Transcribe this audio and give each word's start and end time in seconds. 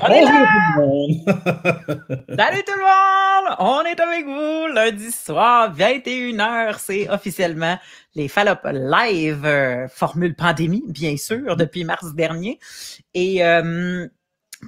Bonjour 0.00 0.26
tout 0.26 0.80
le 0.80 0.86
monde! 0.86 1.10
Salut 2.38 2.62
tout 2.66 2.72
le 2.74 2.82
monde! 2.82 3.56
On 3.58 3.82
est 3.82 4.00
avec 4.00 4.24
vous 4.24 4.66
lundi 4.72 5.10
soir, 5.10 5.74
21h. 5.76 6.76
C'est 6.78 7.08
officiellement 7.10 7.78
les 8.14 8.28
Fallop 8.28 8.56
Live, 8.72 9.44
euh, 9.44 9.88
formule 9.88 10.34
pandémie, 10.34 10.84
bien 10.88 11.16
sûr, 11.16 11.56
depuis 11.56 11.84
mars 11.84 12.14
dernier. 12.14 12.58
Et 13.14 13.44
euh, 13.44 14.06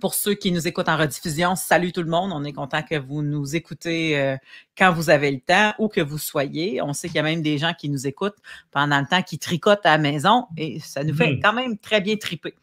pour 0.00 0.14
ceux 0.14 0.34
qui 0.34 0.52
nous 0.52 0.66
écoutent 0.68 0.88
en 0.88 0.96
rediffusion, 0.98 1.56
salut 1.56 1.92
tout 1.92 2.02
le 2.02 2.10
monde. 2.10 2.30
On 2.34 2.44
est 2.44 2.52
content 2.52 2.82
que 2.82 2.98
vous 2.98 3.22
nous 3.22 3.56
écoutez 3.56 4.18
euh, 4.20 4.36
quand 4.76 4.92
vous 4.92 5.08
avez 5.10 5.30
le 5.30 5.40
temps 5.40 5.72
ou 5.78 5.88
que 5.88 6.00
vous 6.00 6.18
soyez. 6.18 6.82
On 6.82 6.92
sait 6.92 7.08
qu'il 7.08 7.16
y 7.16 7.20
a 7.20 7.24
même 7.24 7.42
des 7.42 7.56
gens 7.58 7.72
qui 7.72 7.88
nous 7.88 8.06
écoutent 8.06 8.38
pendant 8.70 9.00
le 9.00 9.06
temps 9.06 9.22
qui 9.22 9.38
tricotent 9.38 9.84
à 9.86 9.92
la 9.92 9.98
maison 9.98 10.46
et 10.56 10.78
ça 10.80 11.04
nous 11.04 11.14
fait 11.14 11.32
Mhm. 11.32 11.40
quand 11.42 11.52
même 11.54 11.78
très 11.78 12.00
bien 12.00 12.16
triper. 12.16 12.54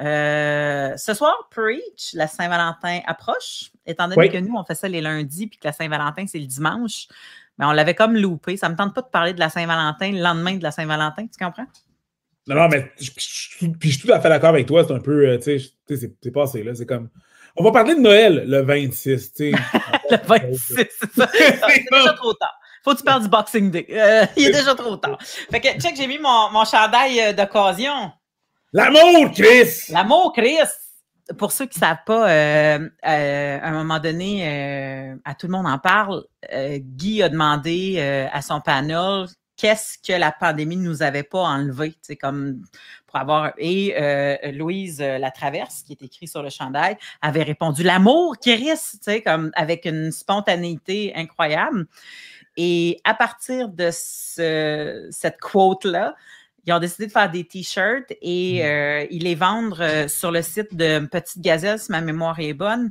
Euh, 0.00 0.96
ce 0.96 1.14
soir, 1.14 1.34
Preach, 1.50 2.12
la 2.14 2.26
Saint-Valentin 2.28 3.00
approche. 3.06 3.70
Étant 3.86 4.08
donné 4.08 4.20
Oui. 4.20 4.30
que 4.30 4.38
nous, 4.38 4.54
on 4.56 4.64
fait 4.64 4.74
ça 4.74 4.88
les 4.88 5.00
lundis 5.00 5.46
puis 5.46 5.58
que 5.58 5.66
la 5.66 5.72
Saint-Valentin, 5.72 6.26
c'est 6.26 6.38
le 6.38 6.46
dimanche, 6.46 7.08
mais 7.58 7.64
on 7.66 7.72
l'avait 7.72 7.94
comme 7.94 8.14
loupé. 8.16 8.56
Ça 8.56 8.68
me 8.68 8.76
tente 8.76 8.94
pas 8.94 9.02
de 9.02 9.08
parler 9.08 9.32
de 9.34 9.40
la 9.40 9.48
Saint-Valentin 9.50 10.12
le 10.12 10.20
lendemain 10.20 10.56
de 10.56 10.62
la 10.62 10.70
Saint-Valentin, 10.70 11.26
tu 11.26 11.44
comprends? 11.44 11.66
Non, 12.46 12.54
non, 12.56 12.68
mais 12.68 12.90
je, 12.98 13.10
je- 13.16 13.56
je- 13.60 13.66
puis 13.72 13.90
je 13.90 13.98
suis 13.98 14.06
tout 14.08 14.12
à 14.14 14.20
fait 14.20 14.28
d'accord 14.28 14.50
avec 14.50 14.66
toi. 14.66 14.84
C'est 14.86 14.94
un 14.94 15.00
peu, 15.00 15.26
euh, 15.28 15.38
tu 15.38 15.58
sais, 15.58 15.72
c'est- 15.88 16.30
passé, 16.30 16.62
là. 16.62 16.74
C'est 16.74 16.86
comme. 16.86 17.08
On 17.56 17.64
va 17.64 17.72
parler 17.72 17.94
de 17.94 18.00
Noël 18.00 18.44
le 18.46 18.62
26, 18.62 19.32
tu 19.34 19.50
sais. 19.50 19.52
Le 20.10 20.16
26, 20.26 20.58
c'est 20.74 20.90
ça. 21.12 21.28
C'est 21.34 21.84
déjà 21.90 22.12
trop 22.14 22.32
tard. 22.34 22.54
Faut 22.84 22.92
que 22.92 22.98
tu 22.98 23.04
parles 23.04 23.22
du 23.22 23.28
Boxing 23.28 23.70
Day. 23.70 23.86
Euh, 23.90 24.24
il 24.36 24.46
est 24.46 24.52
déjà 24.52 24.74
trop 24.74 24.96
tard. 24.96 25.18
Fait 25.20 25.60
que, 25.60 25.68
check, 25.78 25.94
j'ai 25.96 26.06
mis 26.06 26.18
mon, 26.18 26.50
mon 26.50 26.64
chandail 26.64 27.34
d'occasion. 27.34 28.12
L'amour, 28.72 29.30
Chris! 29.32 29.86
L'amour, 29.88 30.32
Chris! 30.34 30.58
Pour 31.38 31.52
ceux 31.52 31.66
qui 31.66 31.78
ne 31.78 31.86
savent 31.86 32.04
pas, 32.06 32.30
euh, 32.30 32.78
euh, 33.06 33.58
à 33.62 33.68
un 33.68 33.72
moment 33.72 33.98
donné, 33.98 34.46
euh, 34.46 35.16
à 35.24 35.34
tout 35.34 35.46
le 35.46 35.52
monde 35.52 35.66
en 35.66 35.78
parle, 35.78 36.24
Guy 36.52 37.22
a 37.22 37.28
demandé 37.28 37.98
à 38.32 38.42
son 38.42 38.60
panel 38.60 39.26
qu'est-ce 39.56 39.98
que 39.98 40.18
la 40.18 40.32
pandémie 40.32 40.76
ne 40.76 40.84
nous 40.84 41.02
avait 41.02 41.22
pas 41.22 41.40
enlevé, 41.40 41.94
sais, 42.02 42.16
comme 42.16 42.62
pour 43.06 43.16
avoir... 43.16 43.52
Et 43.58 43.94
Louise 44.52 45.00
euh, 45.00 45.18
Latraverse, 45.18 45.82
qui 45.82 45.92
est 45.92 46.02
écrit 46.02 46.28
sur 46.28 46.42
le 46.42 46.50
chandail, 46.50 46.96
avait 47.22 47.42
répondu 47.42 47.82
«L'amour, 47.84 48.36
Chris!» 48.40 48.64
tu 48.92 48.98
sais, 49.00 49.22
comme 49.22 49.50
avec 49.54 49.86
une 49.86 50.12
spontanéité 50.12 51.12
incroyable. 51.16 51.86
Et 52.56 53.00
à 53.04 53.14
partir 53.14 53.68
de 53.68 53.90
ce- 53.92 55.08
cette 55.10 55.40
quote-là, 55.40 56.14
ils 56.66 56.72
ont 56.72 56.78
décidé 56.78 57.06
de 57.06 57.12
faire 57.12 57.30
des 57.30 57.44
t-shirts 57.44 58.12
et 58.20 58.60
Mm. 58.60 58.66
euh, 58.66 59.06
ils 59.10 59.22
les 59.24 59.34
vendent 59.34 59.80
euh, 59.80 60.08
sur 60.08 60.30
le 60.30 60.42
site 60.42 60.74
de 60.74 61.06
Petite 61.06 61.40
Gazelle, 61.40 61.78
si 61.78 61.90
ma 61.90 62.00
mémoire 62.00 62.38
est 62.40 62.54
bonne, 62.54 62.90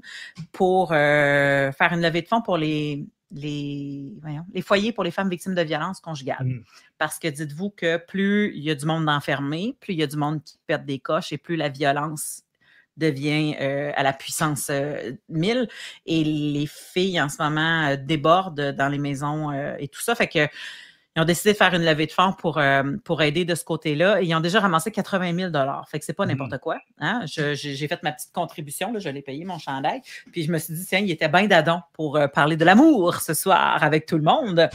pour 0.51 0.91
euh, 0.93 1.71
faire 1.71 1.93
une 1.93 2.01
levée 2.01 2.21
de 2.21 2.27
fonds 2.27 2.41
pour 2.41 2.57
les, 2.57 3.05
les, 3.31 4.13
voyons, 4.21 4.45
les 4.53 4.61
foyers 4.61 4.91
pour 4.93 5.03
les 5.03 5.11
femmes 5.11 5.29
victimes 5.29 5.55
de 5.55 5.61
violences 5.61 5.99
conjugales. 5.99 6.45
Mm. 6.45 6.63
Parce 6.97 7.19
que 7.19 7.27
dites-vous 7.27 7.69
que 7.71 7.97
plus 7.97 8.51
il 8.55 8.63
y 8.63 8.71
a 8.71 8.75
du 8.75 8.85
monde 8.85 9.07
enfermé, 9.09 9.75
plus 9.79 9.93
il 9.93 9.99
y 9.99 10.03
a 10.03 10.07
du 10.07 10.17
monde 10.17 10.43
qui 10.43 10.57
perd 10.65 10.85
des 10.85 10.99
coches 10.99 11.31
et 11.31 11.37
plus 11.37 11.55
la 11.55 11.69
violence 11.69 12.43
devient 12.97 13.55
euh, 13.61 13.91
à 13.95 14.03
la 14.03 14.11
puissance 14.11 14.67
euh, 14.69 15.11
1000 15.29 15.67
et 16.05 16.23
les 16.23 16.65
filles 16.67 17.21
en 17.21 17.29
ce 17.29 17.41
moment 17.41 17.89
euh, 17.89 17.95
débordent 17.95 18.71
dans 18.71 18.89
les 18.89 18.97
maisons 18.97 19.51
et 19.77 19.87
tout 19.87 20.01
ça. 20.01 20.15
Fait 20.15 20.27
que 20.27 20.47
ils 21.17 21.21
ont 21.21 21.25
décidé 21.25 21.53
de 21.53 21.57
faire 21.57 21.73
une 21.73 21.83
levée 21.83 22.05
de 22.05 22.11
fonds 22.11 22.31
pour, 22.31 22.59
euh, 22.59 22.83
pour 23.03 23.23
aider 23.23 23.43
de 23.43 23.55
ce 23.55 23.65
côté-là. 23.65 24.21
Et 24.21 24.25
ils 24.25 24.35
ont 24.35 24.39
déjà 24.39 24.59
ramassé 24.59 24.91
80 24.91 25.33
000 25.35 25.51
Fait 25.89 25.97
que 25.97 26.05
c'est 26.05 26.13
pas 26.13 26.25
Mhm. 26.25 26.31
n'importe 26.33 26.59
quoi. 26.59 26.77
Hein? 26.99 27.25
Je- 27.25 27.55
J'ai 27.55 27.75
j'ai 27.75 27.87
fait 27.87 28.01
ma 28.03 28.11
petite 28.11 28.31
contribution, 28.31 28.93
là, 28.93 28.99
je 28.99 29.09
l'ai 29.09 29.23
payé, 29.23 29.43
mon 29.43 29.57
chandail. 29.57 30.01
Puis 30.31 30.43
je 30.43 30.51
me 30.51 30.59
suis 30.59 30.75
dit, 30.75 30.85
tiens, 30.85 30.99
il 30.99 31.09
était 31.09 31.27
bien 31.27 31.47
d'adon 31.47 31.81
pour 31.93 32.17
euh, 32.17 32.27
parler 32.27 32.55
de 32.55 32.63
l'amour 32.63 33.15
ce 33.15 33.33
soir 33.33 33.83
avec 33.83 34.05
tout 34.05 34.17
le 34.17 34.23
monde. 34.23 34.69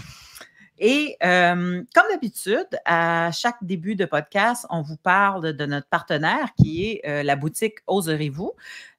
Et 0.78 1.16
euh, 1.22 1.82
comme 1.94 2.04
d'habitude, 2.10 2.68
à 2.84 3.30
chaque 3.32 3.56
début 3.62 3.94
de 3.94 4.04
podcast, 4.04 4.66
on 4.70 4.82
vous 4.82 4.96
parle 4.96 5.52
de 5.52 5.66
notre 5.66 5.86
partenaire 5.88 6.48
qui 6.56 6.86
est 6.86 7.02
euh, 7.06 7.22
la 7.22 7.36
boutique 7.36 7.78
Oserez-vous. 7.86 8.52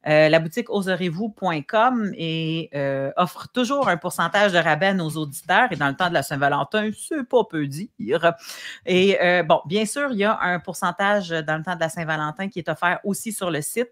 Euh, 0.05 0.27
la 0.27 0.39
boutique 0.39 0.69
oserez-vous.com 0.69 2.13
euh, 2.19 3.11
offre 3.15 3.47
toujours 3.53 3.87
un 3.87 3.95
pourcentage 3.95 4.51
de 4.51 4.57
rabais 4.57 4.87
à 4.87 4.93
nos 4.93 5.09
auditeurs. 5.09 5.71
Et 5.71 5.75
dans 5.75 5.87
le 5.87 5.95
temps 5.95 6.09
de 6.09 6.13
la 6.13 6.23
Saint-Valentin, 6.23 6.89
c'est 6.97 7.27
pas 7.27 7.43
peu 7.49 7.67
dire. 7.67 8.33
Et 8.85 9.17
euh, 9.21 9.43
bon, 9.43 9.61
bien 9.65 9.85
sûr, 9.85 10.11
il 10.11 10.17
y 10.17 10.25
a 10.25 10.37
un 10.41 10.59
pourcentage 10.59 11.29
dans 11.29 11.57
le 11.57 11.63
temps 11.63 11.75
de 11.75 11.79
la 11.79 11.89
Saint-Valentin 11.89 12.49
qui 12.49 12.59
est 12.59 12.69
offert 12.69 12.99
aussi 13.03 13.31
sur 13.31 13.49
le 13.49 13.61
site. 13.61 13.91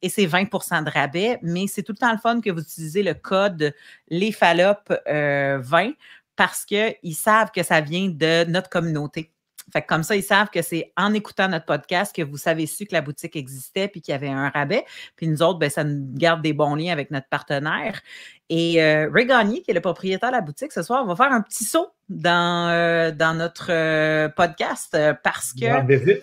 Et 0.00 0.08
c'est 0.08 0.26
20% 0.26 0.84
de 0.84 0.90
rabais, 0.90 1.40
mais 1.42 1.66
c'est 1.66 1.82
tout 1.82 1.90
le 1.90 1.98
temps 1.98 2.12
le 2.12 2.18
fun 2.18 2.40
que 2.40 2.50
vous 2.50 2.60
utilisez 2.60 3.02
le 3.02 3.14
code 3.14 3.74
lesfallop 4.08 4.76
20 5.08 5.90
parce 6.38 6.64
qu'ils 6.64 7.16
savent 7.16 7.50
que 7.50 7.64
ça 7.64 7.80
vient 7.80 8.08
de 8.08 8.44
notre 8.48 8.70
communauté. 8.70 9.32
Fait 9.72 9.82
que 9.82 9.88
comme 9.88 10.04
ça, 10.04 10.14
ils 10.14 10.22
savent 10.22 10.50
que 10.50 10.62
c'est 10.62 10.92
en 10.96 11.12
écoutant 11.12 11.48
notre 11.48 11.66
podcast 11.66 12.14
que 12.14 12.22
vous 12.22 12.36
savez 12.36 12.66
su 12.66 12.86
que 12.86 12.94
la 12.94 13.02
boutique 13.02 13.34
existait 13.34 13.88
puis 13.88 14.00
qu'il 14.00 14.12
y 14.12 14.14
avait 14.14 14.28
un 14.28 14.48
rabais. 14.48 14.84
Puis 15.16 15.26
nous 15.26 15.42
autres, 15.42 15.58
ben, 15.58 15.68
ça 15.68 15.82
nous 15.82 16.06
garde 16.14 16.40
des 16.40 16.52
bons 16.52 16.76
liens 16.76 16.92
avec 16.92 17.10
notre 17.10 17.28
partenaire. 17.28 18.00
Et 18.48 18.80
euh, 18.80 19.10
Ray 19.12 19.26
Gagné, 19.26 19.62
qui 19.62 19.72
est 19.72 19.74
le 19.74 19.80
propriétaire 19.80 20.30
de 20.30 20.36
la 20.36 20.40
boutique 20.40 20.72
ce 20.72 20.82
soir, 20.82 21.04
va 21.04 21.16
faire 21.16 21.32
un 21.32 21.42
petit 21.42 21.64
saut 21.64 21.88
dans, 22.08 22.68
euh, 22.70 23.10
dans 23.10 23.34
notre 23.34 23.70
euh, 23.70 24.28
podcast 24.28 24.94
euh, 24.94 25.14
parce 25.22 25.52
que. 25.52 25.86
Visite. 25.86 26.22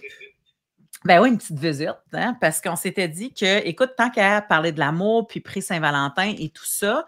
Ben 1.06 1.22
oui, 1.22 1.30
une 1.30 1.38
petite 1.38 1.60
visite, 1.60 1.94
hein, 2.14 2.36
parce 2.42 2.62
qu'on 2.62 2.76
s'était 2.76 3.08
dit 3.08 3.32
que, 3.32 3.64
écoute, 3.68 3.92
tant 3.96 4.10
qu'à 4.10 4.42
parler 4.42 4.72
de 4.72 4.80
l'amour, 4.80 5.28
puis 5.28 5.40
pré-Saint-Valentin 5.40 6.34
et 6.36 6.50
tout 6.50 6.66
ça, 6.66 7.06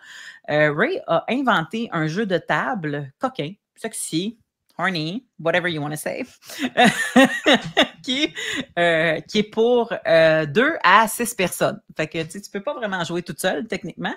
euh, 0.50 0.74
Ray 0.74 1.02
a 1.08 1.26
inventé 1.30 1.90
un 1.92 2.08
jeu 2.08 2.26
de 2.26 2.38
table 2.38 3.12
coquin, 3.20 3.54
sexy, 3.76 4.38
horny, 4.78 5.26
whatever 5.40 5.70
you 5.70 5.82
want 5.82 5.92
to 5.92 5.98
say, 5.98 6.26
qui, 8.04 8.34
euh, 8.78 9.20
qui 9.22 9.40
est 9.40 9.52
pour 9.52 9.92
euh, 10.08 10.46
deux 10.46 10.76
à 10.84 11.08
six 11.08 11.34
personnes. 11.34 11.82
Fait 11.96 12.08
que 12.08 12.24
tu 12.24 12.42
tu 12.42 12.50
peux 12.52 12.62
pas 12.62 12.74
vraiment 12.74 13.04
jouer 13.04 13.24
toute 13.24 13.40
seule, 13.40 13.68
techniquement. 13.68 14.14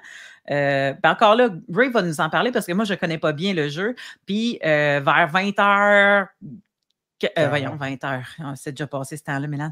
Ben 0.49 0.99
encore 1.05 1.35
là, 1.37 1.49
Ray 1.73 1.91
va 1.91 2.03
nous 2.03 2.21
en 2.21 2.29
parler 2.29 2.53
parce 2.53 2.67
que 2.67 2.73
moi, 2.73 2.85
je 2.85 2.95
connais 2.95 3.19
pas 3.19 3.33
bien 3.33 3.55
le 3.55 3.69
jeu. 3.69 3.95
Puis 4.27 4.59
vers 4.63 5.29
20 5.29 5.59
heures, 5.59 6.27
que- 7.21 7.27
euh, 7.39 7.49
voyons, 7.49 7.77
20 7.77 8.03
heures. 8.05 8.27
Ah, 8.43 8.55
C'est 8.57 8.73
déjà 8.73 8.87
passé 8.87 9.17
ce 9.17 9.23
temps-là, 9.25 9.47
Mélan. 9.47 9.71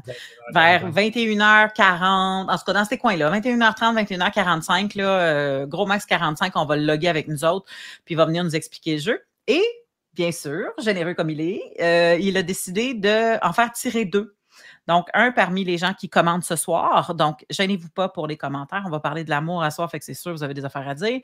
Vers 0.53 0.83
21h40, 0.91 2.49
en 2.49 2.57
tout 2.57 2.63
cas, 2.65 2.73
dans 2.73 2.85
ces 2.85 2.97
coins-là, 2.97 3.29
21h30, 3.29 3.95
21h45, 3.95 4.95
là, 4.95 5.03
euh, 5.07 5.65
gros 5.65 5.85
max 5.85 6.05
45, 6.05 6.53
on 6.55 6.65
va 6.65 6.75
le 6.75 6.83
loguer 6.85 7.07
avec 7.07 7.27
nous 7.27 7.43
autres, 7.45 7.65
puis 8.05 8.13
il 8.13 8.17
va 8.17 8.25
venir 8.25 8.43
nous 8.43 8.55
expliquer 8.55 8.93
le 8.95 9.01
jeu. 9.01 9.21
Et, 9.47 9.63
bien 10.13 10.31
sûr, 10.31 10.65
généreux 10.79 11.13
comme 11.13 11.29
il 11.29 11.41
est, 11.41 11.61
euh, 11.81 12.17
il 12.19 12.37
a 12.37 12.43
décidé 12.43 12.93
d'en 12.93 13.53
faire 13.53 13.71
tirer 13.73 14.05
deux. 14.05 14.35
Donc, 14.89 15.07
un 15.13 15.31
parmi 15.31 15.63
les 15.63 15.77
gens 15.77 15.93
qui 15.93 16.09
commandent 16.09 16.43
ce 16.43 16.55
soir. 16.55 17.13
Donc, 17.13 17.45
gênez-vous 17.51 17.89
pas 17.89 18.09
pour 18.09 18.25
les 18.25 18.37
commentaires. 18.37 18.81
On 18.87 18.89
va 18.89 18.99
parler 18.99 19.23
de 19.23 19.29
l'amour 19.29 19.61
à 19.61 19.69
soir, 19.69 19.87
fait 19.91 19.99
que 19.99 20.05
c'est 20.05 20.15
sûr, 20.15 20.31
vous 20.31 20.41
avez 20.41 20.55
des 20.55 20.65
affaires 20.65 20.87
à 20.87 20.95
dire. 20.95 21.19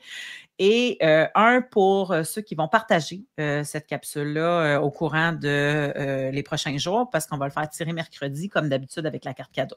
Et 0.60 0.98
euh, 1.02 1.26
un 1.34 1.62
pour 1.62 2.12
euh, 2.12 2.22
ceux 2.22 2.42
qui 2.42 2.54
vont 2.54 2.68
partager 2.68 3.24
euh, 3.40 3.64
cette 3.64 3.88
capsule-là 3.88 4.78
au 4.80 4.92
courant 4.92 5.32
de 5.32 6.30
les 6.30 6.42
prochains 6.44 6.78
jours, 6.78 7.10
parce 7.10 7.26
qu'on 7.26 7.38
va 7.38 7.46
le 7.46 7.50
faire 7.50 7.68
tirer 7.68 7.92
mercredi, 7.92 8.48
comme 8.48 8.68
d'habitude, 8.68 9.04
avec 9.04 9.24
la 9.24 9.34
carte 9.34 9.50
cadeau. 9.50 9.76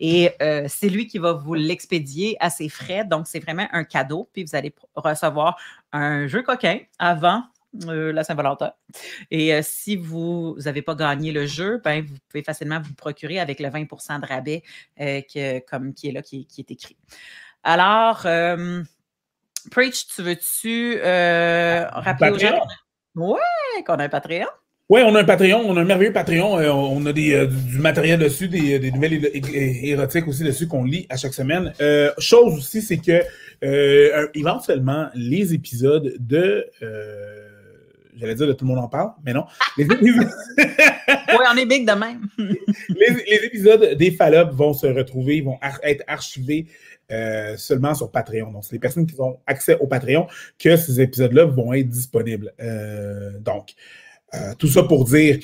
Et 0.00 0.34
c'est 0.68 0.90
lui 0.90 1.06
qui 1.06 1.16
va 1.16 1.32
vous 1.32 1.54
l'expédier 1.54 2.36
à 2.40 2.50
ses 2.50 2.68
frais. 2.68 3.06
Donc, 3.06 3.26
c'est 3.26 3.40
vraiment 3.40 3.68
un 3.72 3.84
cadeau. 3.84 4.28
Puis, 4.34 4.44
vous 4.44 4.54
allez 4.54 4.74
recevoir 4.94 5.56
un 5.92 6.26
jeu 6.26 6.42
coquin 6.42 6.80
avant 6.98 7.44
euh, 7.86 8.12
la 8.12 8.24
Saint-Valentin. 8.24 8.72
Et 9.30 9.54
euh, 9.54 9.60
si 9.62 9.96
vous 9.96 10.56
n'avez 10.64 10.82
pas 10.82 10.94
gagné 10.94 11.32
le 11.32 11.46
jeu, 11.46 11.80
ben, 11.84 12.02
vous 12.04 12.14
pouvez 12.28 12.42
facilement 12.42 12.80
vous 12.80 12.94
procurer 12.94 13.38
avec 13.40 13.60
le 13.60 13.68
20% 13.68 14.20
de 14.20 14.26
rabais 14.26 14.62
euh, 15.00 15.20
que- 15.22 15.60
comme, 15.60 15.94
qui 15.94 16.08
est 16.08 16.12
là, 16.12 16.22
qui, 16.22 16.46
qui 16.46 16.60
est 16.62 16.70
écrit. 16.70 16.96
Alors, 17.62 18.26
Preach, 19.70 20.06
tu 20.14 20.22
veux-tu 20.22 20.94
rappeler 21.02 22.30
aux 22.30 22.38
gens? 22.38 22.48
Patreon? 22.48 22.60
qu'on 23.14 23.22
a- 23.22 23.28
Ouais, 23.34 23.84
qu'on 23.86 23.94
a 23.94 24.04
un 24.04 24.08
Patreon? 24.08 24.46
Oui, 24.88 25.02
on 25.04 25.14
a 25.14 25.20
un 25.20 25.24
Patreon, 25.24 25.60
on 25.66 25.76
a 25.76 25.82
un 25.82 25.84
merveilleux 25.84 26.12
Patreon. 26.12 26.58
euh, 26.58 26.70
on 26.72 27.04
a 27.06 27.12
des, 27.12 27.32
euh, 27.34 27.46
du 27.46 27.78
matériel 27.78 28.18
dessus, 28.18 28.48
des, 28.48 28.80
des 28.80 28.90
nouvelles 28.90 29.30
érotiques 29.84 30.26
aussi 30.26 30.42
dessus 30.42 30.66
qu'on 30.66 30.82
lit 30.84 31.06
à 31.10 31.16
chaque 31.16 31.34
semaine. 31.34 31.72
Euh, 31.80 32.10
chose 32.18 32.54
aussi, 32.58 32.82
c'est 32.82 32.96
que 32.98 33.22
éventuellement, 34.34 35.08
les 35.14 35.54
épisodes 35.54 36.14
de. 36.18 36.66
J'allais 38.16 38.34
dire 38.34 38.46
de 38.46 38.52
tout 38.52 38.64
le 38.64 38.70
monde 38.70 38.84
en 38.84 38.88
parle, 38.88 39.10
mais 39.24 39.32
non. 39.32 39.44
Les 39.76 39.84
épisodes, 39.84 40.28
Oui, 40.58 41.44
on 41.52 41.56
est 41.56 41.66
big 41.66 41.86
de 41.86 41.92
même. 41.92 42.26
les, 42.38 43.24
les 43.28 43.44
épisodes 43.44 43.94
des 43.96 44.10
Fallops 44.10 44.52
vont 44.54 44.72
se 44.72 44.86
retrouver, 44.86 45.36
ils 45.36 45.44
vont 45.44 45.58
ar- 45.60 45.80
être 45.82 46.04
archivés 46.06 46.66
euh, 47.10 47.56
seulement 47.56 47.94
sur 47.94 48.10
Patreon. 48.10 48.52
Donc, 48.52 48.64
c'est 48.64 48.72
les 48.72 48.78
personnes 48.78 49.06
qui 49.06 49.20
ont 49.20 49.38
accès 49.46 49.76
au 49.80 49.86
Patreon 49.86 50.26
que 50.58 50.76
ces 50.76 51.00
épisodes-là 51.00 51.44
vont 51.44 51.72
être 51.72 51.88
disponibles. 51.88 52.52
Euh, 52.60 53.32
donc, 53.40 53.74
euh, 54.34 54.54
tout 54.58 54.68
ça 54.68 54.84
pour 54.84 55.04
dire, 55.04 55.38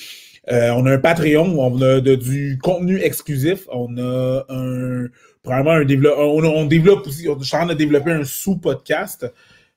on 0.49 0.87
a 0.87 0.93
un 0.93 0.99
Patreon, 0.99 1.59
on 1.59 1.83
a 1.83 2.01
de, 2.01 2.15
du 2.15 2.57
contenu 2.63 3.01
exclusif, 3.01 3.67
on 3.73 3.99
a 3.99 4.45
un 4.49 5.09
probablement 5.43 5.73
un 5.73 5.85
développe, 5.85 6.15
on, 6.19 6.45
on, 6.45 6.67
développe 6.67 7.05
aussi, 7.07 7.29
on 7.29 7.33
en 7.33 7.39
train 7.41 7.67
de 7.67 7.75
développer 7.75 8.13
un 8.13 8.23
sous-podcast 8.23 9.27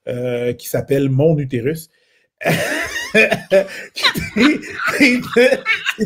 qui 0.06 0.68
s'appelle 0.68 1.08
Mon 1.08 1.36
utérus. 1.38 1.90
C'est 2.40 3.68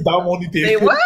dans 0.02 0.24
mon 0.24 0.40
utérus. 0.40 0.78
Mais 0.80 0.84
what? 0.84 0.96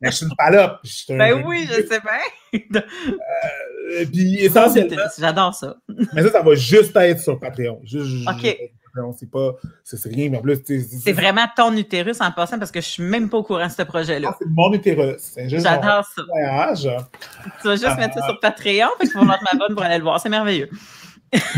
Mais 0.00 0.10
je 0.10 0.16
suis 0.16 0.26
une 0.26 0.34
palope. 0.36 0.80
Ben 1.08 1.42
oui, 1.46 1.68
je 1.68 1.86
sais 1.86 2.00
bien. 2.00 2.60
euh, 2.74 4.04
puis 4.12 4.40
essentiellement. 4.40 4.96
J'adore 5.18 5.54
ça. 5.54 5.76
mais 6.12 6.22
ça, 6.22 6.32
ça 6.32 6.42
va 6.42 6.54
juste 6.54 6.94
être 6.96 7.20
sur 7.20 7.38
Patreon. 7.38 7.80
Juste, 7.84 8.28
OK. 8.28 8.56
C'est 9.18 9.30
pas. 9.30 9.52
C'est 9.84 10.08
rien, 10.08 10.30
mais 10.30 10.38
en 10.38 10.40
plus. 10.40 10.58
C'est 10.64 11.12
vraiment 11.12 11.46
ton 11.54 11.74
utérus 11.76 12.20
en 12.20 12.32
passant 12.32 12.58
parce 12.58 12.70
que 12.70 12.80
je 12.80 12.86
suis 12.86 13.02
même 13.02 13.28
pas 13.28 13.38
au 13.38 13.42
courant 13.42 13.66
de 13.66 13.72
ce 13.72 13.82
projet-là. 13.82 14.28
Ah, 14.30 14.36
c'est 14.38 14.48
mon 14.48 14.72
utérus. 14.72 15.34
J'adore 15.36 16.04
ça. 16.04 16.22
Voyage. 16.28 16.88
Tu 17.60 17.68
vas 17.68 17.74
juste 17.74 17.86
ah, 17.88 17.96
mettre 17.96 18.14
ça 18.14 18.26
sur 18.26 18.40
Patreon, 18.40 18.88
fait 18.98 19.04
qu'il 19.04 19.12
faut 19.12 19.24
mettre 19.24 19.44
ma 19.52 19.58
bonne 19.58 19.74
pour 19.74 19.84
aller 19.84 19.98
le 19.98 20.02
voir. 20.02 20.18
C'est 20.18 20.30
merveilleux. 20.30 20.70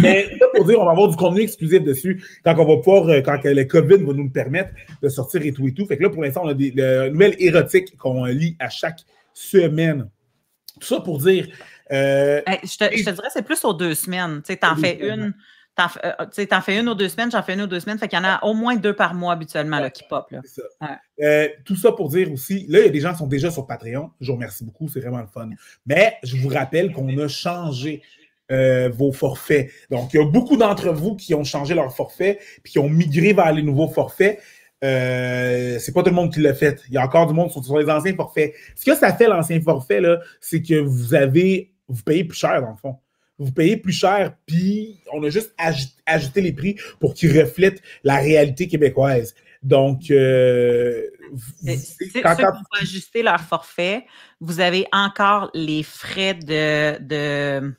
Mais 0.00 0.37
ça 0.38 0.47
pour 0.55 0.65
dire, 0.65 0.81
on 0.81 0.85
va 0.85 0.93
avoir 0.93 1.09
du 1.09 1.17
contenu 1.17 1.43
exclusif 1.43 1.82
dessus 1.82 2.25
quand 2.44 2.55
on 2.59 2.65
va 2.65 2.76
pouvoir, 2.76 3.09
euh, 3.09 3.20
quand 3.20 3.38
le 3.44 3.65
COVID 3.65 3.99
va 3.99 4.12
nous 4.12 4.25
le 4.25 4.31
permettre 4.31 4.70
de 5.03 5.09
sortir 5.09 5.43
et 5.43 5.53
tout 5.53 5.67
et 5.69 5.75
tout. 5.75 5.87
Fait 5.87 5.97
que 5.97 6.03
là, 6.03 6.11
pour 6.11 6.23
l'instant, 6.23 6.43
on 6.44 6.49
a 6.49 6.55
des 6.55 6.70
nouvelles 7.11 7.37
érotiques 7.38 7.97
qu'on 7.97 8.25
lit 8.25 8.56
à 8.59 8.69
chaque 8.69 9.00
semaine. 9.35 10.09
Tout 10.81 10.87
ça 10.87 11.00
pour 11.00 11.19
dire. 11.19 11.49
Euh, 11.91 12.41
je, 12.47 12.76
te, 12.76 12.97
je, 12.97 13.05
te, 13.05 13.11
dirais, 13.11 13.29
c'est 13.32 13.44
plus 13.44 13.65
aux 13.65 13.73
deux 13.73 13.94
semaines. 13.94 14.43
Tu 14.44 14.53
sais, 14.53 14.59
t'en 14.59 14.76
fais 14.76 14.99
une. 15.00 15.35
T'en 15.75 15.87
euh, 16.05 16.61
fais 16.61 16.81
une 16.81 16.88
ou 16.88 16.94
deux 16.94 17.09
semaines, 17.09 17.31
j'en 17.31 17.43
fais 17.43 17.55
une 17.55 17.62
ou 17.62 17.67
deux 17.67 17.79
semaines. 17.79 17.99
Fait 17.99 18.09
qu'il 18.09 18.19
y 18.19 18.20
en 18.20 18.25
a 18.25 18.44
au 18.44 18.53
moins 18.53 18.75
deux 18.75 18.94
par 18.94 19.15
mois 19.15 19.32
habituellement 19.32 19.79
là, 19.79 19.91
qui 19.91 20.03
pop. 20.09 20.29
Là. 20.32 20.41
Ça. 20.44 20.62
Ouais. 20.81 21.25
Euh, 21.25 21.49
tout 21.65 21.76
ça 21.76 21.93
pour 21.93 22.09
dire 22.09 22.32
aussi, 22.32 22.67
là, 22.69 22.81
il 22.81 22.87
y 22.87 22.88
a 22.88 22.91
des 22.91 23.00
gens 23.00 23.12
qui 23.12 23.19
sont 23.19 23.29
déjà 23.29 23.50
sur 23.50 23.65
Patreon. 23.65 24.11
Je 24.20 24.26
vous 24.26 24.35
remercie 24.35 24.65
beaucoup, 24.65 24.88
c'est 24.88 24.99
vraiment 24.99 25.20
le 25.20 25.29
fun. 25.29 25.49
Mais 25.87 26.17
je 26.25 26.37
vous 26.37 26.49
rappelle 26.49 26.93
qu'on 26.93 27.17
a 27.19 27.29
changé 27.29 28.03
euh, 28.50 28.88
vos 28.88 29.12
forfaits. 29.12 29.70
Donc, 29.90 30.14
il 30.14 30.20
y 30.20 30.22
a 30.22 30.26
beaucoup 30.26 30.56
d'entre 30.56 30.90
vous 30.90 31.16
qui 31.16 31.34
ont 31.34 31.44
changé 31.44 31.74
leur 31.74 31.94
forfait 31.94 32.38
puis 32.62 32.72
qui 32.72 32.78
ont 32.78 32.88
migré 32.88 33.32
vers 33.32 33.52
les 33.52 33.62
nouveaux 33.62 33.88
forfaits. 33.88 34.40
Euh, 34.84 35.78
c'est 35.80 35.92
pas 35.92 36.02
tout 36.02 36.10
le 36.10 36.14
monde 36.14 36.32
qui 36.32 36.40
l'a 36.40 36.54
fait. 36.54 36.82
Il 36.88 36.94
y 36.94 36.98
a 36.98 37.04
encore 37.04 37.26
du 37.26 37.34
monde 37.34 37.50
sur, 37.50 37.64
sur 37.64 37.78
les 37.78 37.90
anciens 37.90 38.14
forfaits. 38.14 38.54
Ce 38.76 38.84
que 38.84 38.94
ça 38.94 39.12
fait, 39.12 39.26
l'ancien 39.26 39.60
forfait, 39.60 40.00
là, 40.00 40.20
c'est 40.40 40.62
que 40.62 40.78
vous 40.78 41.14
avez, 41.14 41.72
vous 41.88 42.02
payez 42.02 42.24
plus 42.24 42.38
cher, 42.38 42.62
dans 42.62 42.70
le 42.70 42.76
fond. 42.76 42.96
Vous 43.40 43.52
payez 43.52 43.76
plus 43.76 43.92
cher, 43.92 44.34
puis 44.46 45.00
on 45.12 45.22
a 45.22 45.30
juste 45.30 45.54
ajouté 46.06 46.40
les 46.40 46.52
prix 46.52 46.76
pour 46.98 47.14
qu'ils 47.14 47.38
reflètent 47.38 47.80
la 48.02 48.16
réalité 48.16 48.66
québécoise. 48.66 49.34
Donc, 49.62 50.10
euh, 50.10 51.02
quand, 52.22 52.36
quand... 52.36 52.52
Pour 52.52 52.80
ajuster 52.80 53.22
leur 53.22 53.40
forfait, 53.40 54.06
vous 54.40 54.60
avez 54.60 54.86
encore 54.92 55.50
les 55.54 55.82
frais 55.82 56.34
de, 56.34 57.00
de 57.00 57.74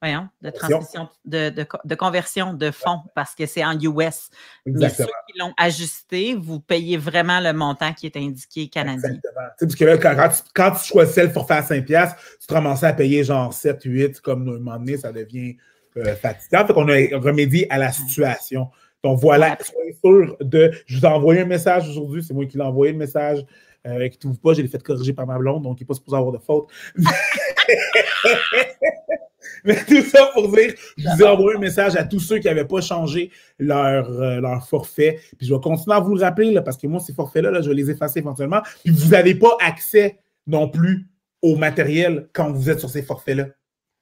voyons, 0.00 0.28
de 0.42 0.50
transmission, 0.50 1.08
de, 1.24 1.50
de, 1.50 1.66
de, 1.84 1.94
conversion 1.94 2.52
de 2.52 2.70
fonds 2.70 3.00
parce 3.14 3.34
que 3.34 3.46
c'est 3.46 3.64
en 3.64 3.78
US. 3.78 4.30
Mais 4.66 4.88
ceux 4.90 5.04
qui 5.04 5.38
l'ont 5.38 5.54
ajusté, 5.56 6.34
vous 6.34 6.60
payez 6.60 6.96
vraiment 6.96 7.40
le 7.40 7.52
montant 7.52 7.92
qui 7.92 8.06
est 8.06 8.16
indiqué 8.16 8.68
canadien. 8.68 9.08
Exactement. 9.08 9.46
parce 9.58 9.74
que 9.74 9.84
là, 9.84 9.98
quand, 9.98 10.44
quand, 10.54 10.70
tu 10.72 10.86
choisissais 10.86 11.24
le 11.24 11.30
forfait 11.30 11.54
à 11.54 11.62
5$, 11.62 12.14
tu 12.40 12.46
te 12.46 12.54
ramassais 12.54 12.86
à 12.86 12.92
payer 12.92 13.24
genre 13.24 13.52
7, 13.52 13.82
8, 13.84 14.20
comme 14.20 14.48
à 14.48 14.52
un 14.52 14.58
moment 14.58 14.78
donné, 14.78 14.98
ça 14.98 15.12
devient 15.12 15.56
euh, 15.96 16.14
fatigant. 16.16 16.66
Fait 16.66 16.74
qu'on 16.74 16.88
a 16.88 17.18
remédié 17.18 17.70
à 17.72 17.78
la 17.78 17.90
situation. 17.90 18.68
Donc 19.02 19.20
voilà, 19.20 19.56
soyez 19.60 19.96
sûr 20.04 20.36
de. 20.40 20.72
Je 20.86 20.98
vous 20.98 21.04
ai 21.04 21.08
envoyé 21.08 21.40
un 21.40 21.46
message 21.46 21.88
aujourd'hui, 21.88 22.22
c'est 22.22 22.34
moi 22.34 22.44
qui 22.44 22.58
l'ai 22.58 22.64
envoyé 22.64 22.92
le 22.92 22.98
message. 22.98 23.44
Euh, 23.86 24.08
qui 24.08 24.16
ne 24.16 24.32
trouve 24.32 24.40
pas, 24.40 24.52
je 24.52 24.62
l'ai 24.62 24.68
fait 24.68 24.82
corriger 24.82 25.12
par 25.12 25.28
ma 25.28 25.38
blonde, 25.38 25.62
donc 25.62 25.78
il 25.78 25.84
n'est 25.84 25.86
pas 25.86 25.94
supposé 25.94 26.16
avoir 26.16 26.32
de 26.32 26.38
faute. 26.38 26.68
Mais 29.64 29.84
tout 29.84 30.02
ça 30.02 30.30
pour 30.32 30.50
dire, 30.52 30.74
je 30.96 31.08
vous 31.08 31.22
ai 31.22 31.26
envoyé 31.26 31.56
un 31.56 31.60
message 31.60 31.96
à 31.96 32.04
tous 32.04 32.20
ceux 32.20 32.38
qui 32.38 32.46
n'avaient 32.46 32.66
pas 32.66 32.80
changé 32.80 33.30
leur, 33.58 34.10
euh, 34.10 34.40
leur 34.40 34.66
forfait. 34.66 35.20
Puis 35.38 35.46
je 35.46 35.54
vais 35.54 35.60
continuer 35.60 35.96
à 35.96 36.00
vous 36.00 36.14
le 36.14 36.20
rappeler, 36.20 36.52
là, 36.52 36.62
parce 36.62 36.76
que 36.76 36.86
moi, 36.86 37.00
ces 37.00 37.12
forfaits-là, 37.14 37.50
là, 37.50 37.60
je 37.60 37.68
vais 37.68 37.74
les 37.74 37.90
effacer 37.90 38.20
éventuellement. 38.20 38.62
Puis 38.84 38.92
vous 38.92 39.10
n'avez 39.10 39.34
pas 39.34 39.56
accès 39.60 40.18
non 40.46 40.68
plus 40.68 41.08
au 41.42 41.56
matériel 41.56 42.28
quand 42.32 42.50
vous 42.52 42.70
êtes 42.70 42.80
sur 42.80 42.90
ces 42.90 43.02
forfaits-là. 43.02 43.46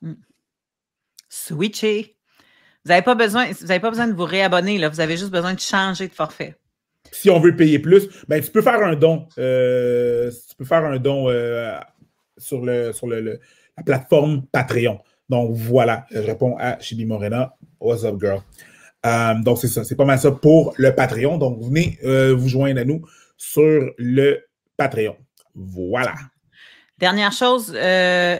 Mm. 0.03 0.15
Switcher. 1.29 2.17
Vous 2.85 2.91
n'avez 2.91 3.03
pas, 3.03 3.15
besoin, 3.15 3.51
vous 3.51 3.67
pas 3.67 3.91
besoin 3.91 4.07
de 4.07 4.13
vous 4.13 4.25
réabonner, 4.25 4.77
là. 4.79 4.91
vous 4.91 5.01
avez 5.01 5.17
juste 5.17 5.31
besoin 5.31 5.55
de 5.55 5.61
changer 5.61 6.07
de 6.07 6.13
forfait. 6.13 6.57
Si 7.11 7.31
on 7.31 7.41
veut 7.41 7.57
payer 7.57 7.79
plus, 7.79 8.09
ben, 8.29 8.43
tu 8.43 8.51
peux 8.51 8.61
faire 8.61 8.83
un 8.83 8.95
don. 8.95 9.27
Euh, 9.39 10.31
tu 10.31 10.57
peux 10.57 10.65
faire 10.65 10.85
un 10.85 10.99
don 10.99 11.31
euh, 11.31 11.79
sur, 12.37 12.65
le, 12.65 12.93
sur 12.93 13.07
le, 13.07 13.41
la 13.77 13.83
plateforme 13.85 14.45
Patreon. 14.47 15.01
Donc 15.29 15.53
voilà, 15.53 16.07
je 16.11 16.19
réponds 16.19 16.57
à 16.59 16.79
Chibi 16.81 17.07
Morena. 17.07 17.55
What's 17.81 18.05
up, 18.05 18.17
girl? 18.21 18.41
Euh, 19.07 19.35
donc 19.43 19.59
c'est 19.59 19.69
ça, 19.69 19.85
c'est 19.85 19.97
pas 19.97 20.05
mal 20.05 20.19
ça 20.19 20.31
pour 20.31 20.75
le 20.77 20.95
Patreon. 20.95 21.39
Donc 21.39 21.63
venez 21.63 21.99
euh, 22.05 22.35
vous 22.35 22.49
joindre 22.49 22.81
à 22.81 22.85
nous 22.85 23.03
sur 23.37 23.91
le 23.99 24.39
Patreon. 24.77 25.17
Voilà. 25.55 26.15
Dernière 26.99 27.33
chose, 27.33 27.73
euh, 27.75 28.39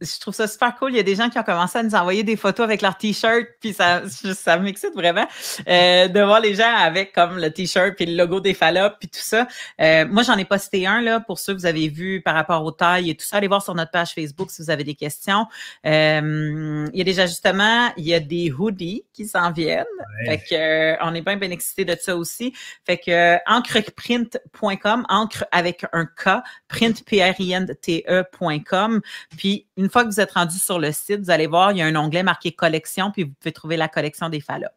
je 0.00 0.20
trouve 0.20 0.32
ça 0.32 0.46
super 0.46 0.76
cool. 0.76 0.92
Il 0.92 0.96
y 0.96 1.00
a 1.00 1.02
des 1.02 1.16
gens 1.16 1.28
qui 1.28 1.40
ont 1.40 1.42
commencé 1.42 1.76
à 1.76 1.82
nous 1.82 1.96
envoyer 1.96 2.22
des 2.22 2.36
photos 2.36 2.62
avec 2.62 2.80
leur 2.80 2.96
t-shirt, 2.96 3.48
puis 3.60 3.72
ça, 3.72 4.02
ça 4.08 4.58
m'excite 4.58 4.94
vraiment 4.94 5.26
euh, 5.66 6.06
de 6.06 6.20
voir 6.20 6.38
les 6.38 6.54
gens 6.54 6.72
avec 6.72 7.12
comme 7.12 7.36
le 7.36 7.50
t-shirt 7.50 7.96
puis 7.96 8.06
le 8.06 8.16
logo 8.16 8.38
des 8.38 8.54
Fallop 8.54 8.90
puis 9.00 9.08
tout 9.08 9.18
ça. 9.20 9.48
Euh, 9.80 10.06
moi, 10.08 10.22
j'en 10.22 10.36
ai 10.36 10.44
posté 10.44 10.86
un 10.86 11.00
là 11.00 11.18
pour 11.18 11.40
ceux 11.40 11.54
que 11.54 11.58
vous 11.58 11.66
avez 11.66 11.88
vu 11.88 12.22
par 12.22 12.36
rapport 12.36 12.62
aux 12.62 12.70
tailles 12.70 13.10
et 13.10 13.16
tout 13.16 13.26
ça. 13.26 13.38
Allez 13.38 13.48
voir 13.48 13.60
sur 13.60 13.74
notre 13.74 13.90
page 13.90 14.12
Facebook 14.14 14.52
si 14.52 14.62
vous 14.62 14.70
avez 14.70 14.84
des 14.84 14.94
questions. 14.94 15.46
il 15.82 16.90
y 16.94 17.00
a 17.00 17.04
des 17.04 17.18
ajustements, 17.18 17.90
il 17.96 18.04
y 18.04 18.14
a 18.14 18.20
des 18.20 18.52
hoodies 18.52 19.04
qui 19.12 19.26
s'en 19.26 19.50
viennent. 19.50 19.84
Fait 20.26 20.38
que 20.38 21.04
on 21.04 21.12
est 21.12 21.22
bien 21.22 21.36
bien 21.36 21.50
excité 21.50 21.84
de 21.84 21.96
ça 22.00 22.16
aussi. 22.16 22.54
Fait 22.84 22.98
que 22.98 23.36
encreprint.com, 23.50 25.06
encre 25.08 25.44
avec 25.50 25.84
un 25.92 26.06
K, 26.06 26.40
print 26.68 27.04
P 27.04 27.20
R 27.20 27.34
I 27.40 27.52
N 27.52 27.66
T 27.74 27.95
E.com. 28.08 29.00
Puis, 29.36 29.66
une 29.76 29.88
fois 29.88 30.04
que 30.04 30.08
vous 30.08 30.20
êtes 30.20 30.32
rendu 30.32 30.58
sur 30.58 30.78
le 30.78 30.92
site, 30.92 31.20
vous 31.20 31.30
allez 31.30 31.46
voir, 31.46 31.72
il 31.72 31.78
y 31.78 31.82
a 31.82 31.86
un 31.86 31.96
onglet 31.96 32.22
marqué 32.22 32.52
collection, 32.52 33.10
puis 33.10 33.24
vous 33.24 33.32
pouvez 33.40 33.52
trouver 33.52 33.76
la 33.76 33.88
collection 33.88 34.28
des 34.28 34.40
Fallop. 34.40 34.68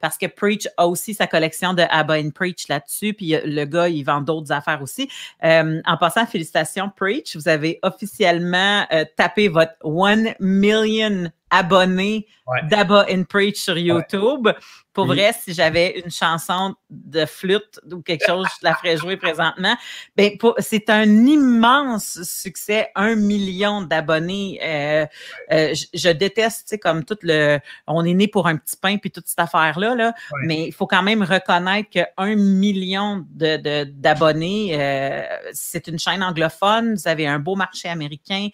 Parce 0.00 0.18
que 0.18 0.26
Preach 0.26 0.68
a 0.76 0.86
aussi 0.86 1.14
sa 1.14 1.26
collection 1.26 1.74
de 1.74 1.84
Abba 1.90 2.18
and 2.18 2.30
Preach 2.30 2.68
là-dessus, 2.68 3.14
puis 3.14 3.34
le 3.44 3.64
gars, 3.64 3.88
il 3.88 4.02
vend 4.02 4.20
d'autres 4.20 4.52
affaires 4.52 4.82
aussi. 4.82 5.08
Euh, 5.44 5.80
en 5.84 5.96
passant, 5.96 6.26
félicitations, 6.26 6.90
Preach, 6.94 7.36
vous 7.36 7.48
avez 7.48 7.78
officiellement 7.82 8.86
euh, 8.92 9.04
tapé 9.16 9.48
votre 9.48 9.74
1 9.84 10.34
million 10.40 11.30
abonnés 11.50 12.26
d'Abba 12.68 13.06
and 13.10 13.24
Preach 13.24 13.58
sur 13.58 13.78
YouTube. 13.78 14.48
Pour 14.92 15.06
vrai, 15.06 15.32
si 15.38 15.54
j'avais 15.54 16.00
une 16.00 16.10
chanson 16.10 16.74
de 16.90 17.24
flûte 17.24 17.80
ou 17.90 18.02
quelque 18.02 18.26
chose, 18.26 18.46
je 18.60 18.66
la 18.66 18.74
ferais 18.74 18.96
jouer 18.96 19.16
présentement. 19.16 19.76
Ben, 20.16 20.32
c'est 20.58 20.90
un 20.90 21.04
immense 21.04 22.20
succès, 22.24 22.90
un 22.96 23.14
million 23.14 23.82
d'abonnés. 23.82 24.58
Euh, 24.62 25.06
euh, 25.52 25.74
je, 25.94 26.10
déteste, 26.10 26.62
tu 26.62 26.70
sais, 26.70 26.78
comme 26.78 27.04
tout 27.04 27.16
le, 27.22 27.60
on 27.86 28.04
est 28.04 28.14
né 28.14 28.26
pour 28.26 28.48
un 28.48 28.56
petit 28.56 28.76
pain 28.76 28.96
puis 28.96 29.12
toute 29.12 29.28
cette 29.28 29.38
affaire-là, 29.38 29.94
là, 29.94 30.12
mais 30.44 30.66
il 30.66 30.72
faut 30.72 30.88
quand 30.88 31.04
même 31.04 31.22
reconnaître 31.22 31.88
qu'un 31.90 32.34
million 32.34 33.24
de, 33.30 33.84
d'abonnés, 33.84 34.72
euh, 34.72 35.22
c'est 35.52 35.86
une 35.86 36.00
chaîne 36.00 36.22
anglophone. 36.22 36.94
Vous 36.94 37.06
avez 37.06 37.28
un 37.28 37.38
beau 37.38 37.54
marché 37.54 37.88
américain, 37.88 38.48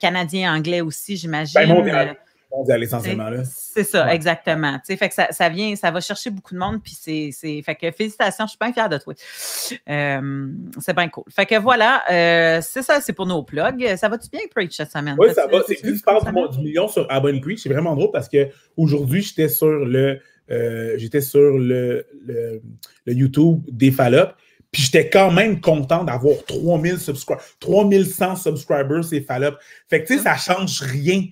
canadien, 0.00 0.54
anglais 0.54 0.80
aussi, 0.80 1.18
j'imagine. 1.18 1.60
Ben, 1.84 2.16
essentiellement. 2.80 3.28
Là. 3.30 3.42
C'est 3.44 3.84
ça, 3.84 4.12
exactement. 4.14 4.78
fait 4.84 5.08
que 5.08 5.14
ça, 5.14 5.28
ça, 5.30 5.48
vient, 5.48 5.76
ça 5.76 5.90
va 5.90 6.00
chercher 6.00 6.30
beaucoup 6.30 6.54
de 6.54 6.58
monde, 6.58 6.82
puis 6.82 6.96
c'est. 6.98 7.62
Fait 7.62 7.74
que 7.74 7.90
félicitations, 7.90 8.46
je 8.46 8.50
suis 8.50 8.58
bien 8.60 8.72
fière 8.72 8.88
de 8.88 8.98
toi. 8.98 9.14
Euh, 9.88 10.48
c'est 10.80 10.94
bien 10.94 11.08
cool. 11.08 11.24
Fait 11.30 11.46
que 11.46 11.58
voilà, 11.58 12.02
euh, 12.10 12.60
c'est 12.62 12.82
ça, 12.82 13.00
c'est 13.00 13.12
pour 13.12 13.26
nos 13.26 13.42
plugs. 13.42 13.96
Ça 13.96 14.08
va-tu 14.08 14.28
bien, 14.30 14.40
Preach, 14.54 14.76
cette 14.76 14.92
semaine? 14.92 15.16
Oui, 15.18 15.28
ça 15.34 15.46
va. 15.46 15.62
C'est 15.66 15.76
tu 15.76 15.98
parles 16.00 16.50
du, 16.50 16.60
million 16.60 16.88
sur 16.88 17.06
Abon 17.10 17.38
Preach, 17.40 17.62
c'est 17.62 17.68
vraiment 17.68 17.94
drôle 17.94 18.10
parce 18.10 18.28
qu'aujourd'hui, 18.28 19.22
j'étais 19.22 19.48
sur 19.48 19.84
le. 19.84 20.20
Euh, 20.50 20.94
j'étais 20.96 21.20
sur 21.20 21.58
le, 21.58 22.06
le, 22.24 22.62
le, 23.04 23.12
YouTube 23.12 23.60
des 23.70 23.90
Fallop. 23.90 24.28
Puis 24.72 24.82
j'étais 24.82 25.10
quand 25.10 25.30
même 25.30 25.60
content 25.60 26.04
d'avoir 26.04 26.42
3000 26.46 26.98
subscribers, 26.98 27.42
3100 27.60 28.36
subscribers, 28.36 29.04
c'est 29.04 29.20
Fallop. 29.20 29.56
Fait 29.90 30.02
que 30.02 30.06
tu 30.08 30.16
sais, 30.16 30.22
ça 30.22 30.36
change 30.36 30.80
rien 30.80 31.22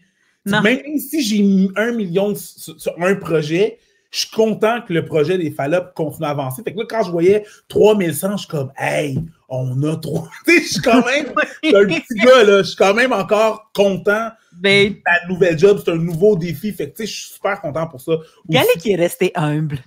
même 0.47 0.99
si 0.99 1.23
j'ai 1.23 1.69
un 1.77 1.93
million 1.93 2.35
sur, 2.35 2.77
un 2.99 3.15
projet, 3.17 3.79
je 4.11 4.21
suis 4.21 4.31
content 4.31 4.81
que 4.81 4.93
le 4.93 5.05
projet 5.05 5.37
des 5.37 5.51
Fallop 5.51 5.93
continue 5.95 6.27
à 6.27 6.31
avancer. 6.31 6.63
Fait 6.63 6.73
que 6.73 6.79
là, 6.79 6.85
quand 6.89 7.03
je 7.03 7.11
voyais 7.11 7.45
3100, 7.69 8.33
je 8.33 8.37
suis 8.39 8.49
comme, 8.49 8.73
hey, 8.79 9.19
on 9.49 9.83
a 9.83 9.97
trois. 9.97 10.29
je 10.47 10.53
suis 10.61 10.81
quand 10.81 11.05
même 11.05 11.27
un 11.29 11.87
petit 11.87 12.15
gars, 12.25 12.45
là. 12.45 12.59
Je 12.59 12.69
suis 12.69 12.77
quand 12.77 12.95
même 12.95 13.13
encore 13.13 13.71
content. 13.75 14.31
Ben, 14.53 14.95
de 14.95 15.29
nouvelle 15.29 15.59
job, 15.59 15.83
c'est 15.85 15.91
un 15.91 15.97
nouveau 15.97 16.37
défi. 16.37 16.73
Fait 16.73 16.91
que, 16.91 16.97
tu 16.97 17.03
sais, 17.03 17.13
je 17.13 17.21
suis 17.21 17.35
super 17.35 17.61
content 17.61 17.87
pour 17.87 18.01
ça. 18.01 18.13
Est 18.51 18.79
qui 18.79 18.93
est 18.93 18.97
resté 18.97 19.33
humble? 19.35 19.79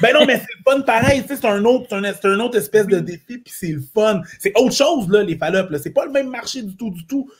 Ben 0.00 0.14
non, 0.14 0.24
mais 0.24 0.38
c'est 0.38 0.46
le 0.58 0.72
fun 0.72 0.80
pareil. 0.80 1.22
C'est 1.28 1.44
un 1.44 1.64
autre, 1.64 1.94
un 1.94 2.40
autre 2.40 2.56
espèce 2.56 2.86
de 2.86 2.98
défi, 2.98 3.38
puis 3.38 3.52
c'est 3.54 3.72
le 3.72 3.82
fun. 3.94 4.22
C'est 4.38 4.56
autre 4.56 4.74
chose, 4.74 5.08
là, 5.10 5.22
les 5.22 5.36
fallops. 5.36 5.70
Là. 5.70 5.78
C'est 5.78 5.90
pas 5.90 6.06
le 6.06 6.12
même 6.12 6.30
marché 6.30 6.62
du 6.62 6.76
tout, 6.76 6.90
du 6.90 7.06
tout. 7.06 7.30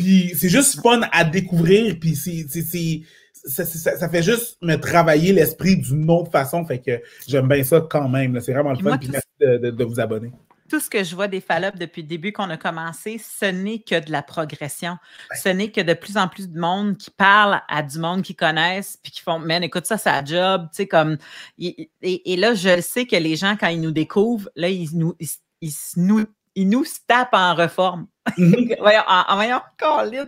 Puis 0.00 0.32
c'est 0.36 0.48
juste 0.48 0.80
fun 0.82 1.00
à 1.12 1.24
découvrir, 1.24 1.96
puis 2.00 2.16
c'est, 2.16 2.46
c'est, 2.48 3.02
ça, 3.32 3.64
ça- 3.64 3.96
ça 3.96 4.08
fait 4.08 4.22
juste 4.22 4.58
me 4.62 4.76
travailler 4.76 5.32
l'esprit 5.32 5.76
d'une 5.76 6.10
autre 6.10 6.30
façon. 6.30 6.64
Fait 6.64 6.78
que 6.80 7.00
j'aime 7.26 7.48
bien 7.48 7.62
ça 7.64 7.80
quand 7.88 8.08
même. 8.08 8.38
C'est 8.40 8.52
vraiment 8.52 8.70
le 8.70 8.76
fun. 8.76 8.82
moi, 8.82 8.98
Puis 8.98 9.08
merci 9.10 9.26
de, 9.40 9.56
de- 9.58 9.70
de 9.70 9.84
vous 9.84 10.00
abonner. 10.00 10.32
Tout 10.68 10.78
ce 10.78 10.88
que 10.88 11.02
je 11.02 11.16
vois 11.16 11.26
des 11.26 11.40
fallops 11.40 11.76
depuis 11.78 12.02
le 12.02 12.06
début 12.06 12.30
qu'on 12.32 12.48
a 12.48 12.56
commencé, 12.56 13.18
ce 13.18 13.46
n'est 13.46 13.80
que 13.80 14.04
de 14.04 14.12
la 14.12 14.22
progression. 14.22 14.98
Ce 15.42 15.48
n'est 15.48 15.72
que 15.72 15.80
de 15.80 15.94
plus 15.94 16.16
en 16.16 16.28
plus 16.28 16.48
de 16.48 16.60
monde 16.60 16.96
qui 16.96 17.10
parle 17.10 17.60
à 17.68 17.82
du 17.82 17.98
monde 17.98 18.22
qu'ils 18.22 18.36
connaissent 18.36 18.96
puis 19.02 19.10
qui 19.10 19.20
font 19.20 19.40
Man, 19.40 19.64
écoute, 19.64 19.86
ça, 19.86 19.98
c'est 19.98 20.10
un 20.10 20.24
job. 20.24 20.68
Tu 20.70 20.76
sais, 20.76 20.86
comme. 20.86 21.16
Et, 21.58 21.90
et- 22.02 22.32
et 22.32 22.36
là, 22.36 22.54
je 22.54 22.80
sais 22.80 23.04
que 23.06 23.16
les 23.16 23.34
gens, 23.34 23.56
quand 23.58 23.66
ils 23.66 23.80
nous 23.80 23.90
découvrent, 23.90 24.48
là, 24.54 24.68
ils 24.68 24.90
nous, 24.96 25.14
ils, 25.18 25.28
ils 25.60 25.72
se 25.72 25.98
nous, 25.98 26.24
ils 26.54 26.68
nous 26.68 26.84
tapent 27.06 27.28
en 27.34 27.54
reforme. 27.54 28.06
Mhm. 28.36 28.74
voyons, 28.80 29.02
en, 29.08 29.34
voyons. 29.34 29.60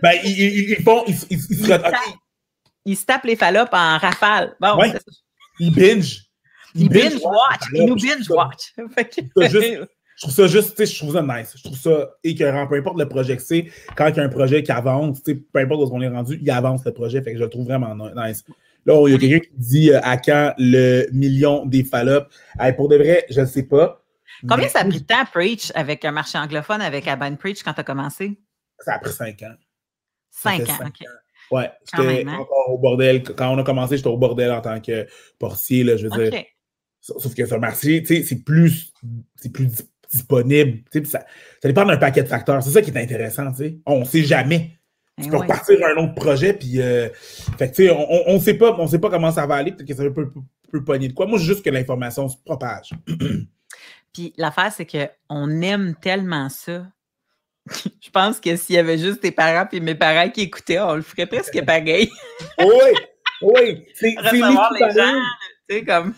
Ben, 0.01 0.13
ils, 0.23 0.31
ils- 0.39 0.69
ils 0.71 0.83
font. 0.83 1.03
Ils, 1.07 1.15
ils- 1.29 1.39
ils 1.49 1.65
se 1.65 1.67
tapent. 1.67 1.95
Ils 2.85 2.97
se 2.97 3.05
tapent 3.05 3.25
les 3.25 3.35
fallops 3.35 3.73
en 3.73 3.97
rafale. 3.97 4.55
Bon, 4.59 4.77
Ouais. 4.77 4.91
ils 5.59 5.73
binge. 5.73 6.23
ils 6.75 6.89
binge 6.89 7.21
watch. 7.23 7.61
Ils 7.73 7.85
nous 7.85 7.95
binge 7.95 8.29
watch. 8.29 8.73
Je 10.15 10.21
trouve 10.27 10.35
ça 10.35 10.47
juste, 10.47 10.75
tu 10.75 10.85
sais, 10.85 10.93
je 10.93 10.99
trouve 10.99 11.13
ça 11.15 11.23
nice. 11.23 11.53
Je 11.57 11.63
trouve 11.63 11.75
ça 11.77 12.09
écœurant. 12.23 12.67
Peu 12.67 12.75
importe 12.75 12.99
le 12.99 13.09
projet 13.09 13.35
que 13.35 13.41
c'est, 13.41 13.71
quand 13.97 14.07
il 14.09 14.17
y 14.17 14.19
a 14.19 14.23
un 14.23 14.29
projet 14.29 14.61
qui 14.61 14.71
avance, 14.71 15.23
tu 15.23 15.31
sais, 15.33 15.39
peu 15.51 15.59
importe 15.59 15.89
où 15.89 15.95
on 15.95 16.01
est 16.01 16.07
rendu, 16.07 16.37
il 16.39 16.51
avance 16.51 16.85
le 16.85 16.93
projet. 16.93 17.21
Fait 17.23 17.31
que 17.33 17.39
je 17.39 17.43
le 17.43 17.49
trouve 17.49 17.65
vraiment 17.65 17.95
nice. 18.15 18.43
Là, 18.85 19.03
il 19.07 19.11
y 19.13 19.15
a 19.15 19.17
quelqu'un 19.17 19.39
qui 19.39 19.51
dit 19.57 19.91
euh, 19.91 19.99
à 20.03 20.17
quand 20.17 20.53
le 20.59 21.07
million 21.13 21.65
des 21.65 21.83
fallops. 21.83 22.27
Hey, 22.59 22.73
pour 22.73 22.89
de 22.89 22.95
vrai, 22.97 23.25
je 23.31 23.41
ne 23.41 23.45
sais 23.47 23.63
pas. 23.63 24.02
Combien 24.47 24.67
ça 24.69 24.79
a 24.79 24.85
pris 24.85 24.99
de 25.01 25.05
temps, 25.05 25.25
Preach, 25.31 25.71
avec 25.75 26.03
un 26.05 26.11
marché 26.11 26.37
anglophone, 26.37 26.81
avec 26.81 27.05
Urban 27.07 27.35
Preach, 27.35 27.63
quand 27.63 27.73
tu 27.73 27.79
as 27.81 27.83
commencé? 27.83 28.39
Ça 28.79 28.93
a 28.95 28.99
pris 28.99 29.11
cinq 29.13 29.41
ans. 29.43 29.55
Cinq 30.31 30.61
ans, 30.61 30.77
cinq 30.77 30.87
OK. 30.87 31.07
Ouais, 31.51 31.71
Quand 31.93 32.03
j'étais 32.03 32.27
hein? 32.29 32.33
encore 32.39 32.69
au 32.71 32.77
bordel. 32.77 33.21
Quand 33.23 33.53
on 33.53 33.59
a 33.59 33.63
commencé, 33.63 33.97
j'étais 33.97 34.09
au 34.09 34.17
bordel 34.17 34.51
en 34.51 34.61
tant 34.61 34.79
que 34.81 35.07
portier, 35.39 35.83
là, 35.83 35.95
je 35.97 36.07
veux 36.07 36.17
dire. 36.29 36.33
OK. 36.39 36.47
Sauf 36.99 37.35
que 37.35 37.45
sur 37.45 37.55
le 37.55 37.61
marché, 37.61 38.01
tu 38.01 38.15
sais, 38.15 38.23
c'est 38.23 38.43
plus, 38.43 38.91
c'est 39.35 39.51
plus 39.51 39.67
dis- 39.67 39.89
disponible. 40.09 40.77
tu 40.83 40.83
sais, 40.93 41.01
puis 41.01 41.09
Ça, 41.09 41.19
ça 41.61 41.67
dépend 41.67 41.85
d'un 41.85 41.97
paquet 41.97 42.23
de 42.23 42.27
facteurs. 42.29 42.63
C'est 42.63 42.71
ça 42.71 42.81
qui 42.81 42.91
est 42.91 42.97
intéressant. 42.97 43.51
tu 43.51 43.57
sais. 43.57 43.77
On 43.85 43.99
ne 43.99 44.05
sait 44.05 44.23
jamais. 44.23 44.71
Eh 45.19 45.23
Tu 45.23 45.29
peux 45.29 45.35
ouais. 45.35 45.41
repartir 45.43 45.77
à 45.85 45.89
un 45.91 46.03
autre 46.03 46.15
projet, 46.15 46.53
puis 46.53 46.81
euh, 46.81 47.09
fait 47.13 47.69
que, 47.69 47.75
tu 47.75 47.85
sais, 47.87 47.91
on 47.91 48.33
ne 48.33 48.39
sait 48.39 48.55
pas, 48.55 48.73
on 48.79 48.87
sait 48.87 48.99
pas 48.99 49.09
comment 49.11 49.31
ça 49.31 49.45
va 49.45 49.55
aller, 49.55 49.71
peut-être 49.71 49.87
que 49.87 49.93
ça 49.93 50.03
peut, 50.03 50.13
peut, 50.31 50.39
peut 50.71 50.83
pogner 50.83 51.09
de 51.09 51.13
quoi. 51.13 51.27
Moi, 51.27 51.37
juste 51.37 51.63
que 51.63 51.69
l'information 51.69 52.27
se 52.29 52.37
propage. 52.37 52.89
Puis 54.13 54.33
l'affaire, 54.37 54.71
c'est 54.71 54.85
qu'on 54.85 55.61
aime 55.61 55.95
tellement 56.01 56.49
ça. 56.49 56.85
Je 58.01 58.09
pense 58.11 58.39
que 58.39 58.55
s'il 58.55 58.75
y 58.75 58.77
avait 58.77 58.97
juste 58.97 59.21
tes 59.21 59.31
parents 59.31 59.67
et 59.71 59.79
mes 59.79 59.95
parents 59.95 60.29
qui 60.29 60.41
écoutaient, 60.41 60.79
on 60.79 60.95
le 60.95 61.01
ferait 61.01 61.25
presque 61.25 61.59
pareil. 61.65 62.11
oui, 62.59 62.93
oui. 63.41 63.85
C'est 63.95 64.15
les 64.31 64.39
gens, 64.39 64.69
l'équivalent. 64.71 65.21
tu 65.69 65.75
sais, 65.75 65.83
comme. 65.83 66.13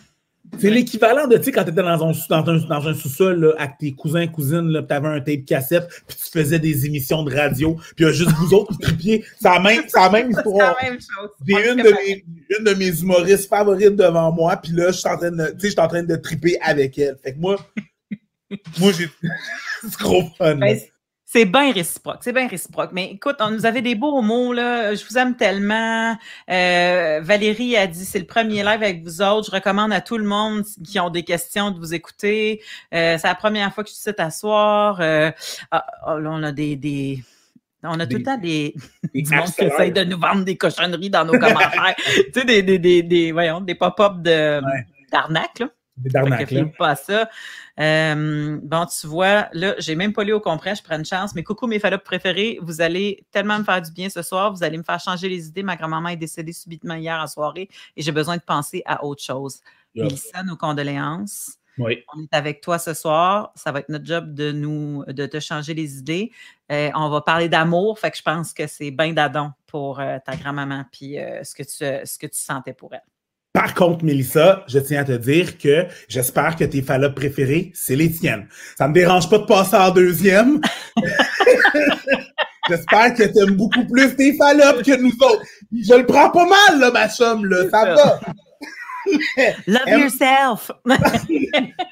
C'est 0.58 0.70
l'équivalent 0.70 1.26
de, 1.26 1.36
tu 1.36 1.44
sais, 1.44 1.52
quand 1.52 1.64
tu 1.64 1.70
étais 1.70 1.82
dans 1.82 1.88
un, 1.88 2.12
dans 2.28 2.50
un, 2.50 2.56
dans 2.58 2.88
un 2.88 2.94
sous-sol 2.94 3.54
avec 3.58 3.78
tes 3.78 3.92
cousins 3.92 4.26
cousines, 4.26 4.84
tu 4.88 4.94
avais 4.94 5.08
un 5.08 5.20
tape 5.20 5.44
cassette, 5.44 5.88
puis 6.06 6.16
tu 6.16 6.30
faisais 6.38 6.58
des 6.58 6.86
émissions 6.86 7.22
de 7.22 7.34
radio, 7.34 7.74
puis 7.74 8.04
il 8.04 8.06
y 8.06 8.08
a 8.08 8.12
juste 8.12 8.30
vous 8.32 8.54
autres 8.54 8.72
qui 8.72 8.78
tripiez. 8.78 9.24
C'est 9.40 9.48
la 9.48 9.60
même, 9.60 9.82
c'est 9.86 10.00
la 10.00 10.10
même 10.10 10.32
C'est 10.32 10.38
histoire. 10.38 10.76
la 10.80 10.90
même 10.90 11.00
chose. 11.00 11.30
J'ai 11.46 11.70
une 11.70 11.82
de, 11.82 11.90
mes, 11.90 12.24
une 12.58 12.64
de 12.64 12.74
mes 12.74 13.00
humoristes 13.00 13.48
favorites 13.48 13.96
devant 13.96 14.32
moi, 14.32 14.56
puis 14.56 14.72
là, 14.72 14.92
je 14.92 14.98
suis 14.98 15.08
en 15.08 15.16
train 15.18 15.30
de, 15.30 15.54
tu 15.58 15.70
sais, 15.70 15.80
en 15.80 15.88
train 15.88 16.02
de 16.02 16.16
triper 16.16 16.58
avec 16.62 16.98
elle. 16.98 17.16
Fait 17.22 17.34
que 17.34 17.38
moi, 17.38 17.56
moi, 18.78 18.92
j'ai, 18.96 19.08
c'est 19.82 19.98
gros 19.98 20.24
fun. 20.38 20.56
Ben, 20.56 20.78
c'est- 21.26 21.44
bien 21.44 21.72
réciproque, 21.72 22.18
c'est 22.22 22.32
bien 22.32 22.48
réciproque. 22.48 22.90
Mais 22.92 23.10
écoute, 23.12 23.36
on 23.40 23.50
nous 23.50 23.66
avait 23.66 23.82
des 23.82 23.94
beaux 23.94 24.22
mots, 24.22 24.52
là. 24.54 24.94
Je 24.94 25.04
vous 25.04 25.18
aime 25.18 25.36
tellement. 25.36 26.16
Euh, 26.50 27.20
Valérie 27.22 27.76
a 27.76 27.86
dit, 27.86 28.04
c'est 28.04 28.18
le 28.20 28.26
premier 28.26 28.62
live 28.62 28.82
avec 28.82 29.02
vous 29.02 29.20
autres. 29.20 29.46
Je 29.50 29.50
recommande 29.54 29.92
à 29.92 30.00
tout 30.00 30.16
le 30.18 30.24
monde 30.24 30.62
qui 30.84 30.98
ont 31.00 31.10
des 31.10 31.24
questions 31.24 31.70
de 31.72 31.78
vous 31.78 31.92
écouter. 31.94 32.62
Euh, 32.94 33.18
c'est 33.18 33.26
la 33.28 33.34
première 33.34 33.74
fois 33.74 33.84
que 33.84 33.90
je 33.90 33.94
suis 33.96 34.00
ici 34.08 34.14
t'asseoir. 34.16 34.98
Euh, 35.00 35.30
ah, 35.70 35.84
là, 36.06 36.30
on 36.32 36.42
a 36.42 36.52
des... 36.52 36.76
des... 36.76 37.22
On 37.88 38.00
a 38.00 38.06
tout 38.06 38.16
le 38.16 38.22
temps 38.24 38.38
des, 38.38 38.74
Des 39.14 39.22
du 39.22 39.30
monde 39.32 39.44
qui 39.44 39.50
harceleurs. 39.62 39.72
essaye 39.74 39.92
de 39.92 40.02
nous 40.02 40.18
vendre 40.18 40.44
des 40.44 40.56
cochonneries 40.56 41.10
dans 41.10 41.24
nos 41.24 41.38
commentaires. 41.38 41.94
tu 42.06 42.40
sais, 42.40 42.44
des, 42.44 42.62
des, 42.62 42.78
des, 42.80 43.02
des, 43.04 43.30
voyons, 43.30 43.60
des 43.60 43.76
pop-up 43.76 44.14
de, 44.22 44.60
Ouais. 44.60 44.86
d'arnaque, 45.12 45.60
là. 45.60 45.68
Pas 46.78 46.96
ça. 46.96 47.28
Euh, 47.78 48.58
bon, 48.62 48.86
tu 48.86 49.06
vois, 49.06 49.48
là, 49.52 49.74
j'ai 49.78 49.94
même 49.94 50.12
pas 50.12 50.24
lu 50.24 50.32
au 50.32 50.40
complet, 50.40 50.74
je 50.74 50.82
prends 50.82 50.96
une 50.96 51.04
chance. 51.04 51.34
Mais 51.34 51.42
coucou, 51.42 51.66
mes 51.66 51.78
fallops 51.78 52.04
préférés, 52.04 52.58
vous 52.62 52.80
allez 52.80 53.26
tellement 53.30 53.58
me 53.58 53.64
faire 53.64 53.80
du 53.80 53.90
bien 53.92 54.08
ce 54.08 54.22
soir. 54.22 54.52
Vous 54.52 54.62
allez 54.62 54.78
me 54.78 54.82
faire 54.82 55.00
changer 55.00 55.28
les 55.28 55.48
idées. 55.48 55.62
Ma 55.62 55.76
grand-maman 55.76 56.10
est 56.10 56.16
décédée 56.16 56.52
subitement 56.52 56.94
hier 56.94 57.18
en 57.18 57.26
soirée 57.26 57.68
et 57.96 58.02
j'ai 58.02 58.12
besoin 58.12 58.36
de 58.36 58.42
penser 58.42 58.82
à 58.86 59.04
autre 59.04 59.22
chose. 59.22 59.60
Yeah. 59.94 60.04
Mélissa, 60.04 60.42
nos 60.42 60.56
condoléances. 60.56 61.58
Oui. 61.78 62.04
On 62.14 62.22
est 62.22 62.34
avec 62.34 62.60
toi 62.60 62.78
ce 62.78 62.94
soir. 62.94 63.52
Ça 63.54 63.72
va 63.72 63.80
être 63.80 63.88
notre 63.88 64.06
job 64.06 64.34
de 64.34 64.52
nous 64.52 65.04
de 65.06 65.26
te 65.26 65.40
changer 65.40 65.74
les 65.74 65.98
idées. 65.98 66.32
Euh, 66.72 66.90
on 66.94 67.08
va 67.10 67.20
parler 67.20 67.48
d'amour. 67.48 67.98
Fait 67.98 68.10
que 68.10 68.16
je 68.16 68.22
pense 68.22 68.52
que 68.52 68.66
c'est 68.66 68.90
bien 68.90 69.12
d'adon 69.12 69.52
pour 69.66 70.00
euh, 70.00 70.18
ta 70.24 70.36
grand-maman 70.36 70.84
puis 70.90 71.18
euh, 71.18 71.44
ce, 71.44 71.54
que 71.54 71.62
tu, 71.62 72.06
ce 72.06 72.18
que 72.18 72.26
tu 72.26 72.38
sentais 72.38 72.72
pour 72.72 72.94
elle. 72.94 73.02
Par 73.56 73.72
contre, 73.72 74.04
Mélissa, 74.04 74.64
je 74.68 74.78
tiens 74.78 75.00
à 75.00 75.04
te 75.04 75.12
dire 75.12 75.56
que 75.56 75.86
j'espère 76.10 76.56
que 76.56 76.64
tes 76.64 76.82
fallops 76.82 77.14
préférés, 77.14 77.72
c'est 77.74 77.96
les 77.96 78.12
tiennes. 78.12 78.48
Ça 78.76 78.86
me 78.86 78.92
dérange 78.92 79.30
pas 79.30 79.38
de 79.38 79.46
passer 79.46 79.76
en 79.76 79.90
deuxième. 79.92 80.60
j'espère 82.68 83.14
que 83.14 83.22
tu 83.22 83.38
aimes 83.38 83.56
beaucoup 83.56 83.86
plus 83.86 84.14
tes 84.14 84.36
fallops 84.36 84.82
que 84.82 85.00
nous 85.00 85.14
autres. 85.22 85.42
Je 85.72 85.94
le 85.94 86.04
prends 86.04 86.28
pas 86.28 86.44
mal, 86.44 86.80
là, 86.80 86.90
ma 86.90 87.08
chum, 87.08 87.46
là. 87.46 87.62
Ça 87.70 87.94
va. 87.94 88.20
Love 89.66 90.00
yourself! 90.00 90.70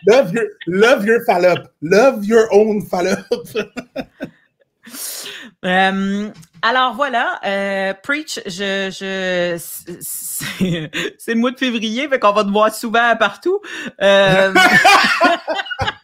Love 0.07 0.35
your, 0.35 0.45
love 0.67 1.07
your 1.07 1.25
fallop. 1.25 1.71
Love 1.81 2.27
your 2.27 2.47
own 2.53 2.83
fallop. 2.83 3.25
Euh, 5.65 6.31
alors 6.63 6.95
voilà, 6.95 7.41
euh, 7.45 7.95
Preach, 8.03 8.39
je, 8.47 8.91
je, 8.91 9.57
c'est 10.01 10.61
le 11.35 11.35
mois 11.41 11.51
de 11.53 11.59
février, 11.59 12.09
fait 12.09 12.19
qu'on 12.19 12.33
va 12.33 12.45
te 12.45 12.51
voir 12.51 12.75
souvent 12.75 13.17
partout. 13.19 13.61
Euh, 14.03 14.53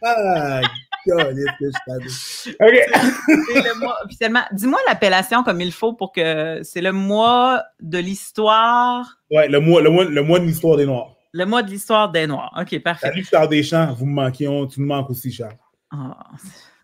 ah, 0.03 0.61
câlisse 1.07 1.47
que 1.59 1.67
je 1.67 1.79
t'avais. 1.87 2.57
OK. 2.79 3.47
c'est 3.53 3.63
le 3.63 3.81
mois, 3.81 3.97
officiellement, 4.05 4.43
dis-moi 4.53 4.79
l'appellation 4.89 5.43
comme 5.43 5.61
il 5.61 5.73
faut 5.73 5.93
pour 5.93 6.13
que 6.13 6.61
c'est 6.63 6.81
le 6.81 6.93
mois 6.93 7.63
de 7.81 7.99
l'histoire, 7.99 9.19
Ouais, 9.31 9.49
le 9.49 9.61
mois, 9.61 9.81
le 9.83 9.91
mois, 9.91 10.05
le 10.05 10.23
mois 10.23 10.41
de 10.41 10.45
l'histoire 10.45 10.77
des 10.77 10.87
Noirs. 10.87 11.15
le 11.33 11.45
mois 11.47 11.63
de 11.63 11.71
l'histoire 11.71 12.11
des 12.11 12.27
Noirs. 12.27 12.53
Ok, 12.59 12.79
parfait. 12.83 13.09
Salut, 13.09 13.25
Charles 13.31 13.49
Deschamps. 13.49 13.93
Vous 13.95 14.07
me 14.07 14.15
manquez. 14.15 14.49
on- 14.49 14.67
tu 14.67 14.81
me 14.81 14.87
manques 14.87 15.11
aussi, 15.11 15.31
Charles. 15.33 15.57
Ah, 15.93 16.17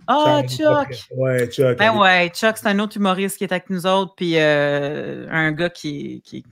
Ah, 0.08 0.42
Charles, 0.48 0.86
Chuck! 0.86 0.98
Ouais, 1.16 1.46
Chuck. 1.48 1.78
Ben 1.78 1.96
ouais, 1.96 2.28
Chuck, 2.30 2.56
c'est 2.56 2.68
un 2.68 2.78
autre 2.78 2.96
humoriste 2.96 3.38
qui 3.38 3.44
est 3.44 3.52
avec 3.52 3.70
nous 3.70 3.86
autres, 3.86 4.14
puis 4.16 4.34
euh, 4.36 5.26
un 5.30 5.52
gars 5.52 5.70
qui. 5.70 6.22
qui... 6.24 6.44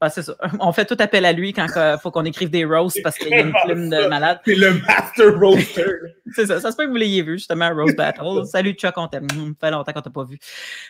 Ben, 0.00 0.08
c'est 0.08 0.22
ça. 0.22 0.34
On 0.60 0.72
fait 0.72 0.86
tout 0.86 0.96
appel 0.98 1.26
à 1.26 1.32
lui 1.32 1.52
quand 1.52 1.66
il 1.66 1.98
faut 2.02 2.10
qu'on 2.10 2.24
écrive 2.24 2.48
des 2.48 2.64
roasts 2.64 3.02
parce 3.02 3.18
qu'il 3.18 3.28
y 3.28 3.34
a 3.34 3.40
une 3.40 3.52
plume 3.66 3.90
de 3.90 4.06
malade. 4.06 4.40
C'est 4.46 4.54
le 4.54 4.80
master 4.80 5.38
roaster. 5.38 5.84
C'est 6.34 6.46
ça. 6.46 6.58
Ça 6.60 6.72
se 6.72 6.76
peut 6.76 6.84
que 6.86 6.90
vous 6.90 6.96
l'ayez 6.96 7.20
vu, 7.22 7.36
justement, 7.36 7.68
Rose 7.74 7.94
Battle. 7.96 8.44
Salut 8.46 8.72
Chuck, 8.72 8.94
on 8.96 9.08
t'aime. 9.08 9.28
Ça 9.28 9.36
fait 9.60 9.70
longtemps 9.70 9.92
qu'on 9.92 10.00
t'a 10.00 10.08
pas 10.10 10.24
vu. 10.24 10.38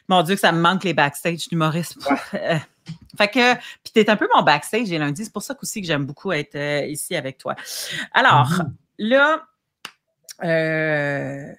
Mon 0.07 0.23
Dieu, 0.23 0.35
que 0.37 0.41
ça 0.41 0.53
me 0.53 0.61
manque 0.61 0.85
les 0.85 0.95
backstage 0.95 1.49
d'humoristes. 1.49 1.97
Euh, 2.35 2.57
fait 3.19 3.29
que, 3.29 3.55
puis 3.55 3.93
t'es 3.95 4.09
un 4.09 4.17
peu 4.17 4.29
mon 4.35 4.43
backstage 4.43 4.89
les 4.89 4.99
lundis. 4.99 5.25
C'est 5.25 5.33
pour 5.33 5.43
ça 5.43 5.57
aussi 5.61 5.81
que 5.81 5.87
j'aime 5.89 6.05
beaucoup 6.07 6.31
être 6.31 6.55
euh, 6.55 6.85
ici 6.87 7.17
avec 7.17 7.39
toi. 7.39 7.57
Alors, 8.13 8.49
Mhm. 8.51 8.75
là, 8.99 9.43
euh, 10.45 11.53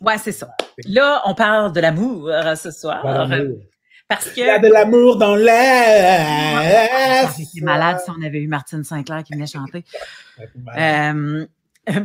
ouais, 0.00 0.18
c'est 0.18 0.32
ça. 0.32 0.48
Là, 0.86 1.22
on 1.26 1.34
parle 1.34 1.72
de 1.72 1.80
l'amour 1.80 2.28
euh, 2.28 2.54
ce 2.54 2.70
soir. 2.70 3.02
Parce 4.08 4.26
que. 4.30 4.40
Il 4.40 4.46
y 4.46 4.50
a 4.50 4.58
de 4.58 4.68
l'amour 4.68 5.16
dans 5.16 5.34
l'air. 5.34 7.30
C'est 7.32 7.60
malade 7.62 7.98
si 8.04 8.10
on 8.10 8.22
avait 8.24 8.40
eu 8.40 8.46
Martine 8.48 8.84
Sinclair 8.84 9.22
qui 9.24 9.32
venait 9.34 9.46
chanter. 9.46 9.84
Euh, 10.78 11.46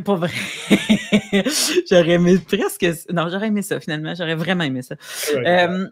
pour 0.04 0.14
vrai, 0.16 0.30
j'aurais 1.90 2.10
aimé 2.12 2.38
presque. 2.38 2.86
Non, 3.12 3.28
j'aurais 3.28 3.48
aimé 3.48 3.62
ça 3.62 3.80
finalement. 3.80 4.14
J'aurais 4.14 4.36
vraiment 4.36 4.62
aimé 4.64 4.80
ça. 4.82 4.94
Euh, 5.34 5.88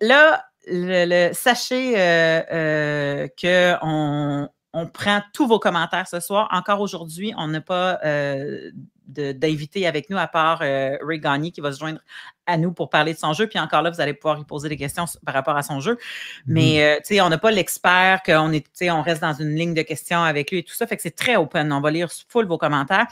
là, 0.00 0.44
le, 0.66 1.28
le- 1.28 1.34
sachez 1.34 1.94
euh, 1.96 2.40
euh, 2.52 3.28
que 3.40 3.74
on, 3.82 4.48
on 4.72 4.86
prend 4.88 5.22
tous 5.32 5.46
vos 5.46 5.58
commentaires 5.60 6.08
ce 6.08 6.18
soir. 6.20 6.48
Encore 6.50 6.80
aujourd'hui, 6.80 7.32
on 7.38 7.46
n'a 7.48 7.60
pas 7.60 8.00
euh, 8.04 8.70
d'invités 9.08 9.86
avec 9.86 10.10
nous, 10.10 10.18
à 10.18 10.26
part 10.26 10.60
euh, 10.62 10.96
Ray 11.02 11.18
Gagné 11.18 11.50
qui 11.50 11.60
va 11.60 11.72
se 11.72 11.78
joindre 11.78 12.00
à 12.46 12.56
nous 12.56 12.72
pour 12.72 12.90
parler 12.90 13.14
de 13.14 13.18
son 13.18 13.32
jeu. 13.32 13.46
Puis 13.46 13.58
encore 13.58 13.82
là, 13.82 13.90
vous 13.90 14.00
allez 14.00 14.14
pouvoir 14.14 14.36
lui 14.36 14.44
poser 14.44 14.68
des 14.68 14.76
questions 14.76 15.06
par 15.24 15.34
rapport 15.34 15.56
à 15.56 15.62
son 15.62 15.80
jeu. 15.80 15.98
Mais, 16.46 16.82
euh, 16.82 16.96
tu 16.98 17.14
sais, 17.14 17.20
on 17.20 17.28
n'a 17.28 17.38
pas 17.38 17.50
l'expert, 17.50 18.22
qu'on 18.22 18.52
est, 18.52 18.66
on 18.90 19.02
reste 19.02 19.22
dans 19.22 19.34
une 19.34 19.54
ligne 19.54 19.74
de 19.74 19.82
questions 19.82 20.22
avec 20.22 20.50
lui 20.50 20.58
et 20.58 20.62
tout 20.62 20.74
ça. 20.74 20.86
Fait 20.86 20.96
que 20.96 21.02
c'est 21.02 21.16
très 21.16 21.36
open. 21.36 21.72
On 21.72 21.80
va 21.80 21.90
lire 21.90 22.08
full 22.28 22.46
vos 22.46 22.58
commentaires. 22.58 23.06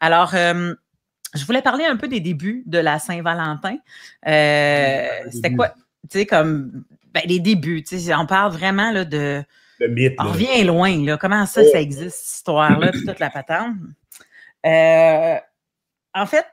Alors, 0.00 0.34
euh, 0.34 0.74
je 1.34 1.44
voulais 1.44 1.62
parler 1.62 1.84
un 1.84 1.96
peu 1.96 2.08
des 2.08 2.20
débuts 2.20 2.62
de 2.66 2.78
la 2.78 2.98
Saint-Valentin. 2.98 3.76
C'était 4.24 5.54
quoi? 5.54 5.74
Tu 6.10 6.18
sais, 6.18 6.26
comme 6.26 6.84
ben, 7.12 7.22
les 7.26 7.40
débuts. 7.40 7.82
Tu 7.82 7.98
sais, 7.98 8.14
on 8.14 8.26
parle 8.26 8.52
vraiment 8.52 8.90
là, 8.90 9.04
de. 9.04 9.42
Le 9.78 9.88
mythe. 9.88 10.14
On 10.18 10.30
revient 10.30 10.64
loin, 10.64 11.04
là. 11.04 11.16
Comment 11.16 11.46
ça, 11.46 11.64
ça 11.64 11.80
existe, 11.80 12.16
cette 12.16 12.36
histoire-là, 12.36 12.92
toute 12.92 13.18
la 13.18 13.30
patente? 13.30 13.74
Euh, 14.66 15.36
en 16.14 16.26
fait, 16.26 16.46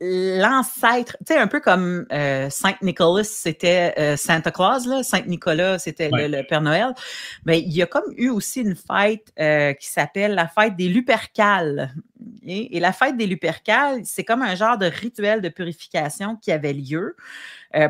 l'ancêtre, 0.00 1.18
tu 1.26 1.34
sais, 1.34 1.38
un 1.38 1.48
peu 1.48 1.60
comme 1.60 2.06
euh, 2.10 2.48
Saint 2.48 2.76
Nicolas, 2.80 3.24
c'était 3.24 3.94
euh, 3.98 4.16
Santa 4.16 4.50
Claus, 4.50 4.86
là. 4.86 5.02
Saint 5.02 5.22
Nicolas, 5.22 5.78
c'était 5.78 6.08
le, 6.10 6.42
Père 6.46 6.62
Noël. 6.62 6.94
Mais 7.44 7.60
il 7.60 7.72
y 7.72 7.82
a 7.82 7.86
comme 7.86 8.10
eu 8.16 8.30
aussi 8.30 8.60
une 8.60 8.76
fête 8.76 9.32
qui 9.78 9.86
s'appelle 9.86 10.34
la 10.34 10.48
fête 10.48 10.76
des 10.76 10.88
Lupercales. 10.88 11.94
Et, 12.46 12.80
la 12.80 12.92
fête 12.92 13.16
des 13.16 13.26
Lupercales, 13.26 14.00
c'est 14.04 14.24
comme 14.24 14.42
un 14.42 14.54
genre 14.54 14.78
de 14.78 14.86
rituel 14.86 15.42
de 15.42 15.48
purification 15.48 16.36
qui 16.36 16.52
avait 16.52 16.72
lieu. 16.72 17.16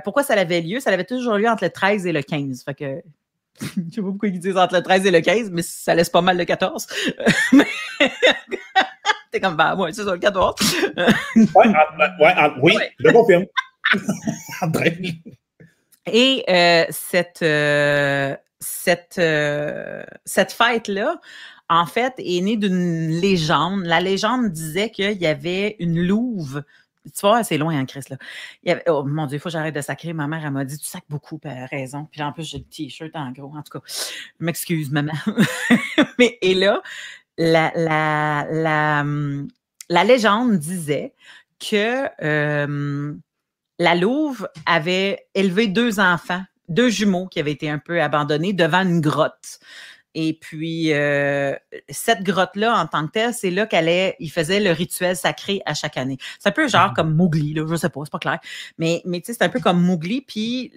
pourquoi 0.03 0.23
ça 0.23 0.35
avait 0.35 0.61
lieu? 0.61 0.81
Ça 0.81 0.91
avait 0.91 1.05
toujours 1.05 1.35
lieu 1.35 1.49
entre 1.49 1.65
le 1.65 1.71
13 1.71 2.07
et 2.07 2.13
le 2.13 2.23
15. 2.23 2.65
Fait 2.65 2.75
que 2.75 3.03
je 3.61 3.81
ne 3.81 3.91
sais 3.91 4.01
pas 4.01 4.09
pourquoi 4.09 4.29
ils 4.29 4.39
disent 4.39 4.57
entre 4.57 4.75
le 4.75 4.83
13 4.83 5.07
et 5.07 5.11
le 5.11 5.21
15, 5.21 5.51
mais 5.51 5.63
ça 5.63 5.95
laisse 5.95 6.11
pas 6.11 6.21
mal 6.21 6.37
le 6.37 6.45
14. 6.45 6.87
T'es 9.31 9.41
comme, 9.41 9.57
bah, 9.57 9.75
ouais, 9.75 9.93
c'est 9.93 10.05
ça, 10.05 10.13
le 10.13 10.19
14. 10.19 10.55
ouais, 10.97 11.47
ouais, 12.21 12.35
oui, 12.63 12.77
je 12.99 13.11
confirme. 13.11 13.45
Et 16.07 16.45
euh, 16.49 16.85
cette, 16.91 17.43
euh, 17.43 18.37
cette, 18.61 19.19
euh, 19.19 20.05
cette 20.25 20.53
fête-là, 20.53 21.21
en 21.69 21.87
fait, 21.87 22.15
est 22.19 22.41
née 22.41 22.57
d'une 22.57 23.09
légende. 23.09 23.85
La 23.85 24.01
légende 24.01 24.51
disait 24.51 24.91
qu'il 24.91 25.21
y 25.21 25.27
avait 25.27 25.77
une 25.81 26.01
louve 26.01 26.63
tu 27.15 27.21
vois, 27.21 27.45
c'est 27.45 27.59
loin, 27.59 27.79
hein, 27.79 27.87
Chris. 27.87 28.05
Là. 28.11 28.17
Il 28.63 28.69
y 28.69 28.73
avait, 28.73 28.83
oh 28.89 29.05
mon 29.05 29.27
Dieu, 29.27 29.37
il 29.37 29.41
faut 29.41 29.49
que 29.49 29.53
j'arrête 29.53 29.75
de 29.75 29.81
sacrer. 29.81 30.13
Ma 30.13 30.27
mère, 30.27 30.45
elle 30.45 30.51
m'a 30.51 30.65
dit 30.65 30.79
Tu 30.79 30.87
sacs 30.87 31.05
beaucoup, 31.09 31.39
puis 31.39 31.51
elle 31.51 31.63
a 31.63 31.67
raison. 31.67 32.09
Puis 32.11 32.23
en 32.23 32.33
plus, 32.33 32.45
j'ai 32.45 32.59
le 32.59 32.65
t-shirt 32.65 33.15
en 33.15 33.31
gros. 33.31 33.53
En 33.57 33.63
tout 33.63 33.79
cas, 33.79 33.85
je 33.87 34.45
m'excuse, 34.45 34.91
maman. 34.91 35.13
Mais, 36.19 36.39
et 36.43 36.55
là, 36.55 36.83
la, 37.39 37.73
la, 37.75 38.47
la, 38.51 39.01
hum, 39.01 39.49
la 39.89 40.05
légende 40.05 40.59
disait 40.59 41.15
que 41.59 42.07
euh, 42.23 43.15
la 43.79 43.95
Louve 43.95 44.49
avait 44.65 45.27
élevé 45.35 45.69
deux 45.69 46.01
enfants, 46.01 46.43
deux 46.69 46.89
jumeaux 46.91 47.27
qui 47.27 47.41
avaient 47.41 47.53
été 47.53 47.71
un 47.71 47.79
peu 47.79 48.03
abandonnés 48.03 48.53
devant 48.53 48.83
une 48.83 49.01
grotte. 49.01 49.61
Et 50.19 50.33
puis, 50.33 50.95
euh, 50.95 51.55
cette 51.91 52.23
grotte-là, 52.23 52.75
en 52.81 52.87
tant 52.87 53.07
que 53.07 53.13
telle, 53.13 53.35
c'est 53.35 53.51
là 53.51 53.67
qu'elle 53.67 54.15
il 54.19 54.31
faisait 54.31 54.61
le 54.61 54.71
rituel 54.71 55.15
sacré 55.15 55.61
à 55.67 55.75
chaque 55.75 55.99
année. 55.99 56.17
C'est 56.41 56.49
un 56.49 56.53
peu 56.53 56.69
genre 56.69 56.89
mhm. 56.89 56.95
comme 56.95 57.15
Mowgli, 57.15 57.53
là, 57.53 57.67
je 57.69 57.77
sais 57.77 57.91
pas, 57.91 58.01
c'est 58.05 58.13
pas 58.13 58.19
clair. 58.19 58.39
Mais, 58.79 59.03
mais 59.05 59.21
tu 59.21 59.27
sais, 59.27 59.35
c'est 59.35 59.45
un 59.45 59.51
peu 59.51 59.61
comme 59.61 59.83
Mowgli. 59.83 60.23
Puis, 60.23 60.73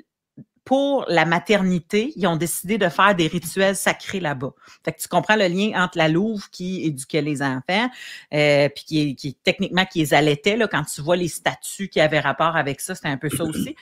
pour 0.69 1.03
la 1.07 1.25
maternité, 1.25 2.13
ils 2.15 2.27
ont 2.27 2.35
décidé 2.35 2.77
de 2.77 2.89
faire 2.89 3.15
des 3.15 3.25
rituels 3.25 3.75
sacrés 3.75 4.19
là-bas. 4.19 4.53
Fait 4.85 4.91
que 4.91 5.01
tu 5.01 5.07
comprends 5.07 5.35
le 5.35 5.47
lien 5.47 5.71
entre 5.83 5.97
la 5.97 6.07
louve 6.07 6.47
qui 6.51 6.85
éduquait 6.85 7.23
les 7.23 7.41
enfants, 7.41 7.89
euh, 8.35 8.69
puis 8.69 8.83
qui, 8.85 9.15
qui, 9.15 9.33
techniquement 9.33 9.83
qui 9.85 9.97
les 9.97 10.13
allaitait. 10.13 10.55
Là, 10.55 10.67
quand 10.67 10.83
tu 10.83 11.01
vois 11.01 11.15
les 11.15 11.27
statues 11.27 11.87
qui 11.87 11.99
avaient 11.99 12.19
rapport 12.19 12.55
avec 12.55 12.81
ça, 12.81 12.93
c'était 12.93 13.07
un 13.07 13.17
peu 13.17 13.31
ça 13.31 13.43
aussi. 13.45 13.75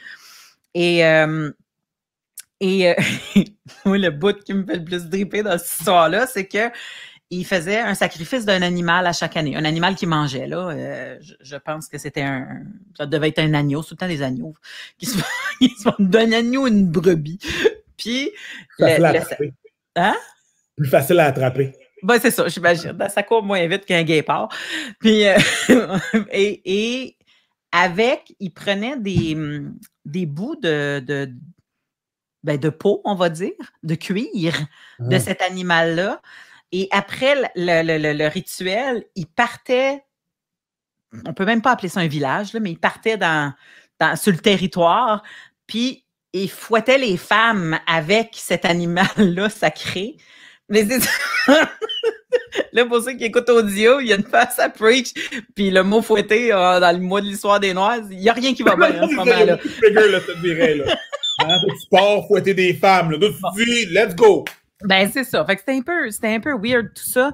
Et 0.73 1.05
euh, 1.05 1.51
et 2.61 2.89
euh, 2.89 2.95
le 3.85 4.09
bout 4.09 4.41
qui 4.41 4.53
me 4.53 4.65
fait 4.65 4.77
le 4.77 4.85
plus 4.85 5.07
dripper 5.07 5.43
dans 5.43 5.57
cette 5.57 5.79
histoire-là, 5.79 6.25
c'est 6.25 6.47
que 6.47 6.71
il 7.29 7.45
faisait 7.45 7.79
un 7.79 7.93
sacrifice 7.93 8.45
d'un 8.45 8.61
animal 8.61 9.05
à 9.05 9.13
chaque 9.13 9.35
année, 9.35 9.55
un 9.55 9.65
animal 9.65 9.95
qui 9.95 10.05
mangeait. 10.05 10.47
Là, 10.47 10.69
euh, 10.69 11.17
je, 11.41 11.55
pense 11.57 11.87
que 11.87 11.97
c'était 11.97 12.21
un, 12.21 12.63
ça 12.97 13.05
devait 13.05 13.29
être 13.29 13.39
un 13.39 13.53
agneau, 13.53 13.81
tout 13.83 13.93
le 13.93 13.97
temps 13.97 14.07
des 14.07 14.21
agneaux 14.21 14.53
qui 14.97 15.07
se 15.07 15.17
font 15.17 15.93
d'un 15.99 16.31
agneau 16.31 16.67
une 16.67 16.89
brebis. 16.89 17.39
Puis, 17.97 18.31
facile 18.79 19.05
à 19.05 19.09
attraper. 19.09 19.53
Hein? 19.95 20.15
Plus 20.77 20.89
facile 20.89 21.19
à 21.19 21.25
attraper. 21.25 21.73
Ben, 22.03 22.19
c'est 22.21 22.31
ça, 22.31 22.47
j'imagine. 22.47 22.95
Ça 23.09 23.23
court 23.23 23.43
moins 23.43 23.65
vite 23.67 23.85
qu'un 23.85 24.03
guépard. 24.03 24.49
Puis, 24.99 25.25
euh, 25.27 25.37
et, 26.31 26.61
et, 26.65 27.17
avec, 27.71 28.33
il 28.39 28.51
prenait 28.51 28.97
des, 28.97 29.35
des 30.05 30.25
bouts 30.25 30.55
de, 30.55 30.99
de 31.05 31.29
ben, 32.43 32.57
de 32.57 32.69
peau, 32.69 33.01
on 33.03 33.15
va 33.15 33.29
dire, 33.29 33.51
de 33.83 33.95
cuir 33.95 34.53
de 34.99 35.15
ah. 35.15 35.19
cet 35.19 35.41
animal-là. 35.41 36.21
Et 36.71 36.87
après 36.91 37.35
le, 37.55 38.27
rituel, 38.27 39.05
il 39.15 39.27
partait, 39.27 40.03
on 41.25 41.33
peut 41.33 41.45
même 41.45 41.61
pas 41.61 41.71
appeler 41.71 41.89
ça 41.89 42.01
un 42.01 42.07
village, 42.07 42.53
mais 42.53 42.71
il 42.71 42.79
partait 42.79 43.17
dans, 43.17 43.53
sur 44.15 44.31
le 44.31 44.39
territoire, 44.39 45.23
puis 45.65 46.03
il 46.33 46.49
fouettait 46.49 46.97
les 46.97 47.17
femmes 47.17 47.79
avec 47.87 48.31
cet 48.33 48.65
animal-là 48.65 49.49
sacré. 49.49 50.17
Mais 50.69 50.85
c'est 50.85 50.99
Là, 52.73 52.85
pour 52.85 53.01
ceux 53.01 53.13
qui 53.13 53.25
écoutent 53.25 53.49
audio, 53.49 53.99
il 53.99 54.07
y 54.07 54.13
a 54.13 54.17
une 54.17 54.23
face 54.23 54.59
à 54.59 54.69
preach, 54.69 55.13
puis 55.55 55.71
le 55.71 55.83
mot 55.83 56.01
fouetté 56.01 56.51
euh, 56.51 56.79
dans 56.79 56.95
le 56.95 57.01
mois 57.01 57.21
de 57.21 57.27
l'histoire 57.27 57.59
des 57.59 57.73
Noirs, 57.73 57.99
il 58.11 58.17
n'y 58.17 58.29
a 58.29 58.33
rien 58.33 58.53
qui 58.53 58.63
va 58.63 58.75
bien 58.75 59.01
en 59.01 59.07
ce 59.07 59.13
moment-là. 59.15 59.57
Hein, 61.39 61.57
sport, 61.79 62.27
fouetter 62.27 62.53
des 62.53 62.73
femmes. 62.73 63.11
Là. 63.11 63.17
tu 63.55 63.65
dis, 63.65 63.85
let's 63.87 64.15
go. 64.15 64.43
Ben, 64.83 65.09
c'est 65.11 65.23
ça. 65.23 65.45
Fait 65.45 65.55
que 65.55 65.61
c'était 65.61 65.77
un 65.77 65.81
peu, 65.81 66.11
c'était 66.11 66.35
un 66.35 66.39
peu 66.39 66.55
weird 66.57 66.93
tout 66.93 67.07
ça. 67.07 67.31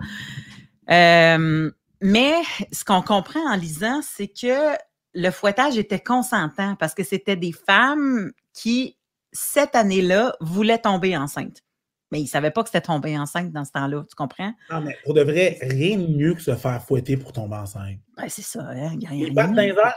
Euh, 0.89 1.71
mais 2.01 2.33
ce 2.71 2.83
qu'on 2.83 3.01
comprend 3.01 3.39
en 3.51 3.55
lisant, 3.55 4.01
c'est 4.01 4.27
que 4.27 4.75
le 5.13 5.29
fouettage 5.29 5.77
était 5.77 5.99
consentant 5.99 6.75
parce 6.75 6.93
que 6.93 7.03
c'était 7.03 7.35
des 7.35 7.51
femmes 7.51 8.31
qui, 8.53 8.97
cette 9.31 9.75
année-là, 9.75 10.35
voulaient 10.39 10.79
tomber 10.79 11.15
enceintes. 11.17 11.63
Mais 12.11 12.19
ils 12.19 12.25
ne 12.25 12.29
savaient 12.29 12.51
pas 12.51 12.61
que 12.61 12.69
c'était 12.69 12.81
tomber 12.81 13.17
enceinte 13.17 13.51
dans 13.51 13.65
ce 13.65 13.71
temps-là, 13.71 14.03
tu 14.07 14.15
comprends? 14.15 14.53
Non, 14.69 14.81
mais 14.81 14.95
pour 15.03 15.15
de 15.15 15.21
vrai, 15.21 15.57
rien 15.61 15.97
de 15.97 16.07
mieux 16.07 16.35
que 16.35 16.41
se 16.41 16.55
faire 16.55 16.81
fouetter 16.83 17.17
pour 17.17 17.33
tomber 17.33 17.55
enceinte. 17.55 17.97
Ben, 18.15 18.29
c'est 18.29 18.43
ça, 18.43 18.61
hein? 18.61 18.91
Les 19.11 19.33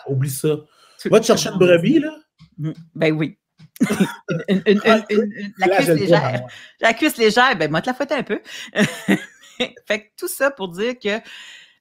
oublie 0.08 0.30
ça. 0.30 0.56
Va 1.06 1.20
te 1.20 1.26
chercher 1.26 1.50
une 1.50 1.58
brebis, 1.58 1.98
là? 1.98 2.16
Mm, 2.58 2.72
ben 2.94 3.12
oui 3.12 3.38
la 5.58 5.68
cuisse 5.68 5.88
légère. 5.88 6.46
La 6.80 6.94
cuisse 6.94 7.16
légère, 7.16 7.56
ben 7.56 7.70
moi, 7.70 7.80
te 7.82 7.86
la 7.88 7.94
fouette 7.94 8.12
un 8.12 8.22
peu. 8.22 8.40
fait 9.86 10.00
que 10.00 10.06
tout 10.16 10.28
ça 10.28 10.50
pour 10.50 10.68
dire 10.68 10.98
que 10.98 11.20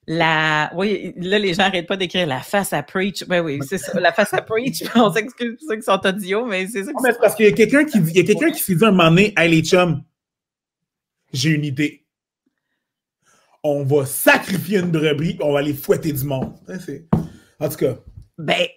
la. 0.08 0.72
Oui, 0.76 1.14
là, 1.18 1.40
les 1.40 1.54
gens 1.54 1.64
n'arrêtent 1.64 1.88
pas 1.88 1.98
d'écrire 1.98 2.28
la 2.28 2.42
face 2.42 2.74
à 2.74 2.84
preach. 2.84 3.26
Ben 3.26 3.42
oui, 3.44 3.60
c'est 3.68 3.78
ça, 3.78 4.00
la 4.00 4.12
face 4.12 4.34
à 4.34 4.42
preach. 4.42 4.84
On 4.96 5.12
s'excuse 5.12 5.58
pour 5.58 5.70
ceux 5.70 5.76
qui 5.78 5.84
sont 5.84 6.00
audio, 6.06 6.46
mais 6.46 6.68
c'est 6.68 6.84
ça. 6.84 6.92
Non, 6.92 7.02
mais 7.02 7.14
c'est 7.14 7.20
parce 7.20 7.36
qu'il 7.36 7.46
y 7.46 7.50
a 7.50 7.54
quelqu'un 7.54 7.86
qui, 7.86 7.98
il 8.00 8.16
y 8.16 8.20
a 8.20 8.24
quelqu'un 8.24 8.52
qui 8.52 8.60
s'est 8.60 8.76
dit 8.76 8.86
un 8.86 8.92
moment 8.92 9.10
donné, 9.10 9.34
hey 9.38 9.50
les 9.50 9.64
chums, 9.64 10.04
j'ai 11.34 11.52
une 11.52 11.66
idée. 11.66 12.04
On 13.64 13.84
va 13.84 14.06
sacrifier 14.06 14.80
une 14.80 14.92
brebis, 14.92 15.38
on 15.42 15.54
va 15.54 15.60
aller 15.60 15.74
fouetter 15.74 16.12
du 16.12 16.24
monde. 16.24 16.54
En 17.60 17.70
tout 17.70 17.78
cas. 17.78 17.96
Ben, 18.38 18.68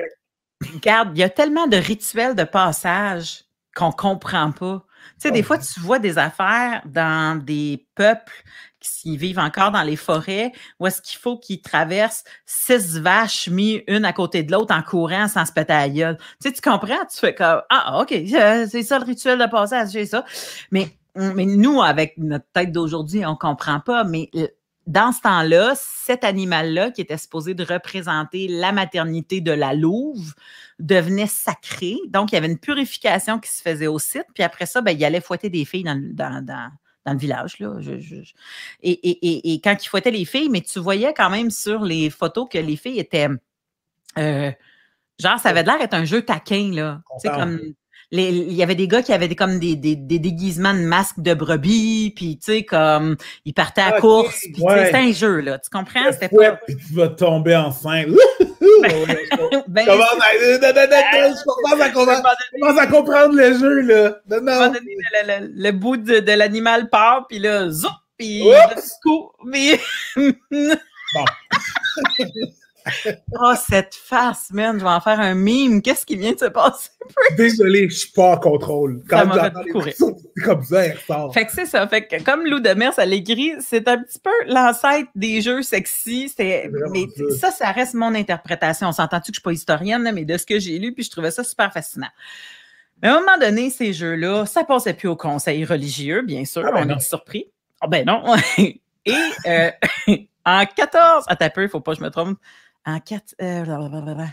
Regarde, 0.63 1.11
il 1.15 1.21
y 1.21 1.23
a 1.23 1.31
tellement 1.31 1.67
de 1.67 1.77
rituels 1.77 2.35
de 2.35 2.45
passage 2.45 3.45
qu'on 3.75 3.93
comprend 3.93 4.51
pas. 4.51 4.85
Tu 5.15 5.29
sais, 5.29 5.31
des 5.31 5.43
fois, 5.43 5.59
tu 5.59 5.81
vois 5.81 5.99
des 5.99 6.19
affaires 6.19 6.83
dans 6.85 7.41
des 7.41 7.87
peuples 7.95 8.43
qui 8.81 9.17
vivent 9.17 9.39
encore 9.39 9.71
dans 9.71 9.83
les 9.83 9.97
forêts, 9.97 10.53
où 10.79 10.87
est-ce 10.87 11.03
qu'il 11.03 11.19
faut 11.19 11.39
qu'ils 11.39 11.61
traversent 11.61 12.25
six 12.47 12.99
vaches 12.99 13.49
mises 13.49 13.83
une 13.87 14.05
à 14.05 14.13
côté 14.13 14.43
de 14.43 14.53
l'autre 14.53 14.75
en 14.75 14.83
courant 14.83 15.29
sans 15.29 15.45
se 15.45 15.53
péter 15.53 15.73
à 15.73 15.89
gueule. 15.89 16.17
Tu 16.41 16.49
sais, 16.49 16.53
tu 16.53 16.61
comprends? 16.61 17.05
Tu 17.11 17.19
fais 17.19 17.35
comme, 17.35 17.63
ah, 17.71 18.01
OK, 18.01 18.09
c'est 18.11 18.83
ça 18.83 18.99
le 18.99 19.05
rituel 19.05 19.39
de 19.39 19.47
passage, 19.47 19.91
c'est 19.91 20.07
ça. 20.07 20.25
Mais, 20.71 20.89
mais 21.15 21.47
nous, 21.47 21.83
avec 21.83 22.17
notre 22.19 22.47
tête 22.53 22.73
d'aujourd'hui, 22.73 23.25
on 23.27 23.37
comprend 23.37 23.81
pas, 23.81 24.05
mais 24.05 24.31
dans 24.89 25.13
ce 25.13 25.21
temps-là, 25.21 25.75
cet 25.77 26.25
animal-là, 26.25 26.91
qui 26.91 27.03
était 27.03 27.19
supposé 27.19 27.53
de 27.53 27.63
représenter 27.63 28.49
la 28.49 28.73
maternité 28.73 29.43
de 29.43 29.53
la 29.53 29.75
louve, 29.75 30.33
devenait 30.79 31.27
sacré. 31.27 31.99
Donc, 32.09 32.33
il 32.33 32.37
y 32.37 32.39
avait 32.39 32.49
une 32.49 32.59
purification 32.59 33.39
qui 33.39 33.51
se 33.51 33.61
faisait 33.61 33.87
au 33.87 33.99
site. 33.99 34.25
Puis 34.35 34.43
après 34.43 34.65
ça, 34.65 34.81
ben, 34.81 34.93
il 34.93 35.05
allait 35.05 35.21
fouetter 35.21 35.51
des 35.51 35.67
filles 35.67 35.85
dans, 35.85 35.95
le 37.07 37.19
village. 37.19 37.59
Là. 37.59 37.75
Et, 38.83 39.61
quand 39.63 39.77
il 39.79 39.89
fouettait 39.89 40.11
les 40.11 40.25
filles, 40.25 40.49
mais 40.49 40.63
tu 40.63 40.79
voyais 40.79 41.13
quand 41.13 41.29
même 41.29 41.51
sur 41.51 41.85
les 41.85 42.09
photos 42.09 42.49
que 42.51 42.59
les 42.59 42.77
filles 42.77 42.99
étaient. 42.99 43.29
Euh, 44.17 44.51
genre, 45.19 45.39
ça 45.39 45.51
avait 45.51 45.65
l'air 45.65 45.79
d'être 45.79 45.93
un 45.93 46.07
jeu 46.07 46.23
taquin. 46.23 46.71
Là. 46.73 47.03
comme 47.25 47.75
il 48.11 48.53
y 48.55 48.63
avait 48.63 48.75
des 48.75 48.89
gars 48.89 49.03
qui 49.03 49.13
avaient 49.13 49.29
des, 49.29 49.37
comme 49.37 49.59
des, 49.59 49.77
des, 49.77 49.95
des 49.97 50.19
déguisements 50.19 50.73
de 50.75 50.81
masques 50.81 51.21
de 51.21 51.35
brebis, 51.35 52.13
puis 52.17 52.39
tu 52.39 52.53
sais, 52.53 52.63
comme 52.65 53.17
ils 53.45 53.53
partaient 53.53 53.83
à 53.83 54.01
course, 54.01 54.41
puis 54.55 54.63
ouais. 54.63 54.87
c'était 54.87 54.97
un 54.99 55.13
jeu, 55.13 55.41
là. 55.41 55.59
Tu 55.59 55.69
comprends? 55.71 56.11
C'était 56.13 56.29
pas. 56.29 56.53
puis 56.67 56.77
tu 56.77 56.95
vas 56.95 57.09
tomber 57.09 57.55
enceinte. 57.57 58.09
Ben, 59.69 59.87
Commence 59.87 60.09
à, 60.21 60.35
je 60.39 61.45
commence 61.45 61.81
à 61.81 61.91
comprendre- 61.91 62.23
je 62.55 62.61
commence 62.61 62.79
à 62.79 62.87
comprendre 62.87 63.35
le 63.35 63.59
jeu, 63.59 63.81
là. 63.81 64.19
Non, 64.31 64.41
non. 64.41 64.67
donné, 64.69 64.81
le, 65.27 65.41
le- 65.47 65.53
le 65.55 65.73
bout 65.73 65.97
de, 65.97 66.21
de 66.21 66.33
l'animal 66.33 66.89
part, 66.89 67.27
puis 67.29 67.39
là, 67.41 67.69
zoup, 67.71 67.89
puis 68.17 68.43
Oups! 68.43 68.55
le 68.77 69.11
coup, 69.11 69.33
puis... 69.51 69.81
Bon. 71.15 71.25
oh, 73.41 73.55
cette 73.69 73.95
face, 73.95 74.51
man, 74.53 74.79
je 74.79 74.85
vais 74.85 74.91
en 74.91 75.01
faire 75.01 75.21
un 75.21 75.35
mime. 75.35 75.83
Qu'est-ce 75.83 76.07
qui 76.07 76.17
vient 76.17 76.33
de 76.33 76.39
se 76.39 76.47
passer? 76.47 76.91
Désolé, 77.37 77.89
je 77.89 77.97
suis 77.97 78.13
pas 78.13 78.33
en 78.33 78.37
contrôle. 78.39 79.03
Ça 79.09 79.25
m'a 79.25 79.51
fait 79.51 79.71
courir. 79.71 79.95
C'est 80.37 80.45
comme 80.45 80.63
ça, 80.63 80.83
ressort. 80.83 81.35
Fait 81.35 81.47
que 81.47 81.53
c'est 81.53 81.67
ça. 81.67 81.87
Fait 81.89 82.07
que 82.07 82.23
comme 82.23 82.47
Lou 82.47 82.61
de 82.61 82.71
Mers, 82.71 82.93
elle 82.99 83.13
écrit, 83.13 83.55
c'est 83.59 83.89
un 83.89 83.99
petit 83.99 84.21
peu 84.21 84.31
l'ancêtre 84.47 85.09
des 85.17 85.41
jeux 85.41 85.63
sexy. 85.63 86.33
C'est 86.35 86.71
mais 86.93 87.07
ça. 87.31 87.51
ça, 87.51 87.65
ça 87.65 87.73
reste 87.73 87.95
mon 87.95 88.15
interprétation. 88.15 88.89
On 88.89 88.93
s'entend-tu 88.93 89.33
que 89.33 89.37
je 89.37 89.41
suis 89.41 89.43
pas 89.43 89.53
historienne, 89.53 90.09
mais 90.15 90.25
de 90.25 90.39
ce 90.39 90.47
que 90.47 90.61
j'ai 90.61 90.79
lu, 90.79 90.95
puis 90.95 91.03
je 91.03 91.11
trouvais 91.11 91.33
ça 91.33 91.43
super 91.43 91.73
fascinant. 91.73 92.11
Mais 93.03 93.09
à 93.09 93.17
un 93.17 93.21
moment 93.21 93.39
donné, 93.39 93.71
ces 93.71 93.93
jeux-là, 93.93 94.47
ça 94.47 94.65
passait 94.65 94.95
plus 94.95 95.09
au 95.09 95.17
conseil 95.17 95.65
religieux, 95.65 96.23
bien 96.23 96.45
sûr. 96.45 96.63
Ah 96.67 96.73
ben 96.73 96.83
on 96.83 96.87
non. 96.87 96.97
est 96.97 97.01
surpris. 97.01 97.47
Ah 97.81 97.87
ben 97.87 98.05
non. 98.05 98.23
Et 98.59 98.81
euh, 99.47 99.71
en 100.45 100.67
14, 100.67 101.25
attends 101.27 101.45
un 101.45 101.51
peu, 101.51 101.63
il 101.63 101.69
faut 101.69 101.81
pas 101.81 101.93
que 101.93 101.99
je 101.99 102.05
me 102.05 102.11
trompe. 102.11 102.39
En 102.89 103.01
4, 103.01 103.35
euh, 103.43 103.65
blablabla. 103.65 104.29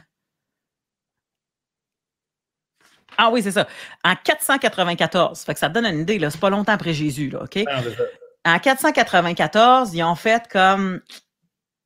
Ah 3.18 3.30
oui, 3.30 3.44
c'est 3.44 3.52
ça. 3.52 3.68
En 4.06 4.15
494, 4.15 5.41
fait 5.41 5.54
que 5.54 5.60
ça 5.60 5.68
te 5.68 5.74
donne 5.74 5.86
une 5.86 6.00
idée, 6.00 6.18
là, 6.18 6.30
c'est 6.30 6.39
pas 6.39 6.50
longtemps 6.50 6.72
après 6.72 6.94
Jésus, 6.94 7.30
là, 7.30 7.44
OK? 7.44 7.58
Non, 7.58 7.84
ça. 7.84 8.04
En 8.46 8.60
494, 8.60 9.94
ils 9.94 10.04
ont 10.04 10.15
fait 10.15 10.48
comme 10.50 11.02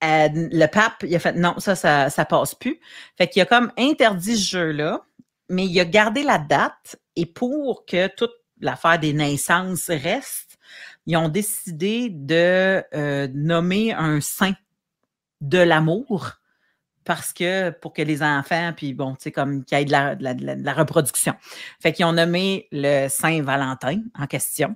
euh, 0.04 0.30
le 0.32 0.66
pape, 0.68 1.04
il 1.04 1.16
a 1.16 1.20
fait 1.20 1.34
non, 1.34 1.58
ça, 1.58 1.76
ça, 1.76 2.12
ça 2.12 2.26
passe 2.26 2.54
plus. 2.54 2.80
Fait 3.18 3.28
qu'il 3.28 3.42
a 3.42 3.48
comme 3.48 3.72
interdit 3.76 4.38
ce 4.38 4.52
jeu-là, 4.52 5.02
mais 5.50 5.66
il 5.66 5.80
a 5.80 5.86
gardé 5.86 6.22
la 6.22 6.38
date 6.38 6.98
et 7.16 7.26
pour 7.26 7.88
que 7.88 8.08
toute 8.08 8.34
l'affaire 8.60 9.00
des 9.00 9.14
naissances 9.14 9.88
reste, 9.88 10.60
ils 11.08 11.18
ont 11.18 11.30
décidé 11.30 12.10
de 12.12 12.84
euh, 12.94 13.28
nommer 13.34 13.92
un 13.94 14.22
saint 14.22 14.54
de 15.42 15.58
l'amour 15.58 16.40
parce 17.10 17.34
que 17.34 17.72
pour 17.72 17.92
que 17.92 18.04
les 18.04 18.22
enfants, 18.22 18.72
puis 18.78 18.94
bon, 18.94 19.14
tu 19.14 19.22
sais, 19.24 19.32
comme 19.32 19.66
qu'il 19.66 19.76
y 19.80 19.82
ait 19.82 19.86
de 19.86 19.92
la, 19.92 20.16
de 20.16 20.24
la- 20.24 20.36
de 20.36 20.46
la- 20.46 20.56
de 20.56 20.64
la 20.64 20.74
reproduction. 20.74 21.34
Fait 21.82 21.92
qu'ils 21.92 22.06
ont 22.06 22.14
nommé 22.14 22.68
le 22.72 23.08
Saint 23.10 23.42
Valentin 23.42 24.04
en 24.16 24.28
question. 24.28 24.76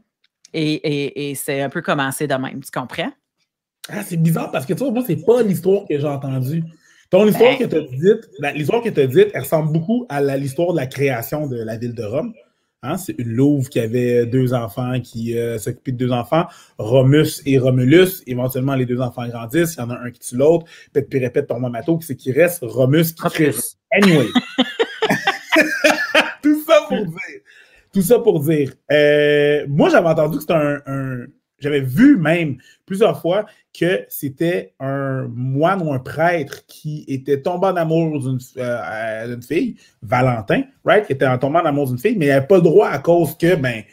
Et, 0.52 0.74
et- 0.74 1.30
et 1.30 1.36
c'est 1.36 1.62
un 1.62 1.70
peu 1.70 1.84
commencé 1.84 2.26
de 2.26 2.34
même, 2.34 2.64
tu 2.64 2.72
comprends? 2.72 3.12
Ah, 3.88 4.02
c'est 4.02 4.18
bizarre 4.18 4.50
parce 4.50 4.66
que 4.66 4.74
tu 4.74 4.80
vois, 4.80 4.92
moi, 4.92 5.04
c'est 5.06 5.24
pas 5.24 5.44
l'histoire 5.44 5.86
que 5.88 5.96
j'ai 6.00 6.08
entendue. 6.08 6.64
Ton 7.12 7.28
histoire 7.28 7.52
Ben. 7.56 7.70
que 7.70 7.72
tu 7.72 7.76
as 7.76 7.82
dite, 8.16 8.28
la- 8.40 8.52
l'histoire 8.54 8.82
que 8.82 8.90
tu 8.90 9.00
as 9.02 9.06
dite, 9.06 9.30
elle 9.36 9.42
ressemble 9.42 9.72
beaucoup 9.72 10.08
à 10.10 10.20
l'histoire 10.36 10.72
de 10.74 10.78
la 10.78 10.88
création 10.88 11.46
de 11.46 11.58
la 11.64 11.78
ville 11.78 11.94
de 11.94 12.04
Rome. 12.04 12.34
Hein, 12.84 12.98
c'est 12.98 13.16
une 13.18 13.30
louve 13.30 13.70
qui 13.70 13.80
avait 13.80 14.26
deux 14.26 14.54
enfants, 14.54 15.00
qui 15.02 15.38
euh, 15.38 15.58
s'occupait 15.58 15.94
de 15.94 15.98
deux 15.98 16.12
enfants, 16.12 16.46
Romus 16.78 17.42
et 17.46 17.58
Romulus. 17.58 18.22
Éventuellement, 18.28 18.76
les 18.76 18.86
deux 18.86 19.00
enfants 19.00 19.26
grandissent, 19.28 19.76
il 19.76 19.80
y 19.80 19.84
en 19.84 19.90
a 19.90 19.98
un 19.98 20.12
qui 20.12 20.20
tue 20.20 20.36
l'autre. 20.36 20.66
Pète 20.92 21.10
puis 21.10 21.20
répète 21.20 21.48
par 21.48 21.60
mato, 21.62 21.98
c'est 22.02 22.16
qui 22.18 22.32
reste? 22.34 22.60
Romus 22.62 23.14
qui 23.14 23.24
crée. 23.30 23.52
Anyway. 23.92 24.28
Tout 26.42 26.62
ça 26.68 26.82
pour 26.90 27.06
dire. 27.06 27.40
Tout 27.94 28.02
ça 28.02 28.20
pour 28.20 28.40
dire. 28.42 28.74
euh, 28.92 29.66
moi, 29.70 29.90
j'avais 29.90 30.08
entendu 30.10 30.38
que 30.38 30.42
c'était 30.42 30.54
un, 30.54 30.82
un- 30.88 31.26
J'avais 31.64 31.82
vu 31.82 32.18
même 32.18 32.58
plusieurs 32.86 33.20
fois 33.22 33.46
que 33.78 34.06
c'était 34.10 34.74
un 34.80 35.28
moine 35.34 35.82
ou 35.82 35.94
un 35.94 36.00
prêtre 36.00 36.66
qui 36.68 37.06
était 37.08 37.42
tombé 37.42 37.68
en 37.68 37.76
amour 37.76 38.20
d'une 38.20 38.40
euh, 38.58 39.42
fille, 39.42 39.76
Valentin, 40.02 40.64
right? 40.86 41.08
Qui 41.08 41.14
était 41.14 41.26
en 41.26 41.38
tombant 41.38 41.62
en 41.62 41.66
amour 41.66 41.88
d'une 41.88 41.98
fille, 41.98 42.18
mais 42.18 42.26
il 42.28 42.30
n'avait 42.30 42.46
pas 42.48 42.58
le 42.58 42.62
droit 42.62 42.90
à 42.90 43.00
cause 43.00 43.36
que, 43.38 43.56
ben, 43.56 43.84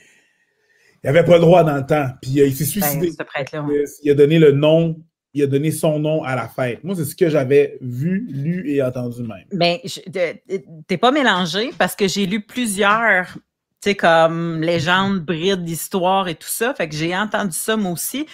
il 1.03 1.07
n'avait 1.07 1.25
pas 1.25 1.37
le 1.37 1.41
droit 1.41 1.65
dans 1.65 1.77
le 1.77 1.87
temps. 1.87 2.09
Puis 2.21 2.41
euh, 2.41 2.47
il 2.47 2.55
s'est 2.55 2.65
suicidé. 2.65 3.13
Ben, 3.17 3.25
prêtre-là. 3.25 3.67
Il 4.03 4.11
a 4.11 4.15
donné 4.15 4.39
le 4.39 4.53
nom, 4.53 5.01
il 5.33 5.43
a 5.43 5.47
donné 5.47 5.71
son 5.71 5.99
nom 5.99 6.23
à 6.25 6.35
la 6.37 6.49
fête. 6.49 6.83
Moi, 6.85 6.95
c'est 6.97 7.05
ce 7.05 7.17
que 7.17 7.29
j'avais 7.31 7.79
vu, 7.81 8.27
lu 8.31 8.69
et 8.71 8.83
entendu 8.83 9.23
même. 9.23 9.47
De- 9.53 10.83
t'es 10.87 10.99
pas 10.99 11.13
mélangé 11.13 11.71
parce 11.79 11.95
que 11.95 12.09
j'ai 12.09 12.27
lu 12.27 12.41
plusieurs, 12.41 13.39
tu 13.83 13.91
sais, 13.91 13.97
comme 13.97 14.61
légendes, 14.61 15.21
brides 15.21 15.65
d'histoire 15.65 16.29
et 16.29 16.35
tout 16.35 16.49
ça. 16.49 16.75
Fait 16.75 16.89
que 16.89 16.95
j'ai 16.95 17.17
entendu 17.17 17.57
ça 17.57 17.77
moi 17.77 17.93
aussi. 17.93 18.27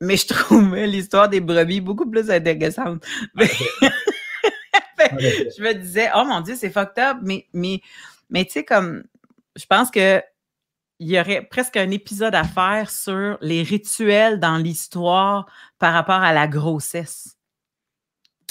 Mais 0.00 0.16
je 0.16 0.26
trouvais 0.28 0.86
l'histoire 0.86 1.28
des 1.28 1.40
brebis 1.40 1.80
beaucoup 1.80 2.08
plus 2.08 2.30
intéressante. 2.30 3.04
Fait- 4.96 5.50
je 5.56 5.62
me 5.62 5.74
disais, 5.74 6.08
oh 6.14 6.24
mon 6.24 6.40
Dieu, 6.40 6.54
c'est 6.56 6.70
fucked 6.70 6.98
up. 6.98 7.18
Mais, 7.22 7.46
mais, 7.52 7.80
mais 8.30 8.44
tu 8.44 8.52
sais, 8.52 8.64
comme, 8.64 9.02
je 9.56 9.66
pense 9.66 9.90
que 9.90 10.22
il 11.00 11.10
y 11.10 11.18
aurait 11.18 11.42
presque 11.42 11.76
un 11.76 11.90
épisode 11.90 12.34
à 12.34 12.44
faire 12.44 12.88
sur 12.88 13.36
les 13.40 13.62
rituels 13.62 14.38
dans 14.38 14.56
l'histoire 14.56 15.46
par 15.78 15.92
rapport 15.92 16.22
à 16.22 16.32
la 16.32 16.46
grossesse. 16.46 17.36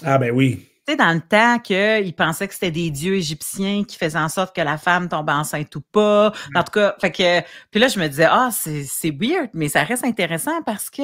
Ah 0.03 0.17
ben 0.17 0.31
oui. 0.31 0.67
Tu 0.85 0.91
sais, 0.93 0.97
dans 0.97 1.13
le 1.13 1.21
temps 1.21 1.59
qu'ils 1.59 2.13
pensaient 2.15 2.47
que 2.47 2.53
c'était 2.53 2.71
des 2.71 2.91
dieux 2.91 3.15
égyptiens 3.15 3.85
qui 3.85 3.97
faisaient 3.97 4.19
en 4.19 4.27
sorte 4.27 4.53
que 4.55 4.61
la 4.61 4.77
femme 4.77 5.07
tombe 5.07 5.29
enceinte 5.29 5.73
ou 5.77 5.81
pas. 5.81 6.33
En 6.55 6.63
tout 6.63 6.71
cas, 6.73 6.95
fait 6.99 7.11
que. 7.11 7.41
Puis 7.71 7.79
là, 7.79 7.87
je 7.87 7.99
me 7.99 8.07
disais, 8.09 8.27
ah, 8.29 8.49
c'est 8.51 8.83
c'est 8.83 9.11
weird, 9.11 9.49
mais 9.53 9.69
ça 9.69 9.83
reste 9.83 10.03
intéressant 10.03 10.61
parce 10.63 10.89
que 10.89 11.03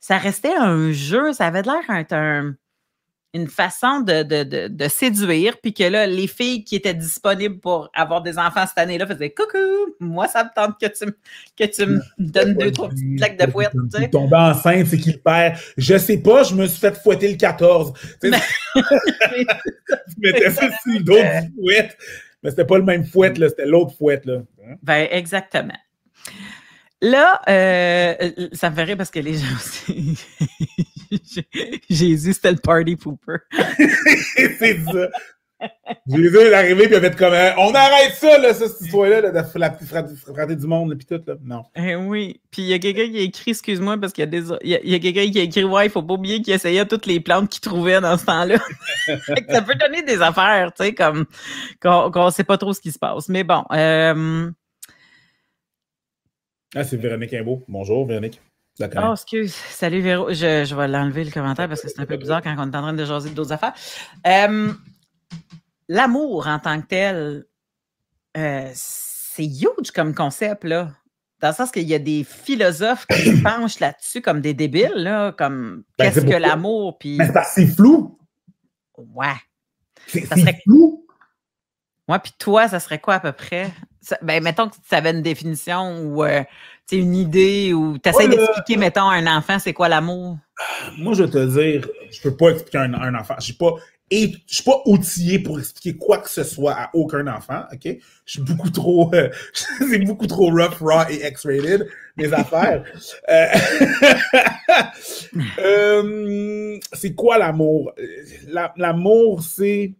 ça 0.00 0.18
restait 0.18 0.54
un 0.56 0.92
jeu, 0.92 1.32
ça 1.32 1.46
avait 1.46 1.62
l'air 1.62 1.82
un, 1.88 2.04
un- 2.12 2.54
une 3.32 3.46
façon 3.46 4.00
de, 4.00 4.22
de, 4.24 4.42
de, 4.42 4.68
de 4.68 4.88
séduire, 4.88 5.56
puis 5.62 5.72
que 5.72 5.84
là, 5.84 6.06
les 6.06 6.26
filles 6.26 6.64
qui 6.64 6.74
étaient 6.74 6.94
disponibles 6.94 7.60
pour 7.60 7.88
avoir 7.94 8.22
des 8.22 8.38
enfants 8.38 8.66
cette 8.66 8.78
année-là 8.78 9.06
faisaient 9.06 9.30
Coucou, 9.30 9.94
moi, 10.00 10.26
ça 10.26 10.42
me 10.44 10.48
tente 10.54 10.80
que 10.80 10.86
tu, 10.86 11.06
me- 11.06 11.16
que 11.56 11.64
tu 11.64 11.86
me 11.86 12.00
donnes 12.18 12.54
deux, 12.54 12.72
trois 12.72 12.88
petites 12.88 13.16
claques 13.18 13.38
de 13.38 13.50
fouette, 13.50 13.70
tu 13.72 14.00
sais. 14.00 14.08
Tomber 14.10 14.36
enceinte, 14.36 14.86
c'est 14.88 14.98
qui 14.98 15.12
le 15.12 15.18
perd? 15.18 15.56
Je 15.76 15.96
sais 15.96 16.18
pas, 16.18 16.42
je 16.42 16.54
me 16.54 16.66
suis 16.66 16.80
fait 16.80 16.96
fouetter 16.96 17.28
le 17.30 17.36
14. 17.36 17.92
Tu 18.22 18.30
mettais 20.18 20.50
ça 20.50 20.62
sur 20.62 20.92
le 20.92 21.00
dos 21.02 21.14
du 21.16 21.54
fouette. 21.60 21.96
Mais 22.42 22.50
c'était 22.50 22.64
pas 22.64 22.78
le 22.78 22.84
même 22.84 23.04
fouette, 23.04 23.38
là, 23.38 23.48
c'était 23.48 23.66
l'autre 23.66 23.94
fouette, 23.96 24.24
là. 24.26 24.42
Ben, 24.82 25.06
exactement. 25.10 25.76
Là, 27.02 27.40
euh, 27.48 28.14
ça 28.52 28.70
me 28.70 28.76
ferait 28.76 28.96
parce 28.96 29.10
que 29.10 29.20
les 29.20 29.34
gens 29.34 29.54
aussi. 29.56 30.18
Jésus, 31.90 32.32
c'était 32.34 32.52
le 32.52 32.58
party 32.58 32.96
pooper. 32.96 33.38
c'est 34.58 34.80
ça. 34.84 35.08
Jésus 36.08 36.38
est 36.38 36.54
arrivé, 36.54 36.84
puis 36.84 36.92
il 36.92 36.96
a 36.96 37.00
fait 37.00 37.16
comme 37.16 37.34
euh, 37.34 37.50
On 37.58 37.74
arrête 37.74 38.14
ça, 38.14 38.38
là, 38.38 38.54
ça, 38.54 38.68
cette 38.68 38.80
histoire-là, 38.80 39.20
là, 39.20 39.30
de 39.30 39.34
la 39.34 39.44
fraternité 39.44 40.56
du 40.56 40.66
monde, 40.66 40.94
puis 40.96 41.06
tout, 41.06 41.22
là. 41.26 41.34
Non. 41.42 41.64
Eh 41.76 41.96
oui. 41.96 42.40
Puis 42.50 42.62
il 42.62 42.68
y 42.68 42.72
a 42.72 42.78
quelqu'un 42.78 43.10
qui 43.10 43.18
a 43.18 43.22
écrit, 43.22 43.50
excuse-moi, 43.50 43.98
parce 43.98 44.12
qu'il 44.12 44.22
y 44.22 44.28
a 44.28 44.30
des. 44.30 44.44
Il 44.62 44.70
y 44.70 44.94
a, 44.94 44.98
quelqu'un 44.98 45.30
qui 45.30 45.38
a 45.38 45.42
écrit, 45.42 45.64
ouais, 45.64 45.86
il 45.86 45.90
faut 45.90 46.02
pas 46.02 46.14
oublier 46.14 46.40
qu'il 46.40 46.54
essayait 46.54 46.86
toutes 46.86 47.06
les 47.06 47.20
plantes 47.20 47.50
qu'il 47.50 47.60
trouvait 47.60 48.00
dans 48.00 48.16
ce 48.16 48.24
temps-là. 48.24 48.58
Ça 49.50 49.62
peut 49.62 49.74
donner 49.74 50.02
des 50.02 50.22
affaires, 50.22 50.72
tu 50.72 50.84
sais, 50.84 50.94
comme 50.94 51.26
qu'on 51.82 52.10
qu'on 52.10 52.30
sait 52.30 52.44
pas 52.44 52.56
trop 52.56 52.72
ce 52.72 52.80
qui 52.80 52.92
se 52.92 52.98
passe. 52.98 53.28
Mais 53.28 53.44
bon. 53.44 53.64
Euh, 53.72 54.50
Ah, 56.74 56.84
c'est 56.84 56.96
Véronique 56.96 57.34
Imbeau. 57.34 57.64
Bonjour, 57.68 58.06
Véronique. 58.06 58.40
Oh, 58.80 59.12
excuse. 59.12 59.52
Salut 59.54 60.00
Véro. 60.00 60.30
Je, 60.30 60.64
je 60.64 60.74
vais 60.74 60.88
l'enlever 60.88 61.24
le 61.24 61.30
commentaire 61.30 61.68
parce 61.68 61.82
que 61.82 61.88
c'est 61.88 62.00
un 62.00 62.06
peu 62.06 62.16
bizarre 62.16 62.40
quand 62.42 62.54
on 62.56 62.70
est 62.70 62.76
en 62.76 62.82
train 62.82 62.92
de 62.94 63.04
jaser 63.04 63.30
d'autres 63.30 63.52
affaires. 63.52 63.74
Euh, 64.26 64.72
L'amour 65.88 66.46
en 66.46 66.58
tant 66.60 66.80
que 66.80 66.86
tel, 66.86 67.44
euh, 68.36 68.70
c'est 68.74 69.44
huge 69.44 69.90
comme 69.94 70.14
concept, 70.14 70.64
là. 70.64 70.92
Dans 71.40 71.48
le 71.48 71.54
sens 71.54 71.70
qu'il 71.72 71.88
y 71.88 71.94
a 71.94 71.98
des 71.98 72.22
philosophes 72.22 73.06
qui 73.06 73.36
se 73.36 73.42
penchent 73.42 73.80
là-dessus 73.80 74.20
comme 74.22 74.40
des 74.40 74.54
débiles, 74.54 74.92
là, 74.94 75.32
comme 75.32 75.82
Ben, 75.98 76.12
qu'est-ce 76.12 76.24
que 76.24 76.36
l'amour, 76.36 76.98
puis 76.98 77.16
Mais 77.18 77.26
c'est 77.26 77.32
que 77.32 77.38
c'est 77.52 77.66
flou. 77.66 78.18
ouais. 78.96 79.34
C'est 80.06 80.26
serait- 80.26 80.60
flou. 80.64 81.06
Moi, 82.06 82.18
puis 82.20 82.32
toi, 82.38 82.68
ça 82.68 82.78
serait 82.80 82.98
quoi 83.00 83.14
à 83.14 83.20
peu 83.20 83.32
près? 83.32 83.70
Ça- 84.02 84.18
ben, 84.22 84.42
mettons 84.42 84.68
que 84.68 84.76
tu 84.76 84.94
avais 84.94 85.10
une 85.10 85.22
définition 85.22 86.00
ou 86.02 86.24
euh, 86.24 86.42
une 86.92 87.14
idée 87.14 87.72
ou 87.74 87.98
tu 87.98 88.08
essaies 88.08 88.26
Ouais, 88.26 88.36
là. 88.36 88.46
d'expliquer, 88.46 88.76
mettons, 88.78 89.08
à 89.08 89.14
un 89.14 89.26
enfant, 89.38 89.58
c'est 89.58 89.72
quoi 89.72 89.88
l'amour? 89.88 90.38
Moi, 90.98 91.14
je 91.14 91.24
vais 91.24 91.30
te 91.30 91.46
dire, 91.46 91.88
je 92.10 92.20
peux 92.20 92.36
pas 92.36 92.50
expliquer 92.50 92.78
à 92.78 92.82
un, 92.82 92.94
un 92.94 93.14
enfant. 93.14 93.34
Je 93.40 93.52
je 94.12 94.26
suis 94.54 94.64
pas 94.64 94.82
outillé 94.86 95.38
pour 95.38 95.60
expliquer 95.60 95.96
quoi 95.96 96.18
que 96.18 96.28
ce 96.28 96.42
soit 96.42 96.72
à 96.72 96.90
aucun 96.94 97.24
enfant, 97.28 97.62
ok? 97.72 97.96
Je 98.24 98.32
suis 98.32 98.42
beaucoup 98.42 98.70
trop, 98.70 99.08
euh, 99.14 99.28
c'est 99.78 99.98
beaucoup 100.04 100.26
trop 100.26 100.50
rough, 100.50 100.78
raw 100.80 101.04
et 101.08 101.24
X-rated, 101.28 101.88
mes 102.16 102.32
affaires. 102.32 102.82
Euh, 103.28 103.46
euh, 105.58 106.78
c'est 106.92 107.14
quoi 107.14 107.38
l'amour? 107.38 107.92
La- 108.48 108.72
L'amour, 108.76 109.42
c'est 109.42 109.92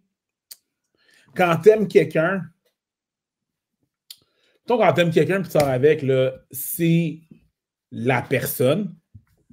quand 1.35 1.57
t'aimes 1.63 1.87
quelqu'un, 1.87 2.41
Donc, 4.67 4.81
quand 4.81 4.93
t'aimes 4.93 5.11
quelqu'un 5.11 5.41
que 5.41 5.47
tu 5.47 5.51
sors 5.51 5.67
avec, 5.67 6.05
c'est 6.51 7.19
la 7.91 8.21
personne 8.21 8.95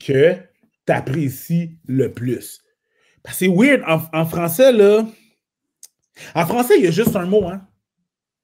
que 0.00 0.34
tu 0.86 0.92
apprécies 0.92 1.78
le 1.86 2.12
plus. 2.12 2.62
C'est 3.30 3.48
weird. 3.48 3.82
En, 3.86 4.24
français, 4.24 4.72
là. 4.72 5.06
En 6.34 6.46
français, 6.46 6.74
il 6.78 6.84
y 6.84 6.88
a 6.88 6.90
juste 6.90 7.16
un 7.16 7.26
mot, 7.26 7.46
hein? 7.46 7.66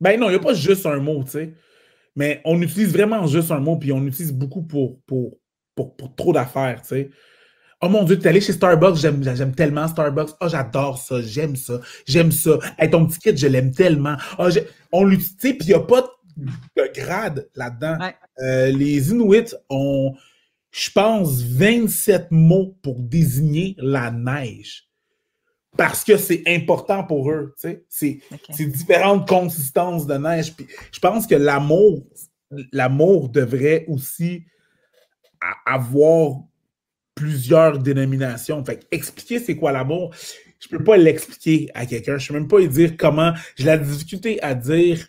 Ben 0.01 0.19
non, 0.19 0.29
il 0.29 0.33
n'y 0.33 0.37
a 0.37 0.41
pas 0.41 0.55
juste 0.55 0.87
un 0.87 0.99
mot, 0.99 1.23
tu 1.25 1.31
sais. 1.31 1.55
Mais 2.17 2.41
on 2.45 2.61
utilise 2.61 2.93
vraiment 2.93 3.27
juste 3.27 3.51
un 3.51 3.61
mot, 3.61 3.77
puis 3.77 3.93
on 3.93 4.05
utilise 4.07 4.33
beaucoup 4.33 4.63
pour, 4.63 5.01
pour, 5.07 5.39
pour, 5.75 5.97
pour 5.97 6.15
trop 6.15 6.33
d'affaires, 6.33 6.83
tu 6.83 6.89
sais. 6.89 7.11
Oh 7.81 7.89
mon 7.89 8.05
Dieu, 8.05 8.19
tu 8.19 8.25
es 8.25 8.29
allé 8.29 8.41
chez 8.41 8.53
Starbucks, 8.53 8.97
j'aime 8.97 9.55
tellement 9.55 9.89
Starbucks. 9.89 10.31
Oh, 10.41 10.49
j'adore 10.49 10.99
ça, 10.99 11.21
j'aime 11.21 11.57
ça, 11.57 11.81
j'aime 12.07 12.33
ça. 12.33 12.59
Hey, 12.79 12.91
ton 12.91 13.07
petit 13.07 13.19
kit, 13.19 13.37
je 13.37 13.47
l'aime 13.47 13.73
tellement. 13.73 14.17
Oh, 14.39 14.49
on 14.93 15.05
l'utilise, 15.05 15.39
puis 15.39 15.59
il 15.61 15.69
n'y 15.69 15.75
a 15.75 15.81
pas 15.81 16.03
de 16.03 16.07
grade 16.95 17.49
là-dedans. 17.55 17.99
Euh, 18.41 18.69
les 18.69 19.11
Inuits 19.11 19.55
ont, 19.69 20.15
je 20.71 20.91
pense, 20.91 21.43
27 21.43 22.29
mots 22.31 22.77
pour 22.83 23.01
désigner 23.01 23.75
la 23.79 24.11
neige. 24.11 24.89
Parce 25.77 26.05
que 26.05 26.17
c'est 26.17 26.43
important 26.47 27.05
pour 27.05 27.31
eux. 27.31 27.55
C'est 27.89 28.21
okay. 28.33 28.67
différentes 28.67 29.29
consistances 29.29 30.07
de 30.07 30.15
neige. 30.15 30.55
Puis 30.55 30.67
je 30.93 31.01
pense 31.01 31.27
que 31.27 31.35
l'amour, 31.35 32.05
l'amour 32.73 33.29
devrait 33.29 33.85
aussi 33.89 34.45
avoir 35.67 36.37
plusieurs 37.15 37.79
dénominations. 37.79 38.65
Fait 38.65 38.87
expliquer 38.91 39.39
c'est 39.41 39.57
quoi 39.57 39.73
l'amour, 39.73 40.15
je 40.61 40.69
peux 40.69 40.83
pas 40.83 40.97
l'expliquer 40.97 41.71
à 41.75 41.87
quelqu'un. 41.87 42.19
Je 42.19 42.29
peux 42.29 42.35
même 42.35 42.49
pas 42.49 42.59
lui 42.59 42.69
dire 42.69 42.97
comment. 42.97 43.33
J'ai 43.57 43.67
la 43.67 43.79
difficulté 43.79 44.43
à 44.43 44.55
dire 44.55 45.07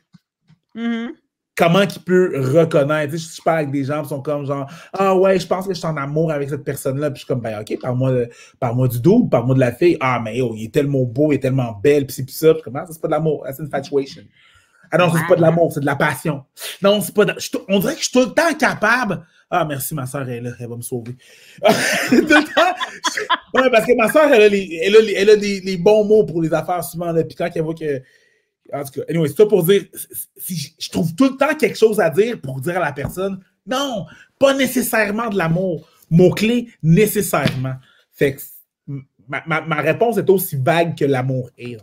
mm-hmm. 0.76 1.10
comment 1.58 1.82
il 1.82 2.02
peut 2.04 2.34
reconnaître? 2.54 3.14
Tu 3.14 3.20
sais, 3.20 3.36
je 3.38 3.42
parle 3.42 3.60
avec 3.60 3.72
des 3.72 3.84
gens 3.84 4.04
qui 4.04 4.10
sont 4.10 4.22
comme 4.22 4.46
genre 4.46 4.70
Ah 4.94 5.16
ouais, 5.16 5.40
je 5.40 5.48
pense 5.48 5.68
que 5.68 5.74
je 5.74 5.80
suis 5.80 5.88
en 5.88 5.98
amour 5.98 6.32
avec 6.32 6.50
cette 6.50 6.64
personne-là. 6.64 7.12
Puis 7.12 7.22
je 7.22 7.26
suis 7.26 7.28
comme 7.28 7.42
ben 7.42 7.60
ok, 7.60 7.80
parle-moi 7.82 8.26
parle 8.60 8.90
du 8.90 9.00
double, 9.00 9.30
parle-moi 9.30 9.56
de 9.56 9.60
la 9.60 9.72
fille. 9.72 9.98
Ah, 10.00 10.22
mais 10.24 10.42
oh, 10.42 10.54
il 10.56 10.66
est 10.66 10.74
tellement 10.74 11.04
beau, 11.04 11.32
il 11.32 11.36
est 11.36 11.40
tellement 11.40 11.80
belle, 11.82 12.06
puis 12.06 12.16
c'est 12.16 12.30
ça. 12.30 12.54
Puis 12.54 12.64
comment 12.64 12.80
ah, 12.84 12.88
ça, 12.88 12.94
c'est 12.94 13.02
pas 13.02 13.08
de 13.08 13.14
l'amour, 13.14 13.46
c'est 13.48 13.60
une 13.60 13.68
infatuation. 13.68 14.24
Ah 14.92 14.98
non, 14.98 15.12
c'est 15.12 15.28
pas 15.28 15.36
de 15.36 15.42
l'amour, 15.42 15.72
c'est 15.74 15.80
de 15.80 15.86
la 15.86 15.96
passion. 15.96 16.44
Non, 16.82 17.02
c'est 17.02 17.14
pas 17.14 17.26
de... 17.26 17.34
On 17.68 17.80
dirait 17.80 17.94
que 17.94 18.00
je 18.00 18.06
suis 18.06 18.14
tout 18.14 18.28
le 18.28 18.34
temps 18.34 18.54
capable 18.58 19.26
ah, 19.50 19.64
merci, 19.64 19.94
ma 19.94 20.06
soeur 20.08 20.28
est 20.28 20.42
là, 20.42 20.52
elle 20.60 20.68
va 20.68 20.76
me 20.76 20.82
sauver. 20.82 21.16
Tout 22.10 22.16
le 22.16 22.28
temps. 22.28 22.76
Ouais, 23.54 23.70
parce 23.70 23.86
que 23.86 23.96
ma 23.96 24.12
soeur, 24.12 24.32
elle 24.34 24.42
a, 24.42 24.50
les, 24.50 24.80
elle 24.84 24.96
a, 24.96 25.02
les, 25.02 25.14
elle 25.14 25.30
a 25.30 25.36
les, 25.36 25.60
les, 25.62 25.78
bons 25.78 26.04
mots 26.04 26.26
pour 26.26 26.42
les 26.42 26.52
affaires 26.52 26.84
souvent. 26.84 27.12
Là, 27.12 27.24
puis 27.24 27.36
quand 27.36 27.50
elle 27.54 27.62
voit 27.62 27.76
que. 27.76 28.02
En 28.76 28.84
tout 28.84 29.00
cas, 29.00 29.06
anyway, 29.10 29.28
c'est 29.30 29.38
ça 29.38 29.46
pour 29.46 29.64
dire. 29.64 29.84
Si 30.38 30.76
je 30.78 30.90
trouve 30.90 31.16
tout 31.16 31.32
le 31.32 31.38
temps 31.38 31.56
quelque 31.56 31.78
chose 31.78 32.00
à 32.00 32.10
dire 32.10 32.40
pour 32.42 32.60
dire 32.62 32.78
à 32.78 32.86
la 32.86 32.92
personne 32.92 33.40
non, 33.68 34.06
pas 34.40 34.54
nécessairement 34.54 35.30
de 35.30 35.38
l'amour. 35.38 35.88
Mot-clé, 36.12 36.70
nécessairement. 36.84 37.76
Fait 38.14 38.38
ma, 39.28 39.44
ma, 39.48 39.62
ma 39.62 39.82
réponse 39.82 40.18
est 40.18 40.30
aussi 40.30 40.56
vague 40.56 40.96
que 40.96 41.06
l'amour 41.06 41.50
est. 41.58 41.78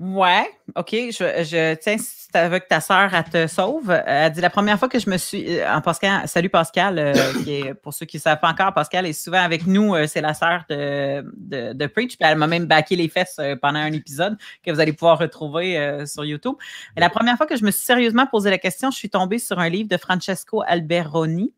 Ouais, 0.00 0.50
OK. 0.74 0.90
Je, 0.90 1.74
tiens, 1.74 1.96
si 1.98 2.28
tu 2.28 2.38
veux 2.48 2.58
que 2.58 2.66
ta 2.66 2.80
sœur 2.80 3.12
te 3.30 3.46
sauve, 3.46 3.90
elle 4.06 4.32
dit 4.32 4.40
la 4.40 4.50
première 4.50 4.78
fois 4.78 4.88
que 4.88 4.98
je 4.98 5.08
me 5.08 5.16
suis. 5.16 5.62
En 5.64 5.80
Pascal, 5.80 6.26
salut 6.26 6.48
Pascal, 6.48 6.98
euh, 6.98 7.74
pour 7.82 7.94
ceux 7.94 8.04
qui 8.04 8.16
ne 8.16 8.22
savent 8.22 8.40
pas 8.40 8.48
encore, 8.48 8.74
Pascal 8.74 9.06
est 9.06 9.12
souvent 9.12 9.38
avec 9.38 9.66
nous. 9.66 9.94
Euh, 9.94 10.06
c'est 10.08 10.20
la 10.20 10.34
sœur 10.34 10.64
de, 10.68 11.24
de, 11.36 11.72
de, 11.74 11.86
Preach. 11.86 12.16
Puis 12.16 12.28
elle 12.28 12.36
m'a 12.36 12.48
même 12.48 12.66
baqué 12.66 12.96
les 12.96 13.08
fesses 13.08 13.36
euh, 13.38 13.54
pendant 13.54 13.78
un 13.78 13.92
épisode 13.92 14.36
que 14.64 14.72
vous 14.72 14.80
allez 14.80 14.92
pouvoir 14.92 15.18
retrouver 15.18 16.04
sur 16.06 16.24
YouTube. 16.24 16.54
Et 16.96 17.00
la 17.00 17.10
première 17.10 17.36
fois 17.36 17.46
que 17.46 17.56
je 17.56 17.64
me 17.64 17.70
suis 17.70 17.84
sérieusement 17.84 18.26
posé 18.26 18.50
la 18.50 18.58
question, 18.58 18.90
je 18.90 18.96
suis 18.96 19.10
tombée 19.10 19.38
sur 19.38 19.58
un 19.60 19.68
livre 19.68 19.88
de 19.88 19.96
Francesco 19.96 20.62
Alberoni. 20.66 21.52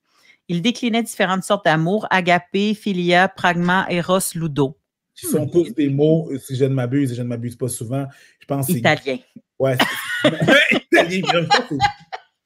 Il 0.49 0.63
déclinait 0.63 1.03
différentes 1.03 1.43
sortes 1.43 1.65
d'amour 1.65 2.07
agapé, 2.11 2.75
philia, 2.75 3.29
pragma, 3.29 3.87
eros, 3.89 4.35
ludo 4.35 4.77
qui 5.17 5.27
sont 5.27 5.47
tous 5.47 5.73
des 5.75 5.89
mots, 5.89 6.31
si 6.39 6.57
je 6.57 6.65
ne 6.65 6.75
m'abuse, 6.75 7.13
et 7.13 7.15
je 7.15 7.23
ne 7.23 7.29
m'abuse 7.29 7.57
pas 7.57 7.69
souvent, 7.69 8.07
je 8.39 8.47
pense 8.47 8.67
c'est. 8.67 8.75
Italien. 8.75 9.19
Ouais. 9.59 9.77
Italien. 10.71 11.23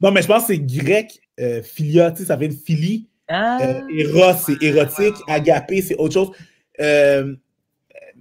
non, 0.01 0.13
mais 0.13 0.23
je 0.23 0.29
pense 0.29 0.47
que 0.47 0.55
c'est 0.55 0.61
grec, 0.61 1.21
euh, 1.41 1.63
philia, 1.63 2.13
tu 2.13 2.19
sais, 2.19 2.27
ça 2.27 2.37
vient 2.37 2.49
de 2.49 2.55
philie. 2.55 3.09
Ah. 3.29 3.59
Euh, 3.63 3.83
Eros, 3.91 4.39
c'est 4.39 4.63
érotique. 4.63 5.15
Agapé, 5.29 5.83
c'est 5.83 5.97
autre 5.97 6.15
chose. 6.15 6.31
Euh, 6.81 7.35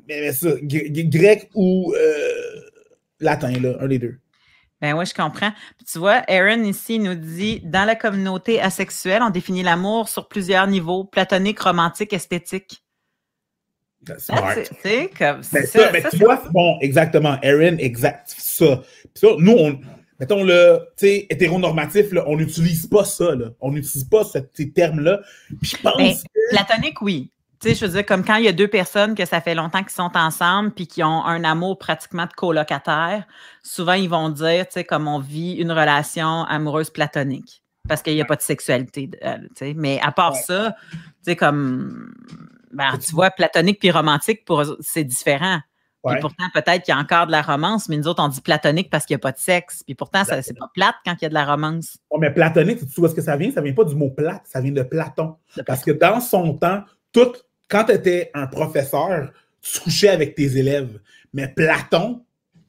mais, 0.08 0.22
mais, 0.22 0.32
ça, 0.34 0.50
grec 0.62 1.50
ou 1.54 1.94
euh, 1.96 2.62
latin, 3.20 3.52
là, 3.52 3.78
un 3.80 3.88
des 3.88 4.00
deux. 4.00 4.20
Ben 4.82 4.94
oui, 4.94 5.06
je 5.06 5.14
comprends. 5.14 5.52
Tu 5.92 6.00
vois, 6.00 6.24
Aaron 6.28 6.64
ici 6.64 7.00
nous 7.00 7.16
dit 7.16 7.60
dans 7.66 7.86
la 7.86 7.96
communauté 7.96 8.62
asexuelle, 8.62 9.22
on 9.22 9.30
définit 9.30 9.62
l'amour 9.62 10.08
sur 10.08 10.28
plusieurs 10.30 10.68
niveaux 10.68 11.04
platonique, 11.04 11.60
romantique, 11.60 12.14
esthétique. 12.14 12.82
Smart. 14.18 14.56
C'est 14.82 15.10
comme 15.18 15.42
ben, 15.52 15.66
ça, 15.66 15.92
mais 15.92 16.04
tu 16.10 16.18
vois, 16.18 16.42
bon, 16.52 16.78
exactement. 16.82 17.38
Aaron, 17.44 17.78
exact. 17.78 18.34
Ça. 18.38 18.82
ça 19.14 19.28
nous, 19.38 19.52
on, 19.52 19.80
mettons 20.20 20.44
le, 20.44 20.80
tu 20.98 21.08
sais, 21.08 21.28
hétéronormatif, 21.30 22.12
là, 22.12 22.24
on 22.28 22.38
n'utilise 22.38 22.88
pas 22.88 23.04
ça, 23.04 23.36
là. 23.36 23.48
On 23.60 23.72
n'utilise 23.72 24.06
pas 24.06 24.24
ces 24.54 24.72
termes-là. 24.72 25.20
Puis 25.62 25.72
je 25.76 25.78
pense. 25.82 25.98
Ben, 25.98 26.14
que... 26.14 26.56
Platonique, 26.56 27.02
oui. 27.02 27.32
Tu 27.62 27.70
sais, 27.70 27.76
je 27.76 27.86
veux 27.86 27.92
dire, 27.92 28.06
comme 28.06 28.24
quand 28.24 28.36
il 28.36 28.46
y 28.46 28.48
a 28.48 28.54
deux 28.54 28.70
personnes 28.70 29.16
que 29.16 29.26
ça 29.26 29.42
fait 29.42 29.54
longtemps 29.54 29.84
qu'ils 29.84 29.92
sont 29.92 30.12
ensemble 30.16 30.72
puis 30.72 30.88
qui 30.88 31.04
ont 31.04 31.26
un 31.26 31.44
amour 31.44 31.78
pratiquement 31.78 32.26
de 32.26 32.32
colocataire, 32.32 33.26
souvent 33.64 33.94
ils 33.94 34.08
vont 34.08 34.30
dire, 34.30 34.66
tu 34.68 34.76
sais, 34.76 34.84
comme 34.86 35.10
on 35.10 35.20
vit 35.20 35.56
une 35.56 35.72
relation 35.72 36.46
amoureuse 36.46 36.90
platonique 36.90 37.62
parce 37.88 38.02
qu'il 38.02 38.14
n'y 38.14 38.22
a 38.22 38.26
pas 38.26 38.38
de 38.38 38.42
sexualité. 38.42 39.10
Euh, 39.26 39.38
tu 39.40 39.48
sais. 39.56 39.74
Mais 39.76 40.00
à 40.02 40.14
part 40.14 40.36
ça, 40.36 40.76
tu 40.92 40.98
sais, 41.24 41.36
comme 41.36 42.14
ben, 42.72 42.98
tu 42.98 43.14
vois, 43.14 43.32
platonique 43.32 43.80
puis 43.80 43.92
romantique, 43.92 44.46
c'est 44.82 45.04
différent. 45.04 45.60
Et 46.10 46.20
pourtant, 46.22 46.46
peut-être 46.54 46.84
qu'il 46.84 46.94
y 46.94 46.98
a 46.98 47.00
encore 47.00 47.28
de 47.28 47.32
la 47.32 47.42
romance, 47.42 47.90
mais 47.90 47.98
nous 47.98 48.08
autres, 48.08 48.24
on 48.24 48.30
dit 48.30 48.40
platonique 48.40 48.90
parce 48.90 49.06
qu'il 49.06 49.16
n'y 49.16 49.20
a 49.20 49.24
pas 49.24 49.34
de 49.34 49.38
sexe. 49.38 49.84
Puis 49.84 49.96
pourtant, 49.96 50.24
c'est 50.24 50.58
pas 50.58 50.70
plate 50.74 50.96
quand 51.06 51.14
il 51.20 51.24
y 51.24 51.26
a 51.26 51.30
de 51.30 51.34
la 51.34 51.46
romance. 51.46 51.98
mais 52.18 52.32
platonique, 52.34 52.80
tu 52.80 53.00
vois 53.00 53.10
ce 53.10 53.16
que 53.16 53.22
ça 53.22 53.36
vient? 53.36 53.52
Ça 53.52 53.62
vient 53.62 53.74
pas 53.74 53.84
du 53.84 53.96
mot 53.96 54.10
plate, 54.10 54.44
ça 54.46 54.62
vient 54.62 54.72
de 54.72 54.84
Platon. 54.84 55.36
parce 55.66 55.84
que 55.84 55.92
dans 55.92 56.22
son 56.22 56.54
temps, 56.54 56.84
tout, 57.12 57.34
quand 57.68 57.86
tu 57.86 57.92
étais 57.94 58.32
un 58.34 58.48
professeur, 58.48 59.32
tu 59.62 59.80
couchais 59.82 60.10
avec 60.10 60.36
tes 60.36 60.58
élèves. 60.58 61.00
Mais 61.34 61.50
Platon, 61.50 62.24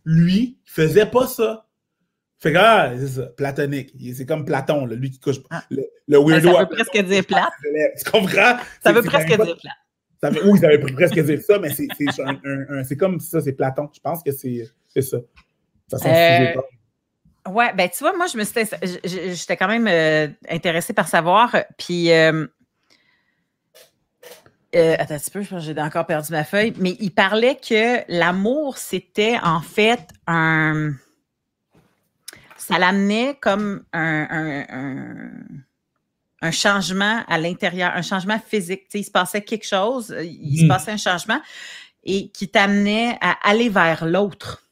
lui, 0.05 0.59
faisait 0.65 1.07
pas 1.07 1.27
ça. 1.27 1.67
Fait 2.39 2.53
que, 2.53 2.59
ah, 2.59 2.93
c'est 2.99 3.09
ça, 3.09 3.27
platonique. 3.27 3.93
C'est 4.17 4.27
comme 4.27 4.45
Platon, 4.45 4.87
là, 4.87 4.97
lui 4.97 5.11
qui 5.11 5.21
couche. 5.21 5.37
Ah. 5.51 5.63
Le, 5.71 5.85
le 6.09 6.19
weirdo. 6.19 6.53
Ça 6.53 6.61
veut 6.61 6.69
presque 6.69 7.05
dire 7.05 7.27
plate. 7.27 7.53
Tu 7.99 8.11
comprends? 8.11 8.57
Ça 8.83 8.93
veut 8.93 9.03
presque 9.03 9.29
dire 9.29 9.37
plate. 9.37 9.77
Oui, 10.23 10.59
ça 10.59 10.67
avait 10.67 10.79
presque 10.79 11.19
dire 11.19 11.41
ça, 11.41 11.59
mais 11.59 11.71
c'est 11.71 12.97
comme 12.97 13.21
ça, 13.21 13.41
c'est 13.41 13.53
Platon. 13.53 13.89
Je 13.93 14.01
pense 14.01 14.23
que 14.23 14.31
c'est 14.33 14.71
ça. 15.01 15.19
Euh, 16.05 16.55
ouais, 17.49 17.73
ben 17.75 17.89
tu 17.89 17.99
vois, 18.01 18.17
moi, 18.17 18.27
je 18.27 18.37
me 18.37 18.45
j'étais 19.35 19.57
quand 19.57 19.69
même 19.69 19.89
euh, 19.89 20.29
intéressée 20.49 20.93
par 20.93 21.09
savoir. 21.09 21.57
Puis, 21.79 22.13
euh, 22.13 22.47
euh, 24.77 24.97
attends 24.99 25.15
un 25.15 25.19
petit 25.19 25.31
peu, 25.31 25.43
je 25.43 25.49
pense 25.49 25.67
que 25.67 25.73
j'ai 25.75 25.81
encore 25.81 26.07
perdu 26.07 26.33
ma 26.33 26.45
feuille. 26.45 26.75
Mais 26.79 26.97
il 27.01 27.11
parlait 27.13 27.57
que 27.57 28.05
l'amour, 28.09 28.77
c'était 28.77 29.39
en 29.43 29.61
fait 29.61 30.07
un. 30.27 30.93
Ça 32.57 32.79
l'amenait 32.79 33.37
comme 33.41 33.85
un 33.93 34.27
un 34.31 35.31
changement 36.51 37.23
à 37.29 37.39
l'intérieur, 37.39 37.93
un 37.95 38.03
changement 38.03 38.39
physique. 38.39 38.85
il 38.95 39.05
se 39.05 39.11
passait 39.11 39.43
quelque 39.43 39.67
chose, 39.67 40.11
euh, 40.11 40.25
il 40.25 40.61
se 40.61 40.65
hmm. 40.65 40.69
passait 40.69 40.93
un 40.93 40.97
changement 40.97 41.41
et 42.05 42.31
qui 42.31 42.49
t'amenait 42.49 43.19
à 43.21 43.37
aller 43.43 43.69
vers 43.69 44.07
l'autre. 44.07 44.63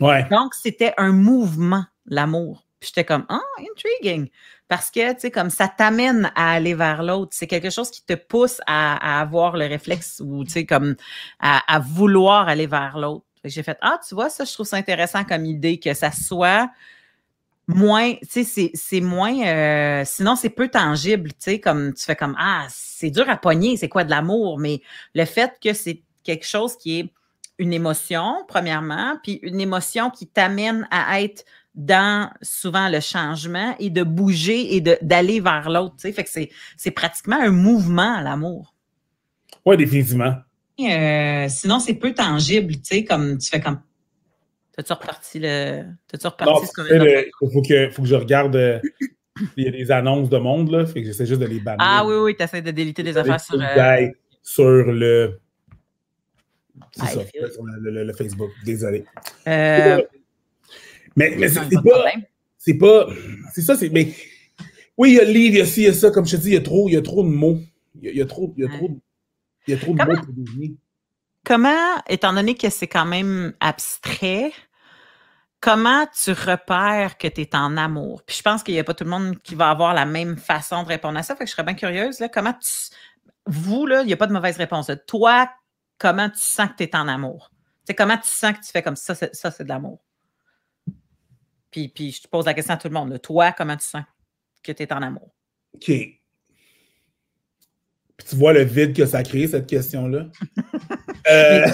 Ouais. 0.00 0.26
Donc, 0.30 0.54
c'était 0.54 0.92
un 0.98 1.12
mouvement, 1.12 1.84
l'amour. 2.06 2.66
J'étais 2.80 3.04
comme, 3.04 3.24
ah, 3.28 3.40
intriguing. 3.58 4.28
Parce 4.68 4.90
que, 4.90 5.12
tu 5.14 5.20
sais, 5.20 5.30
comme 5.30 5.50
ça 5.50 5.68
t'amène 5.68 6.30
à 6.34 6.52
aller 6.52 6.74
vers 6.74 7.02
l'autre. 7.02 7.32
C'est 7.34 7.46
quelque 7.46 7.70
chose 7.70 7.90
qui 7.90 8.04
te 8.04 8.14
pousse 8.14 8.60
à, 8.66 9.20
avoir 9.20 9.56
le 9.56 9.66
réflexe 9.66 10.20
ou, 10.24 10.44
tu 10.44 10.50
sais, 10.50 10.66
comme 10.66 10.96
à, 11.38 11.62
à, 11.72 11.78
vouloir 11.78 12.48
aller 12.48 12.66
vers 12.66 12.98
l'autre. 12.98 13.24
J'ai 13.44 13.62
fait, 13.62 13.78
ah, 13.80 13.98
tu 14.06 14.14
vois, 14.14 14.28
ça, 14.28 14.44
je 14.44 14.52
trouve 14.52 14.66
ça 14.66 14.76
intéressant 14.76 15.24
comme 15.24 15.44
idée 15.46 15.78
que 15.78 15.94
ça 15.94 16.10
soit 16.12 16.70
moins, 17.68 18.14
tu 18.30 18.44
sais, 18.44 18.70
c'est 18.74 19.00
moins, 19.00 19.40
euh, 19.46 20.02
sinon 20.04 20.36
c'est 20.36 20.50
peu 20.50 20.68
tangible, 20.68 21.30
tu 21.30 21.38
sais, 21.38 21.60
comme 21.60 21.94
tu 21.94 22.04
fais 22.04 22.16
comme, 22.16 22.36
ah, 22.38 22.66
c'est 22.68 23.10
dur 23.10 23.28
à 23.28 23.36
pogner, 23.36 23.76
c'est 23.76 23.88
quoi 23.88 24.04
de 24.04 24.10
l'amour, 24.10 24.58
mais 24.58 24.82
le 25.14 25.24
fait 25.24 25.52
que 25.62 25.72
c'est 25.72 26.02
quelque 26.24 26.46
chose 26.46 26.76
qui 26.76 27.00
est 27.00 27.12
une 27.58 27.72
émotion, 27.72 28.44
premièrement, 28.48 29.16
puis 29.22 29.38
une 29.42 29.60
émotion 29.60 30.10
qui 30.10 30.26
t'amène 30.26 30.88
à 30.90 31.22
être 31.22 31.44
dans 31.74 32.30
souvent 32.42 32.88
le 32.88 33.00
changement 33.00 33.74
et 33.78 33.88
de 33.88 34.02
bouger 34.02 34.76
et 34.76 34.80
d'aller 34.80 35.40
vers 35.40 35.70
l'autre, 35.70 35.94
tu 35.96 36.02
sais, 36.02 36.12
fait 36.12 36.24
que 36.24 36.30
c'est 36.76 36.90
pratiquement 36.90 37.40
un 37.40 37.50
mouvement, 37.50 38.20
l'amour. 38.20 38.74
Oui, 39.64 39.76
définitivement. 39.76 40.34
Euh, 40.80 41.46
sinon, 41.48 41.78
c'est 41.78 41.94
peu 41.94 42.12
tangible, 42.12 42.74
tu 42.74 42.80
sais, 42.84 43.04
comme 43.04 43.38
tu 43.38 43.48
fais 43.48 43.60
comme 43.60 43.80
T'as-tu 44.76 44.92
reparti 44.92 45.38
le. 45.38 45.84
T'as-tu 46.08 46.26
reparti 46.26 46.52
non, 46.52 46.66
ce 46.66 47.26
Il 47.42 47.52
faut 47.52 47.62
que, 47.62 47.90
faut 47.90 48.02
que 48.02 48.08
je 48.08 48.14
regarde. 48.14 48.56
Euh, 48.56 48.80
il 49.56 49.64
y 49.64 49.68
a 49.68 49.70
des 49.70 49.90
annonces 49.90 50.30
de 50.30 50.38
monde, 50.38 50.70
là. 50.70 50.86
Fait 50.86 51.00
que 51.00 51.06
j'essaie 51.06 51.26
juste 51.26 51.40
de 51.40 51.46
les 51.46 51.60
bannir. 51.60 51.78
Ah 51.80 52.04
oui, 52.06 52.14
oui, 52.16 52.36
tu 52.36 52.42
essaies 52.42 52.62
de 52.62 52.70
déliter 52.70 53.02
des 53.02 53.16
affaires 53.16 53.40
sur. 53.40 53.60
Euh... 53.60 54.08
sur 54.42 54.64
le. 54.64 55.40
C'est 56.92 57.06
ça, 57.06 57.20
sur 57.52 57.64
le, 57.64 58.04
le, 58.04 58.12
Facebook. 58.12 58.50
Désolé. 58.64 59.04
Euh... 59.46 60.02
Mais, 61.16 61.34
mais 61.36 61.48
c'est 61.48 61.60
pas. 61.60 62.04
C'est 62.56 62.74
pas. 62.74 63.08
C'est 63.52 63.62
ça, 63.62 63.76
c'est. 63.76 63.90
Mais. 63.90 64.12
Oui, 64.96 65.12
il 65.12 65.14
y 65.16 65.20
a 65.20 65.24
le 65.24 65.32
livre, 65.32 65.54
il 65.54 65.58
y 65.58 65.62
a 65.62 65.66
ci, 65.66 65.82
il 65.82 65.86
y 65.86 65.88
a 65.88 65.92
ça. 65.92 66.10
Comme 66.10 66.26
je 66.26 66.36
te 66.36 66.42
dis, 66.42 66.48
il 66.48 66.54
y 66.54 66.56
a 66.56 66.60
trop, 66.60 66.88
il 66.88 66.92
y 66.92 66.96
a 66.96 67.02
trop 67.02 67.22
de 67.22 67.28
mots. 67.28 67.58
Il 68.00 68.04
y 68.04 68.08
a, 68.08 68.12
il 68.12 68.18
y 68.18 68.22
a 68.22 68.26
trop, 68.26 68.52
il 68.56 68.64
y 68.64 68.66
a 68.66 68.70
trop, 68.70 68.90
il 69.66 69.74
y 69.74 69.76
a 69.76 69.80
trop 69.80 69.94
de 69.94 70.02
mots 70.02 70.20
pour 70.24 70.34
désigner. 70.34 70.76
Comment, 71.44 72.00
étant 72.08 72.32
donné 72.32 72.54
que 72.54 72.70
c'est 72.70 72.86
quand 72.86 73.04
même 73.04 73.52
abstrait, 73.60 74.52
comment 75.60 76.06
tu 76.06 76.32
repères 76.32 77.18
que 77.18 77.26
tu 77.26 77.40
es 77.40 77.56
en 77.56 77.76
amour? 77.76 78.22
Puis 78.24 78.36
je 78.36 78.42
pense 78.42 78.62
qu'il 78.62 78.74
n'y 78.74 78.80
a 78.80 78.84
pas 78.84 78.94
tout 78.94 79.04
le 79.04 79.10
monde 79.10 79.40
qui 79.42 79.54
va 79.54 79.70
avoir 79.70 79.92
la 79.92 80.06
même 80.06 80.36
façon 80.36 80.82
de 80.82 80.88
répondre 80.88 81.18
à 81.18 81.22
ça. 81.22 81.34
Fait 81.34 81.44
que 81.44 81.50
je 81.50 81.54
serais 81.54 81.64
bien 81.64 81.74
curieuse. 81.74 82.20
Là, 82.20 82.28
comment 82.28 82.52
tu. 82.52 82.70
Vous, 83.46 83.86
là, 83.86 84.02
il 84.02 84.06
n'y 84.06 84.12
a 84.12 84.16
pas 84.16 84.28
de 84.28 84.32
mauvaise 84.32 84.56
réponse. 84.56 84.90
Toi, 85.06 85.50
comment 85.98 86.30
tu 86.30 86.40
sens 86.40 86.68
que 86.68 86.76
tu 86.76 86.84
es 86.84 86.94
en 86.94 87.08
amour? 87.08 87.50
C'est 87.84 87.94
comment 87.94 88.16
tu 88.16 88.28
sens 88.28 88.52
que 88.52 88.64
tu 88.64 88.70
fais 88.70 88.82
comme 88.82 88.94
ça, 88.94 89.14
ça, 89.16 89.50
c'est 89.50 89.64
de 89.64 89.68
l'amour? 89.68 90.04
Puis, 91.72 91.88
puis 91.88 92.12
je 92.12 92.22
te 92.22 92.28
pose 92.28 92.46
la 92.46 92.54
question 92.54 92.74
à 92.74 92.76
tout 92.76 92.88
le 92.88 92.94
monde. 92.94 93.20
Toi, 93.20 93.50
comment 93.52 93.76
tu 93.76 93.86
sens 93.86 94.04
que 94.62 94.70
tu 94.70 94.82
es 94.84 94.92
en 94.92 95.02
amour? 95.02 95.34
OK 95.74 96.21
tu 98.28 98.36
vois 98.36 98.52
le 98.52 98.62
vide 98.62 98.94
que 98.94 99.06
ça 99.06 99.22
crée, 99.22 99.46
cette 99.46 99.66
question-là. 99.66 100.26
Euh, 101.30 101.64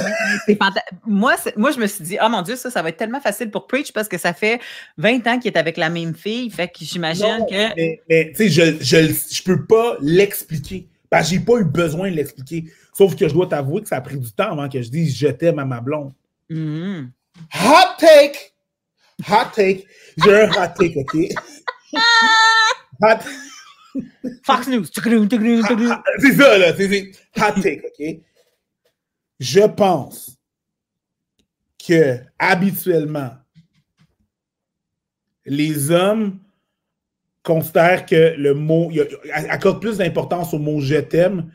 moi, 1.07 1.37
moi, 1.57 1.71
je 1.71 1.81
me 1.81 1.87
suis 1.87 2.05
dit, 2.05 2.19
oh 2.23 2.29
mon 2.29 2.43
Dieu, 2.43 2.55
ça, 2.55 2.71
ça 2.71 2.83
va 2.83 2.91
être 2.91 2.99
tellement 2.99 3.21
facile 3.21 3.51
pour 3.51 3.67
Preach 3.67 3.93
parce 3.93 4.07
que 4.07 4.19
ça 4.19 4.35
fait 4.35 4.61
20 4.99 5.27
ans 5.27 5.39
qu'il 5.39 5.51
est 5.51 5.57
avec 5.57 5.79
la 5.79 5.89
même 5.89 6.15
fille. 6.15 6.51
Fait 6.51 6.69
que 6.69 6.81
j'imagine 6.81 7.47
que. 7.49 7.75
Mais, 7.75 8.33
tu 8.37 8.37
sais, 8.37 8.49
je, 8.51 8.77
je, 8.83 9.35
je, 9.35 9.43
peux 9.43 9.65
pas 9.65 9.97
l'expliquer. 10.03 10.87
Que 11.11 11.25
j'ai 11.25 11.41
pas 11.41 11.61
eu 11.61 11.65
besoin 11.65 12.11
de 12.11 12.17
l'expliquer. 12.17 12.65
Sauf 12.93 13.17
que 13.17 13.27
je 13.27 13.33
dois 13.33 13.47
t'avouer 13.47 13.81
que 13.81 13.89
ça 13.89 13.97
a 13.97 14.01
pris 14.03 14.19
du 14.19 14.31
temps 14.31 14.53
avant 14.53 14.69
que 14.69 14.83
je 14.83 14.91
dise 14.91 15.17
je 15.17 15.29
t'aime 15.29 15.59
à 15.59 15.65
ma 15.65 15.81
blonde. 15.81 16.13
Mm-hmm. 16.51 17.09
Hot 17.55 17.97
take! 17.99 18.53
Hot 19.31 19.51
take. 19.55 19.87
J'ai 20.23 20.43
un 20.43 20.51
hot 20.51 20.75
take, 20.79 20.95
OK? 20.99 21.17
hot 23.03 23.19
Fox 24.45 24.69
News. 24.69 24.85
C'est 26.19 26.35
ça, 26.35 26.59
là. 26.59 26.75
C'est 26.77 27.13
hot 27.37 27.61
take, 27.63 27.83
OK? 27.85 28.21
Je 29.41 29.61
pense 29.61 30.37
que 31.87 32.19
habituellement, 32.39 33.31
les 35.47 35.91
hommes 35.91 36.41
considèrent 37.43 38.05
que 38.05 38.35
le 38.37 38.55
mot, 38.55 38.91
accordent 39.33 39.81
plus 39.81 39.97
d'importance 39.97 40.53
au 40.53 40.59
mot 40.59 40.81
je 40.81 40.97
t'aime 40.97 41.51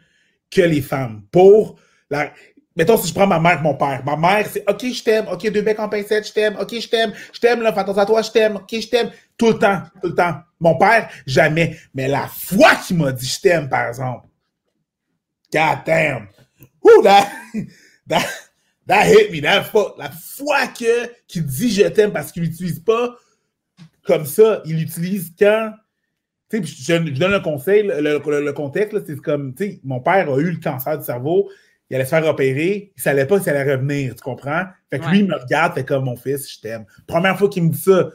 que 0.50 0.62
les 0.62 0.82
femmes. 0.82 1.24
Pour 1.32 1.80
la, 2.10 2.32
Mettons, 2.76 2.98
si 2.98 3.10
je 3.10 3.13
prends 3.13 3.28
ma 3.28 3.39
mère 3.39 3.60
et 3.60 3.62
mon 3.62 3.76
père. 3.76 4.02
Ma 4.04 4.15
mère, 4.15 4.48
c'est 4.48 4.67
OK, 4.67 4.84
je 4.84 5.04
t'aime. 5.04 5.28
OK, 5.32 5.48
deux 5.52 5.62
becs 5.62 5.80
en 5.80 5.89
pincette, 5.89 6.28
je 6.28 6.34
t'aime. 6.34 6.58
OK, 6.60 6.74
je 6.80 6.88
t'aime. 6.88 7.13
Je 7.32 7.39
t'aime, 7.39 7.62
là, 7.62 7.72
fais 7.72 7.82
attention 7.82 8.02
à 8.02 8.06
toi, 8.06 8.22
je 8.24 8.32
t'aime. 8.32 8.56
OK, 8.56 8.69
je 8.72 8.88
t'aime. 8.88 9.12
Tout 9.38 9.50
le 9.50 9.60
temps, 9.60 9.84
tout 10.02 10.08
le 10.10 10.15
temps. 10.15 10.36
Mon 10.63 10.76
père, 10.76 11.10
jamais. 11.28 11.78
Mais 11.93 12.08
la 12.08 12.28
fois 12.28 12.76
qu'il 12.76 12.97
m'a 12.97 13.12
dit 13.12 13.26
je 13.26 13.39
t'aime, 13.41 13.69
par 13.69 13.89
exemple. 13.89 14.28
God 15.52 15.80
damn. 15.86 16.28
Ouh, 16.84 17.04
that, 17.04 17.28
that, 18.08 18.26
that 18.88 19.06
hit 19.06 19.32
me, 19.32 19.41
that. 19.41 19.71
La 19.97 20.10
fois 20.10 20.67
que, 20.67 21.12
qu'il 21.28 21.45
dit 21.45 21.71
je 21.71 21.88
t'aime 21.89 22.12
parce 22.12 22.32
qu'il 22.32 22.43
l'utilise 22.43 22.80
pas 22.80 23.15
comme 24.06 24.26
ça, 24.26 24.62
il 24.65 24.78
l'utilise 24.78 25.34
quand. 25.38 25.73
Tu 26.49 26.65
sais, 26.65 26.97
je, 26.97 27.06
je, 27.06 27.19
donne 27.19 27.34
un 27.34 27.39
conseil, 27.39 27.84
le, 27.84 27.99
le, 28.02 28.45
le 28.45 28.54
contexte, 28.54 29.06
c'est 29.06 29.15
comme, 29.17 29.54
tu 29.54 29.63
sais, 29.65 29.80
mon 29.84 29.99
père 29.99 30.32
a 30.32 30.38
eu 30.38 30.52
le 30.52 30.60
cancer 30.60 30.97
du 30.97 31.04
cerveau 31.04 31.49
il 31.93 31.95
allait 31.97 32.06
se 32.06 32.10
faire 32.10 32.26
opérer, 32.28 32.91
il 32.97 33.02
savait 33.02 33.28
pas 33.28 33.39
s'il 33.39 33.49
allait 33.49 33.76
revenir, 33.76 34.15
tu 34.15 34.23
comprends? 34.23 34.63
Fait 34.89 34.97
que 34.97 35.08
lui, 35.10 35.19
il 35.19 35.28
me 35.28 35.36
regarde, 35.36 35.76
fait 35.76 35.86
comme 35.86 36.06
mon 36.06 36.15
fils, 36.15 36.52
je 36.52 36.60
t'aime. 36.60 36.86
Première 37.06 37.38
fois 37.38 37.49
qu'il 37.49 37.62
me 37.62 37.69
dit 37.69 37.78
ça. 37.78 38.10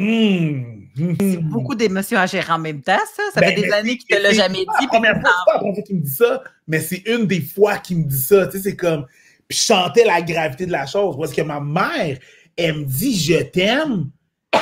Hmm, 0.00 0.86
hmm, 0.96 1.14
c'est 1.20 1.42
beaucoup 1.42 1.74
d'émotions 1.74 2.18
à 2.18 2.26
gérer 2.26 2.52
en 2.52 2.58
même 2.58 2.82
temps, 2.82 2.98
ça. 3.16 3.22
Ça 3.34 3.40
fait 3.40 3.54
ben, 3.54 3.62
des 3.62 3.72
années 3.72 3.98
qu'il 3.98 4.16
te 4.16 4.22
l'a 4.22 4.32
jamais 4.32 4.58
dit. 4.58 4.66
La 4.82 4.86
première 4.86 5.20
fois, 5.20 5.22
pas 5.22 5.52
la 5.54 5.58
première 5.58 5.74
fois 5.74 5.82
qu'il 5.82 5.96
me 5.96 6.02
dit 6.02 6.10
ça, 6.10 6.42
mais 6.68 6.80
c'est 6.80 7.02
une 7.06 7.26
des 7.26 7.40
fois 7.40 7.78
qu'il 7.78 7.98
me 7.98 8.04
dit 8.04 8.20
ça. 8.20 8.46
Tu 8.46 8.58
sais, 8.58 8.62
c'est 8.62 8.76
comme. 8.76 9.06
Puis 9.48 9.58
je 9.58 9.64
sentais 9.64 10.04
la 10.04 10.22
gravité 10.22 10.66
de 10.66 10.72
la 10.72 10.86
chose. 10.86 11.16
Parce 11.18 11.32
que 11.32 11.42
ma 11.42 11.58
mère, 11.58 12.18
elle 12.56 12.78
me 12.78 12.84
dit 12.84 13.18
je 13.18 13.42
t'aime. 13.42 14.10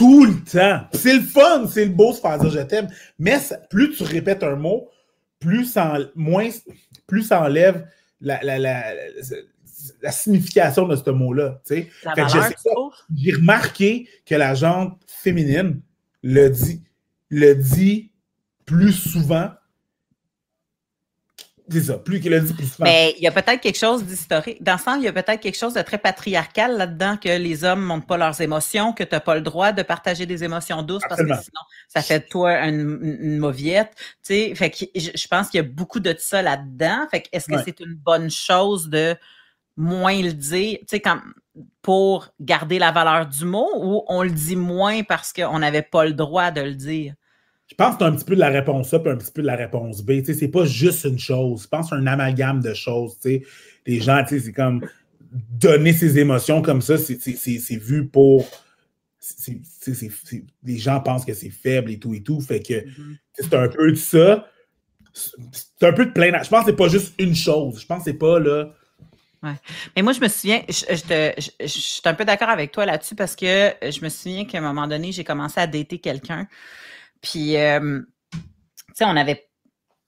tout 0.00 0.24
le 0.24 0.34
temps. 0.44 0.86
C'est 0.92 1.14
le 1.14 1.20
fun, 1.20 1.66
c'est 1.66 1.84
le 1.84 1.92
beau 1.92 2.12
de 2.12 2.16
se 2.16 2.20
faire 2.22 2.38
dire 2.38 2.50
je 2.50 2.60
t'aime. 2.60 2.88
Mais 3.18 3.38
plus 3.68 3.94
tu 3.94 4.02
répètes 4.02 4.42
un 4.42 4.56
mot, 4.56 4.88
plus 5.38 5.66
ça, 5.66 5.98
moins, 6.14 6.48
plus 7.06 7.22
ça 7.22 7.42
enlève 7.42 7.86
la, 8.22 8.42
la, 8.42 8.58
la, 8.58 8.82
la 10.02 10.12
signification 10.12 10.86
de 10.86 10.96
ce 10.96 11.10
mot-là. 11.10 11.60
J'ai 11.68 13.32
remarqué 13.32 14.08
que 14.26 14.34
la 14.34 14.54
jante 14.54 15.00
féminine 15.06 15.80
le 16.22 16.48
dit, 16.48 16.82
le 17.28 17.54
dit 17.54 18.10
plus 18.64 18.92
souvent 18.92 19.50
c'est 21.70 21.82
ça, 21.82 21.98
plus 21.98 22.20
qu'il 22.20 22.34
a 22.34 22.40
dit 22.40 22.52
plus 22.52 22.66
souvent. 22.66 22.84
Mais 22.84 23.14
il 23.16 23.22
y 23.22 23.28
a 23.28 23.30
peut-être 23.30 23.60
quelque 23.60 23.78
chose 23.78 24.04
d'historique. 24.04 24.62
Dans 24.62 24.76
ce 24.76 24.84
sens, 24.84 24.96
il 24.98 25.04
y 25.04 25.08
a 25.08 25.12
peut-être 25.12 25.38
quelque 25.38 25.56
chose 25.56 25.74
de 25.74 25.82
très 25.82 25.98
patriarcal 25.98 26.76
là-dedans 26.76 27.16
que 27.16 27.28
les 27.28 27.62
hommes 27.64 27.80
ne 27.80 27.86
montrent 27.86 28.06
pas 28.06 28.16
leurs 28.16 28.40
émotions, 28.40 28.92
que 28.92 29.04
tu 29.04 29.10
n'as 29.14 29.20
pas 29.20 29.36
le 29.36 29.40
droit 29.40 29.70
de 29.70 29.82
partager 29.82 30.26
des 30.26 30.42
émotions 30.42 30.82
douces 30.82 31.04
parce 31.08 31.20
que 31.20 31.26
sinon, 31.26 31.60
ça 31.88 32.02
fait 32.02 32.20
de 32.20 32.24
toi 32.28 32.58
une, 32.66 33.18
une 33.20 33.38
mauviette. 33.38 33.92
Tu 33.96 34.34
sais, 34.34 34.54
fait 34.56 34.70
que 34.70 34.84
je, 34.96 35.28
pense 35.28 35.48
qu'il 35.48 35.58
y 35.58 35.64
a 35.64 35.66
beaucoup 35.66 36.00
de 36.00 36.14
ça 36.18 36.42
là-dedans. 36.42 37.06
Fait 37.10 37.22
que 37.22 37.28
est-ce 37.32 37.46
que 37.46 37.62
c'est 37.64 37.78
une 37.78 37.94
bonne 37.94 38.30
chose 38.30 38.88
de 38.88 39.16
moins 39.76 40.20
le 40.20 40.32
dire, 40.32 40.78
tu 40.80 40.96
sais, 40.96 41.02
pour 41.82 42.28
garder 42.40 42.78
la 42.78 42.92
valeur 42.92 43.26
du 43.26 43.44
mot 43.44 43.68
ou 43.76 44.04
on 44.08 44.22
le 44.22 44.30
dit 44.30 44.56
moins 44.56 45.02
parce 45.02 45.32
qu'on 45.32 45.58
n'avait 45.58 45.82
pas 45.82 46.04
le 46.04 46.12
droit 46.12 46.50
de 46.50 46.60
le 46.60 46.74
dire? 46.74 47.14
Je 47.66 47.74
pense 47.76 47.94
que 47.94 48.00
c'est 48.00 48.04
un 48.04 48.12
petit 48.12 48.24
peu 48.24 48.34
de 48.34 48.40
la 48.40 48.48
réponse 48.48 48.92
A 48.92 48.96
et 48.96 49.08
un 49.08 49.16
petit 49.16 49.30
peu 49.30 49.42
de 49.42 49.46
la 49.46 49.56
réponse 49.56 50.02
B. 50.02 50.24
Ce 50.24 50.32
n'est 50.32 50.50
pas 50.50 50.64
juste 50.64 51.04
une 51.04 51.18
chose. 51.18 51.62
Je 51.62 51.68
pense 51.68 51.88
que 51.88 51.96
c'est 51.96 52.02
un 52.02 52.06
amalgame 52.06 52.60
de 52.60 52.74
choses. 52.74 53.16
Les 53.24 54.00
gens, 54.00 54.24
c'est 54.28 54.52
comme 54.52 54.84
donner 55.32 55.92
ses 55.92 56.18
émotions 56.18 56.62
comme 56.62 56.82
ça, 56.82 56.98
c'est 56.98 57.76
vu 57.76 58.08
pour. 58.08 58.44
les 60.64 60.78
gens 60.78 61.00
pensent 61.00 61.24
que 61.24 61.34
c'est 61.34 61.50
faible 61.50 61.92
et 61.92 61.98
tout 61.98 62.12
et 62.12 62.22
tout. 62.22 62.40
Fait 62.40 62.60
que 62.60 62.74
mm-hmm. 62.74 63.16
c'est 63.34 63.54
un 63.54 63.68
peu 63.68 63.90
de 63.92 63.96
ça. 63.96 64.46
C'est 65.12 65.86
un 65.86 65.92
peu 65.92 66.06
de 66.06 66.12
plein. 66.12 66.42
Je 66.42 66.48
pense 66.48 66.64
que 66.64 66.70
c'est 66.70 66.76
pas 66.76 66.88
juste 66.88 67.14
une 67.20 67.34
chose. 67.34 67.80
Je 67.80 67.86
pense 67.86 67.98
que 67.98 68.10
c'est 68.10 68.18
pas 68.18 68.40
là. 68.40 68.72
Ouais. 69.42 69.54
Mais 69.96 70.02
moi, 70.02 70.12
je 70.12 70.20
me 70.20 70.28
souviens, 70.28 70.62
je, 70.68 70.84
je, 71.60 71.66
suis 71.66 72.02
un 72.04 72.14
peu 72.14 72.26
d'accord 72.26 72.50
avec 72.50 72.72
toi 72.72 72.84
là-dessus 72.84 73.14
parce 73.14 73.34
que 73.34 73.72
je 73.82 74.04
me 74.04 74.10
souviens 74.10 74.44
qu'à 74.44 74.58
un 74.58 74.60
moment 74.60 74.86
donné, 74.86 75.12
j'ai 75.12 75.24
commencé 75.24 75.58
à 75.58 75.66
dater 75.66 75.98
quelqu'un. 75.98 76.46
Puis, 77.22 77.56
euh, 77.56 78.00
tu 78.32 78.38
sais, 78.94 79.04
on 79.04 79.14
n'avait 79.14 79.50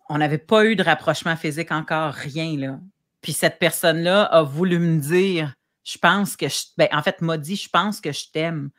on 0.09 0.18
n'avait 0.18 0.38
pas 0.38 0.66
eu 0.66 0.77
de 0.77 0.83
rapprochement 0.83 1.37
physique 1.37 1.73
encore, 1.73 2.12
rien, 2.12 2.57
là. 2.59 2.79
Puis 3.23 3.33
cette 3.33 3.59
personne-là 3.59 4.25
a 4.25 4.42
voulu 4.42 4.79
me 4.79 5.01
dire, 5.01 5.55
je 5.85 5.97
pense 5.97 6.37
que 6.37 6.49
je. 6.49 6.64
Ben, 6.77 6.88
en 6.92 7.03
fait, 7.03 7.23
m'a 7.23 7.38
dit, 7.38 7.57
je 7.57 7.68
pense 7.68 8.01
que 8.01 8.12
je 8.12 8.31
t'aime. 8.31 8.71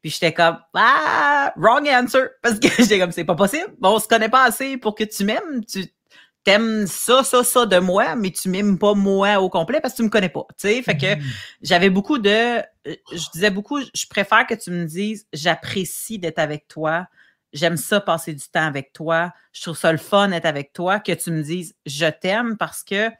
Puis 0.00 0.10
j'étais 0.10 0.32
comme, 0.32 0.58
ah, 0.74 1.52
wrong 1.56 1.86
answer. 1.88 2.24
Parce 2.42 2.58
que 2.58 2.68
j'étais 2.78 2.98
comme, 2.98 3.12
c'est 3.12 3.24
pas 3.24 3.36
possible. 3.36 3.72
On 3.82 4.00
se 4.00 4.08
connaît 4.08 4.28
pas 4.28 4.44
assez 4.44 4.76
pour 4.76 4.94
que 4.96 5.04
tu 5.04 5.24
m'aimes. 5.24 5.64
Tu 5.64 5.86
t'aimes 6.44 6.86
ça, 6.86 7.22
ça, 7.24 7.44
ça 7.44 7.66
de 7.66 7.78
moi, 7.78 8.16
mais 8.16 8.30
tu 8.30 8.48
m'aimes 8.48 8.78
pas 8.78 8.94
moi 8.94 9.40
au 9.40 9.48
complet 9.48 9.80
parce 9.80 9.94
que 9.94 9.98
tu 9.98 10.02
me 10.04 10.08
connais 10.08 10.28
pas. 10.28 10.44
Tu 10.58 10.68
sais, 10.68 10.82
fait 10.82 10.96
que 10.96 11.06
mm-hmm. 11.06 11.22
j'avais 11.62 11.90
beaucoup 11.90 12.18
de. 12.18 12.60
Je 12.84 13.30
disais 13.32 13.50
beaucoup, 13.50 13.80
je 13.80 14.06
préfère 14.08 14.46
que 14.46 14.54
tu 14.54 14.70
me 14.70 14.84
dises, 14.84 15.26
j'apprécie 15.32 16.18
d'être 16.18 16.38
avec 16.38 16.68
toi 16.68 17.06
j'aime 17.52 17.76
ça 17.76 18.00
passer 18.00 18.32
du 18.32 18.44
temps 18.48 18.66
avec 18.66 18.92
toi, 18.92 19.32
je 19.52 19.62
trouve 19.62 19.76
ça 19.76 19.92
le 19.92 19.98
fun 19.98 20.28
d'être 20.28 20.46
avec 20.46 20.72
toi, 20.72 21.00
que 21.00 21.12
tu 21.12 21.30
me 21.30 21.42
dises 21.42 21.74
je 21.86 22.06
t'aime 22.06 22.56
parce 22.56 22.82
que 22.82 23.10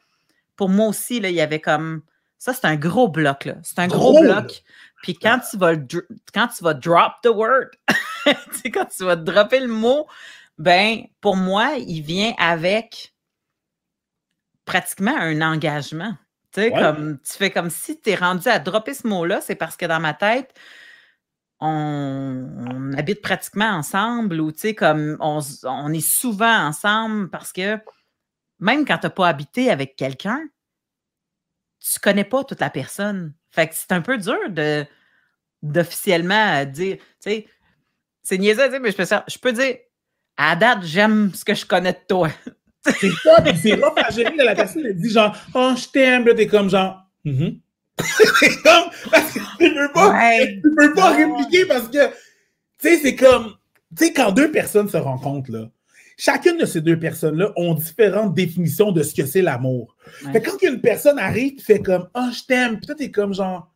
pour 0.56 0.68
moi 0.68 0.88
aussi, 0.88 1.20
là, 1.20 1.28
il 1.28 1.34
y 1.34 1.40
avait 1.40 1.60
comme. 1.60 2.02
Ça, 2.38 2.52
c'est 2.52 2.66
un 2.66 2.76
gros 2.76 3.08
bloc, 3.08 3.44
là. 3.44 3.54
C'est 3.62 3.78
un 3.78 3.86
gros, 3.86 4.20
bloc. 4.20 4.62
Puis 5.02 5.14
quand 5.14 5.40
tu 5.48 5.56
vas 5.56 5.74
quand 6.34 6.48
tu 6.48 6.64
vas 6.64 6.74
drop 6.74 7.14
the 7.22 7.28
word, 7.28 7.70
quand 8.72 8.86
tu 8.86 9.04
vas 9.04 9.16
dropper 9.16 9.60
le 9.60 9.68
mot, 9.68 10.06
ben 10.58 11.02
pour 11.20 11.36
moi, 11.36 11.74
il 11.78 12.02
vient 12.02 12.32
avec 12.38 13.11
pratiquement 14.64 15.16
un 15.16 15.40
engagement. 15.40 16.14
Tu 16.52 16.60
sais, 16.60 16.70
comme 16.70 17.18
tu 17.20 17.32
fais 17.32 17.50
comme 17.50 17.70
si 17.70 18.00
tu 18.00 18.10
es 18.10 18.14
rendu 18.14 18.48
à 18.48 18.58
dropper 18.58 18.94
ce 18.94 19.06
mot-là, 19.06 19.40
c'est 19.40 19.54
parce 19.54 19.76
que 19.76 19.86
dans 19.86 20.00
ma 20.00 20.12
tête, 20.12 20.52
on, 21.60 22.92
habite 22.96 23.22
pratiquement 23.22 23.70
ensemble 23.70 24.40
ou, 24.40 24.52
tu 24.52 24.58
sais, 24.58 24.74
comme 24.74 25.16
on, 25.20 25.92
est 25.92 26.06
souvent 26.06 26.66
ensemble 26.66 27.30
parce 27.30 27.52
que 27.52 27.78
même 28.58 28.84
quand 28.84 28.98
tu 28.98 29.06
n'as 29.06 29.10
pas 29.10 29.28
habité 29.28 29.70
avec 29.70 29.96
quelqu'un, 29.96 30.42
tu 31.80 31.98
connais 32.00 32.24
pas 32.24 32.44
toute 32.44 32.60
la 32.60 32.70
personne. 32.70 33.32
Fait 33.50 33.68
que 33.68 33.74
c'est 33.74 33.92
un 33.92 34.02
peu 34.02 34.18
dur 34.18 34.50
de 34.50 34.84
d'officiellement 35.62 36.64
dire, 36.64 36.96
tu 36.96 37.04
sais, 37.20 37.48
c'est 38.24 38.38
niaiseux, 38.38 38.80
mais 38.80 38.90
je 38.90 38.96
peux, 38.96 39.04
je 39.04 39.38
peux 39.38 39.52
dire, 39.52 39.76
à 40.36 40.56
date, 40.56 40.82
j'aime 40.82 41.32
ce 41.34 41.44
que 41.44 41.54
je 41.54 41.64
connais 41.64 41.92
de 41.92 41.98
toi. 42.08 42.28
C'est 42.84 43.10
ça, 43.10 43.40
puis 43.42 43.54
c'est 43.62 43.76
pas 43.76 43.94
à 43.96 44.10
gérer 44.10 44.36
de 44.36 44.42
la 44.42 44.54
personne, 44.54 44.84
elle 44.84 44.96
dit 44.96 45.10
genre, 45.10 45.36
oh, 45.54 45.72
je 45.76 45.88
t'aime, 45.88 46.26
là, 46.26 46.34
t'es 46.34 46.46
comme 46.46 46.68
genre, 46.68 47.06
mm 47.24 47.50
c'est 48.40 48.62
comme, 48.62 48.90
parce 49.10 49.32
que 49.32 49.38
tu 49.58 49.74
peux 49.74 49.92
pas, 49.92 50.38
tu 50.46 50.74
peux 50.74 50.94
pas 50.94 51.10
répliquer 51.10 51.66
parce 51.66 51.88
que, 51.88 52.08
tu 52.08 52.14
sais, 52.78 52.96
c'est 52.96 53.14
comme, 53.14 53.54
tu 53.96 54.06
sais, 54.06 54.12
quand 54.12 54.32
deux 54.32 54.50
personnes 54.50 54.88
se 54.88 54.96
rencontrent, 54.96 55.52
là, 55.52 55.70
chacune 56.16 56.56
de 56.56 56.64
ces 56.64 56.80
deux 56.80 56.98
personnes-là 56.98 57.52
ont 57.56 57.74
différentes 57.74 58.34
définitions 58.34 58.92
de 58.92 59.02
ce 59.02 59.14
que 59.14 59.26
c'est 59.26 59.42
l'amour. 59.42 59.94
Fait 60.32 60.40
quand 60.40 60.60
une 60.62 60.80
personne 60.80 61.18
arrive, 61.18 61.56
tu 61.56 61.64
fais 61.64 61.80
comme, 61.80 62.08
oh, 62.14 62.28
je 62.32 62.44
t'aime, 62.46 62.78
puis 62.78 62.86
toi, 62.86 62.94
t'es 62.94 63.10
comme 63.10 63.34
genre, 63.34 63.70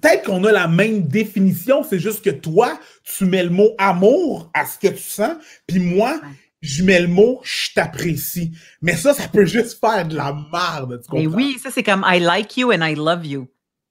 peut-être 0.00 0.24
qu'on 0.24 0.44
a 0.44 0.52
la 0.52 0.68
même 0.68 1.02
définition, 1.02 1.82
c'est 1.82 1.98
juste 1.98 2.24
que 2.24 2.30
toi, 2.30 2.78
tu 3.02 3.24
mets 3.24 3.44
le 3.44 3.50
mot 3.50 3.70
amour 3.78 4.50
à 4.54 4.66
ce 4.66 4.78
que 4.78 4.88
tu 4.88 5.02
sens, 5.02 5.36
puis 5.66 5.80
moi, 5.80 6.20
je 6.60 6.82
mets 6.82 7.00
le 7.00 7.08
mot 7.08 7.40
je 7.44 7.74
t'apprécie. 7.74 8.52
Mais 8.82 8.94
ça, 8.94 9.14
ça 9.14 9.28
peut 9.28 9.44
juste 9.44 9.78
faire 9.78 10.06
de 10.06 10.16
la 10.16 10.36
merde. 10.52 11.00
Tu 11.08 11.14
mais 11.14 11.26
oui, 11.26 11.58
ça, 11.62 11.70
c'est 11.70 11.82
comme 11.82 12.04
I 12.06 12.20
like 12.20 12.56
you 12.56 12.72
and 12.72 12.82
I 12.84 12.94
love 12.94 13.26
you. 13.26 13.48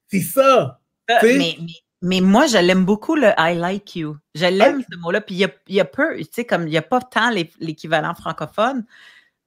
C'est 0.10 0.22
ça. 0.22 0.80
Euh, 1.10 1.16
mais, 1.24 1.58
mais, 2.02 2.22
moi, 2.22 2.48
je 2.48 2.58
l'aime 2.58 2.86
beaucoup 2.86 3.16
le 3.16 3.30
I 3.38 3.56
like 3.56 3.96
you. 3.96 4.18
Je 4.36 4.46
l'aime 4.46 4.84
ce 4.90 4.98
mot-là. 4.98 5.22
Puis 5.22 5.36
il 5.36 5.40
y 5.40 5.46
a, 5.46 5.50
y 5.70 5.80
a, 5.80 5.86
peu, 5.86 6.18
tu 6.18 6.26
sais, 6.32 6.46
comme 6.46 6.64
il 6.64 6.72
n'y 6.72 6.78
a 6.78 6.82
pas 6.82 7.00
tant 7.00 7.30
l'équivalent 7.60 8.14
francophone. 8.14 8.86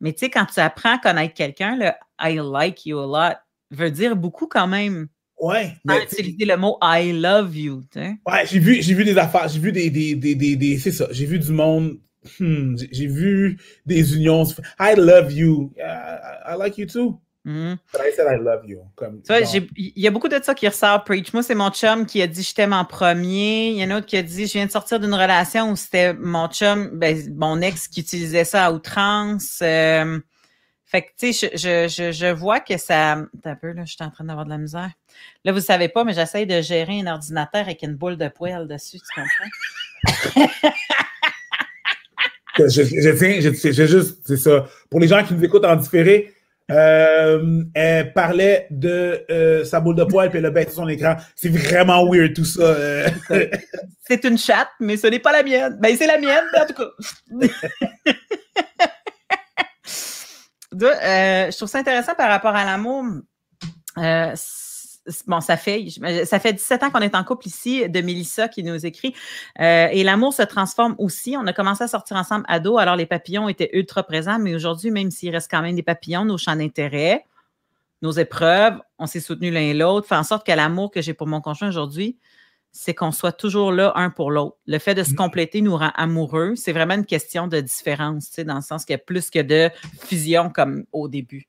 Mais 0.00 0.12
tu 0.12 0.20
sais, 0.20 0.30
quand 0.30 0.46
tu 0.46 0.60
apprends 0.60 0.94
à 0.94 0.98
connaître 0.98 1.34
quelqu'un, 1.34 1.76
le 1.76 1.90
I 2.20 2.36
like 2.36 2.86
you 2.86 2.98
a 2.98 3.06
lot 3.06 3.36
veut 3.70 3.90
dire 3.90 4.16
beaucoup 4.16 4.46
quand 4.46 4.66
même. 4.66 5.08
Ouais. 5.38 5.74
Mais 5.84 6.02
utiliser 6.04 6.44
le 6.44 6.56
mot 6.56 6.78
I 6.82 7.12
love 7.12 7.56
you. 7.56 7.82
Ouais, 7.96 8.46
j'ai 8.46 8.58
vu, 8.58 8.82
j'ai 8.82 8.94
vu 8.94 9.04
des 9.04 9.16
affaires, 9.16 9.48
j'ai 9.48 9.58
vu 9.58 9.72
des, 9.72 9.90
des, 9.90 10.14
des, 10.14 10.34
des, 10.34 10.78
c'est 10.78 10.92
ça, 10.92 11.06
j'ai 11.10 11.24
vu 11.24 11.38
du 11.38 11.50
monde, 11.52 11.98
hmm, 12.38 12.76
j'ai 12.90 13.06
vu 13.06 13.58
des 13.86 14.14
unions. 14.16 14.44
I 14.78 14.94
love 14.96 15.32
you. 15.32 15.72
I, 15.78 16.56
like 16.56 16.78
you 16.78 16.86
too. 16.86 17.18
Mm-hmm. 17.46 17.76
But 17.92 18.00
I 18.02 18.12
said 18.12 18.26
I 18.26 18.36
love 18.36 18.66
you. 18.66 18.82
Il 19.76 19.92
y 19.96 20.06
a 20.06 20.10
beaucoup 20.10 20.28
de 20.28 20.38
ça 20.42 20.54
qui 20.54 20.68
ressort, 20.68 21.04
Preach. 21.04 21.32
Moi, 21.32 21.42
c'est 21.42 21.54
mon 21.54 21.70
chum 21.70 22.04
qui 22.04 22.20
a 22.20 22.26
dit 22.26 22.42
je 22.42 22.54
t'aime 22.54 22.74
en 22.74 22.84
premier. 22.84 23.70
Il 23.70 23.76
y 23.76 23.84
en 23.84 23.90
a 23.90 23.94
un 23.94 23.98
autre 23.98 24.06
qui 24.06 24.18
a 24.18 24.22
dit 24.22 24.46
je 24.46 24.52
viens 24.52 24.66
de 24.66 24.70
sortir 24.70 25.00
d'une 25.00 25.14
relation 25.14 25.70
où 25.70 25.76
c'était 25.76 26.12
mon 26.14 26.48
chum, 26.48 26.90
ben, 26.98 27.34
mon 27.34 27.60
ex 27.62 27.88
qui 27.88 28.00
utilisait 28.00 28.44
ça 28.44 28.66
à 28.66 28.72
outrance. 28.72 29.60
Euh, 29.62 30.20
fait 30.90 31.02
que, 31.02 31.10
tu 31.16 31.32
sais, 31.32 31.50
je, 31.54 31.86
je, 31.88 32.10
je, 32.10 32.26
vois 32.26 32.58
que 32.58 32.76
ça. 32.76 33.12
un 33.12 33.54
peu, 33.54 33.70
là, 33.70 33.84
je 33.84 33.92
suis 33.92 34.04
en 34.04 34.10
train 34.10 34.24
d'avoir 34.24 34.44
de 34.44 34.50
la 34.50 34.58
misère. 34.58 34.90
Là, 35.44 35.52
vous 35.52 35.58
ne 35.58 35.64
savez 35.64 35.88
pas, 35.88 36.02
mais 36.02 36.14
j'essaye 36.14 36.48
de 36.48 36.60
gérer 36.62 36.98
un 37.00 37.06
ordinateur 37.06 37.60
avec 37.60 37.82
une 37.82 37.94
boule 37.94 38.16
de 38.16 38.26
poêle 38.26 38.66
dessus, 38.66 38.98
tu 38.98 39.20
comprends? 39.20 40.50
je, 42.58 42.68
je, 42.68 43.10
tiens, 43.16 43.40
je, 43.40 43.72
je, 43.72 43.86
juste, 43.86 44.18
c'est 44.24 44.36
ça. 44.36 44.66
Pour 44.90 45.00
les 45.00 45.08
gens 45.08 45.24
qui 45.24 45.34
nous 45.34 45.44
écoutent 45.44 45.64
en 45.64 45.76
différé, 45.76 46.32
euh, 46.70 47.64
elle 47.74 48.12
parlait 48.12 48.68
de 48.70 49.24
euh, 49.30 49.64
sa 49.64 49.80
boule 49.80 49.96
de 49.96 50.04
poêle 50.04 50.30
puis 50.30 50.38
elle 50.38 50.46
a 50.46 50.50
baissé 50.50 50.70
son 50.70 50.88
écran. 50.88 51.16
C'est 51.34 51.48
vraiment 51.48 52.08
weird 52.08 52.34
tout 52.34 52.44
ça. 52.44 52.62
Euh. 52.62 53.08
c'est 54.06 54.24
une 54.24 54.38
chatte, 54.38 54.70
mais 54.78 54.96
ce 54.96 55.08
n'est 55.08 55.18
pas 55.18 55.32
la 55.32 55.42
mienne. 55.42 55.76
Ben, 55.80 55.96
c'est 55.96 56.06
la 56.06 56.18
mienne, 56.18 56.44
en 56.56 56.66
tout 56.66 56.74
cas. 56.74 56.90
Je 60.72 61.56
trouve 61.56 61.68
ça 61.68 61.78
intéressant 61.78 62.14
par 62.14 62.28
rapport 62.28 62.54
à 62.54 62.64
l'amour. 62.64 63.04
Bon, 65.26 65.40
ça 65.40 65.56
fait, 65.56 65.86
ça 66.24 66.38
fait 66.38 66.52
17 66.52 66.82
ans 66.82 66.90
qu'on 66.90 67.00
est 67.00 67.14
en 67.14 67.24
couple 67.24 67.46
ici, 67.46 67.88
de 67.88 68.00
Mélissa 68.00 68.48
qui 68.48 68.62
nous 68.62 68.84
écrit. 68.84 69.14
Euh, 69.58 69.88
et 69.90 70.04
l'amour 70.04 70.34
se 70.34 70.42
transforme 70.42 70.94
aussi. 70.98 71.36
On 71.38 71.46
a 71.46 71.52
commencé 71.52 71.84
à 71.84 71.88
sortir 71.88 72.16
ensemble 72.16 72.44
ado, 72.48 72.78
alors 72.78 72.96
les 72.96 73.06
papillons 73.06 73.48
étaient 73.48 73.70
ultra 73.72 74.02
présents, 74.02 74.38
mais 74.38 74.54
aujourd'hui, 74.54 74.90
même 74.90 75.10
s'il 75.10 75.30
reste 75.30 75.50
quand 75.50 75.62
même 75.62 75.74
des 75.74 75.82
papillons, 75.82 76.24
nos 76.24 76.36
champs 76.36 76.56
d'intérêt, 76.56 77.24
nos 78.02 78.12
épreuves, 78.12 78.78
on 78.98 79.06
s'est 79.06 79.20
soutenus 79.20 79.52
l'un 79.52 79.60
et 79.60 79.74
l'autre, 79.74 80.06
fait 80.06 80.16
en 80.16 80.24
sorte 80.24 80.46
que 80.46 80.52
l'amour 80.52 80.90
que 80.90 81.00
j'ai 81.00 81.14
pour 81.14 81.26
mon 81.26 81.40
conjoint 81.40 81.68
aujourd'hui, 81.68 82.18
c'est 82.72 82.94
qu'on 82.94 83.12
soit 83.12 83.32
toujours 83.32 83.72
là 83.72 83.92
un 83.96 84.10
pour 84.10 84.30
l'autre. 84.30 84.56
Le 84.66 84.78
fait 84.78 84.94
de 84.94 85.02
se 85.02 85.12
mm. 85.12 85.16
compléter 85.16 85.60
nous 85.60 85.76
rend 85.76 85.92
amoureux. 85.96 86.54
C'est 86.56 86.72
vraiment 86.72 86.94
une 86.94 87.06
question 87.06 87.48
de 87.48 87.60
différence, 87.60 88.38
dans 88.38 88.56
le 88.56 88.60
sens 88.60 88.84
qu'il 88.84 88.92
y 88.92 88.94
a 88.94 88.98
plus 88.98 89.30
que 89.30 89.40
de 89.40 89.70
fusion 90.00 90.50
comme 90.50 90.84
au 90.92 91.08
début. 91.08 91.48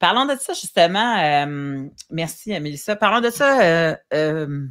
Parlons 0.00 0.24
de 0.24 0.34
ça, 0.40 0.54
justement. 0.54 1.18
Euh, 1.18 1.86
merci, 2.10 2.58
Mélissa. 2.58 2.96
Parlons 2.96 3.20
de 3.20 3.28
ça. 3.28 3.60
Euh, 3.60 3.94
euh, 4.14 4.66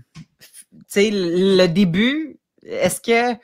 le 0.96 1.68
début, 1.68 2.40
est-ce 2.64 3.00
que, 3.00 3.38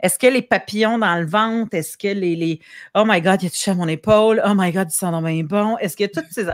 est 0.00 0.18
que 0.18 0.26
les 0.26 0.42
papillons 0.42 0.98
dans 0.98 1.16
le 1.16 1.26
ventre, 1.26 1.74
est-ce 1.74 1.96
que 1.96 2.08
les, 2.08 2.60
Oh 2.94 3.04
my 3.06 3.22
God, 3.22 3.42
il 3.42 3.46
a 3.46 3.50
touché 3.50 3.70
à 3.70 3.74
mon 3.74 3.88
épaule. 3.88 4.42
Oh 4.44 4.52
my 4.54 4.70
God, 4.70 4.88
ils 4.90 4.94
sont 4.94 5.10
dans 5.10 5.22
bon. 5.22 5.78
Est-ce 5.78 5.96
que 5.96 6.04
toutes 6.04 6.30
ces. 6.30 6.44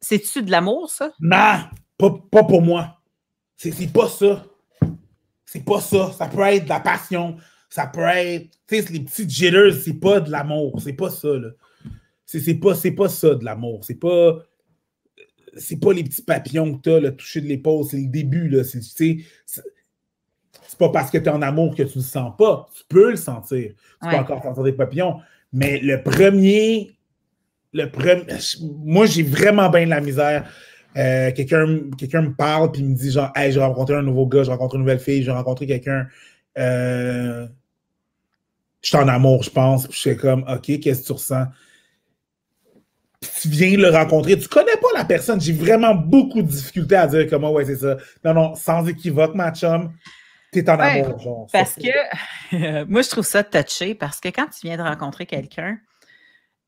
C'est-tu 0.00 0.42
de 0.42 0.52
l'amour, 0.52 0.88
ça? 0.88 1.10
Non, 1.20 1.64
pas, 1.98 2.14
pas 2.30 2.44
pour 2.44 2.62
moi. 2.62 3.00
C'est 3.56 3.92
pas 3.92 4.08
ça. 4.08 4.44
C'est 5.44 5.64
pas 5.64 5.80
ça. 5.80 6.12
Ça 6.16 6.28
peut 6.28 6.42
être 6.42 6.62
de 6.62 6.68
la 6.68 6.78
passion. 6.78 7.36
Ça 7.68 7.88
peut 7.88 8.02
être. 8.02 8.52
Tu 8.68 8.80
sais, 8.80 8.92
les 8.92 9.00
petits 9.00 9.28
jitters, 9.28 9.74
c'est 9.84 9.98
pas 9.98 10.20
de 10.20 10.30
l'amour. 10.30 10.80
C'est 10.80 10.92
pas 10.92 11.10
ça, 11.10 11.26
là. 11.26 11.48
C'est 12.28 12.54
pas, 12.54 12.74
pas 12.96 13.08
ça 13.08 13.34
de 13.34 13.44
l'amour. 13.44 13.84
C'est 13.84 13.98
pas. 13.98 14.44
C'est 15.56 15.80
pas 15.80 15.92
les 15.92 16.04
petits 16.04 16.22
papillons 16.22 16.74
que 16.74 16.82
t'as, 16.82 17.00
le 17.00 17.16
toucher 17.16 17.40
de 17.40 17.46
l'épaule. 17.46 17.84
C'est 17.84 17.96
le 17.96 18.06
début, 18.06 18.48
là. 18.48 18.62
C'est, 18.64 18.82
c'est 18.82 20.78
pas 20.78 20.90
parce 20.90 21.10
que 21.10 21.18
tu 21.18 21.24
es 21.24 21.28
en 21.30 21.40
amour 21.40 21.74
que 21.74 21.82
tu 21.82 21.98
le 21.98 22.04
sens 22.04 22.32
pas. 22.36 22.68
Tu 22.76 22.84
peux 22.88 23.10
le 23.10 23.16
sentir. 23.16 23.72
Tu 24.02 24.08
peux 24.08 24.16
encore 24.16 24.42
sentir 24.42 24.62
des 24.62 24.72
papillons. 24.72 25.16
Mais 25.52 25.80
le 25.80 26.02
premier. 26.02 26.92
Le 27.72 27.90
premier. 27.90 28.26
Moi, 28.84 29.06
j'ai 29.06 29.22
vraiment 29.22 29.70
bien 29.70 29.86
de 29.86 29.90
la 29.90 30.00
misère 30.02 30.48
euh, 30.96 31.30
quelqu'un 31.32 31.66
me 31.66 32.34
parle 32.34 32.72
puis 32.72 32.82
me 32.82 32.94
dit 32.94 33.10
genre 33.10 33.30
Hey, 33.36 33.52
j'ai 33.52 33.60
rencontré 33.60 33.94
un 33.94 34.02
nouveau 34.02 34.26
gars, 34.26 34.42
j'ai 34.42 34.50
rencontré 34.50 34.76
une 34.76 34.82
nouvelle 34.82 34.98
fille, 34.98 35.22
j'ai 35.22 35.30
rencontré 35.30 35.66
quelqu'un. 35.66 36.06
Euh, 36.56 37.46
je 38.80 38.88
suis 38.88 38.96
en 38.96 39.08
amour, 39.08 39.42
je 39.42 39.50
pense. 39.50 39.86
Puis 39.86 39.94
je 39.94 40.10
suis 40.10 40.16
comme 40.16 40.44
OK, 40.48 40.80
qu'est-ce 40.80 41.02
que 41.02 41.06
tu 41.06 41.12
ressens? 41.12 41.46
Puis 43.20 43.30
tu 43.42 43.48
viens 43.48 43.76
le 43.76 43.90
rencontrer, 43.90 44.38
tu 44.38 44.48
connais 44.48 44.76
pas 44.76 44.88
la 44.94 45.04
personne. 45.04 45.40
J'ai 45.40 45.52
vraiment 45.52 45.94
beaucoup 45.94 46.42
de 46.42 46.48
difficultés 46.48 46.96
à 46.96 47.06
dire 47.06 47.26
comment 47.28 47.50
ouais, 47.52 47.64
c'est 47.64 47.76
ça. 47.76 47.96
Non, 48.24 48.34
non, 48.34 48.54
sans 48.54 48.86
équivoque, 48.86 49.34
ma 49.34 49.52
chum. 49.52 49.92
T'es 50.52 50.68
en 50.70 50.78
amour, 50.78 51.18
genre. 51.18 51.46
Parce 51.52 51.74
que 51.74 52.84
moi, 52.84 53.02
je 53.02 53.10
trouve 53.10 53.26
ça 53.26 53.44
touché 53.44 53.94
parce 53.94 54.20
que 54.20 54.28
quand 54.28 54.46
tu 54.46 54.66
viens 54.66 54.76
de 54.76 54.82
rencontrer 54.82 55.26
quelqu'un, 55.26 55.78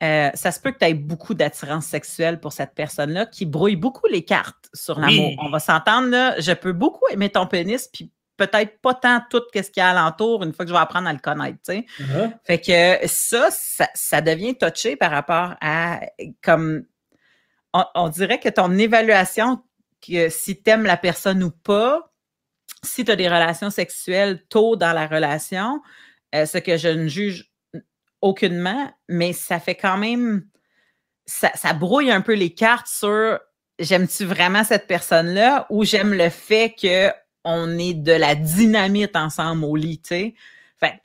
euh, 0.02 0.30
ça 0.34 0.50
se 0.50 0.60
peut 0.60 0.72
que 0.72 0.78
tu 0.78 0.86
aies 0.86 0.94
beaucoup 0.94 1.34
d'attirance 1.34 1.86
sexuelle 1.86 2.40
pour 2.40 2.52
cette 2.52 2.74
personne-là 2.74 3.26
qui 3.26 3.46
brouille 3.46 3.76
beaucoup 3.76 4.06
les 4.06 4.24
cartes 4.24 4.68
sur 4.74 4.98
l'amour. 4.98 5.32
On 5.38 5.50
va 5.50 5.60
s'entendre, 5.60 6.08
là. 6.08 6.38
Je 6.40 6.52
peux 6.52 6.72
beaucoup 6.72 7.06
aimer 7.12 7.30
ton 7.30 7.46
pénis, 7.46 7.88
puis 7.88 8.10
peut-être 8.40 8.80
pas 8.80 8.94
tant 8.94 9.22
tout 9.28 9.42
ce 9.54 9.60
qu'il 9.60 9.76
y 9.76 9.80
a 9.80 9.90
alentour 9.90 10.42
une 10.44 10.54
fois 10.54 10.64
que 10.64 10.70
je 10.70 10.74
vais 10.74 10.80
apprendre 10.80 11.06
à 11.08 11.12
le 11.12 11.18
connaître. 11.18 11.58
Uh-huh. 11.68 12.32
Fait 12.44 12.58
que 12.58 13.06
ça, 13.06 13.48
ça, 13.50 14.20
devient 14.22 14.56
touché 14.56 14.96
par 14.96 15.10
rapport 15.10 15.56
à 15.60 16.00
comme 16.42 16.84
on, 17.74 18.08
dirait 18.08 18.40
que 18.40 18.48
ton 18.48 18.76
évaluation, 18.78 19.62
que 20.00 20.30
si 20.30 20.60
tu 20.60 20.70
aimes 20.70 20.84
la 20.84 20.96
personne 20.96 21.42
ou 21.42 21.50
pas, 21.50 22.10
si 22.82 23.04
tu 23.04 23.12
as 23.12 23.16
des 23.16 23.28
relations 23.28 23.68
sexuelles 23.68 24.42
tôt 24.48 24.74
dans 24.74 24.94
la 24.94 25.06
relation, 25.06 25.82
euh, 26.34 26.46
ce 26.46 26.58
que 26.58 26.78
je 26.78 26.88
ne 26.88 27.08
juge 27.08 27.52
aucunement, 28.22 28.90
mais 29.08 29.34
ça 29.34 29.60
fait 29.60 29.74
quand 29.74 29.98
même. 29.98 30.46
Ça, 31.26 31.72
brouille 31.74 32.10
un 32.10 32.22
peu 32.22 32.34
les 32.34 32.54
cartes 32.54 32.88
sur 32.88 33.38
j'aime-tu 33.78 34.24
vraiment 34.24 34.64
cette 34.64 34.88
personne-là 34.88 35.66
ou 35.70 35.84
j'aime 35.84 36.12
le 36.12 36.28
fait 36.28 36.74
qu'on 37.44 37.78
ait 37.78 37.94
de 37.94 38.12
la 38.12 38.34
dynamite 38.34 39.16
ensemble 39.16 39.64
au 39.64 39.76
lit, 39.76 40.00
tu 40.00 40.08
sais. 40.08 40.34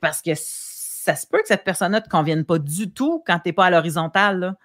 parce 0.00 0.22
que 0.22 0.32
ça 0.34 1.16
se 1.16 1.26
peut 1.26 1.40
que 1.40 1.48
cette 1.48 1.64
personne-là 1.64 2.00
ne 2.00 2.04
te 2.04 2.08
convienne 2.08 2.44
pas 2.44 2.58
du 2.58 2.90
tout 2.90 3.22
quand 3.26 3.38
tu 3.38 3.48
n'es 3.48 3.52
pas 3.52 3.66
à 3.66 3.70
l'horizontale, 3.70 4.56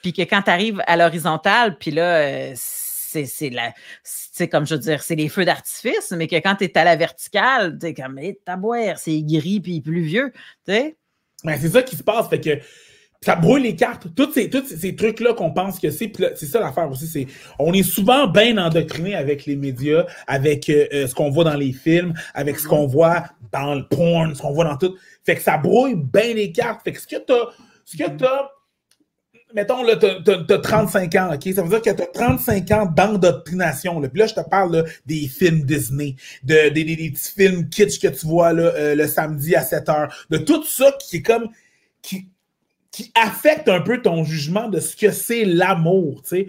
Puis 0.00 0.12
que 0.12 0.22
quand 0.22 0.42
tu 0.42 0.50
arrives 0.50 0.82
à 0.86 0.96
l'horizontale, 0.96 1.76
puis 1.78 1.90
là, 1.90 2.16
euh, 2.16 2.54
c'est 2.56 3.50
la. 3.50 3.74
C'est 4.02 4.48
comme 4.48 4.66
je 4.66 4.74
veux 4.74 4.80
dire, 4.80 5.02
c'est 5.02 5.14
les 5.14 5.28
feux 5.28 5.44
d'artifice, 5.44 6.12
mais 6.12 6.26
que 6.26 6.36
quand 6.36 6.56
tu 6.56 6.64
es 6.64 6.78
à 6.78 6.84
la 6.84 6.96
verticale, 6.96 7.78
tu 7.78 7.86
es 7.86 7.94
comme, 7.94 8.18
hey, 8.18 8.38
boire, 8.58 8.98
c'est 8.98 9.22
gris 9.22 9.60
puis 9.60 9.80
pluvieux, 9.80 10.32
tu 10.66 10.72
sais. 10.72 10.96
Ben, 11.44 11.58
c'est 11.60 11.70
ça 11.70 11.82
qui 11.82 11.96
se 11.96 12.02
passe. 12.02 12.28
Fait 12.28 12.40
que 12.40 12.58
ça 13.22 13.36
brûle 13.36 13.62
les 13.62 13.76
cartes. 13.76 14.08
Tous 14.14 14.32
ces, 14.32 14.50
ces 14.64 14.96
trucs-là 14.96 15.32
qu'on 15.34 15.52
pense 15.52 15.78
que 15.78 15.90
c'est. 15.90 16.12
C'est 16.34 16.46
ça 16.46 16.60
l'affaire 16.60 16.90
aussi. 16.90 17.06
C'est, 17.06 17.26
on 17.58 17.72
est 17.72 17.82
souvent 17.82 18.26
bien 18.26 18.58
endoctriné 18.58 19.14
avec 19.14 19.46
les 19.46 19.56
médias, 19.56 20.06
avec 20.26 20.68
euh, 20.68 20.86
euh, 20.92 21.06
ce 21.06 21.14
qu'on 21.14 21.30
voit 21.30 21.44
dans 21.44 21.54
les 21.54 21.72
films, 21.72 22.14
avec 22.34 22.58
ce 22.58 22.66
qu'on 22.66 22.86
voit 22.86 23.24
dans 23.52 23.74
le 23.74 23.86
porn, 23.86 24.34
ce 24.34 24.42
qu'on 24.42 24.52
voit 24.52 24.64
dans 24.64 24.76
tout. 24.76 24.96
Fait 25.24 25.36
que 25.36 25.42
ça 25.42 25.56
brouille 25.56 25.94
bien 25.94 26.34
les 26.34 26.52
cartes. 26.52 26.82
Fait 26.82 26.92
que 26.92 27.00
ce 27.00 27.06
que 27.06 27.16
t'as. 27.16 27.46
Ce 27.84 27.96
que 27.96 28.10
t'as 28.10 28.48
mettons, 29.54 29.82
là, 29.82 29.96
t'as, 29.96 30.58
35 30.58 31.14
ans, 31.16 31.34
OK? 31.34 31.52
Ça 31.54 31.62
veut 31.62 31.68
dire 31.68 31.82
que 31.82 31.90
t'as 31.90 32.06
35 32.06 32.70
ans 32.70 32.86
d'endoctrination, 32.86 34.00
là. 34.00 34.08
Puis 34.08 34.20
là, 34.20 34.26
je 34.26 34.34
te 34.34 34.40
parle, 34.48 34.84
des 35.06 35.28
films 35.28 35.62
Disney, 35.62 36.16
de, 36.42 36.70
des, 36.70 36.84
des, 36.84 37.10
petits 37.10 37.32
films 37.36 37.68
kitsch 37.68 38.00
que 38.00 38.08
tu 38.08 38.26
vois, 38.26 38.52
là, 38.52 38.72
euh, 38.74 38.94
le 38.94 39.06
samedi 39.06 39.54
à 39.54 39.62
7 39.62 39.88
heures, 39.90 40.26
de 40.30 40.38
tout 40.38 40.64
ça 40.64 40.92
qui 40.98 41.18
est 41.18 41.22
comme, 41.22 41.48
qui, 42.00 42.31
qui 42.92 43.10
affecte 43.14 43.68
un 43.68 43.80
peu 43.80 44.00
ton 44.00 44.22
jugement 44.22 44.68
de 44.68 44.78
ce 44.78 44.94
que 44.94 45.10
c'est 45.10 45.44
l'amour, 45.44 46.22
tu 46.22 46.28
sais. 46.28 46.46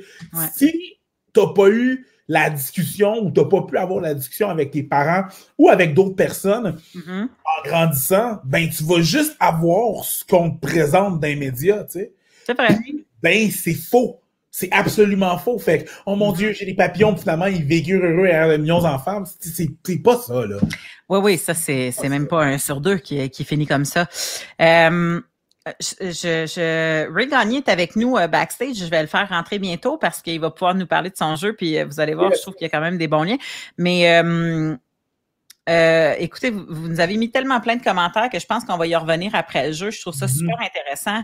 Si 0.53 0.97
t'as 1.31 1.47
pas 1.47 1.69
eu 1.69 2.05
la 2.27 2.49
discussion 2.49 3.23
ou 3.23 3.31
t'as 3.31 3.45
pas 3.45 3.61
pu 3.63 3.77
avoir 3.77 4.01
la 4.01 4.13
discussion 4.13 4.49
avec 4.49 4.71
tes 4.71 4.83
parents 4.83 5.25
ou 5.57 5.69
avec 5.69 5.93
d'autres 5.93 6.15
personnes 6.15 6.77
mm-hmm. 6.95 7.23
en 7.23 7.69
grandissant, 7.69 8.39
ben, 8.43 8.69
tu 8.69 8.83
vas 8.83 9.01
juste 9.01 9.35
avoir 9.39 10.03
ce 10.03 10.23
qu'on 10.25 10.51
te 10.51 10.59
présente 10.59 11.19
dans 11.19 11.27
les 11.27 11.35
médias, 11.35 11.83
tu 11.85 11.99
sais. 11.99 12.13
C'est 12.45 12.57
vrai. 12.57 12.77
Ben, 13.21 13.49
c'est 13.49 13.73
faux. 13.73 14.19
C'est 14.51 14.71
absolument 14.71 15.37
faux. 15.37 15.57
Fait 15.57 15.83
que, 15.83 15.89
oh 16.05 16.15
mon 16.15 16.31
Dieu, 16.31 16.53
j'ai 16.53 16.65
des 16.65 16.75
papillons, 16.75 17.15
finalement, 17.15 17.47
ils 17.47 17.63
vécurent 17.63 18.05
heureux 18.05 18.27
et 18.27 18.57
de 18.57 18.57
millions 18.57 18.81
d'enfants. 18.81 19.23
C'est 19.39 19.97
pas 20.03 20.17
ça, 20.17 20.45
là. 20.45 20.57
Oui, 21.09 21.19
oui, 21.23 21.37
ça, 21.37 21.53
c'est 21.53 21.91
même 22.03 22.27
pas 22.27 22.43
un 22.43 22.57
sur 22.57 22.79
deux 22.79 22.97
qui, 22.97 23.29
qui 23.29 23.45
finit 23.45 23.65
comme 23.65 23.85
ça. 23.85 24.07
Euh, 24.61 25.19
je, 25.79 26.45
je, 26.45 27.13
Ray 27.13 27.27
Gagné 27.27 27.57
est 27.57 27.69
avec 27.69 27.95
nous 27.95 28.17
euh, 28.17 28.27
backstage. 28.27 28.75
Je 28.75 28.85
vais 28.85 29.01
le 29.01 29.07
faire 29.07 29.29
rentrer 29.29 29.59
bientôt 29.59 29.97
parce 29.97 30.21
qu'il 30.21 30.39
va 30.39 30.51
pouvoir 30.51 30.75
nous 30.75 30.87
parler 30.87 31.09
de 31.09 31.17
son 31.17 31.35
jeu. 31.35 31.53
Puis 31.53 31.77
euh, 31.77 31.85
vous 31.85 31.99
allez 31.99 32.13
voir, 32.13 32.31
je 32.33 32.41
trouve 32.41 32.55
qu'il 32.55 32.65
y 32.65 32.69
a 32.69 32.69
quand 32.69 32.81
même 32.81 32.97
des 32.97 33.07
bons 33.07 33.23
liens. 33.23 33.37
Mais 33.77 34.03
écoutez, 36.19 36.49
vous, 36.49 36.65
vous, 36.67 36.87
nous 36.89 36.99
avez 36.99 37.17
mis 37.17 37.31
tellement 37.31 37.61
plein 37.61 37.75
de 37.75 37.83
commentaires 37.83 38.29
que 38.29 38.39
je 38.39 38.45
pense 38.45 38.65
qu'on 38.65 38.77
va 38.77 38.87
y 38.87 38.95
revenir 38.95 39.33
après 39.35 39.67
le 39.67 39.73
jeu. 39.73 39.91
Je 39.91 40.01
trouve 40.01 40.13
ça 40.13 40.25
mm-hmm. 40.25 40.37
super 40.37 40.59
intéressant. 40.61 41.23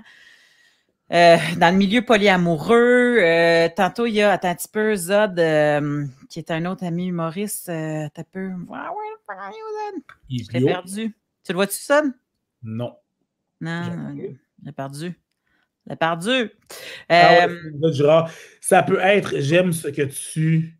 Euh, 1.11 1.37
dans 1.57 1.71
le 1.71 1.77
milieu 1.77 2.03
polyamoureux, 2.03 3.17
euh, 3.19 3.67
tantôt 3.75 4.05
il 4.05 4.13
y 4.13 4.21
a, 4.21 4.31
attends 4.31 4.49
un 4.49 4.55
petit 4.55 4.67
peu, 4.67 4.95
Zod, 4.95 5.39
euh, 5.39 6.05
qui 6.29 6.37
est 6.37 6.51
un 6.51 6.65
autre 6.65 6.85
ami 6.85 7.07
humoriste, 7.07 7.69
euh, 7.69 8.07
t'as 8.13 8.23
peu. 8.23 8.51
Je 10.29 10.51
l'ai 10.51 10.65
perdu. 10.65 11.15
Tu 11.43 11.51
le 11.51 11.55
vois-tu, 11.55 11.77
Zod? 11.77 12.13
Non. 12.61 12.95
Non, 13.61 14.15
a 14.67 14.71
perdu. 14.71 15.13
A 15.89 15.95
perdu. 15.95 16.51
Ah 17.09 17.47
ouais, 17.47 18.31
ça 18.61 18.83
peut 18.83 18.99
être 18.99 19.39
j'aime 19.39 19.73
ce 19.73 19.87
que 19.87 20.03
tu. 20.03 20.77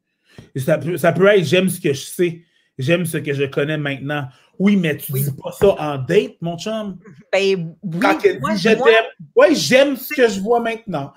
Ça 0.56 0.78
peut, 0.78 0.98
ça 0.98 1.12
peut 1.12 1.28
être 1.28 1.44
j'aime 1.44 1.70
ce 1.70 1.82
que 1.82 1.94
je 1.94 2.02
sais. 2.02 2.44
J'aime 2.78 3.06
ce 3.06 3.18
que 3.18 3.34
je 3.34 3.44
connais 3.44 3.78
maintenant. 3.78 4.30
Oui, 4.60 4.76
mais 4.76 4.98
tu 4.98 5.14
dis 5.14 5.32
pas 5.32 5.54
ça 5.54 5.68
en 5.80 5.98
date, 5.98 6.36
mon 6.42 6.58
chum. 6.58 6.98
Ben, 7.32 7.74
oui, 7.82 8.00
Quand 8.02 8.18
elle 8.26 8.42
dit 8.42 8.58
je 8.58 8.70
t'aime, 8.70 9.06
oui, 9.34 9.56
j'aime 9.56 9.96
ce 9.96 10.14
que 10.14 10.28
je 10.28 10.42
vois 10.42 10.60
maintenant. 10.60 11.14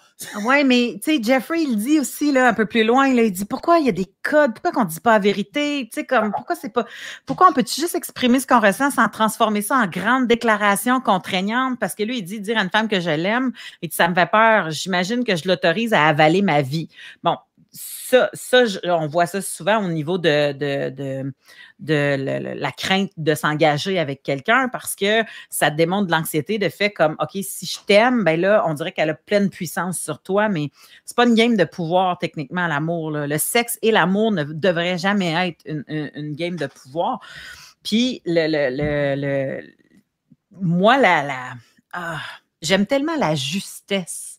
Oui, 0.47 0.63
mais 0.63 1.01
tu 1.03 1.17
sais, 1.17 1.23
Jeffrey, 1.23 1.63
il 1.63 1.77
dit 1.77 1.99
aussi, 1.99 2.31
là, 2.31 2.49
un 2.49 2.55
peu 2.55 2.67
plus 2.67 2.85
loin, 2.85 3.09
il 3.09 3.33
dit 3.33 3.45
pourquoi 3.45 3.81
il 3.81 3.87
y 3.87 3.89
a 3.89 3.93
des 3.93 4.07
codes, 4.23 4.55
pourquoi 4.55 4.71
qu'on 4.71 4.85
dit 4.85 5.01
pas 5.01 5.15
la 5.15 5.19
vérité, 5.19 5.89
tu 5.93 6.01
sais, 6.01 6.07
comme, 6.07 6.31
pourquoi 6.31 6.55
c'est 6.55 6.73
pas, 6.73 6.85
pourquoi 7.27 7.49
on 7.51 7.53
peut-tu 7.53 7.81
juste 7.81 7.97
exprimer 7.97 8.39
ce 8.39 8.47
qu'on 8.47 8.61
ressent 8.61 8.93
sans 8.93 9.09
transformer 9.09 9.63
ça 9.63 9.75
en 9.75 9.89
grande 9.89 10.29
déclaration 10.29 11.01
contraignante? 11.01 11.81
Parce 11.81 11.97
que 11.97 12.05
lui, 12.05 12.19
il 12.19 12.23
dit 12.23 12.39
dire 12.39 12.59
à 12.59 12.63
une 12.63 12.71
femme 12.71 12.87
que 12.87 13.01
je 13.01 13.11
l'aime, 13.11 13.51
et 13.83 13.89
ça 13.91 14.07
me 14.07 14.15
fait 14.15 14.31
peur, 14.31 14.71
j'imagine 14.71 15.25
que 15.25 15.35
je 15.35 15.49
l'autorise 15.49 15.93
à 15.93 16.05
avaler 16.07 16.43
ma 16.43 16.63
vie. 16.63 16.89
Bon, 17.25 17.37
ça, 17.73 18.29
ça 18.35 18.65
on 18.85 19.07
voit 19.07 19.27
ça 19.27 19.41
souvent 19.41 19.83
au 19.83 19.89
niveau 19.89 20.19
de, 20.19 20.53
de, 20.53 21.33
de, 21.79 22.55
la 22.55 22.71
crainte 22.73 23.11
de 23.17 23.35
s'engager 23.35 23.99
avec 23.99 24.23
quelqu'un 24.23 24.69
parce 24.69 24.95
que 24.95 25.23
ça 25.49 25.71
démontre 25.71 26.07
de 26.07 26.13
l'anxiété 26.13 26.59
de 26.59 26.69
fait 26.69 26.91
comme 26.91 27.17
OK, 27.19 27.43
si 27.43 27.67
je 27.67 27.79
t'aime, 27.87 28.25
ben 28.25 28.39
là, 28.39 28.65
on 28.67 28.75
dirait 28.75 28.93
qu'elle 28.93 29.11
a 29.11 29.15
pleine 29.15 29.49
puissance 29.49 29.99
sur 29.99 30.21
toi, 30.21 30.51
mais 30.51 30.69
c'est 31.07 31.17
pas 31.17 31.27
une 31.27 31.35
game 31.35 31.57
de 31.57 31.65
pouvoir 31.65 32.19
techniquement, 32.19 32.67
l'amour. 32.67 33.11
Le 33.11 33.39
sexe 33.39 33.79
et 33.81 33.91
l'amour 33.91 34.33
ne 34.33 34.45
devraient 34.45 34.99
jamais 34.99 35.49
être 35.49 35.63
une, 35.67 36.35
game 36.35 36.57
de 36.57 36.67
pouvoir. 36.67 37.21
Puis 37.83 38.21
le, 38.27 38.47
le, 38.49 39.63
moi, 40.61 40.99
la, 40.99 41.23
la 41.23 41.55
ah, 41.95 42.21
j'aime 42.61 42.87
tellement 42.87 43.17
la 43.17 43.35
justesse 43.35 44.32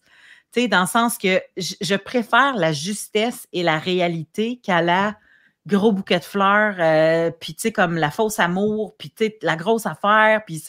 dans 0.68 0.82
le 0.82 0.88
sens 0.88 1.18
que 1.18 1.42
je, 1.58 1.96
préfère 1.96 2.56
la 2.56 2.72
justesse 2.72 3.48
et 3.54 3.64
la 3.64 3.80
réalité 3.80 4.60
qu'à 4.64 4.82
la 4.82 5.18
gros 5.66 5.92
bouquet 5.92 6.20
de 6.20 6.26
fleurs, 6.26 6.76
euh, 6.80 7.32
puis 7.32 7.56
tu 7.56 7.62
sais, 7.62 7.72
comme 7.72 7.96
la 7.96 8.12
fausse 8.12 8.40
amour, 8.40 8.96
puis 8.98 9.12
tu 9.12 9.32
la 9.42 9.56
grosse 9.56 9.86
affaire. 9.86 10.44
Puis 10.46 10.64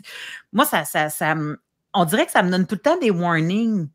moi, 0.52 0.64
ça, 0.64 0.84
ça, 0.84 1.10
ça, 1.10 1.34
on 1.92 2.04
dirait 2.04 2.26
que 2.26 2.32
ça 2.32 2.42
me 2.42 2.50
donne 2.50 2.66
tout 2.66 2.76
le 2.76 2.80
temps 2.80 2.98
des 2.98 3.10
warnings. 3.10 3.88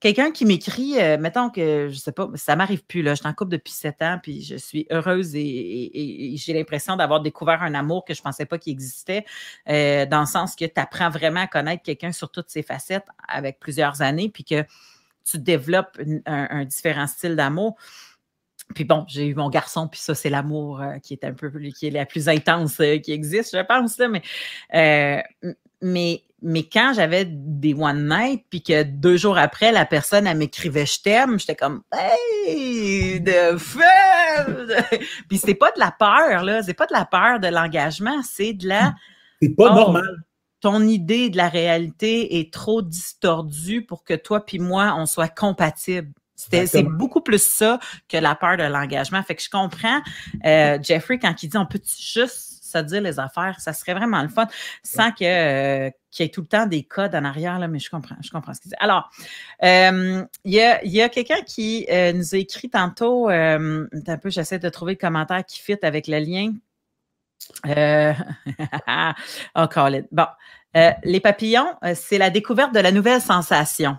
Quelqu'un 0.00 0.30
qui 0.30 0.44
m'écrit, 0.44 1.00
euh, 1.00 1.18
mettons 1.18 1.50
que, 1.50 1.88
je 1.90 1.96
sais 1.96 2.12
pas, 2.12 2.28
ça 2.36 2.54
m'arrive 2.54 2.84
plus, 2.84 3.02
là, 3.02 3.14
je 3.14 3.20
suis 3.20 3.28
en 3.28 3.34
couple 3.34 3.50
depuis 3.50 3.72
sept 3.72 4.00
ans, 4.00 4.20
puis 4.22 4.42
je 4.42 4.54
suis 4.54 4.86
heureuse 4.92 5.34
et, 5.34 6.34
j'ai 6.36 6.52
l'impression 6.52 6.94
d'avoir 6.94 7.20
découvert 7.20 7.62
un 7.62 7.74
amour 7.74 8.04
que 8.04 8.14
je 8.14 8.22
pensais 8.22 8.46
pas 8.46 8.58
qu'il 8.58 8.72
existait, 8.72 9.24
euh, 9.68 10.06
dans 10.06 10.20
le 10.20 10.26
sens 10.26 10.54
que 10.54 10.64
tu 10.64 10.80
apprends 10.80 11.10
vraiment 11.10 11.40
à 11.40 11.46
connaître 11.48 11.82
quelqu'un 11.82 12.12
sur 12.12 12.30
toutes 12.30 12.48
ses 12.48 12.62
facettes 12.62 13.06
avec 13.26 13.58
plusieurs 13.58 14.00
années, 14.00 14.28
puis 14.28 14.44
que 14.44 14.64
tu 15.30 15.38
développes 15.38 15.98
un, 16.26 16.64
différent 16.64 17.06
style 17.06 17.36
d'amour. 17.36 17.76
Puis 18.74 18.84
bon, 18.84 19.04
j'ai 19.08 19.26
eu 19.26 19.34
mon 19.34 19.48
garçon, 19.48 19.88
puis 19.88 20.00
ça, 20.00 20.14
c'est 20.14 20.28
l'amour 20.28 20.82
euh, 20.82 20.98
qui 20.98 21.14
est 21.14 21.24
un 21.24 21.32
peu 21.32 21.50
qui 21.70 21.86
est 21.86 21.90
la 21.90 22.04
plus 22.04 22.28
intense 22.28 22.78
euh, 22.80 22.98
qui 22.98 23.12
existe, 23.12 23.56
je 23.56 23.62
pense. 23.62 23.96
Là, 23.96 24.08
mais, 24.08 24.22
euh, 24.74 25.54
mais, 25.80 26.22
mais 26.42 26.64
quand 26.64 26.92
j'avais 26.94 27.24
des 27.24 27.72
one 27.72 28.08
night, 28.08 28.44
puis 28.50 28.62
que 28.62 28.82
deux 28.82 29.16
jours 29.16 29.38
après, 29.38 29.72
la 29.72 29.86
personne, 29.86 30.26
elle 30.26 30.36
m'écrivait 30.36 30.84
Je 30.84 31.00
t'aime, 31.00 31.38
j'étais 31.38 31.56
comme 31.56 31.82
Hey, 31.94 33.20
de 33.20 33.56
feu! 33.56 33.80
puis 35.28 35.38
c'est 35.38 35.54
pas 35.54 35.70
de 35.70 35.78
la 35.78 35.90
peur, 35.90 36.44
là. 36.44 36.62
C'est 36.62 36.74
pas 36.74 36.86
de 36.86 36.92
la 36.92 37.06
peur 37.06 37.40
de 37.40 37.48
l'engagement, 37.48 38.22
c'est 38.22 38.52
de 38.52 38.68
la. 38.68 38.94
C'est 39.40 39.54
pas 39.56 39.72
normal 39.72 40.27
ton 40.60 40.82
idée 40.82 41.30
de 41.30 41.36
la 41.36 41.48
réalité 41.48 42.38
est 42.40 42.52
trop 42.52 42.82
distordue 42.82 43.82
pour 43.82 44.04
que 44.04 44.14
toi 44.14 44.44
puis 44.44 44.58
moi, 44.58 44.94
on 44.96 45.06
soit 45.06 45.28
compatibles. 45.28 46.12
C'est 46.36 46.84
beaucoup 46.84 47.20
plus 47.20 47.42
ça 47.42 47.80
que 48.08 48.16
la 48.16 48.34
peur 48.34 48.56
de 48.56 48.62
l'engagement. 48.62 49.22
Fait 49.22 49.34
que 49.34 49.42
je 49.42 49.50
comprends 49.50 50.00
euh, 50.46 50.78
Jeffrey 50.80 51.18
quand 51.18 51.42
il 51.42 51.48
dit 51.48 51.56
on 51.56 51.66
peut 51.66 51.80
juste 51.98 52.62
se 52.62 52.78
dire 52.78 53.00
les 53.00 53.18
affaires, 53.18 53.58
ça 53.60 53.72
serait 53.72 53.94
vraiment 53.94 54.22
le 54.22 54.28
fun, 54.28 54.46
sans 54.82 55.10
que 55.10 55.24
euh, 55.24 55.90
qu'il 56.10 56.24
y 56.24 56.26
ait 56.26 56.30
tout 56.30 56.42
le 56.42 56.46
temps 56.46 56.66
des 56.66 56.84
codes 56.84 57.14
en 57.14 57.24
arrière, 57.24 57.58
là, 57.58 57.66
mais 57.66 57.78
je 57.78 57.88
comprends, 57.88 58.16
je 58.22 58.30
comprends 58.30 58.52
ce 58.52 58.60
qu'il 58.60 58.68
dit. 58.68 58.76
Alors, 58.78 59.10
euh, 59.62 60.22
il 60.44 60.52
y 60.52 60.60
a, 60.60 60.84
y 60.84 61.00
a 61.00 61.08
quelqu'un 61.08 61.40
qui 61.46 61.86
nous 62.14 62.34
a 62.34 62.38
écrit 62.38 62.68
tantôt, 62.68 63.30
un 63.30 63.86
peu, 64.22 64.28
j'essaie 64.28 64.58
de 64.58 64.68
trouver 64.68 64.92
le 64.92 64.98
commentaire 64.98 65.44
qui 65.46 65.60
fit 65.60 65.78
avec 65.82 66.08
le 66.08 66.18
lien. 66.18 66.52
Euh, 67.66 68.12
encore 69.54 69.90
Bon. 70.10 70.26
Euh, 70.76 70.90
les 71.02 71.20
papillons, 71.20 71.74
euh, 71.82 71.94
c'est 71.96 72.18
la 72.18 72.28
découverte 72.28 72.74
de 72.74 72.80
la 72.80 72.92
nouvelle 72.92 73.22
sensation. 73.22 73.96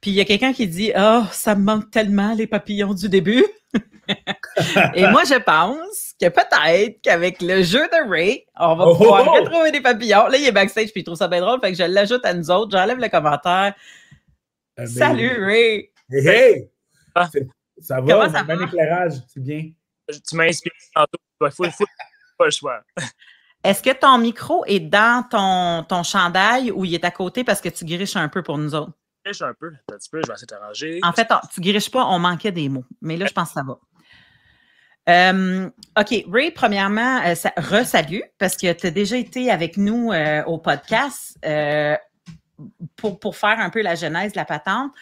Puis 0.00 0.12
il 0.12 0.14
y 0.14 0.20
a 0.20 0.24
quelqu'un 0.24 0.52
qui 0.52 0.68
dit 0.68 0.92
Oh, 0.96 1.22
ça 1.32 1.54
me 1.54 1.64
manque 1.64 1.90
tellement 1.90 2.34
les 2.34 2.46
papillons 2.46 2.94
du 2.94 3.08
début. 3.08 3.44
Et 4.94 5.06
moi, 5.08 5.24
je 5.24 5.38
pense 5.38 6.14
que 6.20 6.28
peut-être 6.28 7.00
qu'avec 7.02 7.42
le 7.42 7.62
jeu 7.62 7.80
de 7.88 8.08
Ray, 8.08 8.44
on 8.56 8.76
va 8.76 8.84
pouvoir 8.84 9.24
oh! 9.26 9.32
retrouver 9.32 9.72
des 9.72 9.80
papillons. 9.80 10.28
Là, 10.28 10.36
il 10.36 10.46
est 10.46 10.52
backstage 10.52 10.92
puis 10.92 11.00
il 11.00 11.04
trouve 11.04 11.16
ça 11.16 11.26
bien 11.26 11.40
drôle. 11.40 11.58
Fait 11.60 11.72
que 11.72 11.78
je 11.78 11.82
l'ajoute 11.84 12.24
à 12.24 12.32
nous 12.32 12.50
autres. 12.50 12.70
J'enlève 12.70 12.98
le 12.98 13.08
commentaire. 13.08 13.74
Salut 14.86 15.44
Ray! 15.44 15.90
Hey, 16.10 16.28
hey! 16.28 16.70
Ah. 17.14 17.28
Ça 17.80 18.00
va? 18.00 18.12
Comment 18.12 18.32
ça 18.32 18.42
va? 18.42 18.54
éclairage, 18.54 19.14
c'est 19.28 19.42
bien. 19.42 19.70
Tu 20.08 20.36
m'as 20.36 20.44
inspiré 20.44 20.74
tantôt. 20.94 21.18
Il 21.40 21.50
faut, 21.50 21.64
faut, 21.70 21.84
pas 22.36 22.46
le 22.46 22.50
choix. 22.50 22.80
Est-ce 23.64 23.82
que 23.82 23.90
ton 23.90 24.18
micro 24.18 24.64
est 24.66 24.80
dans 24.80 25.26
ton, 25.28 25.84
ton 25.84 26.02
chandail 26.02 26.70
ou 26.70 26.84
il 26.84 26.94
est 26.94 27.04
à 27.04 27.10
côté 27.10 27.44
parce 27.44 27.60
que 27.62 27.70
tu 27.70 27.84
griches 27.84 28.16
un 28.16 28.28
peu 28.28 28.42
pour 28.42 28.58
nous 28.58 28.74
autres? 28.74 28.92
Je 29.24 29.30
griche 29.30 29.42
un 29.42 29.54
peu, 29.54 29.72
un 29.90 29.96
petit 29.96 30.10
peu, 30.10 30.20
je 30.22 30.28
vais 30.28 30.34
essayer 30.34 30.46
de 30.46 30.54
t'arranger. 30.54 31.00
En 31.02 31.12
fait, 31.12 31.26
tu 31.52 31.60
griches 31.62 31.90
pas, 31.90 32.04
on 32.04 32.18
manquait 32.18 32.52
des 32.52 32.68
mots. 32.68 32.84
Mais 33.00 33.16
là, 33.16 33.26
je 33.26 33.32
pense 33.32 33.48
que 33.48 33.54
ça 33.54 33.62
va. 33.62 33.78
Euh, 35.08 35.70
OK, 35.98 36.24
Ray, 36.30 36.50
premièrement, 36.50 37.20
euh, 37.24 37.34
re-salut 37.56 38.22
parce 38.38 38.56
que 38.56 38.72
tu 38.72 38.86
as 38.86 38.90
déjà 38.90 39.16
été 39.16 39.50
avec 39.50 39.76
nous 39.76 40.12
euh, 40.12 40.42
au 40.44 40.58
podcast 40.58 41.38
pour, 42.96 43.18
pour 43.18 43.36
faire 43.36 43.60
un 43.60 43.70
peu 43.70 43.82
la 43.82 43.94
genèse 43.94 44.32
de 44.32 44.38
la 44.38 44.44
patente. 44.44 44.92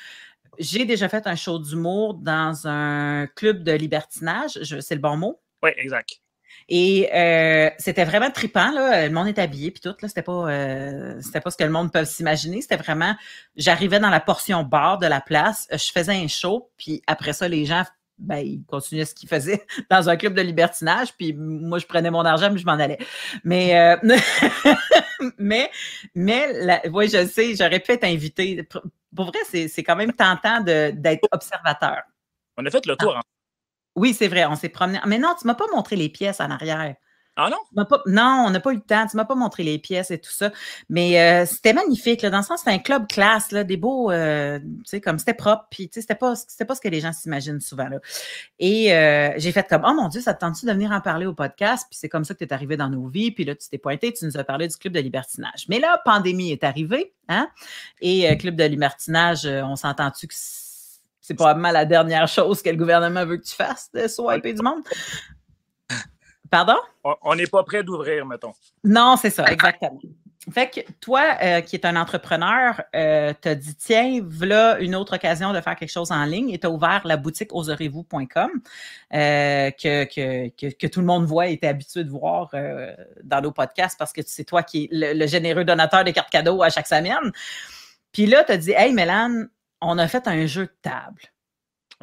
J'ai 0.59 0.85
déjà 0.85 1.09
fait 1.09 1.27
un 1.27 1.35
show 1.35 1.59
d'humour 1.59 2.15
dans 2.15 2.69
un 2.69 3.27
club 3.27 3.63
de 3.63 3.73
libertinage, 3.73 4.59
c'est 4.63 4.95
le 4.95 5.01
bon 5.01 5.17
mot? 5.17 5.41
Oui, 5.63 5.71
exact. 5.77 6.22
Et 6.69 7.09
euh, 7.15 7.71
c'était 7.79 8.05
vraiment 8.05 8.31
trippant, 8.31 8.71
là. 8.71 9.07
Le 9.07 9.13
monde 9.13 9.29
est 9.29 9.39
habillé, 9.39 9.71
puis 9.71 9.81
tout, 9.81 9.95
là. 10.01 10.09
C'était 10.09 10.23
pas, 10.23 10.51
euh, 10.51 11.21
c'était 11.21 11.41
pas 11.41 11.51
ce 11.51 11.57
que 11.57 11.65
le 11.65 11.71
monde 11.71 11.93
peut 11.93 12.05
s'imaginer. 12.05 12.63
C'était 12.63 12.77
vraiment, 12.77 13.15
j'arrivais 13.57 14.01
dans 14.01 14.11
la 14.11 14.21
portion 14.21 14.63
bar 14.63 14.99
de 14.99 15.07
la 15.07 15.21
place, 15.21 15.69
je 15.71 15.91
faisais 15.93 16.15
un 16.15 16.29
show, 16.29 16.71
puis 16.77 17.03
après 17.07 17.33
ça, 17.33 17.49
les 17.49 17.65
gens 17.65 17.85
ben, 18.19 18.39
il 18.39 18.65
continuait 18.65 19.05
ce 19.05 19.15
qu'il 19.15 19.29
faisait 19.29 19.67
dans 19.91 20.09
un 20.09 20.17
club 20.17 20.35
de 20.35 20.43
libertinage, 20.43 21.15
puis 21.17 21.33
moi, 21.35 21.79
je 21.79 21.87
prenais 21.87 22.11
mon 22.11 22.25
argent, 22.25 22.51
mais 22.51 22.59
je 22.59 22.67
m'en 22.67 22.73
allais. 22.73 22.99
Mais, 23.45 23.79
euh, 23.79 23.97
mais, 25.39 25.71
mais, 26.15 26.83
oui, 26.93 27.09
je 27.09 27.27
sais, 27.27 27.55
j'aurais 27.57 27.81
pu 27.81 27.93
être 27.93 28.05
invité. 28.05 28.67
Pour 29.15 29.27
vrai, 29.27 29.39
c'est 29.69 29.83
quand 29.83 29.97
même 29.97 30.13
tentant 30.13 30.61
d'être 30.61 31.29
observateur. 31.33 32.03
On 32.57 32.65
a 32.65 32.71
fait 32.71 32.87
le 32.87 32.97
tour. 32.97 33.15
Ah. 33.17 33.23
Oui, 33.97 34.15
c'est 34.15 34.29
vrai, 34.29 34.47
on 34.47 34.57
s'est 34.57 34.69
promené. 34.69 35.01
Mais 35.07 35.19
non, 35.19 35.35
tu 35.39 35.47
ne 35.47 35.53
m'as 35.53 35.55
pas 35.55 35.67
montré 35.75 35.97
les 35.97 36.09
pièces 36.09 36.41
en 36.41 36.51
arrière. 36.51 36.95
Ah 37.35 37.49
non? 37.49 37.87
non, 38.07 38.45
on 38.47 38.51
n'a 38.51 38.61
pas 38.61 38.73
eu 38.73 38.77
le 38.77 38.83
temps. 38.83 39.07
Tu 39.07 39.17
ne 39.17 39.23
m'as 39.23 39.25
pas 39.25 39.35
montré 39.35 39.63
les 39.63 39.79
pièces 39.79 40.11
et 40.11 40.19
tout 40.19 40.31
ça. 40.31 40.53
Mais 40.91 41.19
euh, 41.19 41.47
c'était 41.47 41.73
magnifique. 41.73 42.21
Là, 42.21 42.29
dans 42.29 42.39
le 42.39 42.43
sens, 42.43 42.59
c'était 42.61 42.73
un 42.73 42.79
club 42.79 43.07
classe, 43.09 43.53
là, 43.53 43.65
des 43.65 43.79
beaux, 43.79 44.11
euh, 44.11 44.59
tu 44.59 44.69
sais, 44.85 45.01
comme 45.01 45.19
c'était 45.19 45.33
propre. 45.33 45.67
Puis, 45.71 45.89
tu 45.89 45.95
sais, 45.95 46.01
c'était 46.03 46.15
pas, 46.15 46.35
pas 46.69 46.75
ce 46.75 46.81
que 46.81 46.89
les 46.89 47.01
gens 47.01 47.13
s'imaginent 47.13 47.61
souvent. 47.61 47.89
Là. 47.89 48.01
Et 48.59 48.93
euh, 48.95 49.31
j'ai 49.39 49.51
fait 49.51 49.67
comme, 49.67 49.83
oh 49.87 49.95
mon 49.95 50.09
Dieu, 50.09 50.21
ça 50.21 50.35
te 50.35 50.41
tente-tu 50.41 50.67
de 50.67 50.73
venir 50.73 50.93
en 50.93 51.01
parler 51.01 51.25
au 51.25 51.33
podcast? 51.33 51.87
Puis 51.91 51.99
c'est 51.99 52.11
comme 52.11 52.25
ça 52.25 52.35
que 52.35 52.41
tu 52.41 52.45
es 52.45 52.53
arrivé 52.53 52.77
dans 52.77 52.91
nos 52.91 53.07
vies. 53.07 53.31
Puis 53.31 53.45
là, 53.45 53.55
tu 53.55 53.67
t'es 53.71 53.79
pointé, 53.79 54.13
tu 54.13 54.27
nous 54.27 54.37
as 54.37 54.45
parlé 54.45 54.69
du 54.69 54.77
club 54.77 54.93
de 54.93 55.01
libertinage. 55.01 55.65
Mais 55.69 55.81
là, 55.81 56.03
pandémie 56.05 56.53
est 56.53 56.65
arrivée. 56.65 57.15
Hein? 57.29 57.49
Et 58.03 58.37
club 58.37 58.57
de 58.57 58.65
libertinage, 58.65 59.47
on 59.47 59.77
s'entend-tu 59.77 60.27
que 60.27 60.35
c'est 61.23 61.35
probablement 61.35 61.71
la 61.71 61.87
dernière 61.87 62.29
chose 62.29 62.61
que 62.61 62.69
le 62.69 62.77
gouvernement 62.77 63.25
veut 63.25 63.39
que 63.39 63.45
tu 63.45 63.55
fasses, 63.55 63.91
de 63.95 64.07
swiper 64.09 64.53
du 64.53 64.63
monde? 64.63 64.83
Pardon? 66.51 66.77
On 67.23 67.35
n'est 67.35 67.47
pas 67.47 67.63
prêt 67.63 67.83
d'ouvrir, 67.83 68.27
mettons. 68.27 68.53
Non, 68.85 69.17
c'est 69.17 69.31
ça, 69.31 69.47
exactement. 69.47 69.99
Fait 70.53 70.69
que 70.69 70.81
toi, 71.01 71.23
euh, 71.41 71.61
qui 71.61 71.77
es 71.77 71.87
un 71.87 71.95
entrepreneur, 71.95 72.83
euh, 72.97 73.33
t'as 73.41 73.55
dit, 73.55 73.77
tiens, 73.77 74.21
voilà 74.29 74.81
une 74.81 74.97
autre 74.97 75.15
occasion 75.15 75.53
de 75.53 75.61
faire 75.61 75.77
quelque 75.77 75.93
chose 75.93 76.11
en 76.11 76.25
ligne 76.25 76.51
et 76.51 76.59
tu 76.59 76.67
as 76.67 76.71
ouvert 76.71 77.03
la 77.05 77.17
boutique 77.17 77.55
oserez-vous.com 77.55 78.51
euh, 79.15 79.71
que, 79.71 80.05
que, 80.05 80.49
que, 80.73 80.87
tout 80.89 80.99
le 80.99 81.07
monde 81.07 81.27
voit 81.27 81.47
et 81.49 81.53
est 81.53 81.65
habitué 81.65 82.03
de 82.03 82.11
voir 82.11 82.51
dans 83.23 83.41
nos 83.41 83.53
podcasts 83.53 83.97
parce 83.97 84.13
que 84.13 84.21
c'est 84.27 84.45
toi 84.45 84.65
qui 84.65 84.89
es 84.91 85.15
le, 85.15 85.27
généreux 85.29 85.65
donateur 85.65 86.03
de 86.03 86.11
cartes 86.11 86.31
cadeaux 86.31 86.61
à 86.63 86.71
chaque 86.71 86.89
semaine. 86.89 87.31
Puis 88.11 88.27
là, 88.27 88.43
tu 88.43 88.53
as 88.53 88.57
dit, 88.57 88.73
hey, 88.73 88.93
Mélane, 88.93 89.49
on 89.83 89.99
a 89.99 90.09
fait 90.09 90.27
un 90.27 90.47
jeu 90.47 90.67
de 90.67 90.77
table. 90.81 91.23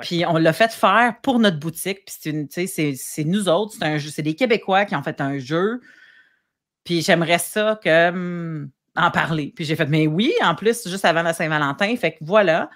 Puis 0.01 0.23
on 0.25 0.38
l'a 0.38 0.53
fait 0.53 0.71
faire 0.71 1.15
pour 1.21 1.39
notre 1.39 1.59
boutique. 1.59 2.05
Puis 2.05 2.97
c'est 2.97 3.23
nous 3.23 3.49
autres, 3.49 3.73
c'est 3.77 3.86
un 3.86 3.97
jeu, 3.97 4.09
c'est 4.09 4.21
des 4.21 4.36
Québécois 4.36 4.86
qui 4.86 4.95
ont 4.95 5.03
fait 5.03 5.19
un 5.21 5.39
jeu. 5.39 5.82
Puis 6.84 7.01
j'aimerais 7.01 7.39
ça 7.39 7.80
que 7.84 8.67
en 8.95 9.11
parler. 9.11 9.53
Puis 9.55 9.65
j'ai 9.65 9.75
fait, 9.75 9.86
mais 9.86 10.07
oui, 10.07 10.34
en 10.41 10.55
plus, 10.55 10.88
juste 10.88 11.05
avant 11.05 11.23
la 11.23 11.34
Saint-Valentin. 11.34 11.95
Fait 11.95 12.13
que 12.13 12.17
voilà. 12.21 12.69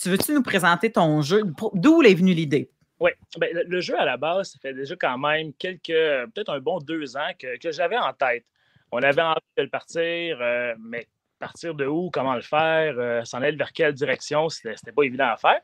Tu 0.00 0.08
veux-tu 0.08 0.32
nous 0.32 0.42
présenter 0.42 0.90
ton 0.90 1.20
jeu? 1.22 1.42
D'où 1.74 2.02
est 2.02 2.14
venue 2.14 2.32
l'idée? 2.32 2.70
Oui, 2.98 3.10
ben, 3.38 3.50
le, 3.66 3.80
jeu 3.80 3.98
à 3.98 4.04
la 4.04 4.16
base, 4.16 4.52
ça 4.52 4.58
fait 4.60 4.72
déjà 4.72 4.94
quand 4.96 5.18
même 5.18 5.52
quelques, 5.54 5.88
peut-être 5.88 6.50
un 6.50 6.60
bon 6.60 6.78
deux 6.78 7.16
ans 7.16 7.30
que, 7.38 7.70
j'avais 7.70 7.98
en 7.98 8.12
tête. 8.12 8.44
On 8.90 9.02
avait 9.02 9.22
envie 9.22 9.40
de 9.56 9.62
le 9.64 9.68
partir, 9.68 10.38
euh, 10.40 10.74
mais 10.78 11.08
partir 11.42 11.74
de 11.74 11.86
où, 11.86 12.08
comment 12.10 12.36
le 12.36 12.40
faire, 12.40 12.94
euh, 12.98 13.24
s'en 13.24 13.42
aller 13.42 13.56
vers 13.56 13.72
quelle 13.72 13.92
direction, 13.92 14.48
c'était 14.48 14.92
pas 14.92 15.02
évident 15.02 15.28
à 15.28 15.36
faire. 15.36 15.60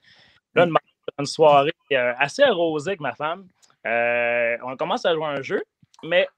Là, 0.55 0.67
mm 0.67 0.77
une 1.19 1.25
soirée 1.25 1.73
euh, 1.93 2.13
assez 2.19 2.43
arrosée 2.43 2.91
avec 2.91 3.01
ma 3.01 3.15
femme. 3.15 3.49
Euh, 3.87 4.57
on 4.63 4.77
commence 4.77 5.07
à 5.07 5.15
jouer 5.15 5.25
un 5.25 5.41
jeu, 5.41 5.65
mais 6.05 6.29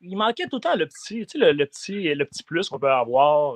il 0.00 0.16
manquait 0.16 0.48
tout 0.48 0.56
le 0.56 0.60
temps 0.60 0.74
le 0.74 0.86
petit, 0.86 1.24
tu 1.26 1.38
sais, 1.38 1.52
le, 1.52 1.64
petit, 1.64 2.12
le 2.12 2.24
petit 2.24 2.42
plus 2.42 2.68
qu'on 2.68 2.80
peut 2.80 2.90
avoir, 2.90 3.54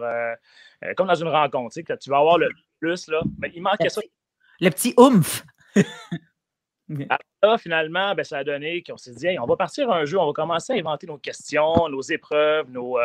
comme 0.97 1.09
dans 1.09 1.14
une 1.16 1.28
rencontre. 1.28 1.74
Tu, 1.74 1.84
sais, 1.84 1.99
tu 1.99 2.09
vas 2.09 2.18
avoir 2.18 2.38
le 2.38 2.51
plus, 2.78 3.09
là, 3.09 3.20
mais 3.41 3.51
il 3.53 3.62
manquait 3.62 3.88
ça. 3.88 4.01
Le 4.61 4.70
petit 4.70 4.95
oomph. 4.97 5.45
là, 7.43 7.59
finalement, 7.59 8.14
ben, 8.14 8.24
ça 8.24 8.38
a 8.38 8.45
donné 8.45 8.82
qu'on 8.82 8.97
s'est 8.97 9.14
dit, 9.14 9.38
on 9.38 9.47
va 9.47 9.57
partir 9.57 9.91
un 9.91 10.05
jeu, 10.05 10.18
on 10.18 10.26
va 10.26 10.32
commencer 10.32 10.72
à 10.72 10.76
inventer 10.76 11.07
nos 11.07 11.18
questions, 11.18 11.88
nos 11.88 12.03
épreuves, 12.03 12.70
nos, 12.70 12.99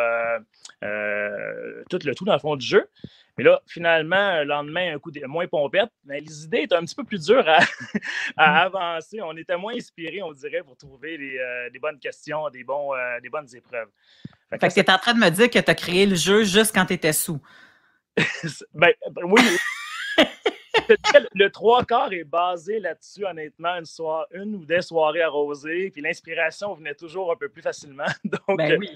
tout 1.90 1.98
le 2.04 2.14
tout 2.14 2.24
dans 2.24 2.34
le 2.34 2.38
fond 2.38 2.56
du 2.56 2.66
jeu. 2.66 2.88
Mais 3.36 3.44
là, 3.44 3.60
finalement, 3.66 4.38
le 4.38 4.44
lendemain, 4.44 4.94
un 4.94 4.98
coup 4.98 5.10
de 5.10 5.24
moins 5.26 5.46
pompette, 5.46 5.90
mais 6.04 6.20
les 6.20 6.44
idées 6.44 6.62
étaient 6.62 6.74
un 6.74 6.84
petit 6.84 6.94
peu 6.94 7.04
plus 7.04 7.26
dures 7.26 7.46
à, 7.48 7.60
mm. 7.60 8.66
avancer. 8.66 9.20
On 9.22 9.36
était 9.36 9.58
moins 9.58 9.74
inspirés, 9.74 10.22
on 10.22 10.32
dirait, 10.32 10.62
pour 10.62 10.76
trouver 10.76 11.18
des, 11.18 11.38
euh, 11.38 11.68
bonnes 11.80 11.98
questions, 11.98 12.48
des, 12.48 12.64
bons, 12.64 12.94
euh, 12.94 13.20
des 13.20 13.28
bonnes 13.28 13.48
épreuves. 13.54 13.88
Fait, 14.48 14.58
que 14.58 14.72
tu 14.72 14.80
es 14.80 14.90
en 14.90 14.98
train 14.98 15.12
de 15.12 15.18
me 15.18 15.28
dire 15.28 15.50
que 15.50 15.58
tu 15.58 15.70
as 15.70 15.74
créé 15.74 16.06
le 16.06 16.14
jeu 16.14 16.44
juste 16.44 16.74
quand 16.74 16.86
tu 16.86 16.94
étais 16.94 17.12
sous. 17.12 17.40
ben, 18.74 18.92
ben, 19.10 19.24
oui. 19.24 19.42
le 21.34 21.48
trois 21.50 21.84
quarts 21.84 22.12
est 22.12 22.24
basé 22.24 22.78
là-dessus, 22.80 23.24
honnêtement, 23.24 23.76
une, 23.76 23.84
soirée, 23.84 24.26
une 24.32 24.54
ou 24.56 24.64
des 24.64 24.82
soirées 24.82 25.22
arrosées, 25.22 25.90
puis 25.90 26.02
l'inspiration 26.02 26.74
venait 26.74 26.94
toujours 26.94 27.32
un 27.32 27.36
peu 27.36 27.48
plus 27.48 27.62
facilement. 27.62 28.06
Donc, 28.24 28.58
ben 28.58 28.78
oui. 28.78 28.90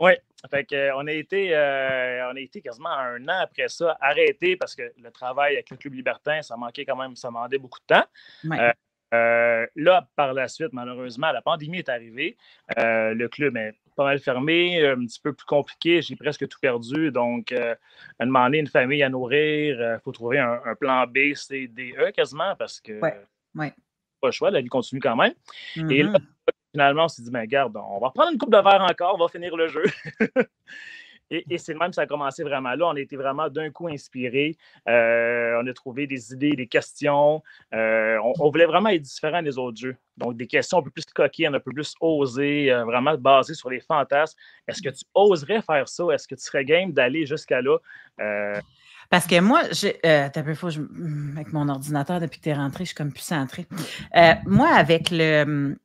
Oui, 0.00 0.12
fait 0.50 0.64
que, 0.64 0.74
euh, 0.74 0.96
on, 0.96 1.06
a 1.06 1.12
été, 1.12 1.54
euh, 1.54 2.30
on 2.32 2.36
a 2.36 2.40
été 2.40 2.62
quasiment 2.62 2.88
un 2.88 3.22
an 3.28 3.40
après 3.42 3.68
ça 3.68 3.98
arrêté 4.00 4.56
parce 4.56 4.74
que 4.74 4.90
le 4.96 5.10
travail 5.10 5.54
avec 5.54 5.68
le 5.68 5.76
Club 5.76 5.92
Libertin, 5.92 6.40
ça 6.40 6.56
manquait 6.56 6.86
quand 6.86 6.96
même, 6.96 7.14
ça 7.16 7.28
demandait 7.28 7.58
beaucoup 7.58 7.80
de 7.80 7.94
temps. 7.94 8.06
Euh, 8.46 8.72
là, 9.12 10.08
par 10.16 10.32
la 10.34 10.48
suite, 10.48 10.72
malheureusement, 10.72 11.32
la 11.32 11.42
pandémie 11.42 11.78
est 11.78 11.88
arrivée. 11.88 12.36
le 12.76 13.26
club 13.26 13.56
est 13.56 13.74
pas 13.96 14.04
mal 14.04 14.18
fermé, 14.18 14.86
un 14.86 15.04
petit 15.04 15.20
peu 15.20 15.32
plus 15.32 15.46
compliqué. 15.46 16.00
J'ai 16.00 16.16
presque 16.16 16.46
tout 16.48 16.58
perdu. 16.60 17.10
Donc, 17.10 17.52
à 17.52 18.24
demander 18.24 18.58
une 18.58 18.68
famille 18.68 19.02
à 19.02 19.08
nourrir, 19.08 19.80
il 19.80 20.00
faut 20.04 20.12
trouver 20.12 20.38
un, 20.38 20.74
plan 20.78 21.06
B, 21.06 21.34
C, 21.34 21.68
D, 21.68 21.94
E 21.98 22.10
quasiment 22.12 22.54
parce 22.56 22.80
que 22.80 23.00
ouais. 23.00 23.72
pas 24.20 24.28
le 24.28 24.32
choix, 24.32 24.50
la 24.50 24.60
vie 24.60 24.68
continue 24.68 25.00
quand 25.00 25.16
même. 25.16 25.34
Et 25.76 26.02
là, 26.02 26.12
mm-hmm 26.12 26.24
finalement, 26.72 27.04
on 27.04 27.08
s'est 27.08 27.22
dit, 27.22 27.30
mais 27.30 27.40
regarde, 27.40 27.76
on 27.76 27.98
va 27.98 28.10
prendre 28.10 28.32
une 28.32 28.38
coupe 28.38 28.52
de 28.52 28.58
verre 28.58 28.86
encore, 28.88 29.14
on 29.14 29.18
va 29.18 29.28
finir 29.28 29.56
le 29.56 29.68
jeu. 29.68 29.84
et, 31.30 31.58
c'est 31.58 31.74
même, 31.74 31.92
ça 31.92 32.02
a 32.02 32.06
commencé 32.06 32.42
vraiment 32.42 32.74
là. 32.74 32.86
On 32.86 32.96
a 32.96 33.00
été 33.00 33.16
vraiment 33.16 33.48
d'un 33.48 33.70
coup 33.70 33.88
inspirés. 33.88 34.56
Euh, 34.88 35.60
on 35.62 35.66
a 35.66 35.72
trouvé 35.72 36.06
des 36.06 36.32
idées, 36.32 36.52
des 36.52 36.66
questions. 36.66 37.42
Euh, 37.72 38.18
on, 38.38 38.50
voulait 38.50 38.66
vraiment 38.66 38.88
être 38.88 39.02
différent 39.02 39.40
des 39.42 39.56
autres 39.56 39.78
jeux. 39.78 39.96
Donc, 40.16 40.36
des 40.36 40.48
questions 40.48 40.78
un 40.78 40.82
peu 40.82 40.90
plus 40.90 41.04
coquines, 41.06 41.54
un 41.54 41.60
peu 41.60 41.72
plus 41.72 41.94
osées, 42.00 42.72
euh, 42.72 42.84
vraiment 42.84 43.16
basées 43.16 43.54
sur 43.54 43.70
les 43.70 43.80
fantasmes. 43.80 44.36
Est-ce 44.66 44.82
que 44.82 44.88
tu 44.88 45.04
oserais 45.14 45.62
faire 45.62 45.88
ça? 45.88 46.04
Est-ce 46.12 46.26
que 46.26 46.34
tu 46.34 46.42
serais 46.42 46.64
game 46.64 46.92
d'aller 46.92 47.26
jusqu'à 47.26 47.62
là? 47.62 47.78
Parce 49.08 49.26
que 49.26 49.40
moi, 49.40 49.62
j'ai. 49.70 49.98
un 50.04 50.30
peu 50.30 50.54
faux, 50.54 50.68
avec 50.68 51.52
mon 51.52 51.68
ordinateur, 51.68 52.20
depuis 52.20 52.38
que 52.38 52.44
tu 52.44 52.48
es 52.50 52.54
rentré, 52.54 52.84
je 52.84 52.88
suis 52.88 52.96
comme 52.96 53.12
plus 53.12 53.22
centré. 53.22 53.66
moi, 54.46 54.68
avec 54.68 55.10
le 55.10 55.76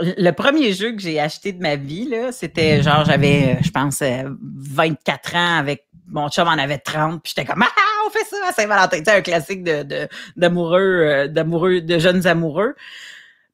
le 0.00 0.30
premier 0.30 0.72
jeu 0.72 0.92
que 0.92 1.00
j'ai 1.00 1.20
acheté 1.20 1.52
de 1.52 1.60
ma 1.60 1.76
vie, 1.76 2.10
c'était 2.32 2.82
genre, 2.82 3.04
j'avais, 3.04 3.56
euh, 3.56 3.62
je 3.62 3.70
pense, 3.70 4.02
24 4.02 5.34
euh, 5.34 5.38
ans 5.38 5.58
avec 5.58 5.86
mon 6.08 6.28
chum 6.28 6.48
en 6.48 6.58
avait 6.58 6.78
30, 6.78 7.22
puis 7.22 7.32
j'étais 7.34 7.50
comme, 7.50 7.62
ah, 7.62 8.06
on 8.06 8.10
fait 8.10 8.24
ça 8.24 8.36
à 8.48 8.52
Saint-Valentin. 8.52 8.96
C'était 8.96 9.10
un 9.12 9.20
classique 9.20 9.62
de, 9.62 10.08
d'amoureux, 10.36 10.80
euh, 10.80 11.28
d'amoureux, 11.28 11.80
de 11.80 11.98
jeunes 11.98 12.26
amoureux. 12.26 12.74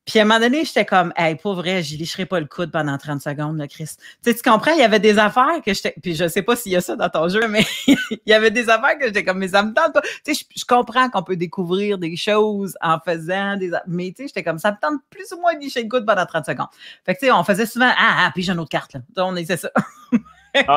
Puis 0.07 0.21
à 0.21 0.23
un 0.23 0.25
moment 0.25 0.39
donné, 0.39 0.65
j'étais 0.65 0.85
comme, 0.85 1.13
hey, 1.17 1.35
pas 1.35 1.53
vrai, 1.53 1.83
j'y 1.83 1.97
licherai 1.97 2.27
pas 2.27 2.39
le 2.39 2.47
coude 2.47 2.71
pendant 2.71 2.97
30 2.97 3.21
secondes, 3.21 3.59
là, 3.59 3.67
Chris. 3.67 3.89
Tu 4.23 4.31
sais, 4.31 4.37
tu 4.37 4.43
comprends, 4.49 4.71
il 4.73 4.79
y 4.79 4.85
avait 4.85 5.01
des 5.01 5.19
affaires 5.19 5.61
que 5.65 5.75
j'étais, 5.75 5.95
puis 6.01 6.15
je 6.15 6.29
sais 6.29 6.43
pas 6.43 6.55
s'il 6.55 6.71
y 6.73 6.77
a 6.77 6.81
ça 6.81 6.95
dans 6.95 7.09
ton 7.09 7.29
jeu, 7.29 7.49
mais 7.49 7.65
il 7.89 8.19
y 8.25 8.33
avait 8.33 8.53
des 8.53 8.71
affaires 8.71 8.97
que 8.99 9.07
j'étais 9.07 9.25
comme, 9.25 9.39
mais 9.39 9.49
ça 9.49 9.65
me 9.65 9.75
tente 9.75 9.93
pas. 9.93 10.03
Tu 10.25 10.33
sais, 10.33 10.47
je, 10.55 10.65
comprends 10.65 11.11
qu'on 11.11 11.25
peut 11.25 11.37
découvrir 11.37 11.99
des 11.99 12.17
choses 12.17 12.79
en 12.81 13.01
faisant 13.01 13.57
des, 13.57 13.73
mais 13.89 14.13
tu 14.13 14.23
sais, 14.23 14.29
j'étais 14.29 14.45
comme, 14.45 14.59
ça 14.59 14.71
me 14.71 14.77
tente 14.81 15.01
plus 15.11 15.33
ou 15.33 15.41
moins 15.41 15.55
de 15.55 15.61
licher 15.61 15.83
le 15.83 15.89
coude 15.89 16.07
pendant 16.07 16.25
30 16.25 16.47
secondes. 16.47 16.69
Fait 17.05 17.15
que 17.15 17.19
tu 17.19 17.27
sais, 17.27 17.33
on 17.33 17.43
faisait 17.43 17.67
souvent, 17.67 17.91
ah, 17.91 18.27
ah, 18.27 18.31
puis 18.33 18.45
j'ai 18.45 18.53
une 18.53 18.61
autre 18.61 18.71
carte, 18.71 18.95
là. 18.95 19.01
On 19.17 19.35
essaie 19.35 19.57
ça. 19.57 19.73
ah, 20.69 20.77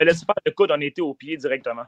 laisse 0.00 0.22
faire 0.22 0.34
le 0.44 0.52
coude, 0.52 0.70
on 0.70 0.80
était 0.82 1.00
au 1.00 1.14
pied 1.14 1.38
directement? 1.38 1.86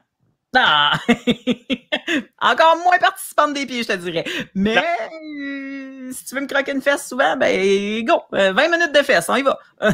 Ah! 0.55 0.97
Encore 2.41 2.77
moins 2.83 2.97
participante 2.99 3.53
des 3.53 3.65
pieds, 3.65 3.83
je 3.83 3.87
te 3.89 3.97
dirais. 3.97 4.23
Mais 4.55 4.77
euh, 4.77 6.11
si 6.11 6.25
tu 6.25 6.35
veux 6.35 6.41
me 6.41 6.47
croquer 6.47 6.71
une 6.71 6.81
fesse 6.81 7.07
souvent, 7.07 7.35
ben 7.35 8.03
go! 8.05 8.23
20 8.31 8.39
euh, 8.39 8.69
minutes 8.69 8.93
de 8.93 9.03
fesse, 9.03 9.29
on 9.29 9.35
y 9.35 9.43
va! 9.43 9.59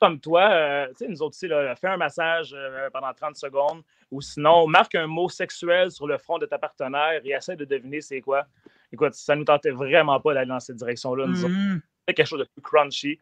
Comme 0.00 0.20
toi, 0.20 0.48
euh, 0.50 0.86
tu 0.88 0.94
sais, 0.98 1.08
nous 1.08 1.22
autres 1.22 1.36
aussi, 1.36 1.48
là, 1.48 1.74
fais 1.74 1.88
un 1.88 1.96
massage 1.96 2.54
pendant 2.92 3.12
30 3.12 3.36
secondes 3.36 3.82
ou 4.10 4.20
sinon, 4.20 4.66
marque 4.66 4.94
un 4.94 5.06
mot 5.06 5.28
sexuel 5.28 5.90
sur 5.90 6.06
le 6.06 6.16
front 6.18 6.38
de 6.38 6.46
ta 6.46 6.58
partenaire 6.58 7.20
et 7.24 7.30
essaie 7.30 7.56
de 7.56 7.64
deviner 7.64 8.00
c'est 8.00 8.20
quoi. 8.20 8.46
Écoute, 8.92 9.14
ça 9.14 9.34
ne 9.34 9.40
nous 9.40 9.44
tentait 9.44 9.70
vraiment 9.70 10.18
pas 10.20 10.34
d'aller 10.34 10.48
dans 10.48 10.60
cette 10.60 10.76
direction-là. 10.76 11.26
Nous 11.26 11.34
mm-hmm. 11.34 11.80
C'est 12.06 12.14
quelque 12.14 12.26
chose 12.26 12.38
de 12.38 12.44
plus 12.44 12.62
crunchy. 12.62 13.18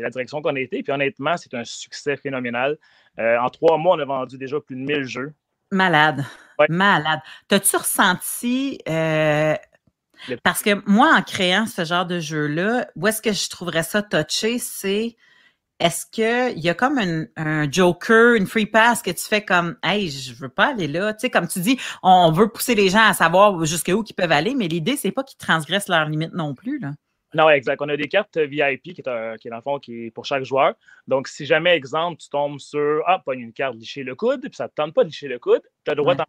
C'est 0.00 0.04
la 0.04 0.10
direction 0.10 0.40
qu'on 0.40 0.56
a 0.56 0.60
été. 0.60 0.82
Puis 0.82 0.92
honnêtement, 0.92 1.36
c'est 1.36 1.54
un 1.54 1.64
succès 1.64 2.16
phénoménal. 2.16 2.78
Euh, 3.18 3.38
en 3.38 3.50
trois 3.50 3.76
mois, 3.76 3.96
on 3.96 3.98
a 4.00 4.04
vendu 4.04 4.38
déjà 4.38 4.58
plus 4.60 4.76
de 4.76 4.80
1000 4.80 5.04
jeux. 5.04 5.34
Malade. 5.70 6.24
Malade. 6.68 7.20
T'as-tu 7.48 7.76
ressenti. 7.76 8.78
Euh, 8.88 9.54
parce 10.42 10.62
que 10.62 10.82
moi, 10.86 11.14
en 11.16 11.22
créant 11.22 11.66
ce 11.66 11.84
genre 11.84 12.06
de 12.06 12.18
jeu-là, 12.18 12.88
où 12.96 13.06
est-ce 13.06 13.22
que 13.22 13.32
je 13.32 13.48
trouverais 13.48 13.82
ça 13.82 14.02
touché, 14.02 14.58
c'est 14.58 15.16
est-ce 15.78 16.04
qu'il 16.10 16.58
y 16.58 16.68
a 16.68 16.74
comme 16.74 16.98
un, 16.98 17.24
un, 17.36 17.70
joker, 17.70 18.34
une 18.34 18.46
free 18.46 18.66
pass 18.66 19.00
que 19.00 19.10
tu 19.10 19.24
fais 19.24 19.42
comme 19.42 19.76
Hey, 19.82 20.10
je 20.10 20.34
veux 20.34 20.50
pas 20.50 20.68
aller 20.68 20.88
là? 20.88 21.14
Tu 21.14 21.20
sais, 21.20 21.30
comme 21.30 21.48
tu 21.48 21.60
dis, 21.60 21.78
on 22.02 22.32
veut 22.32 22.48
pousser 22.48 22.74
les 22.74 22.90
gens 22.90 23.04
à 23.04 23.14
savoir 23.14 23.64
jusqu'où 23.64 24.02
ils 24.06 24.14
peuvent 24.14 24.32
aller, 24.32 24.54
mais 24.54 24.68
l'idée, 24.68 24.96
c'est 24.96 25.12
pas 25.12 25.24
qu'ils 25.24 25.38
transgressent 25.38 25.88
leurs 25.88 26.06
limites 26.06 26.34
non 26.34 26.54
plus. 26.54 26.78
Là. 26.78 26.90
Non, 27.34 27.48
exact. 27.48 27.80
On 27.80 27.88
a 27.88 27.96
des 27.96 28.08
cartes 28.08 28.36
VIP 28.38 28.94
qui 28.94 29.00
est, 29.00 29.08
un, 29.08 29.36
qui 29.36 29.48
est 29.48 29.50
dans 29.50 29.58
le 29.58 29.62
fond 29.62 29.78
qui 29.78 30.06
est 30.06 30.10
pour 30.10 30.24
chaque 30.24 30.44
joueur. 30.44 30.74
Donc, 31.06 31.28
si 31.28 31.46
jamais, 31.46 31.76
exemple, 31.76 32.18
tu 32.20 32.28
tombes 32.28 32.58
sur 32.58 33.02
Ah, 33.06 33.20
pas 33.24 33.34
une 33.34 33.52
carte 33.52 33.76
licher 33.76 34.02
le 34.02 34.14
coude, 34.14 34.40
puis 34.42 34.54
ça 34.54 34.64
ne 34.64 34.68
te 34.68 34.74
tente 34.74 34.94
pas 34.94 35.04
de 35.04 35.08
licher 35.08 35.28
le 35.28 35.38
coude, 35.38 35.62
tu 35.84 35.90
as 35.90 35.94
le 35.94 36.02
droit 36.02 36.14
ouais. 36.14 36.24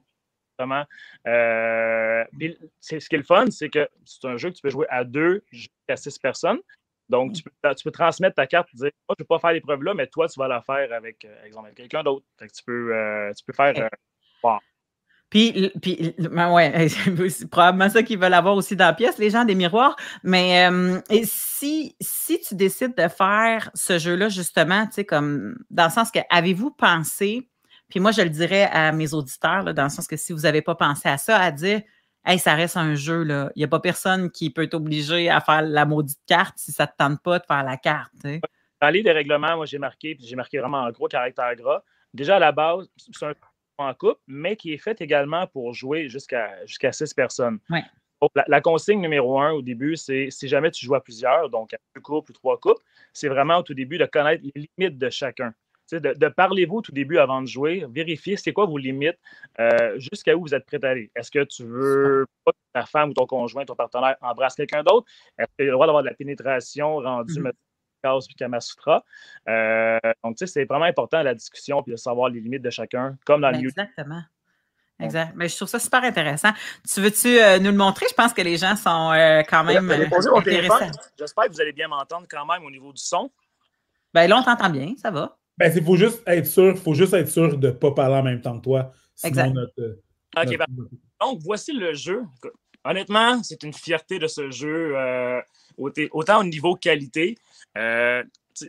Euh, 1.27 2.23
ce 2.79 3.09
qui 3.09 3.15
est 3.15 3.17
le 3.17 3.23
fun, 3.23 3.49
c'est 3.49 3.69
que 3.69 3.89
c'est 4.05 4.27
un 4.27 4.37
jeu 4.37 4.49
que 4.49 4.55
tu 4.55 4.61
peux 4.61 4.69
jouer 4.69 4.85
à 4.89 5.03
deux 5.03 5.43
jusqu'à 5.51 5.95
six 5.95 6.17
personnes. 6.19 6.59
Donc, 7.09 7.33
tu 7.33 7.43
peux, 7.43 7.51
tu 7.75 7.83
peux, 7.83 7.91
transmettre 7.91 8.35
ta 8.35 8.47
carte 8.47 8.69
et 8.73 8.77
dire 8.77 8.91
Moi, 9.07 9.15
je 9.17 9.23
ne 9.23 9.25
peux 9.25 9.25
pas 9.25 9.39
faire 9.39 9.51
l'épreuve 9.51 9.83
là, 9.83 9.93
mais 9.93 10.07
toi, 10.07 10.29
tu 10.29 10.39
vas 10.39 10.47
la 10.47 10.61
faire 10.61 10.93
avec, 10.93 11.25
euh, 11.25 11.43
exemple, 11.43 11.73
quelqu'un 11.73 12.03
d'autre. 12.03 12.25
Tu 12.39 12.63
peux, 12.65 12.95
euh, 12.95 13.33
tu 13.33 13.43
peux 13.43 13.53
faire. 13.53 13.73
Euh, 13.77 13.89
wow. 14.43 14.59
Puis, 15.31 15.71
puis 15.81 16.13
ben 16.19 16.51
ouais, 16.51 16.89
c'est 17.29 17.49
probablement 17.49 17.89
ça 17.89 18.03
qu'ils 18.03 18.19
veulent 18.19 18.33
avoir 18.33 18.55
aussi 18.55 18.75
dans 18.75 18.87
la 18.87 18.93
pièce, 18.93 19.17
les 19.17 19.29
gens 19.29 19.45
des 19.45 19.55
miroirs. 19.55 19.95
Mais 20.23 20.69
euh, 20.69 20.99
et 21.09 21.23
si, 21.25 21.95
si 22.01 22.39
tu 22.41 22.53
décides 22.53 22.95
de 22.95 23.07
faire 23.07 23.71
ce 23.73 23.97
jeu-là, 23.97 24.27
justement, 24.27 24.85
tu 24.87 24.93
sais, 24.93 25.05
comme 25.05 25.57
dans 25.69 25.85
le 25.85 25.89
sens 25.89 26.11
que 26.11 26.19
avez-vous 26.29 26.71
pensé, 26.71 27.47
puis 27.87 28.01
moi 28.01 28.11
je 28.11 28.21
le 28.21 28.29
dirais 28.29 28.69
à 28.73 28.91
mes 28.91 29.13
auditeurs, 29.13 29.63
dans 29.73 29.83
le 29.83 29.89
sens 29.89 30.05
que 30.05 30.17
si 30.17 30.33
vous 30.33 30.41
n'avez 30.41 30.61
pas 30.61 30.75
pensé 30.75 31.07
à 31.07 31.17
ça, 31.17 31.39
à 31.39 31.51
dire 31.51 31.81
Hey, 32.23 32.37
ça 32.37 32.53
reste 32.53 32.77
un 32.77 32.93
jeu, 32.93 33.23
là. 33.23 33.51
Il 33.55 33.59
n'y 33.59 33.63
a 33.63 33.67
pas 33.67 33.79
personne 33.79 34.29
qui 34.29 34.51
peut 34.51 34.67
t'obliger 34.67 35.27
à 35.29 35.41
faire 35.41 35.63
la 35.63 35.85
maudite 35.85 36.19
carte 36.27 36.53
si 36.57 36.71
ça 36.71 36.83
ne 36.83 36.89
te 36.89 36.93
tente 36.97 37.23
pas 37.23 37.39
de 37.39 37.45
faire 37.45 37.63
la 37.63 37.77
carte. 37.77 38.11
Tu. 38.23 38.39
Dans 38.79 38.89
les 38.89 39.01
des 39.01 39.11
règlements, 39.11 39.55
moi 39.55 39.65
j'ai 39.65 39.79
marqué, 39.79 40.13
puis 40.13 40.25
j'ai 40.27 40.35
marqué 40.35 40.59
vraiment 40.59 40.81
en 40.81 40.91
gros 40.91 41.07
caractère 41.07 41.55
gras. 41.55 41.83
Déjà 42.13 42.35
à 42.35 42.39
la 42.39 42.51
base, 42.51 42.89
c'est 42.97 43.25
un 43.25 43.33
en 43.81 43.93
couple, 43.93 44.21
mais 44.27 44.55
qui 44.55 44.73
est 44.73 44.77
faite 44.77 45.01
également 45.01 45.47
pour 45.47 45.73
jouer 45.73 46.09
jusqu'à 46.09 46.65
jusqu'à 46.65 46.91
six 46.91 47.13
personnes. 47.13 47.59
Ouais. 47.69 47.83
La, 48.35 48.45
la, 48.47 48.61
consigne 48.61 49.01
numéro 49.01 49.39
un 49.39 49.51
au 49.51 49.63
début, 49.63 49.95
c'est 49.95 50.29
si 50.29 50.47
jamais 50.47 50.69
tu 50.69 50.85
joues 50.85 50.93
à 50.93 51.01
plusieurs, 51.01 51.49
donc 51.49 51.73
à 51.73 51.77
deux 51.95 52.01
couples 52.01 52.29
ou 52.31 52.33
trois 52.33 52.59
couples, 52.59 52.83
c'est 53.13 53.29
vraiment 53.29 53.57
au 53.57 53.63
tout 53.63 53.73
début 53.73 53.97
de 53.97 54.05
connaître 54.05 54.43
les 54.43 54.69
limites 54.77 54.99
de 54.99 55.09
chacun. 55.09 55.53
De, 55.91 56.13
de 56.13 56.27
parler-vous 56.29 56.77
au 56.77 56.81
tout 56.81 56.93
début 56.93 57.17
avant 57.17 57.41
de 57.41 57.47
jouer, 57.47 57.85
vérifier 57.89 58.37
c'est 58.37 58.53
quoi 58.53 58.65
vos 58.65 58.77
limites, 58.77 59.17
euh, 59.59 59.99
jusqu'à 59.99 60.37
où 60.37 60.41
vous 60.41 60.53
êtes 60.55 60.65
prêt 60.65 60.79
à 60.83 60.89
aller. 60.89 61.11
Est-ce 61.15 61.31
que 61.31 61.43
tu 61.43 61.65
veux 61.65 62.25
pas 62.45 62.51
que 62.53 62.57
ta 62.73 62.85
femme 62.85 63.09
ou 63.09 63.13
ton 63.13 63.25
conjoint, 63.25 63.65
ton 63.65 63.75
partenaire 63.75 64.15
embrasse 64.21 64.55
quelqu'un 64.55 64.83
d'autre? 64.83 65.05
Est-ce 65.37 65.47
qu'il 65.57 65.63
a 65.63 65.65
le 65.65 65.71
droit 65.73 65.87
d'avoir 65.87 66.03
de 66.03 66.09
la 66.09 66.15
pénétration 66.15 66.97
rendue 66.97 67.39
mm 67.39 67.47
-hmm 67.47 67.51
puis 68.01 68.35
Kamasutra. 68.35 69.03
Euh, 69.47 69.99
donc, 70.23 70.37
tu 70.37 70.45
sais, 70.45 70.53
c'est 70.53 70.65
vraiment 70.65 70.85
important 70.85 71.21
la 71.23 71.35
discussion 71.35 71.81
puis 71.83 71.91
de 71.91 71.97
savoir 71.97 72.29
les 72.29 72.39
limites 72.39 72.61
de 72.61 72.69
chacun, 72.69 73.17
comme 73.25 73.41
dans 73.41 73.51
le 73.51 73.59
Exactement. 73.59 74.23
Exact. 75.01 75.33
Mais 75.35 75.49
je 75.49 75.55
trouve 75.55 75.67
ça 75.67 75.79
super 75.79 76.03
intéressant. 76.03 76.51
Tu 76.91 77.01
veux-tu 77.01 77.39
euh, 77.39 77.59
nous 77.59 77.71
le 77.71 77.77
montrer? 77.77 78.05
Je 78.09 78.13
pense 78.13 78.33
que 78.33 78.41
les 78.41 78.57
gens 78.57 78.75
sont 78.75 79.11
euh, 79.11 79.41
quand 79.47 79.63
même 79.63 79.89
euh, 79.89 80.05
intéressés. 80.35 80.91
J'espère 81.17 81.45
que 81.45 81.51
vous 81.51 81.61
allez 81.61 81.73
bien 81.73 81.87
m'entendre 81.87 82.27
quand 82.29 82.45
même 82.45 82.63
au 82.63 82.71
niveau 82.71 82.93
du 82.93 83.01
son. 83.01 83.31
Ben 84.13 84.27
là, 84.27 84.37
on 84.37 84.43
t'entend 84.43 84.69
bien, 84.69 84.93
ça 84.97 85.09
va. 85.09 85.37
Ben, 85.57 85.71
il 85.75 85.83
faut 85.83 85.95
juste 85.95 86.21
être 86.27 86.45
sûr, 86.45 86.77
faut 86.77 86.93
juste 86.93 87.13
être 87.13 87.29
sûr 87.29 87.57
de 87.57 87.67
ne 87.67 87.71
pas 87.71 87.91
parler 87.91 88.15
en 88.15 88.23
même 88.23 88.41
temps 88.41 88.57
que 88.57 88.63
toi. 88.63 88.91
Exact. 89.23 89.53
Notre, 89.53 89.99
OK, 90.37 90.45
notre... 90.45 90.57
Ben, 90.57 90.65
donc, 91.19 91.39
voici 91.43 91.71
le 91.71 91.93
jeu. 91.93 92.23
Honnêtement, 92.83 93.41
c'est 93.43 93.63
une 93.63 93.73
fierté 93.73 94.19
de 94.19 94.27
ce 94.27 94.49
jeu, 94.49 94.95
autant 95.77 96.39
au 96.39 96.43
niveau 96.43 96.75
qualité, 96.75 97.37
euh, 97.77 98.23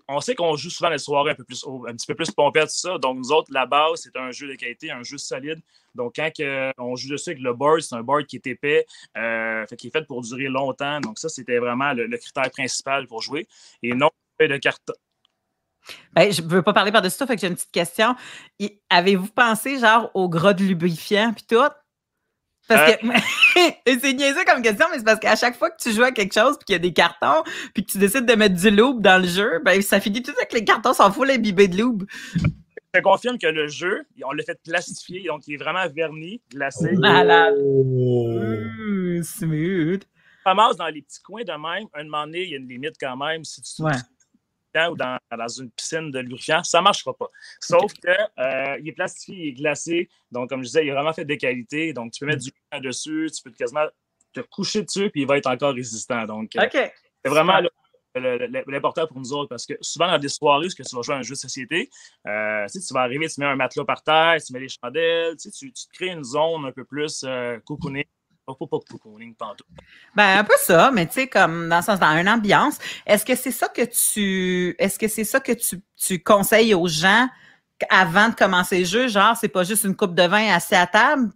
on 0.09 0.21
sait 0.21 0.35
qu'on 0.35 0.57
joue 0.57 0.71
souvent 0.71 0.91
les 0.91 0.99
soirées 0.99 1.33
un, 1.33 1.35
peu 1.35 1.45
plus, 1.45 1.65
un 1.89 1.93
petit 1.93 2.07
peu 2.07 2.15
plus 2.15 2.31
pompette, 2.31 2.71
ça. 2.71 2.99
Donc, 2.99 3.19
nous 3.19 3.33
autres, 3.33 3.53
la 3.53 3.67
base, 3.67 4.01
c'est 4.03 4.17
un 4.17 4.31
jeu 4.31 4.49
de 4.49 4.55
qualité, 4.55 4.91
un 4.91 5.03
jeu 5.03 5.19
solide. 5.19 5.61
Donc, 5.95 6.15
quand 6.17 6.31
que, 6.35 6.73
on 6.79 6.97
joue 6.97 7.11
dessus 7.11 7.31
avec 7.31 7.43
le 7.43 7.53
board, 7.53 7.81
c'est 7.81 7.97
un 7.97 8.03
board 8.03 8.27
qui 8.27 8.37
est 8.37 8.47
épais, 8.47 8.87
euh, 9.17 9.67
fait, 9.67 9.77
qui 9.77 9.89
est 9.89 9.91
fait 9.91 10.07
pour 10.07 10.23
durer 10.23 10.49
longtemps. 10.49 11.01
Donc, 11.01 11.19
ça, 11.19 11.29
c'était 11.29 11.59
vraiment 11.59 11.93
le, 11.93 12.07
le, 12.07 12.17
critère 12.17 12.51
principal 12.51 13.07
pour 13.07 13.23
jouer. 13.23 13.47
Et 13.83 13.93
non 13.95 14.11
de 14.49 14.57
carton. 14.57 14.95
Ben, 16.13 16.33
je 16.33 16.43
ne 16.43 16.49
veux 16.49 16.63
pas 16.63 16.73
parler 16.73 16.93
par-dessus 16.93 17.17
ça, 17.17 17.27
fait 17.27 17.35
que 17.35 17.41
j'ai 17.41 17.49
une 17.49 17.55
petite 17.55 17.73
question. 17.73 18.15
Avez-vous 18.91 19.29
pensé, 19.29 19.79
genre, 19.79 20.11
au 20.15 20.29
gras 20.29 20.53
de 20.53 20.63
lubrifiant 20.63 21.33
puis 21.33 21.45
tout? 21.49 21.71
Parce 22.69 22.95
que 22.95 23.07
c'est 24.01 24.13
niaiseux 24.13 24.45
comme 24.47 24.63
question, 24.63 24.87
mais 24.91 24.99
c'est 24.99 25.05
parce 25.05 25.21
qu'à 25.21 25.37
chaque 25.37 25.57
fois 25.57 25.71
que 25.71 25.83
tu 25.83 25.93
joues 25.93 26.05
à 26.05 26.13
quelque 26.13 26.35
chose 26.35 26.57
puis 26.59 26.67
qu'il 26.67 26.73
y 26.75 26.77
a 26.77 26.79
des 26.79 26.93
cartons 26.93 27.43
puis 27.75 27.85
que 27.85 27.93
tu 27.93 27.99
décides 27.99 28.27
de 28.27 28.35
mettre 28.35 28.55
du 28.55 28.71
loup 28.71 29.01
dans 29.01 29.21
le 29.21 29.29
jeu, 29.29 29.61
ben 29.65 29.81
ça 29.83 30.01
finit 30.01 30.23
tout 30.23 30.33
avec 30.37 30.53
les 30.53 30.65
cartons 30.65 30.93
s'en 30.93 31.13
fout 31.13 31.29
imbibés 31.29 31.69
de 31.69 31.79
loup. 31.79 31.99
Je 32.95 33.01
confirme 33.01 33.39
que 33.39 33.47
le 33.47 33.69
jeu, 33.69 34.03
on 34.25 34.33
l'a 34.33 34.45
fait 34.45 34.61
plastifier, 34.63 35.25
donc 35.27 35.47
il 35.49 35.55
est 35.55 35.57
vraiment 35.57 35.89
verni, 35.89 36.43
glacé. 36.51 36.93
Malade. 36.93 37.55
Oh. 37.59 38.29
Mmh, 38.29 39.23
smooth. 39.23 40.03
Ramasse 40.45 40.77
dans 40.77 40.89
les 40.89 41.01
petits 41.01 41.23
coins 41.23 41.45
de 41.45 41.53
même. 41.53 41.89
Un 41.95 42.05
moment 42.05 42.27
donné, 42.27 42.43
il 42.43 42.51
y 42.51 42.55
a 42.55 42.59
une 42.59 42.69
limite 42.69 42.97
quand 43.01 43.17
même. 43.17 43.45
Si 43.45 43.63
tu 43.63 43.83
ouais 43.83 43.93
ou 44.75 44.97
dans, 44.97 45.19
dans, 45.31 45.49
une 45.49 45.71
piscine 45.71 46.11
de 46.11 46.19
lubrifiant, 46.21 46.63
ça 46.63 46.79
ne 46.79 46.85
marchera 46.85 47.15
pas. 47.15 47.29
Sauf 47.61 47.85
okay. 47.85 47.95
qu'il 48.01 48.11
euh, 48.39 48.85
est 48.85 48.93
plastifié, 48.93 49.37
il 49.37 49.49
est 49.49 49.53
glacé. 49.53 50.09
Donc, 50.31 50.49
comme 50.49 50.61
je 50.61 50.67
disais, 50.67 50.85
il 50.85 50.89
est 50.89 50.93
vraiment 50.93 51.13
fait 51.13 51.25
de 51.25 51.35
qualité. 51.35 51.93
Donc, 51.93 52.13
tu 52.13 52.21
peux 52.21 52.27
mettre 52.27 52.43
du 52.43 52.51
lubrifiant 52.51 52.89
dessus, 52.89 53.31
tu 53.35 53.43
peux 53.43 53.51
quasiment 53.51 53.87
te 54.33 54.41
coucher 54.41 54.83
dessus, 54.83 55.11
puis 55.11 55.23
il 55.23 55.27
va 55.27 55.37
être 55.37 55.47
encore 55.47 55.75
résistant. 55.75 56.25
Donc, 56.25 56.51
okay. 56.57 56.79
euh, 56.79 56.89
c'est 57.25 57.31
vraiment 57.31 57.61
l'important 58.15 59.07
pour 59.07 59.19
nous 59.19 59.33
autres 59.33 59.49
parce 59.49 59.65
que 59.65 59.75
souvent 59.81 60.07
dans 60.07 60.19
des 60.19 60.29
soirées 60.29 60.67
où 60.67 60.69
tu 60.69 60.83
vas 60.95 61.03
jouer 61.03 61.15
à 61.15 61.19
un 61.19 61.23
jeu 61.23 61.35
de 61.35 61.39
société, 61.39 61.89
euh, 62.27 62.67
tu, 62.67 62.81
sais, 62.81 62.87
tu 62.87 62.95
vas 62.95 63.01
arriver, 63.01 63.29
tu 63.29 63.41
mets 63.41 63.47
un 63.47 63.57
matelas 63.57 63.85
par 63.85 64.03
terre, 64.03 64.37
tu 64.45 64.53
mets 64.53 64.61
les 64.61 64.69
chandelles, 64.69 65.37
tu, 65.37 65.51
sais, 65.51 65.51
tu, 65.51 65.73
tu 65.73 65.87
te 65.87 65.93
crées 65.93 66.11
une 66.11 66.25
zone 66.25 66.65
un 66.67 66.73
peu 66.73 66.85
plus 66.85 67.25
euh, 67.25 67.59
cocooning 67.65 68.05
pas, 68.59 68.67
cocooning 68.91 69.35
pantoute. 69.35 69.67
Ben, 70.15 70.39
un 70.39 70.45
peu 70.45 70.55
ça, 70.59 70.91
mais 70.93 71.07
tu 71.07 71.15
sais, 71.15 71.27
comme 71.27 71.69
dans 71.69 71.77
le 71.77 71.83
sens, 71.83 71.99
dans 71.99 72.17
une 72.17 72.29
ambiance. 72.29 72.79
Est-ce 73.07 73.25
que 73.25 73.35
c'est 73.35 73.51
ça 73.51 73.69
que 73.69 73.83
tu, 73.83 74.75
est-ce 74.79 74.99
que 74.99 75.09
c'est 75.09 75.25
ça 75.25 75.41
que 75.41 75.53
tu, 75.53 75.81
tu 75.97 76.23
conseilles 76.23 76.75
aux 76.75 76.89
gens 76.89 77.29
avant 77.91 78.29
de 78.29 78.35
commencer 78.35 78.81
le 78.81 78.85
jeu? 78.85 79.09
Genre, 79.09 79.37
c'est 79.37 79.49
pas 79.49 79.65
juste 79.65 79.85
une 79.85 79.97
coupe 79.97 80.15
de 80.15 80.23
vin 80.23 80.53
assis 80.53 80.75
à 80.75 80.87
table? 80.87 81.31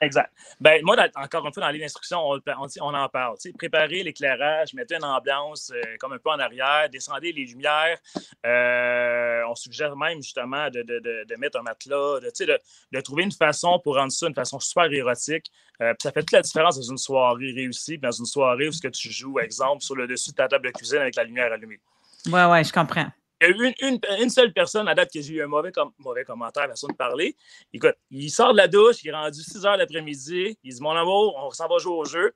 Exact. 0.00 0.32
Ben, 0.60 0.80
moi, 0.84 0.96
encore 1.16 1.46
une 1.46 1.52
fois, 1.52 1.62
dans 1.62 1.70
les 1.70 1.84
instructions, 1.84 2.20
on, 2.30 2.40
on, 2.46 2.94
en 2.94 3.08
parle. 3.08 3.36
T'sais, 3.36 3.52
préparer 3.52 4.02
l'éclairage, 4.02 4.72
mettre 4.74 4.94
une 4.94 5.04
ambiance 5.04 5.72
euh, 5.74 5.96
comme 5.98 6.12
un 6.12 6.18
peu 6.18 6.30
en 6.30 6.38
arrière, 6.38 6.88
descendez 6.90 7.32
les 7.32 7.44
lumières. 7.44 7.98
Euh, 8.46 9.42
on 9.48 9.54
suggère 9.54 9.96
même 9.96 10.22
justement 10.22 10.70
de, 10.70 10.82
de, 10.82 11.24
de, 11.24 11.36
mettre 11.36 11.58
un 11.58 11.62
matelas, 11.62 12.20
de, 12.20 13.00
trouver 13.00 13.24
une 13.24 13.32
façon 13.32 13.80
pour 13.80 13.96
rendre 13.96 14.12
ça 14.12 14.28
une 14.28 14.34
façon 14.34 14.60
super 14.60 14.92
érotique. 14.92 15.50
Euh, 15.80 15.94
ça 16.00 16.12
fait 16.12 16.20
toute 16.20 16.32
la 16.32 16.42
différence 16.42 16.76
dans 16.76 16.90
une 16.90 16.98
soirée 16.98 17.52
réussie, 17.52 17.98
dans 17.98 18.12
une 18.12 18.26
soirée 18.26 18.68
où 18.68 18.72
ce 18.72 18.80
que 18.80 18.88
tu 18.88 19.10
joues, 19.10 19.38
exemple, 19.40 19.82
sur 19.82 19.96
le 19.96 20.06
dessus 20.06 20.30
de 20.30 20.36
ta 20.36 20.48
table 20.48 20.66
de 20.66 20.72
cuisine 20.72 20.98
avec 20.98 21.16
la 21.16 21.24
lumière 21.24 21.52
allumée. 21.52 21.80
Ouais, 22.26 22.44
ouais, 22.44 22.64
je 22.64 22.72
comprends. 22.72 23.06
Il 23.40 23.48
y 23.48 23.52
a 23.52 23.56
eu 23.56 23.74
une, 24.20 24.30
seule 24.30 24.52
personne 24.52 24.88
à 24.88 24.94
date 24.94 25.12
que 25.12 25.20
j'ai 25.20 25.34
eu 25.34 25.42
un 25.42 25.46
mauvais, 25.46 25.70
com 25.70 25.90
mauvais 25.98 26.24
commentaire, 26.24 26.66
personne 26.66 26.90
de 26.90 26.96
parler. 26.96 27.36
Écoute, 27.72 27.94
il 28.10 28.30
sort 28.30 28.52
de 28.52 28.56
la 28.56 28.68
douche, 28.68 28.96
il 29.04 29.10
est 29.10 29.12
rendu 29.12 29.40
6 29.40 29.64
heures 29.64 29.76
l'après-midi. 29.76 30.58
Il 30.64 30.74
dit 30.74 30.82
Mon 30.82 30.90
amour, 30.90 31.36
on 31.36 31.50
s'en 31.50 31.68
va 31.68 31.78
jouer 31.78 31.94
au 31.94 32.04
jeu. 32.04 32.34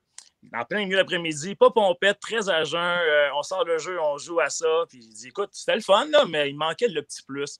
En 0.53 0.65
plein 0.65 0.79
milieu 0.79 0.97
l'après-midi, 0.97 1.55
pas 1.55 1.71
pompette, 1.71 2.19
très 2.19 2.49
à 2.49 2.63
jeun. 2.63 2.79
Euh, 2.79 3.29
on 3.35 3.43
sort 3.43 3.65
le 3.65 3.77
jeu, 3.77 3.97
on 4.01 4.17
joue 4.17 4.39
à 4.39 4.49
ça. 4.49 4.85
Puis 4.89 4.99
il 5.01 5.13
dit 5.13 5.27
Écoute, 5.27 5.49
c'était 5.51 5.75
le 5.75 5.81
fun, 5.81 6.05
là, 6.09 6.25
mais 6.29 6.49
il 6.49 6.55
manquait 6.55 6.87
le 6.87 7.01
petit 7.01 7.21
plus. 7.23 7.59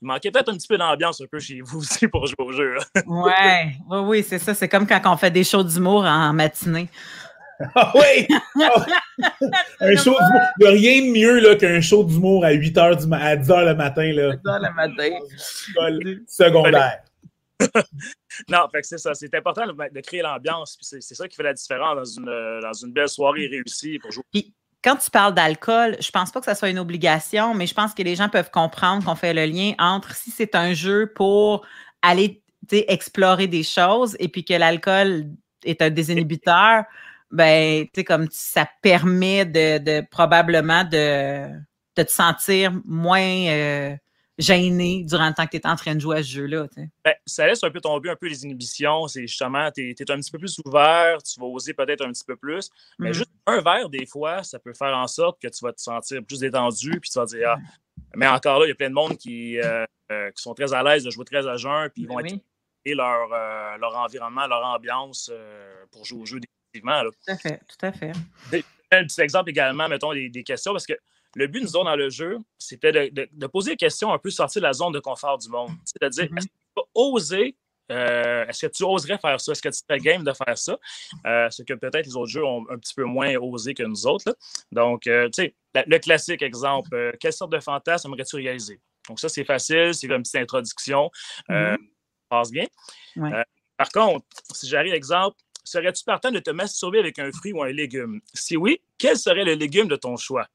Il 0.00 0.06
manquait 0.06 0.30
peut-être 0.30 0.48
un 0.48 0.56
petit 0.56 0.68
peu 0.68 0.78
d'ambiance 0.78 1.20
un 1.20 1.26
peu 1.26 1.40
chez 1.40 1.60
vous 1.60 1.78
aussi 1.80 2.06
pour 2.08 2.26
jouer 2.26 2.36
au 2.38 2.52
jeu. 2.52 2.76
ouais, 3.06 3.76
oui, 3.88 3.98
oui, 3.98 4.22
c'est 4.22 4.38
ça. 4.38 4.54
C'est 4.54 4.68
comme 4.68 4.86
quand 4.86 5.00
on 5.04 5.16
fait 5.16 5.30
des 5.30 5.44
shows 5.44 5.64
d'humour 5.64 6.04
en 6.04 6.32
matinée. 6.32 6.88
Ah 7.74 7.92
oui! 7.94 8.26
un 9.80 9.96
show 9.96 10.16
d'humour. 10.18 10.40
Il 10.58 10.62
n'y 10.62 10.66
a 10.66 10.70
rien 10.70 11.02
de 11.02 11.12
mieux 11.12 11.54
qu'un 11.56 11.80
show 11.80 12.04
d'humour 12.04 12.44
à 12.44 12.52
8 12.52 12.76
h 12.76 13.06
du 13.06 13.14
à 13.14 13.36
10 13.36 13.48
h 13.48 13.64
le 13.66 13.74
matin. 13.74 14.12
Là. 14.12 14.36
10 14.36 14.42
h 14.44 14.58
le 14.60 14.74
matin. 14.74 16.22
secondaire. 16.26 17.02
non, 18.48 18.68
fait 18.72 18.80
que 18.80 18.86
c'est 18.86 18.98
ça. 18.98 19.14
C'est 19.14 19.34
important 19.34 19.66
de, 19.66 20.00
créer 20.00 20.22
l'ambiance. 20.22 20.76
C'est 20.80 21.14
ça 21.14 21.28
qui 21.28 21.36
fait 21.36 21.42
la 21.42 21.54
différence 21.54 21.96
dans 21.96 22.22
une, 22.22 22.60
dans 22.60 22.72
une 22.72 22.92
belle 22.92 23.08
soirée 23.08 23.46
réussie 23.46 23.98
pour 23.98 24.10
jouer. 24.10 24.24
Puis, 24.32 24.54
quand 24.82 24.96
tu 24.96 25.10
parles 25.10 25.34
d'alcool, 25.34 25.96
je 26.00 26.10
pense 26.10 26.32
pas 26.32 26.40
que 26.40 26.46
ça 26.46 26.56
soit 26.56 26.70
une 26.70 26.78
obligation, 26.78 27.54
mais 27.54 27.66
je 27.66 27.74
pense 27.74 27.94
que 27.94 28.02
les 28.02 28.16
gens 28.16 28.28
peuvent 28.28 28.50
comprendre 28.50 29.04
qu'on 29.04 29.14
fait 29.14 29.32
le 29.32 29.46
lien 29.46 29.74
entre 29.78 30.14
si 30.16 30.30
c'est 30.30 30.56
un 30.56 30.74
jeu 30.74 31.12
pour 31.14 31.64
aller 32.02 32.42
explorer 32.70 33.46
des 33.46 33.62
choses 33.62 34.16
et 34.18 34.28
puis 34.28 34.44
que 34.44 34.54
l'alcool 34.54 35.26
est 35.64 35.82
un 35.82 35.90
désinhibiteur 35.90 36.84
ben, 37.32 37.84
tu 37.86 37.90
sais, 37.96 38.04
comme 38.04 38.28
ça 38.30 38.68
permet 38.82 39.44
de, 39.44 39.78
de 39.78 40.06
probablement 40.10 40.84
de, 40.84 41.48
de, 41.96 42.02
te 42.02 42.10
sentir 42.10 42.72
moins, 42.84 43.46
euh, 43.48 43.96
gêné 44.38 45.04
durant 45.04 45.28
le 45.28 45.34
temps 45.34 45.46
que 45.46 45.50
tu 45.50 45.56
es 45.58 45.66
en 45.66 45.76
train 45.76 45.94
de 45.94 46.00
jouer 46.00 46.18
à 46.18 46.22
ce 46.22 46.28
jeu-là. 46.28 46.66
Ben, 47.04 47.14
ça 47.26 47.46
laisse 47.46 47.62
un 47.64 47.70
peu 47.70 47.80
tomber 47.80 48.10
un 48.10 48.16
peu 48.16 48.28
les 48.28 48.44
inhibitions. 48.44 49.06
C'est 49.06 49.26
justement, 49.26 49.70
tu 49.70 49.90
es, 49.90 50.10
un 50.10 50.16
petit 50.16 50.30
peu 50.30 50.38
plus 50.38 50.58
ouvert, 50.64 51.22
tu 51.22 51.38
vas 51.40 51.46
oser 51.46 51.74
peut-être 51.74 52.04
un 52.04 52.12
petit 52.12 52.24
peu 52.24 52.36
plus. 52.36 52.70
Mais 52.98 53.10
mm-hmm. 53.10 53.14
juste 53.14 53.30
un 53.46 53.60
verre, 53.60 53.88
des 53.88 54.06
fois, 54.06 54.42
ça 54.42 54.58
peut 54.58 54.74
faire 54.74 54.96
en 54.96 55.06
sorte 55.06 55.40
que 55.40 55.48
tu 55.48 55.64
vas 55.64 55.72
te 55.72 55.80
sentir 55.80 56.22
plus 56.24 56.40
détendu, 56.40 56.98
puis 57.00 57.10
tu 57.10 57.18
vas 57.18 57.26
dire, 57.26 57.50
ah, 57.50 57.58
mais 58.14 58.26
encore 58.26 58.60
là, 58.60 58.66
il 58.66 58.70
y 58.70 58.72
a 58.72 58.74
plein 58.74 58.90
de 58.90 58.94
monde 58.94 59.16
qui, 59.16 59.58
euh, 59.58 59.84
euh, 60.10 60.30
qui 60.30 60.42
sont 60.42 60.54
très 60.54 60.72
à 60.72 60.82
l'aise 60.82 61.04
de 61.04 61.10
jouer 61.10 61.24
très 61.24 61.46
à 61.46 61.56
jeun, 61.56 61.88
puis 61.90 62.02
ils 62.02 62.08
vont 62.08 62.16
ben 62.16 62.26
être 62.26 62.40
leur, 62.86 63.32
euh, 63.32 63.76
leur 63.78 63.96
environnement, 63.96 64.46
leur 64.46 64.64
ambiance 64.64 65.30
pour 65.90 66.04
jouer 66.04 66.20
au 66.20 66.26
jeu 66.26 66.40
Tout 67.10 67.32
à 67.32 67.36
fait, 67.36 67.60
tout 67.68 67.86
à 67.86 67.92
fait. 67.92 68.12
Un 68.90 69.04
petit 69.04 69.20
exemple 69.20 69.50
également, 69.50 69.88
mettons, 69.88 70.12
des, 70.12 70.28
des 70.28 70.42
questions, 70.42 70.72
parce 70.72 70.86
que 70.86 70.94
le 71.34 71.46
but, 71.46 71.62
nous 71.62 71.76
autres, 71.76 71.86
dans 71.86 71.96
le 71.96 72.10
jeu, 72.10 72.38
c'était 72.58 73.10
de, 73.10 73.46
poser 73.46 73.72
des 73.72 73.76
questions 73.76 74.12
un 74.12 74.18
peu 74.18 74.30
sortir 74.30 74.60
de 74.60 74.66
la 74.66 74.72
zone 74.72 74.92
de 74.92 75.00
confort 75.00 75.38
du 75.38 75.48
monde. 75.48 75.70
C'est-à-dire, 75.84 76.24
mm-hmm. 76.24 76.38
est-ce 76.38 76.46
que 76.46 76.52
tu 76.52 76.72
vas 76.76 76.82
oser, 76.94 77.56
euh, 77.90 78.46
est-ce 78.46 78.66
que 78.66 78.72
tu 78.72 78.84
oserais 78.84 79.18
faire 79.18 79.40
ça? 79.40 79.52
Est-ce 79.52 79.62
que 79.62 79.68
tu 79.70 79.78
serais 79.78 79.98
game 79.98 80.24
de 80.24 80.32
faire 80.32 80.58
ça? 80.58 80.78
Euh, 81.26 81.48
ce 81.50 81.62
que 81.62 81.72
peut-être 81.74 82.06
les 82.06 82.16
autres 82.16 82.30
jeux 82.30 82.44
ont 82.44 82.66
un 82.70 82.78
petit 82.78 82.94
peu 82.94 83.04
moins 83.04 83.34
osé 83.36 83.72
que 83.72 83.82
nous 83.82 84.06
autres. 84.06 84.36
Donc, 84.70 85.06
euh, 85.06 85.28
tu 85.30 85.42
sais, 85.42 85.54
le 85.74 85.98
classique 85.98 86.42
exemple, 86.42 87.16
quelle 87.18 87.32
sorte 87.32 87.52
de 87.52 87.60
fantasme 87.60 88.08
aimerais-tu 88.08 88.36
réaliser? 88.36 88.80
Donc, 89.08 89.18
ça, 89.18 89.28
c'est 89.28 89.44
facile, 89.44 89.94
c'est 89.94 90.06
une 90.06 90.22
petite 90.22 90.36
introduction. 90.36 91.10
Mm-hmm. 91.48 91.78
passe 92.28 92.50
bien. 92.50 92.66
par 93.78 93.88
contre, 93.88 94.26
si 94.52 94.68
j'arrive, 94.68 94.92
exemple, 94.92 95.36
serais-tu 95.64 96.04
partant 96.04 96.30
de 96.30 96.38
te 96.38 96.50
masturber 96.50 96.98
avec 96.98 97.18
un 97.18 97.30
fruit 97.32 97.52
ou 97.52 97.62
un 97.62 97.70
légume? 97.70 98.20
Si 98.34 98.56
oui, 98.56 98.80
quel 98.98 99.16
serait 99.16 99.44
le 99.44 99.54
légume 99.54 99.88
de 99.88 99.96
ton 99.96 100.16
choix? 100.16 100.46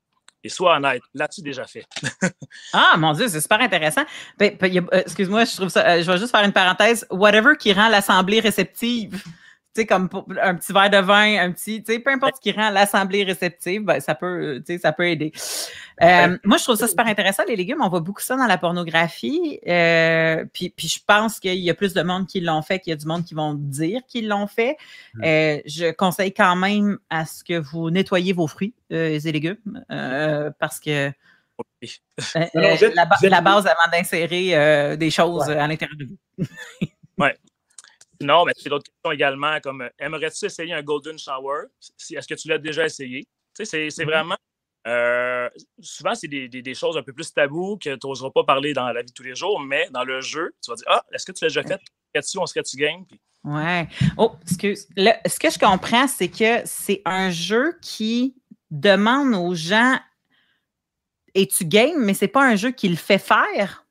Et 0.43 0.49
sois 0.49 0.77
honnête, 0.77 1.01
l'as-tu 1.13 1.41
déjà 1.41 1.65
fait? 1.65 1.85
ah, 2.73 2.95
mon 2.97 3.13
Dieu, 3.13 3.27
c'est 3.27 3.41
super 3.41 3.59
intéressant. 3.59 4.03
Ben, 4.37 4.55
ben, 4.59 4.87
euh, 4.93 5.01
excuse-moi, 5.01 5.45
je 5.45 5.55
trouve 5.55 5.69
ça. 5.69 5.85
Euh, 5.87 6.01
je 6.01 6.09
vais 6.09 6.17
juste 6.17 6.31
faire 6.31 6.45
une 6.45 6.53
parenthèse. 6.53 7.05
Whatever 7.09 7.53
qui 7.59 7.73
rend 7.73 7.89
l'assemblée 7.89 8.39
réceptive 8.39 9.21
comme 9.85 10.09
un 10.41 10.55
petit 10.55 10.73
verre 10.73 10.89
de 10.89 10.97
vin, 10.97 11.37
un 11.39 11.51
petit, 11.51 11.83
tu 11.83 11.93
sais, 11.93 11.99
peu 11.99 12.11
importe 12.11 12.37
ce 12.37 12.41
qui 12.41 12.51
rend 12.51 12.69
l'assemblée 12.69 13.23
réceptive, 13.23 13.83
ben, 13.83 13.99
ça 13.99 14.15
peut, 14.15 14.63
ça 14.81 14.91
peut 14.91 15.07
aider. 15.07 15.31
Euh, 16.01 16.37
moi, 16.43 16.57
je 16.57 16.63
trouve 16.63 16.75
ça 16.75 16.87
super 16.87 17.07
intéressant, 17.07 17.43
les 17.47 17.55
légumes. 17.55 17.81
On 17.81 17.89
voit 17.89 17.99
beaucoup 17.99 18.21
ça 18.21 18.35
dans 18.35 18.45
la 18.45 18.57
pornographie. 18.57 19.59
Euh, 19.67 20.45
puis, 20.53 20.69
puis, 20.69 20.87
je 20.87 20.99
pense 21.05 21.39
qu'il 21.39 21.59
y 21.59 21.69
a 21.69 21.73
plus 21.73 21.93
de 21.93 22.01
monde 22.01 22.27
qui 22.27 22.39
l'ont 22.39 22.61
fait 22.61 22.79
qu'il 22.79 22.91
y 22.91 22.93
a 22.93 22.97
du 22.97 23.05
monde 23.05 23.23
qui 23.23 23.33
vont 23.33 23.53
dire 23.53 24.01
qu'ils 24.07 24.27
l'ont 24.27 24.47
fait. 24.47 24.77
Mmh. 25.15 25.23
Euh, 25.23 25.59
je 25.65 25.91
conseille 25.91 26.33
quand 26.33 26.55
même 26.55 26.97
à 27.09 27.25
ce 27.25 27.43
que 27.43 27.57
vous 27.57 27.89
nettoyez 27.89 28.33
vos 28.33 28.47
fruits 28.47 28.73
et 28.89 29.19
légumes 29.19 29.83
parce 30.59 30.79
que 30.79 31.11
la, 32.53 33.41
base 33.41 33.67
avant 33.67 33.91
d'insérer 33.91 34.97
des 34.97 35.09
choses 35.09 35.49
à 35.49 35.67
l'intérieur 35.67 35.97
de 35.97 36.05
vous. 36.05 36.45
oui. 37.17 37.29
Non, 38.21 38.45
mais 38.45 38.53
c'est 38.55 38.69
d'autres 38.69 38.85
questions 38.85 39.11
également, 39.11 39.59
comme 39.61 39.81
euh, 39.81 39.89
aimerais-tu 39.99 40.45
essayer 40.45 40.73
un 40.73 40.81
Golden 40.81 41.17
Shower? 41.17 41.65
Est-ce 42.11 42.27
que 42.27 42.33
tu 42.33 42.47
l'as 42.47 42.57
déjà 42.57 42.85
essayé? 42.85 43.27
Tu 43.55 43.65
sais, 43.65 43.89
c'est 43.89 44.03
mm-hmm. 44.03 44.05
vraiment. 44.05 44.37
Euh, 44.87 45.49
souvent, 45.81 46.15
c'est 46.15 46.27
des, 46.27 46.73
choses 46.73 46.97
un 46.97 47.03
peu 47.03 47.11
plus 47.11 47.33
taboues 47.33 47.77
que 47.77 47.95
tu 47.95 48.07
n'oseras 48.07 48.31
pas 48.31 48.43
parler 48.43 48.73
dans 48.73 48.89
la 48.89 49.01
vie 49.01 49.07
de 49.07 49.13
tous 49.13 49.23
les 49.23 49.35
jours, 49.35 49.59
mais 49.59 49.89
dans 49.91 50.03
le 50.03 50.21
jeu, 50.21 50.55
tu 50.63 50.71
vas 50.71 50.75
dire 50.75 50.85
Ah, 50.87 51.03
est-ce 51.11 51.25
que 51.25 51.31
tu 51.33 51.43
l'as 51.43 51.49
déjà 51.49 51.63
fait? 51.63 51.81
Serais-tu, 52.13 52.37
on 52.39 52.45
serait-tu 52.45 52.77
game? 52.77 53.05
Ouais. 53.43 53.87
Oh, 54.17 54.33
excuse. 54.41 54.87
ce 54.95 55.39
que 55.39 55.49
je 55.49 55.59
comprends, 55.59 56.07
c'est 56.07 56.29
que 56.29 56.61
c'est 56.65 57.01
un 57.05 57.31
jeu 57.31 57.77
qui 57.81 58.35
demande 58.71 59.33
aux 59.35 59.55
gens 59.55 59.97
es-tu 61.33 61.65
game, 61.65 62.03
mais 62.03 62.13
c'est 62.13 62.27
pas 62.27 62.45
un 62.45 62.55
jeu 62.55 62.71
qui 62.71 62.89
le 62.89 62.95
fait 62.95 63.19
faire. 63.19 63.85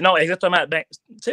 Non, 0.00 0.16
exactement. 0.16 0.66
Ben, 0.68 0.84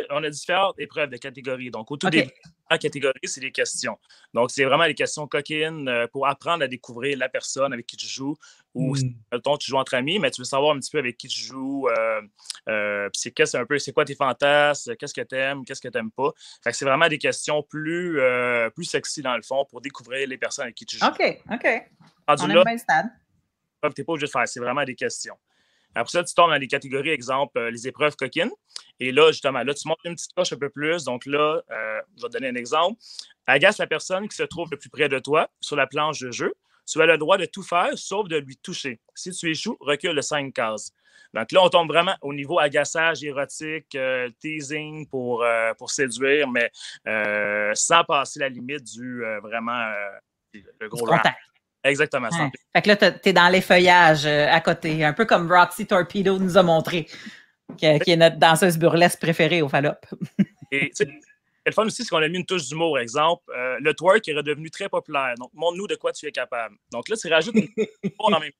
on 0.09 0.23
a 0.23 0.29
différentes 0.29 0.79
épreuves 0.79 1.09
de 1.09 1.17
catégories. 1.17 1.71
Donc, 1.71 1.91
au 1.91 1.97
tout 1.97 2.09
début, 2.09 2.31
la 2.69 2.77
catégorie, 2.77 3.19
c'est 3.23 3.41
des 3.41 3.51
questions. 3.51 3.97
Donc, 4.33 4.51
c'est 4.51 4.63
vraiment 4.63 4.85
des 4.85 4.95
questions 4.95 5.27
coquines 5.27 5.87
euh, 5.87 6.07
pour 6.07 6.27
apprendre 6.27 6.63
à 6.63 6.67
découvrir 6.67 7.17
la 7.17 7.29
personne 7.29 7.73
avec 7.73 7.85
qui 7.85 7.97
tu 7.97 8.07
joues 8.07 8.37
ou, 8.73 8.95
mm. 8.95 9.57
tu 9.59 9.69
joues 9.69 9.77
entre 9.77 9.95
amis, 9.95 10.19
mais 10.19 10.31
tu 10.31 10.41
veux 10.41 10.45
savoir 10.45 10.75
un 10.75 10.79
petit 10.79 10.91
peu 10.91 10.99
avec 10.99 11.17
qui 11.17 11.27
tu 11.27 11.41
joues. 11.41 11.87
Euh, 11.89 12.21
euh, 12.69 13.09
c'est 13.13 13.55
un 13.55 13.65
peu, 13.65 13.77
c'est 13.77 13.91
quoi 13.91 14.05
tes 14.05 14.15
fantasmes, 14.15 14.95
qu'est-ce 14.95 15.13
que 15.13 15.21
tu 15.21 15.35
aimes, 15.35 15.65
qu'est-ce 15.65 15.81
que 15.81 15.89
tu 15.89 15.97
n'aimes 15.97 16.11
pas. 16.11 16.31
c'est 16.71 16.85
vraiment 16.85 17.09
des 17.09 17.17
questions 17.17 17.61
plus, 17.63 18.19
plus 18.73 18.85
sexy 18.85 19.21
dans 19.21 19.35
le 19.35 19.41
fond 19.41 19.65
pour 19.69 19.81
découvrir 19.81 20.27
les 20.27 20.37
personnes 20.37 20.63
avec 20.63 20.75
qui 20.75 20.85
tu 20.85 20.97
joues. 20.97 21.05
OK, 21.05 21.41
OK. 21.51 21.67
on 22.27 22.47
là. 22.47 22.63
Tu 23.83 24.01
n'es 24.01 24.05
pas 24.05 24.13
obligé 24.13 24.27
de 24.27 24.31
faire, 24.31 24.47
c'est 24.47 24.59
vraiment 24.59 24.83
des 24.83 24.95
questions. 24.95 25.37
Après 25.95 26.11
ça, 26.11 26.23
tu 26.23 26.33
tombes 26.33 26.49
dans 26.49 26.57
les 26.57 26.67
catégories, 26.67 27.09
exemple, 27.09 27.57
euh, 27.57 27.71
les 27.71 27.87
épreuves 27.87 28.15
coquines. 28.15 28.51
Et 28.99 29.11
là, 29.11 29.31
justement, 29.31 29.63
là, 29.63 29.73
tu 29.73 29.87
montes 29.87 29.99
une 30.05 30.15
petite 30.15 30.33
coche 30.33 30.53
un 30.53 30.57
peu 30.57 30.69
plus. 30.69 31.03
Donc 31.03 31.25
là, 31.25 31.61
euh, 31.69 32.01
je 32.17 32.21
vais 32.21 32.27
te 32.29 32.33
donner 32.33 32.49
un 32.49 32.55
exemple. 32.55 32.99
Agace 33.47 33.77
la 33.77 33.87
personne 33.87 34.27
qui 34.27 34.35
se 34.35 34.43
trouve 34.43 34.69
le 34.71 34.77
plus 34.77 34.89
près 34.89 35.09
de 35.09 35.19
toi 35.19 35.49
sur 35.59 35.75
la 35.75 35.87
planche 35.87 36.19
de 36.19 36.31
jeu. 36.31 36.53
Tu 36.85 37.01
as 37.01 37.05
le 37.05 37.17
droit 37.17 37.37
de 37.37 37.45
tout 37.45 37.63
faire 37.63 37.89
sauf 37.95 38.27
de 38.27 38.37
lui 38.37 38.57
toucher. 38.57 38.99
Si 39.15 39.31
tu 39.31 39.49
échoues, 39.49 39.77
recule 39.79 40.15
de 40.15 40.21
cinq 40.21 40.53
cases. 40.53 40.93
Donc 41.33 41.51
là, 41.51 41.63
on 41.63 41.69
tombe 41.69 41.87
vraiment 41.87 42.15
au 42.21 42.33
niveau 42.33 42.59
agaçage, 42.59 43.23
érotique, 43.23 43.95
euh, 43.95 44.29
teasing 44.39 45.07
pour, 45.07 45.45
pour 45.77 45.89
séduire, 45.89 46.47
mais 46.49 46.71
sans 47.75 48.03
passer 48.03 48.39
la 48.39 48.49
limite 48.49 48.83
du 48.83 49.23
vraiment 49.41 49.93
le 50.53 50.89
gros 50.89 51.05
contact. 51.05 51.37
Exactement. 51.83 52.29
Fait 52.73 52.81
que 52.81 52.87
là, 52.87 52.95
tu 52.95 53.29
es 53.29 53.33
dans 53.33 53.49
les 53.49 53.61
feuillages 53.61 54.25
euh, 54.25 54.47
à 54.49 54.61
côté, 54.61 55.03
un 55.03 55.13
peu 55.13 55.25
comme 55.25 55.51
Roxy 55.51 55.87
Torpedo 55.87 56.37
nous 56.37 56.57
a 56.57 56.63
montré, 56.63 57.07
qui, 57.77 57.85
est 57.85 58.15
notre 58.15 58.37
danseuse 58.37 58.77
burlesque 58.77 59.19
préférée 59.19 59.61
au 59.61 59.69
Fallop. 59.69 59.95
Et 60.71 60.91
le 61.65 61.71
fun 61.73 61.85
aussi, 61.85 62.03
c'est 62.03 62.09
qu'on 62.09 62.17
a 62.17 62.27
mis 62.27 62.39
une 62.39 62.45
touche 62.45 62.67
d'humour, 62.67 62.97
exemple. 62.97 63.43
Euh, 63.55 63.77
le 63.81 63.93
twerk 63.93 64.27
est 64.27 64.33
redevenu 64.33 64.71
très 64.71 64.89
populaire. 64.89 65.35
Donc, 65.37 65.51
montre-nous 65.53 65.87
de 65.87 65.95
quoi 65.95 66.11
tu 66.11 66.25
es 66.25 66.31
capable. 66.31 66.75
Donc 66.91 67.07
là, 67.07 67.15
tu 67.15 67.27
rajoutes 67.27 67.55
une 67.55 67.67
dans 68.19 68.39
même. 68.39 68.51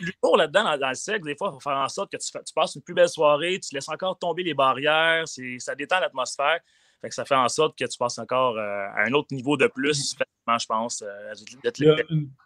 L'humour 0.00 0.36
là-dedans, 0.36 0.76
dans, 0.78 0.88
le 0.88 0.94
sexe, 0.94 1.24
des 1.24 1.36
fois, 1.36 1.50
il 1.50 1.54
faut 1.54 1.60
faire 1.60 1.78
en 1.78 1.88
sorte 1.88 2.12
que 2.12 2.16
tu, 2.16 2.30
tu, 2.30 2.54
passes 2.54 2.74
une 2.74 2.82
plus 2.82 2.94
belle 2.94 3.08
soirée, 3.08 3.58
tu 3.58 3.74
laisses 3.74 3.88
encore 3.88 4.18
tomber 4.18 4.42
les 4.42 4.54
barrières, 4.54 5.24
ça 5.58 5.74
détend 5.74 6.00
l'atmosphère. 6.00 6.60
Fait 7.00 7.08
que 7.08 7.14
ça 7.14 7.24
fait 7.24 7.36
en 7.36 7.48
sorte 7.48 7.78
que 7.78 7.84
tu 7.84 7.96
passes 7.96 8.18
encore 8.18 8.56
euh, 8.56 8.86
à 8.94 9.04
un 9.06 9.12
autre 9.12 9.32
niveau 9.32 9.56
de 9.56 9.68
plus, 9.68 10.16
je 10.18 10.66
pense. 10.66 11.02
Euh, 11.02 11.34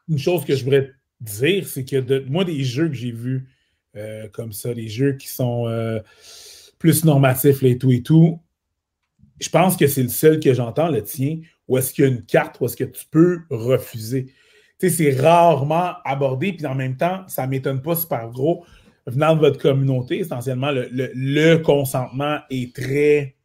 une, 0.08 0.18
chose 0.18 0.44
que 0.44 0.54
je 0.54 0.64
voudrais 0.64 0.92
dire, 1.20 1.66
c'est 1.66 1.84
que 1.84 1.96
de, 1.96 2.24
moi, 2.28 2.44
des 2.44 2.62
jeux 2.62 2.88
que 2.88 2.94
j'ai 2.94 3.12
vus 3.12 3.48
euh, 3.96 4.28
comme 4.28 4.52
ça, 4.52 4.74
des 4.74 4.88
jeux 4.88 5.14
qui 5.14 5.28
sont 5.28 5.64
plus 6.78 7.04
normatifs 7.04 7.62
et 7.62 7.78
tout 7.78 7.92
et 7.92 8.02
tout, 8.02 8.40
je 9.40 9.48
pense 9.48 9.76
que 9.76 9.86
c'est 9.86 10.02
le 10.02 10.08
seul 10.08 10.38
que 10.38 10.52
j'entends, 10.52 10.88
le 10.88 11.02
tien, 11.02 11.40
où 11.66 11.78
est-ce 11.78 11.94
qu'il 11.94 12.04
y 12.04 12.06
a 12.06 12.10
une 12.10 12.24
carte, 12.24 12.60
où 12.60 12.66
est-ce 12.66 12.76
que 12.76 12.84
tu 12.84 13.06
peux 13.10 13.40
refuser. 13.50 14.26
Tu 14.78 14.90
sais, 14.90 14.90
c'est 14.90 15.20
rarement 15.20 15.94
abordé, 16.04 16.52
puis 16.52 16.66
en 16.66 16.74
même 16.74 16.96
temps, 16.96 17.24
ça 17.26 17.46
ne 17.46 17.50
m'étonne 17.50 17.80
pas 17.80 17.96
super 17.96 18.28
gros. 18.28 18.64
Venant 19.06 19.34
de 19.34 19.40
votre 19.40 19.58
communauté, 19.58 20.18
essentiellement, 20.18 20.70
le 20.72 21.56
consentement 21.56 22.38
est 22.50 22.74
très 22.74 23.36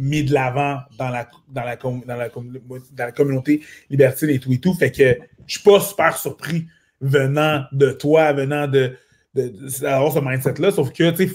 mis 0.00 0.24
de 0.24 0.32
l'avant 0.32 0.80
dans 0.98 1.10
la, 1.10 1.28
dans, 1.48 1.62
la, 1.62 1.76
dans, 1.76 2.16
la, 2.16 2.28
dans 2.28 3.04
la 3.04 3.12
communauté 3.12 3.62
libertine 3.88 4.30
et 4.30 4.38
tout 4.38 4.52
et 4.52 4.58
tout. 4.58 4.74
Fait 4.74 4.90
que 4.90 5.18
je 5.46 5.54
suis 5.58 5.62
pas 5.62 5.80
super 5.80 6.16
surpris 6.16 6.66
venant 7.00 7.64
de 7.72 7.92
toi, 7.92 8.32
venant 8.32 8.66
de, 8.66 8.96
d'avoir 9.34 10.12
ce 10.12 10.18
mindset-là, 10.20 10.70
sauf 10.70 10.92
que, 10.92 11.10
tu 11.10 11.28
sais, 11.28 11.34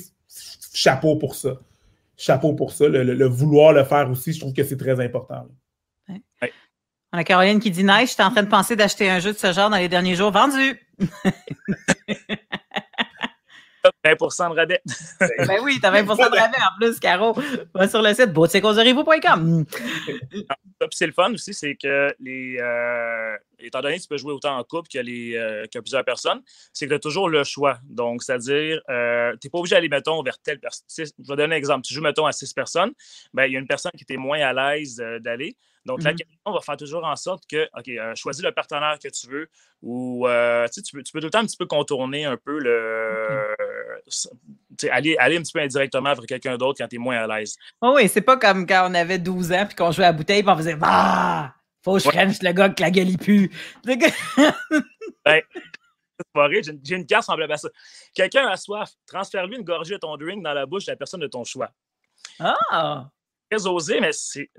chapeau 0.74 1.16
pour 1.16 1.36
ça. 1.36 1.58
Chapeau 2.18 2.54
pour 2.54 2.72
ça. 2.72 2.88
Le, 2.88 3.26
vouloir 3.26 3.74
le 3.74 3.84
faire 3.84 4.10
aussi, 4.10 4.34
je 4.34 4.40
trouve 4.40 4.54
que 4.54 4.64
c'est 4.64 4.78
très 4.78 5.00
important. 5.04 5.48
On 7.14 7.18
a 7.18 7.24
Caroline 7.24 7.60
qui 7.60 7.72
dit 7.72 7.84
Nice, 7.84 8.12
j'étais 8.12 8.24
en 8.24 8.32
train 8.32 8.44
de 8.44 8.50
penser 8.50 8.76
d'acheter 8.76 9.10
un 9.10 9.20
jeu 9.20 9.32
de 9.32 9.38
ce 9.38 9.54
genre 9.54 9.70
dans 9.70 9.78
les 9.78 9.88
derniers 9.88 10.16
jours. 10.16 10.32
Vendu! 10.32 10.80
20% 14.04 14.52
de 14.52 14.56
rabais. 14.56 14.82
ben 15.20 15.60
oui, 15.64 15.80
tu 15.80 15.86
as 15.86 15.92
20% 15.92 16.06
de 16.06 16.38
rabais 16.38 16.58
en 16.58 16.78
plus, 16.78 17.00
Caro. 17.00 17.36
Va 17.74 17.88
sur 17.88 18.02
le 18.02 18.14
site 18.14 18.32
beautecauserez-vous.com. 18.34 19.66
c'est 20.92 21.08
le 21.08 21.14
fun 21.14 21.34
aussi, 21.34 21.54
c'est 21.54 21.76
que 21.76 22.14
les. 22.20 22.58
Euh, 22.60 23.38
étant 23.60 23.82
donné 23.82 23.98
que 23.98 24.02
tu 24.02 24.08
peux 24.08 24.18
jouer 24.18 24.34
autant 24.34 24.58
en 24.58 24.64
couple 24.64 24.90
que, 24.90 25.00
les, 25.00 25.36
euh, 25.36 25.66
que 25.74 25.80
plusieurs 25.80 26.04
personnes, 26.04 26.42
c'est 26.74 26.86
que 26.86 26.92
tu 26.92 26.96
as 26.96 27.00
toujours 27.00 27.30
le 27.30 27.44
choix. 27.44 27.80
Donc, 27.86 28.24
c'est-à-dire, 28.24 28.82
euh, 28.90 29.32
tu 29.42 29.48
n'es 29.48 29.50
pas 29.50 29.58
obligé 29.60 29.76
d'aller, 29.76 29.90
mettons, 29.90 30.22
vers 30.24 30.40
telle 30.40 30.60
personne. 30.60 30.86
Je 30.90 31.04
vais 31.04 31.36
donner 31.36 31.56
un 31.56 31.58
exemple. 31.58 31.86
Tu 31.86 31.94
joues, 31.94 32.02
mettons, 32.02 32.26
à 32.26 32.32
six 32.32 32.54
personnes, 32.54 32.92
ben, 33.34 33.46
il 33.46 33.54
y 33.54 33.56
a 33.56 33.60
une 33.60 33.68
personne 33.68 33.92
qui 33.98 34.04
était 34.04 34.18
moins 34.18 34.40
à 34.40 34.54
l'aise 34.54 34.98
d'aller. 35.22 35.56
Donc, 35.86 36.04
la 36.04 36.14
mm-hmm. 36.14 36.18
question 36.18 36.52
va 36.52 36.62
faire 36.62 36.78
toujours 36.78 37.06
en 37.06 37.16
sorte 37.16 37.44
que, 37.48 37.68
OK, 37.78 38.16
choisis 38.16 38.44
le 38.44 38.52
partenaire 38.52 38.98
que 39.02 39.08
tu 39.08 39.28
veux 39.28 39.48
ou 39.82 40.26
tu, 40.74 40.82
peux, 40.92 41.04
tu 41.04 41.12
peux 41.12 41.20
tout 41.20 41.28
le 41.28 41.32
temps 41.32 41.40
un 41.40 41.46
petit 41.46 41.58
peu 41.58 41.68
contourner 41.68 42.26
un 42.26 42.38
peu 42.38 42.60
le, 42.60 43.45
aller, 44.92 45.16
aller 45.18 45.38
un 45.38 45.42
petit 45.42 45.54
peu 45.54 45.60
indirectement 45.60 46.14
vers 46.14 46.26
quelqu'un 46.26 46.58
d'autre 46.58 46.78
quand 46.80 46.88
tu 46.88 46.96
es 46.96 47.00
moins 47.00 47.18
à 47.18 47.40
l'aise. 47.40 47.56
Oh 47.82 47.94
oui, 47.96 48.08
c'est 48.08 48.22
pas 48.22 48.38
comme 48.38 48.66
quand 48.66 48.88
on 48.90 48.94
avait 48.94 49.20
12 49.20 49.52
ans 49.52 49.66
puis 49.66 49.76
qu'on 49.76 49.92
jouait 49.92 50.06
à 50.06 50.12
la 50.12 50.14
bouteille 50.14 50.42
et 50.42 50.48
on 50.48 50.58
faisait 50.58 50.78
Ah! 50.82 51.54
Faut 51.84 51.94
que 51.94 52.00
je 52.00 52.08
ouais. 52.10 52.26
le 52.26 52.52
gars 52.52 52.70
que 52.70 52.82
la 52.82 52.90
gueule 52.90 53.10
il 53.10 53.18
pue. 53.20 53.52
ben, 53.86 54.02
j'ai 56.52 56.96
une, 56.96 57.06
carte 57.06 57.26
semblable 57.26 57.54
à 57.54 57.58
ça. 57.58 57.70
Quelqu'un 58.16 58.48
a 58.48 58.58
soif, 58.58 58.92
transfère-lui 59.06 59.58
une 59.58 59.64
gorgée 59.64 59.94
de 59.94 60.00
ton 60.00 60.18
drink 60.18 60.44
dans 60.44 60.54
la 60.54 60.66
bouche 60.66 60.86
de 60.86 60.92
la 60.92 60.96
personne 60.96 61.20
de 61.20 61.28
ton 61.28 61.44
choix. 61.44 61.70
Ah! 62.40 63.08
Très 63.52 63.68
osé, 63.68 64.00
mais 64.00 64.10
c'est 64.14 64.50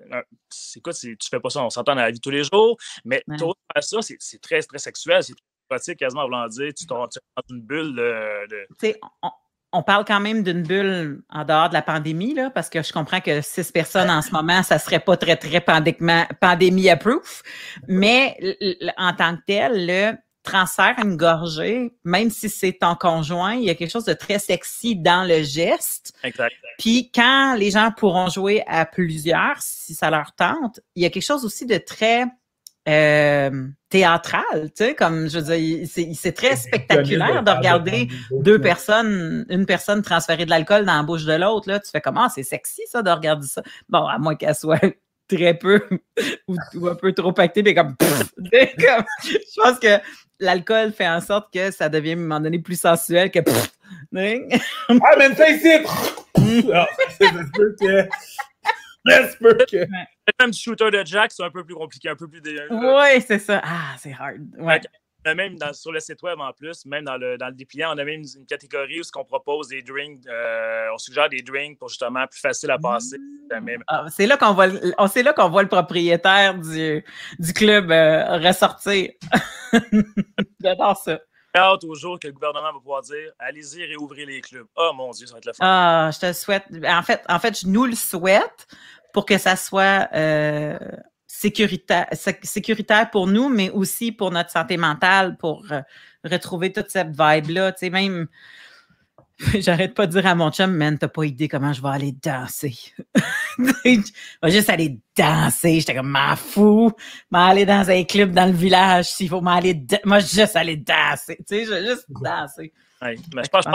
quoi, 0.80 0.92
tu 0.92 1.16
fais 1.28 1.40
pas 1.40 1.51
ça, 1.51 1.64
on 1.64 1.70
s'entend 1.70 1.97
dans 1.97 2.03
la 2.03 2.12
vie 2.12 2.20
tous 2.20 2.30
les 2.30 2.44
jours, 2.44 2.76
mais 3.05 3.24
ouais. 3.26 3.36
ça, 3.80 3.99
c'est 4.01 4.40
très, 4.40 4.62
très 4.62 4.78
sexuel, 4.78 5.24
c'est 5.24 5.34
pratique 5.68 5.98
quasiment 5.98 6.22
en 6.22 6.26
voulant 6.26 6.48
dire, 6.48 6.72
tu 6.76 6.86
dans 6.86 7.06
une 7.50 7.60
bulle 7.60 7.94
de. 7.94 8.48
de... 8.48 8.96
On, 9.22 9.30
on, 9.72 9.82
parle 9.82 10.04
quand 10.04 10.20
même 10.20 10.42
d'une 10.42 10.62
bulle 10.62 11.22
en 11.28 11.44
dehors 11.44 11.68
de 11.68 11.74
la 11.74 11.82
pandémie, 11.82 12.34
là, 12.34 12.50
parce 12.50 12.68
que 12.68 12.82
je 12.82 12.92
comprends 12.92 13.20
que 13.20 13.40
six 13.40 13.70
personnes 13.70 14.10
en 14.10 14.22
ce 14.22 14.30
moment, 14.30 14.62
ça 14.62 14.78
serait 14.78 15.00
pas 15.00 15.16
très, 15.16 15.36
très 15.36 15.60
pandémie-approved, 15.60 17.42
mais 17.88 18.36
en 18.96 19.12
tant 19.14 19.36
que 19.36 19.42
tel, 19.46 19.86
le 19.86 20.16
transfert 20.46 20.94
une 21.02 21.16
gorgée, 21.16 21.92
même 22.04 22.30
si 22.30 22.48
c'est 22.48 22.72
ton 22.72 22.94
conjoint, 22.94 23.54
il 23.54 23.64
y 23.64 23.70
a 23.70 23.74
quelque 23.74 23.90
chose 23.90 24.04
de 24.04 24.14
très 24.14 24.38
sexy 24.38 24.96
dans 24.96 25.28
le 25.28 25.42
geste. 25.42 26.14
Exact. 26.22 26.54
Puis 26.78 27.10
quand 27.12 27.54
les 27.58 27.72
gens 27.72 27.90
pourront 27.90 28.28
jouer 28.28 28.62
à 28.66 28.86
plusieurs, 28.86 29.60
si 29.60 29.94
ça 29.94 30.08
leur 30.08 30.32
tente, 30.34 30.80
il 30.94 31.02
y 31.02 31.06
a 31.06 31.10
quelque 31.10 31.24
chose 31.24 31.44
aussi 31.44 31.66
de 31.66 31.76
très 31.76 32.24
euh, 32.89 33.68
théâtral, 33.89 34.45
tu 34.76 34.84
sais, 34.84 34.95
comme 34.95 35.28
je 35.28 35.39
veux 35.39 35.57
dire, 35.57 35.87
c'est 36.14 36.32
très 36.32 36.57
spectaculaire 36.57 37.43
de 37.43 37.51
regarder 37.51 38.09
deux 38.30 38.61
personnes, 38.61 39.45
une 39.49 39.66
personne 39.66 40.03
transférer 40.03 40.45
de 40.45 40.51
l'alcool 40.51 40.84
dans 40.84 40.97
la 40.97 41.03
bouche 41.03 41.24
de 41.24 41.32
l'autre, 41.32 41.68
là, 41.68 41.80
tu 41.80 41.91
fais 41.91 42.01
comment, 42.01 42.28
c'est 42.28 42.43
sexy 42.43 42.82
ça 42.87 43.03
de 43.03 43.11
regarder 43.11 43.47
ça. 43.47 43.62
Bon, 43.89 44.07
à 44.07 44.18
moins 44.18 44.37
qu'elle 44.37 44.55
soit 44.55 44.80
très 45.28 45.55
peu 45.55 45.82
ou, 46.49 46.57
ou, 46.74 46.89
un 46.89 46.95
peu 46.95 47.12
trop 47.12 47.32
pactée, 47.32 47.62
mais 47.62 47.74
comme, 47.74 47.97
pff, 47.97 48.32
comme 48.37 49.05
je 49.24 49.61
pense 49.61 49.78
que 49.80 49.99
l'alcool 50.39 50.93
fait 50.93 51.09
en 51.09 51.20
sorte 51.20 51.53
que 51.53 51.70
ça 51.72 51.89
devient 51.89 52.12
à 52.12 52.14
un 52.14 52.16
moment 52.16 52.41
donné 52.41 52.59
plus 52.61 52.80
sensuel 52.80 53.30
que. 53.30 53.41
Pff, 53.41 53.72
ah, 54.14 55.14
mais 55.18 55.34
ça 55.34 55.51
ici! 55.51 55.68
ah, 56.72 56.87
c'est 57.18 57.26
un 57.26 57.45
peu 57.53 57.74
que. 57.80 58.09
Que. 59.70 59.87
Même 60.40 60.50
du 60.50 60.58
shooter 60.58 60.90
de 60.90 61.04
Jack, 61.04 61.32
c'est 61.32 61.44
un 61.44 61.50
peu 61.50 61.64
plus 61.64 61.74
compliqué, 61.74 62.08
un 62.08 62.16
peu 62.16 62.28
plus. 62.28 62.40
Oui, 62.70 63.22
c'est 63.26 63.38
ça. 63.38 63.60
Ah, 63.64 63.94
c'est 63.98 64.12
hard. 64.12 64.40
Ouais. 64.58 64.80
Même 65.34 65.58
dans, 65.58 65.72
sur 65.72 65.90
le 65.90 65.98
site 65.98 66.22
web 66.22 66.38
en 66.38 66.52
plus, 66.52 66.86
même 66.86 67.04
dans 67.04 67.16
le, 67.16 67.36
dans 67.36 67.48
le 67.48 67.54
dépliant, 67.54 67.92
on 67.94 67.98
a 67.98 68.04
même 68.04 68.20
une, 68.20 68.46
catégorie 68.46 69.00
où 69.00 69.18
on 69.18 69.24
propose 69.24 69.68
des 69.68 69.82
drinks, 69.82 70.24
euh, 70.28 70.86
on 70.94 70.98
suggère 70.98 71.28
des 71.28 71.42
drinks 71.42 71.78
pour 71.80 71.88
justement 71.88 72.28
plus 72.28 72.38
facile 72.38 72.70
à 72.70 72.78
passer. 72.78 73.16
Ah, 73.88 74.06
c'est 74.08 74.26
là 74.26 74.36
qu'on 74.36 74.52
voit, 74.52 74.68
c'est 75.08 75.24
là 75.24 75.32
qu'on 75.32 75.48
voit 75.48 75.62
le 75.62 75.68
propriétaire 75.68 76.54
du, 76.54 77.04
du 77.40 77.52
club 77.52 77.90
euh, 77.90 78.38
ressortir. 78.38 79.10
J'adore 80.62 80.96
ça 80.96 81.18
hâte 81.56 81.84
au 81.84 81.94
jour 81.94 82.18
que 82.18 82.26
le 82.26 82.32
gouvernement 82.32 82.72
va 82.72 82.78
pouvoir 82.78 83.02
dire 83.02 83.32
allez-y, 83.38 83.84
réouvrir 83.84 84.26
les 84.26 84.40
clubs. 84.40 84.66
Oh 84.76 84.92
mon 84.94 85.10
Dieu, 85.10 85.26
ça 85.26 85.34
va 85.34 85.38
être 85.38 85.46
le 85.46 85.52
fun. 85.52 85.64
Ah, 85.64 86.10
je 86.12 86.18
te 86.18 86.32
souhaite. 86.32 86.64
En 86.84 87.02
fait, 87.02 87.22
en 87.28 87.38
fait, 87.38 87.60
je 87.60 87.66
nous 87.66 87.84
le 87.84 87.94
souhaite 87.94 88.66
pour 89.16 89.24
que 89.24 89.38
ça 89.38 89.56
soit 89.56 90.10
euh, 90.12 90.78
sécuritaire, 91.26 92.06
sécuritaire 92.42 93.10
pour 93.10 93.26
nous, 93.26 93.48
mais 93.48 93.70
aussi 93.70 94.12
pour 94.12 94.30
notre 94.30 94.50
santé 94.50 94.76
mentale, 94.76 95.38
pour 95.38 95.64
euh, 95.72 95.80
retrouver 96.22 96.70
toute 96.70 96.90
cette 96.90 97.18
vibe-là. 97.18 97.72
Tu 97.72 97.78
sais, 97.78 97.90
même. 97.90 98.26
J'arrête 99.54 99.94
pas 99.94 100.06
de 100.06 100.12
dire 100.12 100.26
à 100.26 100.34
mon 100.34 100.50
chum, 100.50 100.70
man, 100.70 100.98
t'as 100.98 101.08
pas 101.08 101.24
idée 101.24 101.48
comment 101.48 101.72
je 101.72 101.80
vais 101.80 101.88
aller 101.88 102.12
danser. 102.12 102.76
je 103.58 104.02
vais 104.42 104.50
juste 104.50 104.68
aller 104.68 105.00
danser. 105.16 105.80
J'étais 105.80 105.94
comme, 105.94 106.10
m'en 106.10 106.36
fou. 106.36 106.92
M'aller 107.30 107.64
dans 107.64 107.88
un 107.88 108.04
club 108.04 108.32
dans 108.32 108.44
le 108.44 108.52
village 108.52 109.06
s'il 109.06 109.30
faut 109.30 109.40
m'aller. 109.40 109.82
Moi, 110.04 110.18
juste 110.18 110.56
aller 110.56 110.76
danser. 110.76 111.38
Tu 111.38 111.44
sais, 111.46 111.64
je 111.64 111.70
vais 111.70 111.86
juste 111.86 112.04
danser. 112.10 112.70
Ouais, 113.00 113.16
mais 113.34 113.44
je 113.44 113.48
pense, 113.48 113.64
je 113.64 113.70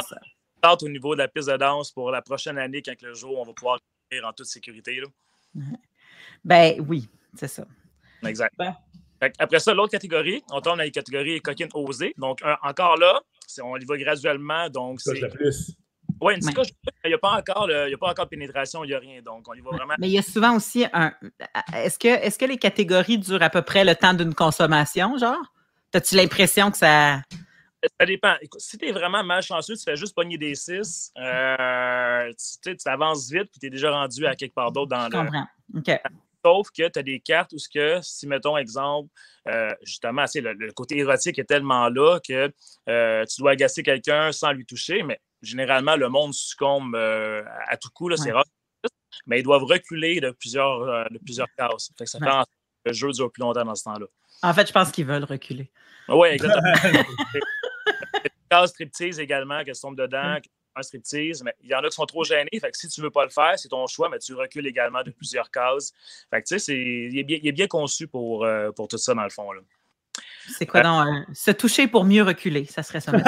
pense 0.61 0.77
que 0.77 0.85
au 0.85 0.89
niveau 0.89 1.15
de 1.15 1.19
la 1.19 1.27
piste 1.27 1.49
de 1.49 1.57
danse 1.57 1.91
pour 1.91 2.11
la 2.11 2.21
prochaine 2.21 2.59
année, 2.59 2.83
quand 2.83 3.01
le 3.01 3.15
jour, 3.15 3.39
on 3.39 3.43
va 3.43 3.53
pouvoir 3.53 3.79
en 4.23 4.33
toute 4.33 4.45
sécurité. 4.45 4.99
Là. 4.99 5.07
Ben 6.43 6.83
oui, 6.87 7.07
c'est 7.35 7.47
ça. 7.47 7.65
Exact. 8.25 8.53
Ben. 8.57 8.75
Après 9.37 9.59
ça, 9.59 9.73
l'autre 9.73 9.91
catégorie, 9.91 10.43
on 10.51 10.61
tombe 10.61 10.77
dans 10.77 10.83
les 10.83 10.91
catégories 10.91 11.39
coquines 11.41 11.69
osées. 11.73 12.15
Donc, 12.17 12.41
un, 12.43 12.57
encore 12.63 12.97
là, 12.97 13.21
on 13.61 13.77
y 13.77 13.85
va 13.85 13.97
graduellement. 13.97 14.69
Donc, 14.69 15.01
c'est. 15.01 15.27
plus. 15.29 15.75
Oui, 16.19 16.35
une 16.35 16.45
ouais. 16.45 16.53
il 17.03 17.07
n'y 17.07 17.13
a, 17.13 17.17
pas 17.17 17.37
encore 17.37 17.69
a 17.69 17.97
pas 17.99 18.09
encore 18.09 18.25
de 18.25 18.29
pénétration, 18.29 18.83
il 18.83 18.87
n'y 18.87 18.93
a 18.93 18.99
rien. 18.99 19.21
Donc, 19.23 19.47
on 19.47 19.53
y 19.53 19.61
va 19.61 19.71
vraiment. 19.71 19.93
Mais 19.97 20.07
il 20.07 20.13
y 20.13 20.19
a 20.19 20.23
souvent 20.23 20.55
aussi 20.55 20.85
un. 20.93 21.13
Est-ce 21.73 21.97
que, 21.97 22.07
est 22.07 22.37
que 22.37 22.45
les 22.45 22.57
catégories 22.57 23.17
durent 23.17 23.41
à 23.41 23.49
peu 23.49 23.61
près 23.61 23.83
le 23.83 23.95
temps 23.95 24.13
d'une 24.13 24.35
consommation, 24.35 25.17
genre? 25.17 25.41
As-tu 25.93 26.15
l'impression 26.15 26.69
que 26.69 26.77
ça. 26.77 27.21
Ça 27.99 28.05
dépend. 28.05 28.36
Écoute, 28.41 28.61
si 28.61 28.77
tu 28.77 28.88
es 28.88 28.91
vraiment 28.91 29.23
malchanceux, 29.23 29.75
tu 29.75 29.84
fais 29.84 29.95
juste 29.95 30.13
pogner 30.13 30.38
des 30.38 30.53
6, 30.53 31.13
euh, 31.17 32.32
tu, 32.63 32.77
tu 32.77 32.89
avances 32.89 33.32
vite, 33.32 33.49
puis 33.51 33.59
tu 33.59 33.67
es 33.67 33.69
déjà 33.69 33.91
rendu 33.91 34.25
à 34.25 34.36
quelque 34.36 34.53
part 34.53 34.71
d'autre 34.71 34.89
dans 34.89 35.09
Je 35.09 35.17
le. 35.17 35.23
comprends. 35.23 35.47
OK. 35.75 35.99
Sauf 36.43 36.69
que 36.71 36.88
tu 36.88 36.99
as 36.99 37.03
des 37.03 37.19
cartes 37.19 37.53
où, 37.53 37.59
ce 37.59 37.69
que, 37.69 37.99
si, 38.01 38.27
mettons, 38.27 38.57
exemple, 38.57 39.09
euh, 39.47 39.73
justement, 39.84 40.25
le, 40.34 40.53
le, 40.53 40.71
côté 40.71 40.97
érotique 40.97 41.38
est 41.38 41.45
tellement 41.45 41.88
là 41.89 42.19
que 42.19 42.51
euh, 42.89 43.25
tu 43.25 43.41
dois 43.41 43.51
agacer 43.51 43.84
quelqu'un 43.84 44.32
sans 44.32 44.51
lui 44.51 44.65
toucher, 44.65 45.03
mais 45.03 45.19
généralement, 45.41 45.95
le 45.95 46.09
monde 46.09 46.34
succombe 46.34 46.95
euh, 46.95 47.43
à 47.67 47.77
tout 47.77 47.89
coup, 47.93 48.09
c'est 48.15 48.25
ouais. 48.25 48.32
rare. 48.32 48.45
Mais 49.27 49.39
ils 49.39 49.43
doivent 49.43 49.63
reculer 49.63 50.19
de 50.19 50.32
plusieurs, 50.32 51.09
de 51.11 51.17
plusieurs 51.19 51.47
cases. 51.55 51.91
Fait 51.97 52.05
que 52.05 52.09
ça 52.09 52.17
ouais. 52.17 52.25
fait 52.25 52.32
en 52.32 52.38
sorte 52.39 52.49
que 52.84 52.89
le 52.89 52.93
jeu 52.93 53.11
dure 53.11 53.32
plus 53.32 53.41
longtemps 53.41 53.65
dans 53.65 53.75
ce 53.75 53.84
temps-là. 53.84 54.07
En 54.41 54.53
fait, 54.53 54.67
je 54.67 54.73
pense 54.73 54.91
qu'ils 54.91 55.05
veulent 55.05 55.25
reculer. 55.25 55.69
Oui, 56.07 56.29
exactement. 56.29 56.73
des 58.51 58.55
cases 58.55 58.69
striptease 58.71 59.19
également, 59.19 59.63
qui 59.63 59.71
tombent 59.71 59.97
dedans, 59.97 60.37
un 60.75 60.81
striptease, 60.81 61.43
mais 61.43 61.53
il 61.61 61.69
y 61.69 61.75
en 61.75 61.79
a 61.79 61.89
qui 61.89 61.95
sont 61.95 62.05
trop 62.05 62.23
gênés. 62.23 62.49
Fait 62.59 62.71
que 62.71 62.77
si 62.77 62.87
tu 62.87 63.01
ne 63.01 63.05
veux 63.05 63.11
pas 63.11 63.23
le 63.25 63.29
faire, 63.29 63.57
c'est 63.57 63.69
ton 63.69 63.85
choix, 63.87 64.09
mais 64.09 64.19
tu 64.19 64.33
recules 64.33 64.67
également 64.67 65.03
de 65.03 65.11
plusieurs 65.11 65.51
cases. 65.51 65.91
Fait 66.29 66.41
que 66.41 66.47
tu 66.47 66.59
sais, 66.59 66.77
il, 66.77 67.17
est 67.17 67.23
bien, 67.23 67.39
il 67.41 67.47
est 67.47 67.53
bien 67.53 67.67
conçu 67.67 68.07
pour, 68.07 68.45
euh, 68.45 68.71
pour 68.71 68.87
tout 68.87 68.97
ça, 68.97 69.13
dans 69.13 69.23
le 69.23 69.29
fond. 69.29 69.51
Là. 69.51 69.61
C'est 70.57 70.65
quoi, 70.65 70.81
donc? 70.81 71.07
Euh, 71.07 71.33
se 71.33 71.51
toucher 71.51 71.87
pour 71.87 72.03
mieux 72.03 72.23
reculer, 72.23 72.65
ça 72.65 72.83
serait 72.83 73.01
ça. 73.01 73.11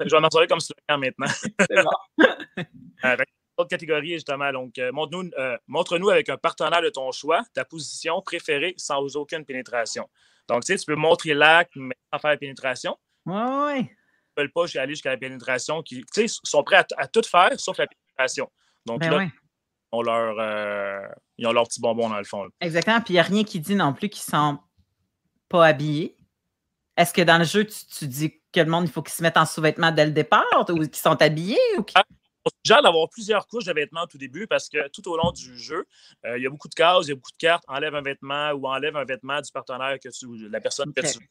Je 0.00 0.14
vais 0.14 0.20
m'en 0.20 0.30
sortir 0.30 0.48
comme 0.48 0.60
slogan 0.60 1.00
maintenant. 1.00 1.26
C'est 1.26 1.82
bon. 1.82 1.90
euh, 3.04 3.16
autre 3.58 3.68
catégorie, 3.68 4.12
justement. 4.12 4.52
Donc, 4.52 4.78
euh, 4.78 4.92
montre-nous 4.92 5.30
euh, 5.36 5.56
montre 5.66 6.10
avec 6.10 6.28
un 6.28 6.36
partenaire 6.36 6.82
de 6.82 6.90
ton 6.90 7.10
choix 7.12 7.42
ta 7.54 7.64
position 7.64 8.22
préférée 8.22 8.74
sans 8.76 9.16
aucune 9.16 9.44
pénétration. 9.44 10.08
Donc, 10.48 10.64
tu 10.64 10.72
sais, 10.72 10.78
tu 10.78 10.86
peux 10.86 10.96
montrer 10.96 11.34
l'acte, 11.34 11.72
mais 11.76 11.94
sans 12.12 12.18
faire 12.18 12.30
la 12.30 12.36
pénétration. 12.36 12.96
Oui, 13.26 13.34
oui. 13.34 13.78
Ils 13.80 14.42
ne 14.42 14.42
veulent 14.42 14.52
pas 14.52 14.64
aller 14.80 14.92
jusqu'à 14.92 15.10
la 15.10 15.16
pénétration. 15.16 15.82
Qui, 15.82 16.04
tu 16.12 16.28
sais, 16.28 16.38
sont 16.42 16.62
prêts 16.62 16.76
à, 16.76 16.86
à, 16.96 17.06
tout 17.06 17.22
faire 17.22 17.58
sauf 17.58 17.78
la 17.78 17.86
pénétration. 17.86 18.50
Donc, 18.86 19.00
ben 19.00 19.10
là, 19.10 19.26
ont 19.92 20.02
leur, 20.02 20.38
euh, 20.38 21.06
ils 21.36 21.46
ont 21.46 21.52
leur 21.52 21.66
petit 21.66 21.80
bonbon 21.80 22.08
dans 22.08 22.18
le 22.18 22.24
fond. 22.24 22.44
Là. 22.44 22.50
Exactement. 22.60 23.00
Puis, 23.00 23.14
il 23.14 23.16
n'y 23.16 23.20
a 23.20 23.24
rien 23.24 23.44
qui 23.44 23.60
dit 23.60 23.74
non 23.74 23.92
plus 23.92 24.08
qu'ils 24.08 24.24
ne 24.32 24.38
sont 24.38 24.58
pas 25.48 25.66
habillés. 25.66 26.16
Est-ce 26.96 27.12
que 27.12 27.22
dans 27.22 27.38
le 27.38 27.44
jeu, 27.44 27.64
tu, 27.64 27.86
tu, 27.86 28.06
dis 28.08 28.32
que 28.52 28.60
le 28.60 28.66
monde, 28.66 28.84
il 28.84 28.90
faut 28.90 29.02
qu'ils 29.02 29.12
se 29.12 29.22
mettent 29.22 29.36
en 29.36 29.46
sous-vêtements 29.46 29.92
dès 29.92 30.06
le 30.06 30.12
départ 30.12 30.44
ou 30.68 30.74
qu'ils 30.86 30.96
sont 30.96 31.20
habillés? 31.22 31.58
Ou 31.76 31.82
qu 31.82 31.94
on 32.48 32.56
suggère 32.64 32.82
d'avoir 32.82 33.08
plusieurs 33.08 33.46
couches 33.46 33.64
de 33.64 33.72
vêtements 33.72 34.02
au 34.02 34.06
tout 34.06 34.18
début 34.18 34.46
parce 34.46 34.68
que 34.68 34.88
tout 34.88 35.08
au 35.08 35.16
long 35.16 35.32
du 35.32 35.58
jeu, 35.58 35.86
euh, 36.24 36.38
il 36.38 36.42
y 36.42 36.46
a 36.46 36.50
beaucoup 36.50 36.68
de 36.68 36.74
cases, 36.74 37.06
il 37.06 37.10
y 37.10 37.12
a 37.12 37.14
beaucoup 37.14 37.32
de 37.32 37.36
cartes. 37.36 37.64
Enlève 37.68 37.94
un 37.94 38.02
vêtement 38.02 38.50
ou 38.52 38.66
enlève 38.66 38.96
un 38.96 39.04
vêtement 39.04 39.40
du 39.40 39.50
partenaire 39.50 39.98
que 40.02 40.08
tu, 40.08 40.48
la 40.48 40.60
personne 40.60 40.90
okay. 40.90 41.02
que 41.02 41.12
tu. 41.12 41.30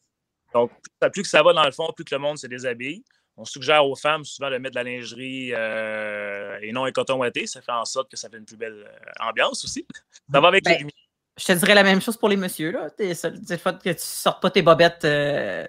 Donc, 0.53 0.72
plus 1.11 1.24
que 1.24 1.28
ça 1.28 1.43
va 1.43 1.53
dans 1.53 1.65
le 1.65 1.72
fond, 1.72 1.91
plus 1.93 2.05
que 2.05 2.15
le 2.15 2.20
monde 2.20 2.38
se 2.38 2.47
déshabille. 2.47 3.03
On 3.39 3.45
suggère 3.45 3.86
aux 3.86 3.95
femmes 3.95 4.26
souvent 4.26 4.49
de 4.49 4.57
mettre 4.57 4.76
de 4.76 4.84
la 4.84 4.84
lingerie 4.84 5.51
euh, 5.53 6.57
et 6.61 6.72
non 6.72 6.86
un 6.86 6.91
coton 6.91 7.20
ouaté. 7.20 7.45
Ça 7.45 7.61
fait 7.61 7.72
en 7.72 7.86
sorte 7.86 8.09
que 8.09 8.18
ça 8.18 8.30
fait 8.30 8.38
une 8.38 8.45
plus 8.45 8.57
belle 8.57 8.88
euh, 8.88 9.28
ambiance 9.28 9.63
aussi. 9.63 9.86
Ça 10.32 10.39
va 10.39 10.47
avec 10.47 10.63
ben, 10.63 10.72
les 10.72 10.78
lumières. 10.80 10.93
Je 11.38 11.45
te 11.45 11.51
dirais 11.51 11.76
la 11.76 11.84
même 11.84 12.01
chose 12.01 12.18
pour 12.18 12.30
les 12.30 12.36
messieurs. 12.36 12.72
Là. 12.72 12.89
Des 12.97 13.57
fois 13.57 13.74
que 13.74 13.91
tu 13.91 13.99
sortes 13.99 14.41
pas 14.41 14.49
tes 14.49 14.63
bobettes 14.63 15.05
euh, 15.05 15.68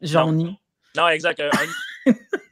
jaunies. 0.00 0.56
Non, 0.94 1.02
non 1.02 1.08
exact. 1.08 1.42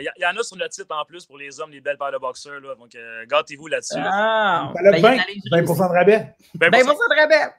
Il 0.00 0.08
euh, 0.08 0.12
y, 0.18 0.22
y, 0.22 0.26
en 0.26 0.36
a 0.36 0.42
sur 0.42 0.56
le 0.56 0.68
titre 0.68 0.94
en 0.94 1.04
plus 1.04 1.26
pour 1.26 1.38
les 1.38 1.60
hommes, 1.60 1.70
les 1.70 1.80
belles 1.80 1.98
paires 1.98 2.12
de 2.12 2.18
boxeurs. 2.18 2.60
Là. 2.60 2.74
Donc, 2.74 2.94
euh, 2.94 3.24
gâtez-vous 3.26 3.66
là-dessus. 3.66 3.94
Ah, 3.98 4.72
là. 4.82 4.92
ben, 4.92 5.00
20, 5.02 5.16
20, 5.52 5.62
de 5.62 5.92
rabais. 5.92 6.34
20, 6.54 6.70
20 6.70 6.82
de 6.82 7.20
rabais. 7.20 7.54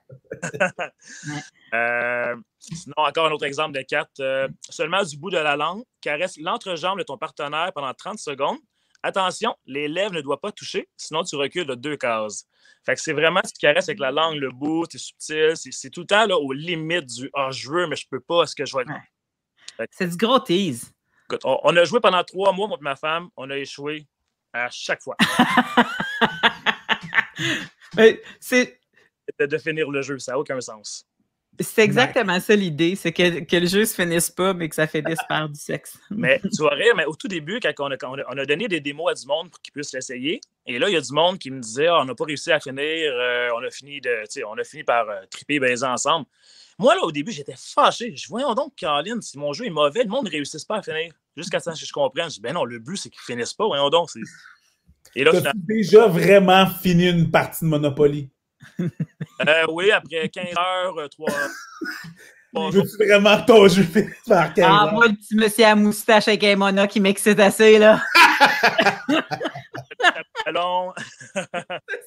euh, 1.73 2.35
sinon, 2.59 2.95
encore 2.97 3.27
un 3.27 3.31
autre 3.31 3.45
exemple 3.45 3.77
de 3.77 3.81
carte. 3.81 4.19
Euh, 4.19 4.47
seulement 4.69 5.03
du 5.03 5.17
bout 5.17 5.29
de 5.29 5.37
la 5.37 5.55
langue, 5.55 5.83
caresse 6.01 6.37
l'entrejambe 6.37 6.99
de 6.99 7.03
ton 7.03 7.17
partenaire 7.17 7.71
pendant 7.73 7.93
30 7.93 8.19
secondes. 8.19 8.57
Attention, 9.03 9.55
les 9.65 9.87
lèvres 9.87 10.13
ne 10.13 10.21
doivent 10.21 10.39
pas 10.39 10.51
toucher, 10.51 10.89
sinon 10.97 11.23
tu 11.23 11.35
recules 11.35 11.67
de 11.67 11.75
deux 11.75 11.97
cases. 11.97 12.45
Fait 12.85 12.95
que 12.95 13.01
c'est 13.01 13.13
vraiment 13.13 13.41
ce 13.45 13.53
qui 13.53 13.59
caresse 13.59 13.89
avec 13.89 13.99
la 13.99 14.11
langue, 14.11 14.35
le 14.35 14.49
bout, 14.51 14.85
c'est 14.89 14.97
subtil, 14.97 15.53
c'est 15.55 15.89
tout 15.89 16.01
le 16.01 16.07
temps 16.07 16.25
là, 16.25 16.37
aux 16.37 16.51
limites 16.51 17.05
du 17.05 17.29
Ah, 17.33 17.47
oh, 17.47 17.51
je 17.51 17.69
veux, 17.69 17.87
mais 17.87 17.95
je 17.95 18.07
peux 18.09 18.19
pas, 18.19 18.43
est-ce 18.43 18.55
que 18.55 18.65
je 18.65 18.75
vais. 18.75 18.85
Ouais. 18.85 19.87
C'est 19.91 20.07
du 20.07 20.17
gros 20.17 20.39
tease. 20.39 20.91
Écoute, 21.29 21.41
on, 21.43 21.59
on, 21.63 21.75
a 21.75 21.83
joué 21.83 21.99
pendant 21.99 22.23
trois 22.23 22.53
mois, 22.53 22.67
moi 22.67 22.77
et 22.79 22.83
ma 22.83 22.95
femme. 22.95 23.27
On 23.35 23.49
a 23.49 23.57
échoué 23.57 24.05
à 24.53 24.69
chaque 24.69 25.01
fois. 25.01 25.17
c'est. 28.39 28.79
De, 29.37 29.45
de 29.45 29.57
finir 29.57 29.91
le 29.91 30.01
jeu, 30.01 30.17
ça 30.19 30.31
n'a 30.31 30.39
aucun 30.39 30.61
sens. 30.61 31.05
C'est 31.59 31.83
exactement 31.83 32.39
ça 32.39 32.55
l'idée, 32.55 32.95
c'est 32.95 33.11
que, 33.11 33.39
que, 33.39 33.57
le 33.57 33.65
jeu 33.65 33.83
se 33.83 33.95
finisse 33.95 34.29
pas, 34.29 34.53
mais 34.53 34.69
que 34.69 34.75
ça 34.75 34.85
finisse 34.85 35.19
par 35.27 35.49
du 35.49 35.59
sexe. 35.59 35.97
Mais 36.11 36.39
tu 36.39 36.61
vas 36.61 36.75
rire, 36.75 36.95
mais 36.95 37.05
au 37.05 37.15
tout 37.15 37.27
début, 37.27 37.59
quand 37.59 37.73
on 37.79 37.91
a, 37.91 38.25
on 38.29 38.37
a 38.37 38.45
donné 38.45 38.67
des 38.67 38.79
démos 38.79 39.11
à 39.11 39.15
du 39.15 39.25
monde 39.25 39.49
pour 39.49 39.59
qu'ils 39.61 39.73
puissent 39.73 39.93
l'essayer, 39.93 40.39
et 40.67 40.77
là, 40.77 40.87
il 40.87 40.93
y 40.93 40.97
a 40.97 41.01
du 41.01 41.11
monde 41.11 41.39
qui 41.39 41.49
me 41.49 41.59
disait 41.59 41.87
ah, 41.87 42.01
on 42.01 42.05
n'a 42.05 42.13
pas 42.13 42.25
réussi 42.25 42.51
à 42.51 42.59
finir, 42.59 43.11
euh, 43.11 43.49
on, 43.55 43.63
a 43.63 43.71
fini 43.71 43.99
de, 43.99 44.23
on 44.45 44.57
a 44.57 44.63
fini 44.63 44.83
par 44.83 45.09
euh, 45.09 45.21
triper 45.31 45.55
et 45.55 45.59
baiser 45.59 45.85
ensemble. 45.85 46.27
Moi, 46.79 46.93
là, 46.95 47.01
au 47.03 47.11
début, 47.11 47.31
j'étais 47.31 47.55
fâché. 47.57 48.15
Je 48.15 48.27
voyons 48.27 48.53
donc, 48.53 48.75
Caroline, 48.75 49.21
si 49.21 49.37
mon 49.39 49.51
jeu 49.51 49.65
est 49.65 49.71
mauvais, 49.71 50.03
le 50.03 50.09
monde 50.09 50.25
ne 50.25 50.31
réussisse 50.31 50.63
pas 50.63 50.77
à 50.77 50.81
finir. 50.83 51.11
Jusqu'à 51.35 51.59
ce 51.59 51.71
que 51.71 51.75
je 51.75 51.91
comprenne. 51.91 52.29
Je 52.29 52.35
dis 52.35 52.41
ben 52.41 52.53
non, 52.53 52.65
le 52.65 52.79
but, 52.79 52.97
c'est 52.97 53.09
qu'ils 53.09 53.21
finissent 53.21 53.53
pas. 53.53 53.65
Voyons 53.65 53.89
donc. 53.89 54.09
Et 55.15 55.23
là, 55.23 55.31
tu 55.31 55.47
as 55.47 55.53
déjà 55.55 56.07
vraiment 56.07 56.67
fini 56.67 57.09
une 57.09 57.31
partie 57.31 57.65
de 57.65 57.69
Monopoly? 57.69 58.29
Euh, 59.47 59.65
oui, 59.69 59.91
après 59.91 60.29
15 60.29 60.45
heures, 60.57 61.09
3 61.11 61.29
euh, 61.29 61.47
Bon, 62.53 62.69
Veux-tu 62.71 63.05
vraiment 63.05 63.39
ton 63.45 63.67
jeu 63.67 63.85
par 64.27 64.51
15 64.51 64.65
Ah, 64.67 64.89
moi, 64.91 65.07
le 65.07 65.13
petit 65.13 65.35
monsieur 65.35 65.65
à 65.65 65.75
moustache 65.75 66.27
avec 66.27 66.43
un 66.43 66.55
mona 66.55 66.87
qui 66.87 66.99
m'excite 66.99 67.39
assez, 67.39 67.77
là. 67.77 68.01
C'est 71.87 72.01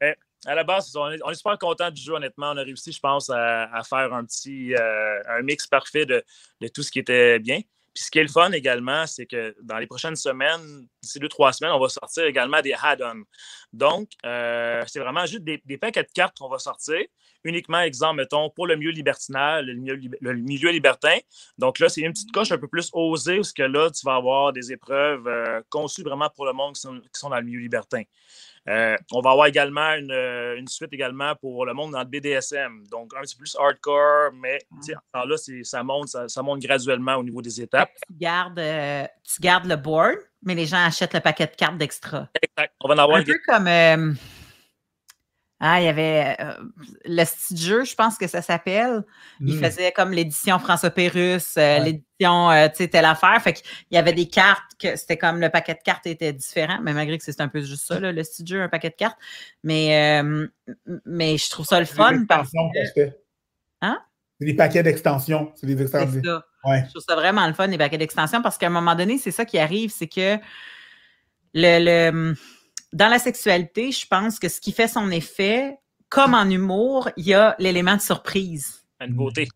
ça. 0.00 0.14
À 0.46 0.54
la 0.54 0.64
base, 0.64 0.94
on 0.96 1.10
est, 1.10 1.34
super 1.34 1.58
content 1.58 1.90
du 1.90 2.00
jeu, 2.00 2.14
honnêtement. 2.14 2.52
On 2.52 2.56
a 2.56 2.62
réussi, 2.62 2.92
je 2.92 3.00
pense, 3.00 3.30
à, 3.30 3.82
faire 3.88 4.12
un 4.14 4.24
petit 4.24 4.74
euh, 4.74 5.22
un 5.28 5.42
mix 5.42 5.66
parfait 5.66 6.06
de, 6.06 6.24
tout 6.72 6.82
ce 6.82 6.90
qui 6.90 6.98
était 6.98 7.38
bien. 7.38 7.60
Puis 7.92 8.04
ce 8.04 8.10
qui 8.10 8.20
est 8.20 8.22
le 8.22 8.28
fun 8.28 8.52
également, 8.52 9.06
c'est 9.06 9.26
que 9.26 9.54
dans 9.62 9.78
les 9.78 9.86
prochaines 9.86 10.14
semaines, 10.14 10.86
d'ici 11.02 11.18
deux, 11.18 11.28
trois 11.28 11.52
semaines, 11.52 11.72
on 11.72 11.80
va 11.80 11.88
sortir 11.88 12.24
également 12.24 12.62
des 12.62 12.72
add-ons. 12.72 13.24
Donc, 13.72 14.10
euh, 14.24 14.84
c'est 14.86 15.00
vraiment 15.00 15.26
juste 15.26 15.42
des, 15.42 15.58
paquets 15.76 16.04
de 16.04 16.12
cartes 16.14 16.38
qu'on 16.38 16.48
va 16.48 16.60
sortir, 16.60 17.00
uniquement, 17.42 17.80
exemple, 17.80 18.16
mettons, 18.16 18.48
pour 18.48 18.68
le 18.68 18.76
milieu 18.76 18.92
libertinal, 18.92 19.66
le 19.66 20.34
milieu, 20.34 20.70
libertin. 20.70 21.18
Donc 21.58 21.80
là, 21.80 21.88
c'est 21.88 22.02
une 22.02 22.12
petite 22.12 22.30
coche 22.30 22.52
un 22.52 22.58
peu 22.58 22.68
plus 22.68 22.90
osée, 22.92 23.36
parce 23.36 23.52
que 23.52 23.64
là, 23.64 23.90
tu 23.90 24.06
vas 24.06 24.14
avoir 24.14 24.52
des 24.52 24.72
épreuves 24.72 25.26
euh, 25.26 25.60
conçues 25.68 26.04
vraiment 26.04 26.30
pour 26.30 26.46
le 26.46 26.52
monde 26.52 26.76
qui 26.76 26.82
sont 26.82 27.28
dans 27.28 27.36
le 27.36 27.44
milieu 27.44 27.58
libertin. 27.58 28.02
Euh, 28.68 28.96
on 29.12 29.20
va 29.20 29.30
avoir 29.30 29.46
également 29.46 29.94
euh, 30.10 30.56
une, 30.56 30.68
suite 30.68 30.92
également 30.92 31.34
pour 31.36 31.64
le 31.64 31.72
monde 31.72 31.92
dans 31.92 32.00
le 32.00 32.04
BDSM. 32.04 32.84
Donc, 32.90 33.12
un 33.16 33.22
petit 33.22 33.36
peu 33.36 33.40
plus 33.40 33.56
hardcore, 33.58 34.32
mais 34.34 34.58
ah. 35.12 35.24
là, 35.24 35.36
ça 35.62 35.82
monte, 35.82 36.08
ça, 36.08 36.42
monte 36.42 36.60
graduellement 36.60 37.16
au 37.16 37.22
niveau 37.22 37.40
des 37.40 37.60
étapes. 37.60 37.90
Tu 38.06 38.14
gardes, 38.18 38.58
euh, 38.58 39.04
tu 39.24 39.40
gardes 39.40 39.66
le 39.66 39.76
board, 39.76 40.18
mais 40.42 40.54
les 40.54 40.66
gens 40.66 40.84
achètent 40.84 41.14
le 41.14 41.20
paquet 41.20 41.46
de 41.46 41.56
cartes 41.56 41.78
d'extra. 41.78 42.28
Exact. 42.42 42.74
On 42.80 42.88
va 42.88 42.94
en 42.94 42.98
avoir 42.98 43.18
un 43.18 43.24
peu 43.24 43.38
comme. 43.46 44.16
Ah, 45.62 45.78
il 45.78 45.84
y 45.84 45.88
avait 45.88 46.36
euh, 46.40 46.54
le 47.04 47.22
style 47.26 47.58
jeu, 47.58 47.84
je 47.84 47.94
pense 47.94 48.16
que 48.16 48.26
ça 48.26 48.40
s'appelle. 48.40 49.04
Il 49.40 49.56
hmm. 49.56 49.62
faisait 49.62 49.92
comme 49.92 50.10
l'édition 50.10 50.58
François 50.58 50.88
Pérus, 50.88 51.58
euh, 51.58 51.78
l'édition, 51.80 52.50
euh, 52.50 52.68
tu 52.68 52.76
sais, 52.76 52.88
telle 52.88 53.04
affaire. 53.04 53.40
Fait 53.42 53.52
qu'il 53.52 53.64
y 53.90 53.98
avait 53.98 54.14
des 54.14 54.26
cartes 54.26 54.72
que 54.80 54.96
c'était 54.96 55.18
comme 55.18 55.38
le 55.38 55.50
paquet 55.50 55.74
de 55.74 55.80
cartes 55.84 56.06
était 56.06 56.32
différent, 56.32 56.78
mais 56.82 56.94
malgré 56.94 57.18
que 57.18 57.24
c'est 57.24 57.42
un 57.42 57.48
peu 57.48 57.60
juste 57.60 57.86
ça, 57.86 58.00
le 58.00 58.22
style 58.24 58.46
jeu, 58.46 58.62
un 58.62 58.70
paquet 58.70 58.88
de 58.88 58.94
cartes. 58.94 59.18
Mais, 59.62 60.22
mais 61.04 61.36
je 61.36 61.50
trouve 61.50 61.66
ça 61.66 61.78
le 61.78 61.86
fun 61.86 62.24
parce 62.26 62.50
que. 62.96 63.10
Hein? 63.82 63.98
C'est 64.40 64.46
des 64.46 64.54
paquets 64.54 64.82
d'extensions. 64.82 65.52
C'est 65.56 65.66
des 65.66 65.82
extensions. 65.82 66.22
Je 66.64 66.88
trouve 66.88 67.02
ça 67.06 67.16
vraiment 67.16 67.46
le 67.46 67.52
fun, 67.52 67.66
les 67.66 67.76
paquets 67.76 67.98
d'extensions, 67.98 68.40
parce 68.40 68.56
qu'à 68.56 68.68
un 68.68 68.70
moment 68.70 68.94
donné, 68.94 69.18
c'est 69.18 69.30
ça 69.30 69.44
qui 69.44 69.58
arrive, 69.58 69.90
c'est 69.90 70.08
que 70.08 70.38
le 71.52 72.34
dans 72.92 73.08
la 73.08 73.18
sexualité, 73.18 73.92
je 73.92 74.06
pense 74.06 74.38
que 74.38 74.48
ce 74.48 74.60
qui 74.60 74.72
fait 74.72 74.88
son 74.88 75.10
effet, 75.10 75.78
comme 76.08 76.34
en 76.34 76.48
humour, 76.48 77.08
il 77.16 77.26
y 77.26 77.34
a 77.34 77.54
l'élément 77.58 77.96
de 77.96 78.00
surprise. 78.00 78.84
La 79.00 79.06
nouveauté, 79.06 79.48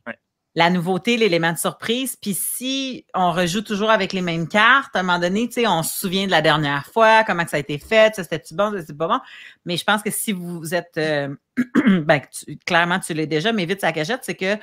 La 0.54 0.70
nouveauté, 0.70 1.16
l'élément 1.16 1.52
de 1.52 1.58
surprise. 1.58 2.16
Puis 2.16 2.34
si 2.34 3.04
on 3.12 3.32
rejoue 3.32 3.62
toujours 3.62 3.90
avec 3.90 4.12
les 4.12 4.22
mêmes 4.22 4.46
cartes, 4.48 4.94
à 4.94 5.00
un 5.00 5.02
moment 5.02 5.18
donné, 5.18 5.48
tu 5.48 5.54
sais, 5.54 5.66
on 5.66 5.82
se 5.82 5.98
souvient 5.98 6.26
de 6.26 6.30
la 6.30 6.42
dernière 6.42 6.86
fois, 6.86 7.24
comment 7.24 7.46
ça 7.46 7.56
a 7.56 7.60
été 7.60 7.78
fait, 7.78 8.14
ça 8.14 8.22
c'était-tu 8.22 8.54
bon, 8.54 8.70
ça 8.70 8.80
c'était 8.80 8.94
pas 8.94 9.08
bon. 9.08 9.20
Mais 9.64 9.76
je 9.76 9.84
pense 9.84 10.02
que 10.02 10.12
si 10.12 10.32
vous 10.32 10.74
êtes, 10.74 10.96
euh, 10.96 11.34
ben, 11.86 12.20
clairement 12.64 13.00
tu 13.00 13.14
l'es 13.14 13.26
déjà, 13.26 13.52
mais 13.52 13.66
vite 13.66 13.80
ça 13.80 13.92
cachette, 13.92 14.20
c'est 14.22 14.36
que 14.36 14.56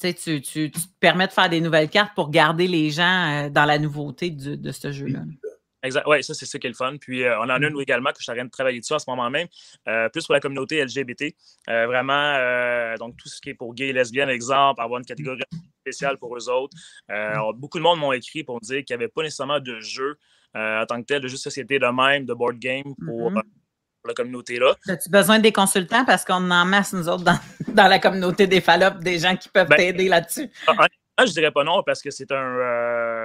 tu, 0.00 0.14
tu, 0.14 0.40
tu, 0.40 0.70
te 0.70 0.78
permets 0.98 1.28
de 1.28 1.32
faire 1.32 1.48
des 1.48 1.60
nouvelles 1.60 1.90
cartes 1.90 2.14
pour 2.14 2.30
garder 2.30 2.66
les 2.66 2.90
gens 2.90 3.44
euh, 3.44 3.50
dans 3.50 3.66
la 3.66 3.78
nouveauté 3.78 4.30
de 4.30 4.72
ce 4.72 4.90
jeu-là. 4.90 5.20
Exact. 5.82 6.04
Oui, 6.06 6.22
ça, 6.22 6.34
c'est 6.34 6.46
ça 6.46 6.58
qui 6.58 6.66
est 6.66 6.70
le 6.70 6.76
fun. 6.76 6.96
Puis, 7.00 7.24
euh, 7.24 7.38
on 7.40 7.44
en 7.44 7.50
a 7.50 7.58
une 7.58 7.74
mmh. 7.74 7.80
également 7.80 8.10
que 8.10 8.18
je 8.18 8.22
suis 8.22 8.32
en 8.32 8.34
train 8.34 8.44
de 8.44 8.50
travailler 8.50 8.80
dessus 8.80 8.94
à 8.94 8.98
ce 8.98 9.08
moment 9.08 9.28
même, 9.30 9.48
euh, 9.88 10.08
plus 10.08 10.24
pour 10.26 10.34
la 10.34 10.40
communauté 10.40 10.82
LGBT. 10.84 11.34
Euh, 11.68 11.86
vraiment, 11.86 12.96
donc, 12.98 13.16
tout 13.16 13.28
ce 13.28 13.40
qui 13.40 13.50
est 13.50 13.54
pour 13.54 13.74
gays 13.74 13.88
et 13.88 13.92
lesbiennes, 13.92 14.28
exemple, 14.28 14.80
avoir 14.80 15.00
une 15.00 15.06
catégorie 15.06 15.42
spéciale 15.80 16.18
pour 16.18 16.36
eux 16.36 16.48
autres. 16.48 16.76
Mmh. 17.08 17.52
beaucoup 17.56 17.78
de 17.78 17.82
monde 17.82 17.98
m'ont 17.98 18.12
écrit 18.12 18.44
pour 18.44 18.56
me 18.56 18.60
dire 18.60 18.84
qu'il 18.84 18.96
n'y 18.96 19.02
avait 19.02 19.12
pas 19.12 19.22
nécessairement 19.22 19.60
de 19.60 19.80
jeu 19.80 20.16
en 20.54 20.84
tant 20.86 21.00
que 21.00 21.06
tel, 21.06 21.20
de 21.20 21.28
jeu 21.28 21.34
de 21.34 21.40
société 21.40 21.78
de 21.78 21.86
même, 21.86 22.26
de 22.26 22.34
board 22.34 22.58
game 22.58 22.94
pour. 23.04 23.30
Mmh 23.30 23.42
la 24.04 24.14
communauté-là. 24.14 24.74
As-tu 24.88 25.10
besoin 25.10 25.38
des 25.38 25.52
consultants? 25.52 26.04
Parce 26.04 26.24
qu'on 26.24 26.50
en 26.50 26.64
masse, 26.64 26.92
nous 26.92 27.08
autres, 27.08 27.22
dans, 27.22 27.38
dans 27.68 27.86
la 27.86 28.00
communauté 28.00 28.48
des 28.48 28.60
Fallop, 28.60 28.98
des 28.98 29.20
gens 29.20 29.36
qui 29.36 29.48
peuvent 29.48 29.68
ben, 29.68 29.76
t'aider 29.76 30.08
là-dessus? 30.08 30.50
Je 31.24 31.32
dirais 31.32 31.52
pas 31.52 31.62
non 31.62 31.82
parce 31.84 32.02
que 32.02 32.10
c'est 32.10 32.32
un, 32.32 32.36
euh, 32.36 33.21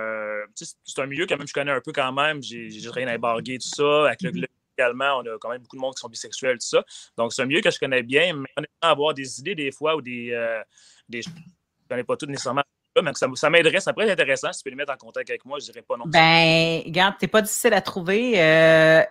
c'est 0.66 1.02
un 1.02 1.06
milieu 1.06 1.26
quand 1.26 1.38
même 1.38 1.48
je 1.48 1.54
connais 1.54 1.72
un 1.72 1.82
peu 1.82 1.92
quand 1.92 2.12
même. 2.12 2.42
J'ai 2.42 2.70
rien 2.90 3.08
à 3.08 3.18
barguer, 3.18 3.58
tout 3.58 3.68
ça. 3.68 4.08
Avec 4.08 4.22
le, 4.22 4.32
mm-hmm. 4.32 4.46
également, 4.78 5.18
on 5.20 5.22
a 5.22 5.38
quand 5.40 5.50
même 5.50 5.62
beaucoup 5.62 5.76
de 5.76 5.82
monde 5.82 5.96
qui 5.96 6.02
sont 6.02 6.10
bisexuels, 6.10 6.58
tout 6.58 6.68
ça. 6.68 6.84
Donc, 7.18 7.34
c'est 7.34 7.42
un 7.42 7.46
milieu 7.46 7.62
que 7.62 7.72
je 7.72 7.80
connais 7.80 8.04
bien, 8.04 8.34
mais 8.34 8.50
honnêtement, 8.56 8.78
avoir 8.82 9.14
des 9.14 9.40
idées 9.40 9.56
des 9.56 9.72
fois 9.72 9.96
ou 9.96 10.02
des. 10.02 10.32
Euh, 10.32 10.62
des 11.08 11.22
je 11.22 11.30
ne 11.30 11.36
connais 11.90 12.04
pas 12.04 12.18
tout 12.18 12.26
nécessairement. 12.26 12.64
Mais 13.04 13.12
ça, 13.14 13.28
ça 13.36 13.50
m'aiderait, 13.50 13.80
ça 13.80 13.94
pourrait 13.94 14.08
être 14.08 14.20
intéressant. 14.20 14.52
Si 14.52 14.60
tu 14.60 14.64
peux 14.64 14.70
les 14.72 14.76
mettre 14.76 14.92
en 14.92 14.98
contact 14.98 15.30
avec 15.30 15.46
moi, 15.46 15.60
je 15.60 15.66
dirais 15.66 15.84
pas 15.84 15.98
non. 15.98 16.06
Ben, 16.08 16.82
regarde, 16.86 17.16
t'es 17.20 17.28
pas 17.28 17.42
difficile 17.42 17.74
à 17.74 17.82
trouver, 17.82 18.42
euh, 18.42 19.04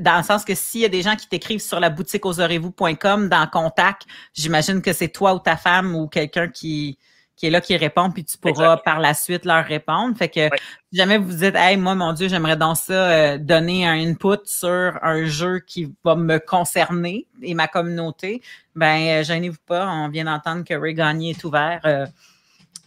dans 0.00 0.18
le 0.18 0.22
sens 0.22 0.44
que 0.44 0.54
s'il 0.54 0.82
y 0.82 0.84
a 0.84 0.88
des 0.88 1.02
gens 1.02 1.16
qui 1.16 1.28
t'écrivent 1.28 1.62
sur 1.62 1.80
la 1.80 1.90
boutique 1.90 2.24
oserez-vous.com 2.26 3.28
dans 3.28 3.46
contact, 3.46 4.02
j'imagine 4.34 4.82
que 4.82 4.92
c'est 4.92 5.08
toi 5.08 5.34
ou 5.34 5.38
ta 5.38 5.56
femme 5.56 5.96
ou 5.96 6.08
quelqu'un 6.08 6.48
qui, 6.48 6.98
qui 7.42 7.48
est 7.48 7.50
là 7.50 7.60
qui 7.60 7.76
répond, 7.76 8.08
puis 8.12 8.24
tu 8.24 8.38
pourras 8.38 8.76
par 8.76 9.00
la 9.00 9.14
suite 9.14 9.44
leur 9.44 9.64
répondre. 9.64 10.16
Fait 10.16 10.28
que 10.28 10.48
si 10.92 10.96
jamais 10.96 11.18
vous 11.18 11.32
dites 11.32 11.56
Hey, 11.56 11.76
moi, 11.76 11.96
mon 11.96 12.12
Dieu, 12.12 12.28
j'aimerais 12.28 12.56
dans 12.56 12.76
ça 12.76 12.92
euh, 12.92 13.36
donner 13.36 13.84
un 13.84 13.94
input 13.94 14.38
sur 14.44 14.96
un 15.02 15.24
jeu 15.24 15.58
qui 15.58 15.92
va 16.04 16.14
me 16.14 16.38
concerner 16.38 17.26
et 17.42 17.54
ma 17.54 17.66
communauté, 17.66 18.42
ben 18.76 19.00
euh, 19.08 19.24
gênez-vous 19.24 19.58
pas. 19.66 19.88
On 19.88 20.08
vient 20.08 20.26
d'entendre 20.26 20.62
que 20.62 20.72
Ray 20.72 20.94
Gagné 20.94 21.30
est 21.30 21.42
ouvert 21.42 21.80
euh, 21.84 22.06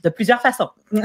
de 0.05 0.07
plusieurs 0.07 0.41
façons. 0.41 0.69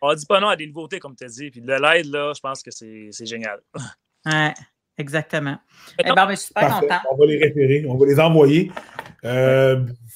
on 0.00 0.14
dit 0.14 0.26
pas 0.26 0.38
non 0.38 0.50
à 0.50 0.54
des 0.54 0.68
nouveautés, 0.68 1.00
comme 1.00 1.16
tu 1.16 1.24
as 1.24 1.28
dit. 1.28 1.50
Puis 1.50 1.60
de 1.60 1.72
l'aide, 1.72 2.06
là, 2.06 2.32
je 2.36 2.40
pense 2.40 2.62
que 2.62 2.70
c'est 2.70 3.26
génial. 3.26 3.58
Ouais. 4.26 4.54
Exactement. 4.96 5.58
Eh 5.98 6.04
ben, 6.04 6.14
ben, 6.14 6.30
je 6.30 6.36
suis 6.36 6.46
super 6.46 6.80
content. 6.80 7.00
On 7.10 7.16
va 7.16 7.26
les 7.26 7.36
référer, 7.36 7.84
on 7.86 7.98
va 7.98 8.06
les 8.06 8.18
envoyer. 8.18 8.70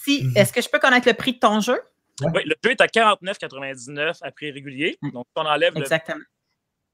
Mhm. 0.09 0.37
est-ce 0.37 0.53
que 0.53 0.61
je 0.61 0.69
peux 0.69 0.79
connaître 0.79 1.09
le 1.09 1.15
prix 1.15 1.35
de 1.35 1.39
ton 1.39 1.61
jeu? 1.61 1.81
Oui, 2.23 2.43
le 2.45 2.55
jeu 2.65 2.73
est 2.73 2.81
à 2.81 2.87
49,99 2.87 4.19
à 4.23 4.31
prix 4.31 4.51
régulier. 4.51 4.99
Donc, 5.13 5.27
on 5.37 5.47
enlève 5.47 5.77
Exactement. 5.77 6.19
le 6.19 6.25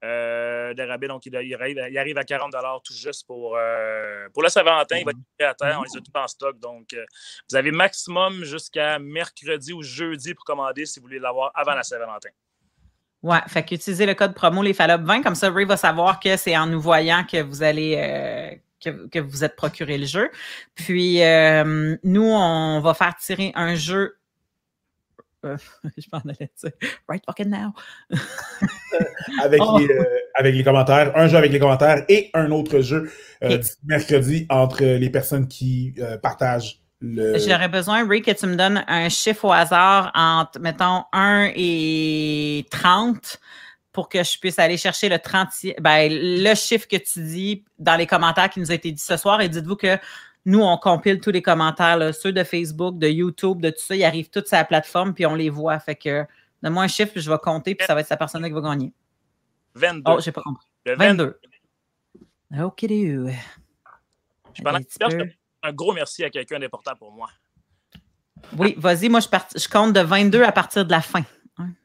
euh, 0.04 0.74
de 0.74 0.82
rabais, 0.82 1.08
donc 1.08 1.24
il, 1.24 1.34
arrive, 1.34 2.18
à 2.18 2.24
40 2.24 2.52
tout 2.84 2.92
juste 2.92 3.26
pour, 3.26 3.56
euh, 3.56 4.28
pour 4.34 4.42
le 4.42 4.50
Saint-Valentin. 4.50 4.98
Il 4.98 5.04
va 5.04 5.12
être 5.12 5.18
prêt 5.38 5.48
à 5.48 5.54
terre. 5.54 5.78
On 5.80 5.82
les 5.82 5.96
a 5.96 6.00
tous 6.00 6.18
en 6.18 6.26
stock. 6.26 6.58
Donc, 6.58 6.92
euh, 6.92 7.06
vous 7.48 7.56
avez 7.56 7.70
maximum 7.70 8.44
jusqu'à 8.44 8.98
mercredi 8.98 9.72
ou 9.72 9.82
jeudi 9.82 10.34
pour 10.34 10.44
commander 10.44 10.84
si 10.84 11.00
vous 11.00 11.06
voulez 11.06 11.18
l'avoir 11.18 11.52
avant 11.54 11.74
la 11.74 11.82
Saint-Valentin. 11.82 12.28
Ouais, 13.22 13.38
fait 13.48 13.64
qu'utilisez 13.64 14.04
le 14.04 14.14
code 14.14 14.34
promo 14.34 14.62
les 14.62 14.74
20 14.74 15.22
comme 15.22 15.34
ça 15.34 15.50
Ray 15.50 15.64
va 15.64 15.78
savoir 15.78 16.20
que 16.20 16.36
c'est 16.36 16.54
en 16.54 16.66
nous 16.66 16.80
voyant 16.80 17.24
que 17.24 17.40
vous 17.40 17.62
allez 17.62 18.60
que, 18.85 19.18
vous 19.18 19.45
êtes 19.45 19.57
procuré 19.57 19.99
le 19.99 20.07
jeu. 20.07 20.30
Puis, 20.74 21.22
euh, 21.22 21.97
nous, 22.03 22.30
on 22.30 22.80
va 22.80 22.95
faire 22.95 23.14
tirer 23.16 23.53
un 23.55 23.74
jeu. 23.74 24.16
Euh, 25.45 25.57
je 25.99 26.07
m'en 26.12 26.20
allais 26.20 26.51
dire. 26.62 26.72
Right 27.09 27.22
fucking 27.26 27.51
now. 27.51 27.72
avec, 29.43 29.61
oh. 29.64 29.78
les, 29.78 29.91
euh, 29.91 30.05
avec 30.35 30.55
les 30.55 30.64
commentaires. 30.64 31.16
Un 31.16 31.28
jeu 31.28 31.37
avec 31.37 31.53
les 31.53 31.59
commentaires 31.59 32.05
et 32.09 32.30
un 32.35 32.51
autre 32.51 32.80
jeu 32.80 33.11
mercredi 33.85 34.47
entre 34.49 34.82
les 34.85 35.11
personnes 35.11 35.49
qui 35.49 35.95
partagent 36.22 36.80
le... 37.00 37.38
J'aurais 37.38 37.68
besoin, 37.68 38.08
Ray, 38.08 38.22
que 38.22 38.30
tu 38.30 38.46
me 38.46 38.57
donnes 38.57 38.83
un 38.88 39.08
chiffre 39.11 39.45
au 39.45 39.53
hasard 39.53 40.11
entre, 40.14 40.58
mettons, 40.58 41.04
1 41.13 41.50
et 41.54 42.64
30 42.71 43.38
pour 43.95 44.08
que 44.08 44.22
je 44.22 44.38
puisse 44.38 44.58
aller 44.58 44.76
chercher 44.76 45.08
le 45.08 45.18
30, 45.21 45.49
ben, 45.80 46.12
le 46.12 46.54
chiffre 46.54 46.87
que 46.88 46.96
tu 46.96 47.22
dis 47.22 47.64
dans 47.79 47.95
les 47.95 48.07
commentaires 48.07 48.50
qui 48.50 48.58
nous 48.58 48.72
a 48.72 48.75
été 48.75 48.91
dit 48.91 49.00
ce 49.00 49.16
soir. 49.16 49.41
Et 49.41 49.49
dites-vous 49.49 49.76
que 49.76 49.96
nous, 50.45 50.61
on 50.61 50.76
compile 50.76 51.21
tous 51.21 51.30
les 51.30 51.41
commentaires, 51.41 52.12
ceux 52.12 52.33
de 52.33 52.42
Facebook, 52.42 52.99
de 52.99 53.08
YouTube, 53.08 53.62
de 53.62 53.71
tout 53.71 53.79
ça. 53.79 53.95
Ils 53.95 54.04
arrivent 54.04 54.29
tous 54.29 54.45
sur 54.46 54.57
la 54.57 54.64
plateforme, 54.64 55.14
puis 55.14 55.25
on 55.25 55.37
les 55.37 55.49
voit. 55.49 55.79
Fait 55.79 55.95
que 55.95 56.25
donne-moi 56.61 56.83
un 56.83 56.88
chiffre, 56.88 57.12
puis 57.12 57.22
je 57.22 57.30
vais 57.30 57.38
compter, 57.38 57.76
puis 57.76 57.87
ça 57.87 57.95
va 57.95 58.00
être 58.00 58.08
sa 58.08 58.16
personne 58.16 58.45
qui 58.45 58.50
va 58.50 58.61
gagner. 58.61 58.92
22. 59.76 60.03
Oh, 60.07 60.21
j'ai 60.21 60.33
pas 60.33 60.42
compris. 60.42 60.66
22. 60.84 61.38
OK, 62.62 62.80
Je 62.83 63.29
un 65.62 65.72
gros 65.72 65.92
merci 65.95 66.25
à 66.25 66.30
quelqu'un 66.30 66.58
d'important 66.58 66.95
pour 66.96 67.12
moi. 67.12 67.30
Oui, 68.58 68.75
vas-y, 68.76 69.08
moi, 69.08 69.21
je, 69.21 69.29
je 69.58 69.68
compte 69.68 69.95
de 69.95 70.00
22 70.00 70.42
à 70.42 70.53
partir 70.53 70.84
de 70.84 70.91
la 70.91 71.00
fin. 71.00 71.22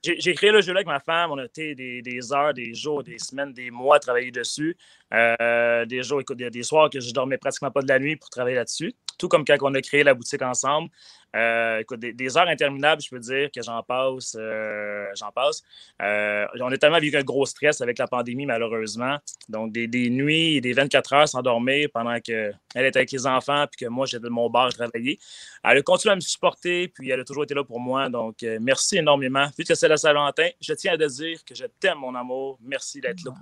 J'ai 0.01 0.33
créé 0.33 0.51
le 0.51 0.61
jeu 0.61 0.71
avec 0.71 0.87
ma 0.87 0.99
femme. 0.99 1.31
On 1.31 1.37
a 1.37 1.45
été 1.45 1.75
des, 1.75 2.33
heures, 2.33 2.53
des 2.53 2.73
jours, 2.73 3.03
des 3.03 3.19
semaines, 3.19 3.53
des 3.53 3.69
mois 3.69 3.97
à 3.97 3.99
travailler 3.99 4.31
dessus. 4.31 4.75
Euh, 5.11 5.85
des 5.85 6.03
jours, 6.03 6.21
des, 6.23 6.63
soirs 6.63 6.89
que 6.89 6.99
je 6.99 7.11
dormais 7.11 7.37
pratiquement 7.37 7.71
pas 7.71 7.81
de 7.81 7.87
la 7.87 7.99
nuit 7.99 8.15
pour 8.15 8.29
travailler 8.29 8.55
là-dessus. 8.55 8.93
Tout 9.17 9.27
comme 9.27 9.43
quand 9.43 9.57
on 9.61 9.73
a 9.73 9.81
créé 9.81 10.03
la 10.03 10.13
boutique 10.13 10.41
ensemble. 10.41 10.89
Euh, 11.35 11.83
des, 11.97 12.37
heures 12.37 12.47
interminables, 12.47 13.01
je 13.01 13.09
peux 13.09 13.19
dire 13.19 13.49
que 13.53 13.61
j'en 13.61 13.83
passe. 13.83 14.35
Euh, 14.39 15.05
j'en 15.15 15.31
passe. 15.31 15.63
On 15.99 16.71
a 16.71 16.77
tellement 16.77 16.99
vécu 16.99 17.17
un 17.17 17.23
gros 17.23 17.45
stress 17.45 17.81
avec 17.81 17.97
la 17.97 18.07
pandémie, 18.07 18.45
malheureusement. 18.45 19.17
Donc, 19.47 19.71
des, 19.71 20.09
nuits 20.09 20.61
des 20.61 20.73
24 20.73 21.13
heures 21.13 21.27
sans 21.27 21.41
dormir 21.41 21.89
pendant 21.93 22.19
qu'elle 22.19 22.55
était 22.75 22.99
avec 22.99 23.11
les 23.11 23.27
enfants 23.27 23.65
puis 23.67 23.85
que 23.85 23.89
moi, 23.89 24.05
j'étais 24.05 24.23
de 24.23 24.29
mon 24.29 24.49
bar 24.49 24.67
à 24.67 24.71
travailler. 24.71 25.19
Elle 25.63 25.77
a 25.77 25.81
continué 25.81 26.13
à 26.13 26.15
me 26.15 26.21
supporter, 26.21 26.87
puis 26.87 27.09
elle 27.09 27.19
a 27.19 27.23
toujours 27.23 27.43
été 27.43 27.53
là 27.53 27.63
pour 27.63 27.79
moi. 27.79 28.09
Donc, 28.09 28.43
merci 28.61 28.97
énormément. 28.97 29.47
Vu 29.57 29.65
que 29.65 29.75
c'est 29.75 29.87
la 29.87 29.97
Saint-Valentin, 29.97 30.49
je 30.61 30.73
tiens 30.73 30.93
à 30.93 30.97
te 30.97 31.07
dire 31.07 31.43
que 31.43 31.55
je 31.55 31.65
t'aime, 31.79 31.97
mon 31.97 32.15
amour. 32.15 32.57
Merci 32.61 33.01
d'être 33.01 33.23
là. 33.25 33.33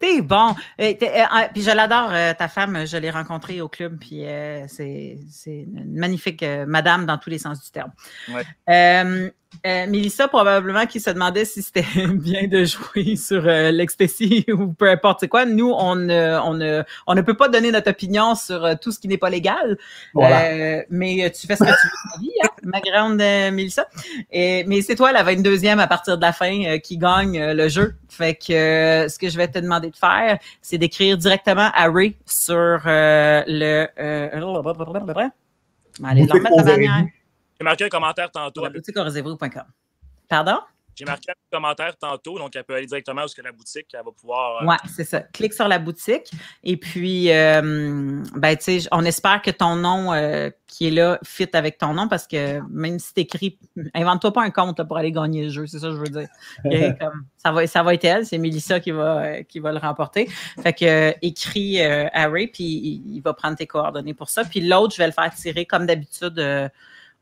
T'es 0.00 0.20
bon. 0.20 0.54
Euh, 0.80 0.94
euh, 1.02 1.24
ah, 1.30 1.48
puis 1.52 1.62
je 1.62 1.70
l'adore, 1.70 2.10
euh, 2.12 2.34
ta 2.34 2.48
femme. 2.48 2.86
Je 2.86 2.96
l'ai 2.96 3.10
rencontrée 3.10 3.60
au 3.60 3.68
club. 3.68 3.98
Puis 3.98 4.24
c'est 4.68 5.18
une 5.46 5.94
magnifique 5.94 6.44
madame 6.66 7.06
dans 7.06 7.18
tous 7.18 7.30
les 7.30 7.38
sens 7.38 7.62
du 7.62 7.70
terme. 7.70 7.92
Ouais. 8.28 9.32
Euh, 9.66 9.86
Mélissa, 9.86 10.28
probablement, 10.28 10.86
qui 10.86 11.00
se 11.00 11.10
demandait 11.10 11.44
si 11.44 11.62
c'était 11.62 11.84
bien 12.14 12.46
de 12.46 12.64
jouer 12.64 13.16
sur 13.16 13.46
euh, 13.46 13.70
l'ecstasy 13.70 14.44
ou 14.52 14.72
peu 14.72 14.88
importe 14.88 15.26
quoi? 15.28 15.44
Nous, 15.44 15.70
on 15.70 15.96
ne, 15.96 16.38
on, 16.44 16.54
ne, 16.54 16.82
on 17.06 17.14
ne 17.14 17.22
peut 17.22 17.36
pas 17.36 17.48
donner 17.48 17.72
notre 17.72 17.90
opinion 17.90 18.34
sur 18.34 18.64
euh, 18.64 18.74
tout 18.80 18.92
ce 18.92 18.98
qui 18.98 19.08
n'est 19.08 19.18
pas 19.18 19.30
légal. 19.30 19.78
Euh, 20.16 20.82
mais 20.90 21.30
tu 21.30 21.46
fais 21.46 21.56
ce 21.56 21.64
que 21.64 21.68
tu 21.68 21.86
veux 21.86 22.12
ta 22.12 22.20
vie, 22.20 22.30
hein, 22.42 22.48
ma 22.64 22.80
grande 22.80 23.16
Mélissa. 23.54 23.86
Et, 24.30 24.64
mais 24.64 24.82
c'est 24.82 24.96
toi 24.96 25.12
la 25.12 25.24
22e 25.24 25.78
à 25.78 25.86
partir 25.86 26.16
de 26.16 26.22
la 26.22 26.32
fin 26.32 26.78
qui 26.78 26.98
gagne 26.98 27.52
le 27.52 27.68
jeu. 27.68 27.94
Fait 28.08 28.34
que 28.34 29.08
ce 29.08 29.18
que 29.18 29.28
je 29.28 29.36
vais 29.36 29.48
te 29.48 29.58
demander 29.58 29.90
de 29.90 29.96
faire, 29.96 30.38
c'est 30.62 30.78
d'écrire 30.78 31.16
directement 31.16 31.70
à 31.74 31.88
Ray 31.88 32.16
sur 32.26 32.80
le... 32.84 33.86
allez, 36.04 36.26
leur 36.26 36.36
mettre 36.36 36.64
ta 36.64 36.76
j'ai 37.58 37.64
marqué 37.64 37.84
un 37.84 37.88
commentaire 37.88 38.30
tantôt. 38.30 38.64
La 38.64 38.70
boutique 38.70 38.96
Pardon? 40.28 40.60
J'ai 40.96 41.04
marqué 41.04 41.30
un 41.30 41.34
commentaire 41.52 41.94
tantôt, 41.98 42.38
donc 42.38 42.56
elle 42.56 42.64
peut 42.64 42.74
aller 42.74 42.86
directement 42.86 43.22
où 43.22 43.26
est 43.26 43.42
la 43.42 43.52
boutique, 43.52 43.86
elle 43.92 44.00
va 44.02 44.10
pouvoir. 44.18 44.62
Euh, 44.62 44.66
oui, 44.66 44.76
c'est 44.94 45.04
ça. 45.04 45.20
Clique 45.20 45.52
sur 45.52 45.68
la 45.68 45.78
boutique. 45.78 46.30
Et 46.64 46.78
puis, 46.78 47.30
euh, 47.30 48.22
ben, 48.34 48.56
tu 48.56 48.80
sais, 48.80 48.88
on 48.92 49.04
espère 49.04 49.42
que 49.42 49.50
ton 49.50 49.76
nom 49.76 50.14
euh, 50.14 50.48
qui 50.66 50.88
est 50.88 50.90
là 50.90 51.18
fit 51.22 51.50
avec 51.52 51.76
ton 51.76 51.92
nom 51.92 52.08
parce 52.08 52.26
que 52.26 52.60
même 52.70 52.98
si 52.98 53.12
tu 53.12 53.20
écris, 53.20 53.58
invente-toi 53.92 54.32
pas 54.32 54.42
un 54.42 54.50
compte 54.50 54.82
pour 54.84 54.96
aller 54.96 55.12
gagner 55.12 55.44
le 55.44 55.50
jeu, 55.50 55.66
c'est 55.66 55.80
ça 55.80 55.88
que 55.88 55.96
je 55.96 55.98
veux 55.98 56.08
dire. 56.08 56.28
ça, 57.36 57.52
va, 57.52 57.66
ça 57.66 57.82
va 57.82 57.92
être 57.92 58.04
elle, 58.04 58.24
c'est 58.24 58.38
Melissa 58.38 58.80
qui 58.80 58.92
va, 58.92 59.42
qui 59.42 59.58
va 59.58 59.72
le 59.72 59.78
remporter. 59.78 60.30
Fait 60.62 60.72
que 60.72 61.14
écris 61.20 61.82
à 61.82 62.26
Ray, 62.26 62.46
puis 62.46 63.02
il, 63.06 63.20
va 63.20 63.34
prendre 63.34 63.56
tes 63.56 63.66
coordonnées 63.66 64.14
pour 64.14 64.30
ça. 64.30 64.44
Puis 64.44 64.62
l'autre, 64.62 64.94
je 64.94 64.98
vais 64.98 65.08
le 65.08 65.12
faire 65.12 65.34
tirer 65.34 65.66
comme 65.66 65.84
d'habitude 65.84 66.40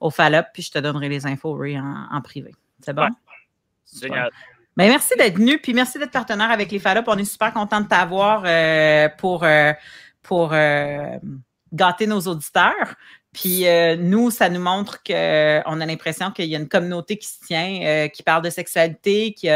au 0.05 0.11
Fallop, 0.11 0.45
puis 0.53 0.63
je 0.63 0.71
te 0.71 0.79
donnerai 0.79 1.09
les 1.09 1.25
infos, 1.25 1.55
Ray, 1.55 1.81
en, 1.81 2.21
privé. 2.21 2.55
C'est 2.85 2.93
bon? 2.93 3.09
Génial. 4.03 4.31
Ben, 4.77 4.89
merci 4.89 5.15
d'être 5.17 5.39
venu, 5.39 5.59
puis 5.59 5.73
merci 5.73 5.99
d'être 5.99 6.11
partenaire 6.11 6.51
avec 6.51 6.71
les 6.71 6.79
Fallop. 6.79 7.05
On 7.07 7.17
est 7.17 7.25
super 7.25 7.55
content 7.55 7.81
de 7.81 7.89
t'avoir 7.89 8.43
euh, 8.45 9.09
pour, 9.17 9.45
euh, 9.45 9.73
pour 10.21 10.53
euh, 10.53 11.17
gâter 11.73 12.07
nos 12.07 12.21
auditeurs. 12.21 12.97
Puis 13.33 13.65
nous, 13.99 14.31
ça 14.31 14.49
nous 14.51 14.61
montre 14.61 15.03
qu'on 15.03 15.13
a 15.81 15.87
l'impression 15.87 16.31
qu'il 16.31 16.47
y 16.47 16.55
a 16.55 16.59
une 16.59 16.69
communauté 16.69 17.17
qui 17.17 17.27
se 17.27 17.41
tient, 17.47 18.09
qui 18.09 18.23
parle 18.23 18.43
de 18.43 18.51
sexualité, 18.51 19.33
qui, 19.33 19.49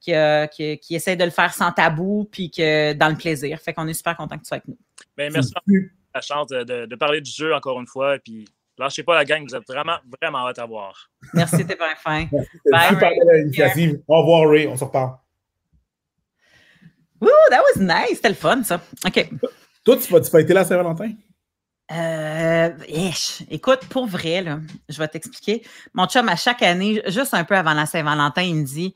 qui, 0.00 0.78
qui, 0.78 0.94
essaie 0.94 1.16
de 1.16 1.24
le 1.24 1.30
faire 1.30 1.54
sans 1.54 1.72
tabou, 1.72 2.28
puis 2.30 2.50
que 2.50 2.92
dans 2.92 3.08
le 3.08 3.16
plaisir. 3.16 3.58
Fait 3.58 3.72
qu'on 3.72 3.88
est 3.88 3.94
super 3.94 4.18
content 4.18 4.36
que 4.36 4.42
tu 4.42 4.48
sois 4.48 4.56
avec 4.56 4.68
nous. 4.68 4.76
Ben, 5.16 5.32
merci 5.32 5.50
pour 5.54 5.62
la 6.14 6.20
chance 6.20 6.48
de, 6.48 6.84
de, 6.84 6.96
parler 6.96 7.22
du 7.22 7.30
jeu 7.30 7.54
encore 7.54 7.80
une 7.80 7.86
fois. 7.86 8.18
Puis 8.18 8.44
Lâchez 8.78 9.02
pas 9.02 9.14
la 9.14 9.24
gang, 9.24 9.44
vous 9.46 9.54
êtes 9.54 9.66
vraiment, 9.68 9.98
vraiment 10.20 10.48
hâte 10.48 10.58
à 10.58 10.66
voir. 10.66 11.10
Merci, 11.34 11.66
t'es 11.66 11.76
bien 11.76 11.94
fin. 11.96 12.26
Bye, 12.70 12.96
Ray. 12.96 14.02
Au 14.08 14.18
revoir, 14.20 14.50
Ray. 14.50 14.66
On 14.66 14.76
se 14.76 14.84
reparle. 14.84 15.16
Woo, 17.20 17.28
that 17.50 17.60
was 17.60 17.80
nice. 17.80 18.16
C'était 18.16 18.30
le 18.30 18.34
fun, 18.34 18.62
ça. 18.64 18.80
OK. 19.06 19.30
Toi, 19.84 19.96
tu 19.96 20.12
vas, 20.12 20.20
tu 20.20 20.30
vas 20.30 20.40
être 20.40 20.50
là 20.50 20.60
à 20.60 20.64
Saint-Valentin? 20.64 21.12
Euh, 21.92 22.70
écoute, 23.50 23.80
pour 23.90 24.06
vrai, 24.06 24.40
là, 24.40 24.60
je 24.88 24.98
vais 24.98 25.08
t'expliquer. 25.08 25.62
Mon 25.92 26.06
chum, 26.06 26.28
à 26.28 26.36
chaque 26.36 26.62
année, 26.62 27.02
juste 27.08 27.34
un 27.34 27.44
peu 27.44 27.56
avant 27.56 27.74
la 27.74 27.86
Saint-Valentin, 27.86 28.42
il 28.42 28.54
me 28.56 28.64
dit 28.64 28.94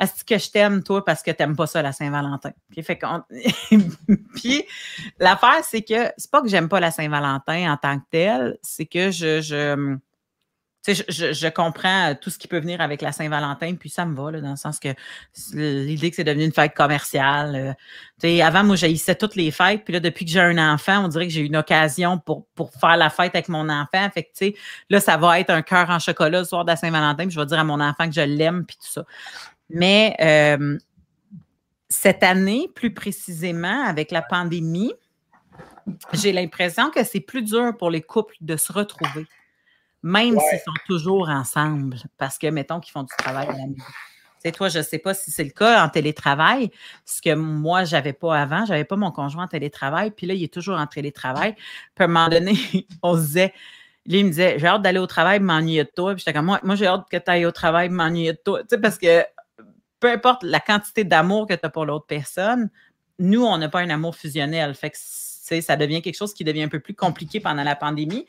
est-ce 0.00 0.24
que 0.24 0.38
je 0.38 0.50
t'aime, 0.50 0.82
toi, 0.82 1.04
parce 1.04 1.22
que 1.22 1.30
tu 1.30 1.36
n'aimes 1.40 1.54
pas 1.54 1.66
ça, 1.66 1.80
la 1.80 1.92
Saint-Valentin? 1.92 2.50
Puis, 2.70 2.82
fait 2.82 2.98
Puis 4.34 4.64
l'affaire, 5.18 5.62
c'est 5.62 5.82
que 5.82 6.10
c'est 6.16 6.30
pas 6.30 6.42
que 6.42 6.48
j'aime 6.48 6.68
pas 6.68 6.80
la 6.80 6.90
Saint-Valentin 6.90 7.72
en 7.72 7.76
tant 7.76 7.98
que 7.98 8.04
telle, 8.10 8.58
c'est 8.62 8.86
que 8.86 9.12
je, 9.12 9.40
je, 9.40 9.96
je, 10.86 11.32
je, 11.32 11.48
comprends 11.48 12.14
tout 12.20 12.28
ce 12.28 12.38
qui 12.38 12.48
peut 12.48 12.58
venir 12.58 12.80
avec 12.80 13.00
la 13.00 13.12
Saint-Valentin, 13.12 13.76
puis 13.76 13.88
ça 13.88 14.04
me 14.04 14.14
va, 14.14 14.32
là, 14.32 14.40
dans 14.40 14.50
le 14.50 14.56
sens 14.56 14.78
que 14.78 14.88
l'idée 15.52 16.10
que 16.10 16.16
c'est 16.16 16.24
devenu 16.24 16.44
une 16.44 16.52
fête 16.52 16.74
commerciale. 16.74 17.54
Euh, 17.54 17.72
sais, 18.18 18.42
avant, 18.42 18.64
moi, 18.64 18.76
j'haïssais 18.76 19.14
toutes 19.14 19.36
les 19.36 19.50
fêtes, 19.50 19.84
puis 19.84 19.94
là, 19.94 20.00
depuis 20.00 20.24
que 20.24 20.30
j'ai 20.30 20.40
un 20.40 20.58
enfant, 20.58 21.04
on 21.04 21.08
dirait 21.08 21.26
que 21.26 21.32
j'ai 21.32 21.40
une 21.40 21.56
occasion 21.56 22.18
pour, 22.18 22.46
pour 22.54 22.72
faire 22.74 22.96
la 22.96 23.08
fête 23.10 23.34
avec 23.34 23.48
mon 23.48 23.68
enfant. 23.68 24.10
Fait 24.12 24.24
que, 24.24 24.28
tu 24.28 24.46
sais, 24.46 24.54
là, 24.90 25.00
ça 25.00 25.16
va 25.16 25.40
être 25.40 25.50
un 25.50 25.62
cœur 25.62 25.88
en 25.88 25.98
chocolat 25.98 26.40
le 26.40 26.44
soir 26.44 26.64
de 26.64 26.70
la 26.70 26.76
Saint-Valentin, 26.76 27.26
puis 27.26 27.34
je 27.34 27.40
vais 27.40 27.46
dire 27.46 27.58
à 27.58 27.64
mon 27.64 27.80
enfant 27.80 28.06
que 28.06 28.14
je 28.14 28.20
l'aime, 28.20 28.66
puis 28.66 28.76
tout 28.76 28.90
ça. 28.90 29.04
Mais 29.70 30.16
euh, 30.20 30.78
cette 31.88 32.22
année, 32.22 32.68
plus 32.74 32.92
précisément, 32.92 33.84
avec 33.84 34.10
la 34.10 34.22
pandémie, 34.22 34.92
j'ai 36.12 36.32
l'impression 36.32 36.90
que 36.90 37.04
c'est 37.04 37.20
plus 37.20 37.42
dur 37.42 37.76
pour 37.76 37.90
les 37.90 38.02
couples 38.02 38.36
de 38.40 38.56
se 38.56 38.72
retrouver, 38.72 39.26
même 40.02 40.38
s'ils 40.38 40.60
sont 40.60 40.72
toujours 40.86 41.28
ensemble, 41.28 41.96
parce 42.18 42.38
que, 42.38 42.46
mettons, 42.46 42.80
qu'ils 42.80 42.92
font 42.92 43.02
du 43.02 43.14
travail 43.16 43.48
à 43.48 43.52
la 43.52 43.66
maison. 43.66 43.84
Tu 44.44 44.52
toi, 44.52 44.68
je 44.68 44.78
ne 44.78 44.82
sais 44.82 44.98
pas 44.98 45.14
si 45.14 45.30
c'est 45.30 45.44
le 45.44 45.50
cas 45.50 45.82
en 45.82 45.88
télétravail, 45.88 46.70
ce 47.06 47.22
que 47.22 47.34
moi, 47.34 47.84
je 47.84 47.96
n'avais 47.96 48.12
pas 48.12 48.38
avant. 48.38 48.66
Je 48.66 48.72
n'avais 48.72 48.84
pas 48.84 48.96
mon 48.96 49.10
conjoint 49.10 49.44
en 49.44 49.48
télétravail, 49.48 50.10
puis 50.10 50.26
là, 50.26 50.34
il 50.34 50.42
est 50.42 50.52
toujours 50.52 50.76
en 50.76 50.86
télétravail. 50.86 51.54
Puis 51.54 51.64
à 52.00 52.04
un 52.04 52.08
moment 52.08 52.28
donné, 52.28 52.52
on 53.02 53.16
se 53.16 53.22
disait, 53.22 53.54
lui, 54.04 54.18
il 54.18 54.26
me 54.26 54.30
disait, 54.30 54.58
j'ai 54.58 54.66
hâte 54.66 54.82
d'aller 54.82 54.98
au 54.98 55.06
travail, 55.06 55.40
m'ennuyer 55.40 55.84
de 55.84 55.90
toi. 55.94 56.12
Puis 56.12 56.20
j'étais 56.20 56.34
comme, 56.34 56.44
moi, 56.44 56.60
moi 56.62 56.74
j'ai 56.74 56.86
hâte 56.86 57.06
que 57.10 57.16
tu 57.16 57.30
ailles 57.30 57.46
au 57.46 57.52
travail, 57.52 57.88
m'ennuyer 57.88 58.34
de 58.34 58.38
toi. 58.44 58.60
Tu 58.60 58.66
sais, 58.70 58.78
parce 58.78 58.98
que 58.98 59.24
peu 60.04 60.10
importe 60.10 60.42
la 60.42 60.60
quantité 60.60 61.02
d'amour 61.02 61.46
que 61.46 61.54
tu 61.54 61.64
as 61.64 61.70
pour 61.70 61.86
l'autre 61.86 62.04
personne, 62.04 62.68
nous, 63.18 63.42
on 63.42 63.56
n'a 63.56 63.70
pas 63.70 63.80
un 63.80 63.88
amour 63.88 64.14
fusionnel. 64.14 64.74
Fait 64.74 64.90
que 64.90 64.98
ça 64.98 65.76
devient 65.76 66.02
quelque 66.02 66.18
chose 66.18 66.34
qui 66.34 66.44
devient 66.44 66.64
un 66.64 66.68
peu 66.68 66.78
plus 66.78 66.92
compliqué 66.92 67.40
pendant 67.40 67.64
la 67.64 67.74
pandémie. 67.74 68.26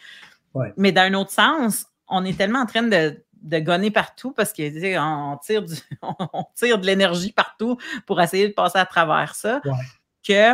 Mais 0.77 0.93
d'un 0.93 1.13
autre 1.15 1.31
sens, 1.31 1.85
on 2.07 2.23
est 2.23 2.37
tellement 2.37 2.59
en 2.59 2.65
train 2.65 2.83
de, 2.83 3.21
de 3.41 3.59
gonner 3.59 3.91
partout 3.91 4.31
parce 4.31 4.53
qu'on 4.53 4.63
on 4.63 5.37
tire, 5.43 5.65
on 6.01 6.45
tire 6.55 6.79
de 6.79 6.85
l'énergie 6.85 7.33
partout 7.33 7.77
pour 8.05 8.21
essayer 8.21 8.47
de 8.47 8.53
passer 8.53 8.77
à 8.77 8.85
travers 8.85 9.35
ça 9.35 9.61
que 10.25 10.53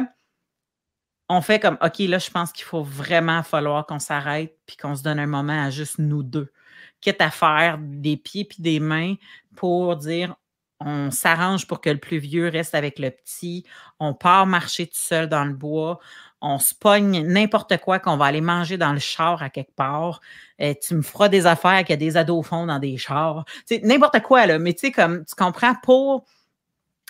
on 1.29 1.41
fait 1.41 1.59
comme 1.59 1.77
OK, 1.83 1.99
là, 1.99 2.17
je 2.17 2.31
pense 2.31 2.51
qu'il 2.51 2.65
faut 2.65 2.81
vraiment 2.81 3.43
falloir 3.43 3.85
qu'on 3.85 3.99
s'arrête 3.99 4.57
puis 4.65 4.75
qu'on 4.75 4.95
se 4.95 5.03
donne 5.03 5.19
un 5.19 5.27
moment 5.27 5.65
à 5.65 5.69
juste 5.69 5.99
nous 5.99 6.23
deux. 6.23 6.51
Quitte 6.99 7.21
à 7.21 7.29
faire 7.29 7.77
des 7.79 8.17
pieds 8.17 8.43
puis 8.43 8.63
des 8.63 8.79
mains 8.79 9.13
pour 9.55 9.95
dire 9.97 10.35
on 10.83 11.11
s'arrange 11.11 11.67
pour 11.67 11.79
que 11.79 11.89
le 11.89 11.99
plus 11.99 12.17
vieux 12.17 12.49
reste 12.49 12.75
avec 12.75 12.99
le 12.99 13.11
petit, 13.11 13.65
on 13.99 14.13
part 14.13 14.47
marcher 14.47 14.87
tout 14.87 14.93
seul 14.95 15.29
dans 15.29 15.45
le 15.45 15.53
bois, 15.53 15.99
on 16.41 16.57
se 16.57 16.73
pogne 16.73 17.25
n'importe 17.25 17.77
quoi 17.77 17.99
qu'on 17.99 18.17
va 18.17 18.25
aller 18.25 18.41
manger 18.41 18.77
dans 18.77 18.93
le 18.93 18.99
char 18.99 19.43
à 19.43 19.49
quelque 19.49 19.75
part. 19.75 20.21
euh, 20.59 20.73
tu 20.81 20.95
me 20.95 21.01
feras 21.03 21.29
des 21.29 21.45
affaires 21.45 21.79
qu'il 21.81 21.91
y 21.91 21.93
a 21.93 21.97
des 21.97 22.17
ados 22.17 22.39
au 22.39 22.43
fond 22.43 22.65
dans 22.65 22.79
des 22.79 22.97
chars. 22.97 23.45
N'importe 23.83 24.21
quoi, 24.21 24.47
là. 24.47 24.57
Mais 24.57 24.73
tu 24.73 24.87
sais, 24.87 24.91
comme 24.91 25.23
tu 25.23 25.35
comprends, 25.35 25.75
pour 25.83 26.25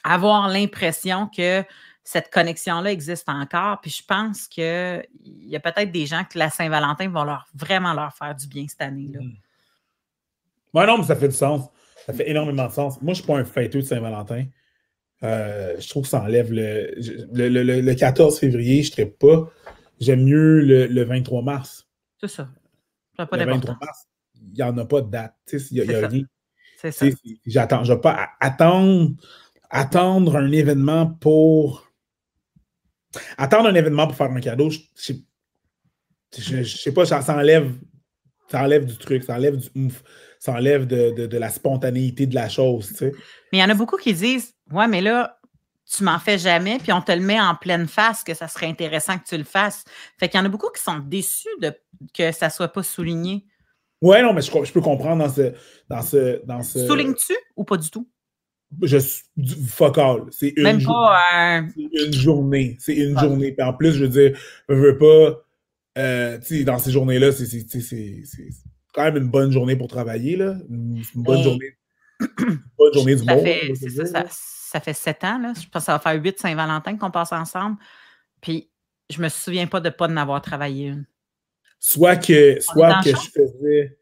avoir 0.03 0.49
l'impression 0.49 1.27
que 1.27 1.63
cette 2.03 2.31
connexion-là 2.31 2.91
existe 2.91 3.29
encore. 3.29 3.79
Puis 3.79 3.91
je 3.91 4.03
pense 4.03 4.47
qu'il 4.47 5.05
y 5.23 5.55
a 5.55 5.59
peut-être 5.59 5.91
des 5.91 6.05
gens 6.05 6.23
que 6.23 6.37
la 6.37 6.49
Saint-Valentin 6.49 7.09
va 7.09 7.23
leur 7.23 7.47
vraiment 7.53 7.93
leur 7.93 8.13
faire 8.13 8.35
du 8.35 8.47
bien 8.47 8.65
cette 8.67 8.81
année-là. 8.81 9.21
Oui, 10.73 10.85
non, 10.85 10.97
mais 10.97 11.03
ça 11.03 11.15
fait 11.15 11.27
du 11.27 11.35
sens. 11.35 11.69
Ça 12.05 12.13
fait 12.13 12.29
énormément 12.29 12.67
de 12.67 12.71
sens. 12.71 13.01
Moi, 13.01 13.13
je 13.13 13.19
ne 13.19 13.23
suis 13.23 13.27
pas 13.27 13.37
un 13.37 13.45
fêteux 13.45 13.79
de 13.79 13.85
Saint-Valentin. 13.85 14.45
Euh, 15.23 15.75
je 15.79 15.89
trouve 15.89 16.03
que 16.03 16.09
ça 16.09 16.21
enlève 16.21 16.51
le. 16.51 16.93
Le, 17.31 17.93
14 17.93 18.39
février, 18.39 18.83
je 18.83 19.01
ne 19.01 19.05
pas. 19.05 19.49
J'aime 19.99 20.23
mieux 20.23 20.61
le, 20.61 21.03
23 21.03 21.43
mars. 21.43 21.87
C'est 22.19 22.27
ça. 22.27 22.49
Ça 23.17 23.25
pas 23.25 23.37
le 23.37 23.45
23 23.45 23.77
mars, 23.79 24.07
il 24.35 24.53
n'y 24.53 24.63
en 24.63 24.77
a 24.77 24.85
pas 24.85 25.01
de 25.01 25.11
date. 25.11 25.35
Il 25.53 25.83
n'y 25.83 25.93
a, 25.93 26.07
rien. 26.07 26.23
C'est 26.79 26.91
ça. 26.91 27.05
J'attends. 27.45 27.83
Je 27.83 27.91
ne 27.91 27.97
vais 27.97 28.01
pas 28.01 28.29
attendre, 28.39 29.11
attendre 29.69 30.37
un 30.37 30.51
événement 30.51 31.07
pour. 31.07 31.87
Attendre 33.37 33.67
un 33.67 33.75
événement 33.75 34.07
pour 34.07 34.15
faire 34.15 34.31
un 34.31 34.39
cadeau, 34.39 34.69
je 34.69 34.79
ne 36.53 36.63
sais 36.63 36.93
pas, 36.93 37.05
ça, 37.05 37.21
ça 37.21 37.35
enlève 37.35 37.73
Ça 38.49 38.63
enlève 38.63 38.85
du 38.85 38.95
truc, 38.95 39.23
ça 39.23 39.35
enlève 39.35 39.57
du 39.57 39.67
ouf, 39.75 40.01
ça 40.41 40.53
enlève 40.53 40.87
de, 40.87 41.27
de, 41.27 41.37
la 41.37 41.49
spontanéité 41.49 42.25
de 42.25 42.33
la 42.33 42.49
chose, 42.49 42.87
tu 42.87 42.95
sais. 42.95 43.11
Mais 43.51 43.59
il 43.59 43.61
y 43.61 43.63
en 43.63 43.69
a 43.69 43.75
beaucoup 43.75 43.95
qui 43.95 44.11
disent 44.11 44.55
Ouais, 44.71 44.87
mais 44.87 44.99
là, 44.99 45.37
tu 45.85 46.03
m'en 46.03 46.17
fais 46.17 46.39
jamais, 46.39 46.79
puis 46.79 46.91
on 46.91 47.01
te 47.01 47.11
le 47.11 47.19
met 47.19 47.39
en 47.39 47.53
pleine 47.53 47.87
face 47.87 48.23
que 48.23 48.33
ça 48.33 48.47
serait 48.47 48.65
intéressant 48.65 49.19
que 49.19 49.25
tu 49.27 49.37
le 49.37 49.43
fasses. 49.43 49.83
Fait 50.19 50.29
qu'il 50.29 50.39
y 50.39 50.41
en 50.41 50.45
a 50.47 50.49
beaucoup 50.49 50.71
qui 50.75 50.81
sont 50.81 50.97
déçus 50.97 51.47
de 51.61 51.71
que 52.17 52.31
ça 52.31 52.49
soit 52.49 52.69
pas 52.69 52.81
souligné. 52.81 53.45
Ouais, 54.01 54.23
non, 54.23 54.33
mais 54.33 54.41
je, 54.41 54.51
je 54.63 54.71
peux 54.71 54.81
comprendre 54.81 55.23
dans 55.23 55.31
ce. 55.31 55.53
Dans 55.87 56.01
ce, 56.01 56.43
dans 56.43 56.63
ce... 56.63 56.87
Soulignes-tu 56.87 57.35
ou 57.55 57.63
pas 57.63 57.77
du 57.77 57.91
tout? 57.91 58.09
Je 58.81 58.97
fuck 59.67 59.99
all. 59.99 60.23
C'est 60.31 60.53
une, 60.57 60.63
Même 60.63 60.83
pas 60.83 61.61
une 61.75 62.13
journée. 62.13 62.77
C'est 62.79 62.95
une 62.95 63.19
journée. 63.19 63.51
Puis 63.51 63.63
en 63.63 63.73
plus, 63.73 63.93
je 63.93 64.05
veux 64.05 64.09
dire, 64.09 64.39
je 64.69 64.73
veux 64.73 64.97
pas. 64.97 65.43
Euh, 65.99 66.39
dans 66.65 66.79
ces 66.79 66.91
journées-là, 66.91 67.31
c'est 67.31 67.45
quand 68.93 69.03
même 69.03 69.17
une 69.17 69.29
bonne 69.29 69.51
journée 69.51 69.75
pour 69.75 69.87
travailler. 69.87 70.35
Là. 70.35 70.55
Une, 70.69 71.03
bonne 71.15 71.43
journée. 71.43 71.77
Une 72.19 72.59
bonne 72.77 72.93
journée 72.93 73.15
du 73.15 73.23
monde. 73.23 73.45
ça, 74.05 74.25
ça, 74.29 74.79
fait 74.79 74.93
sept 74.93 75.23
ans. 75.23 75.39
Là. 75.39 75.53
Je 75.55 75.67
pense 75.67 75.81
que 75.81 75.85
ça 75.85 75.93
va 75.93 75.99
faire 75.99 76.21
huit 76.21 76.39
Saint-Valentin 76.39 76.97
qu'on 76.97 77.11
passe 77.11 77.31
ensemble. 77.31 77.77
Puis 78.41 78.69
je 79.09 79.21
me 79.21 79.29
souviens 79.29 79.67
pas 79.67 79.79
de 79.79 79.89
pas 79.89 80.07
en 80.07 80.17
avoir 80.17 80.41
travaillé 80.41 80.87
une. 80.87 81.05
Soit 81.79 82.17
que, 82.17 82.59
soit 82.59 83.01
que 83.03 83.09
je 83.09 83.15
faisais. 83.15 83.97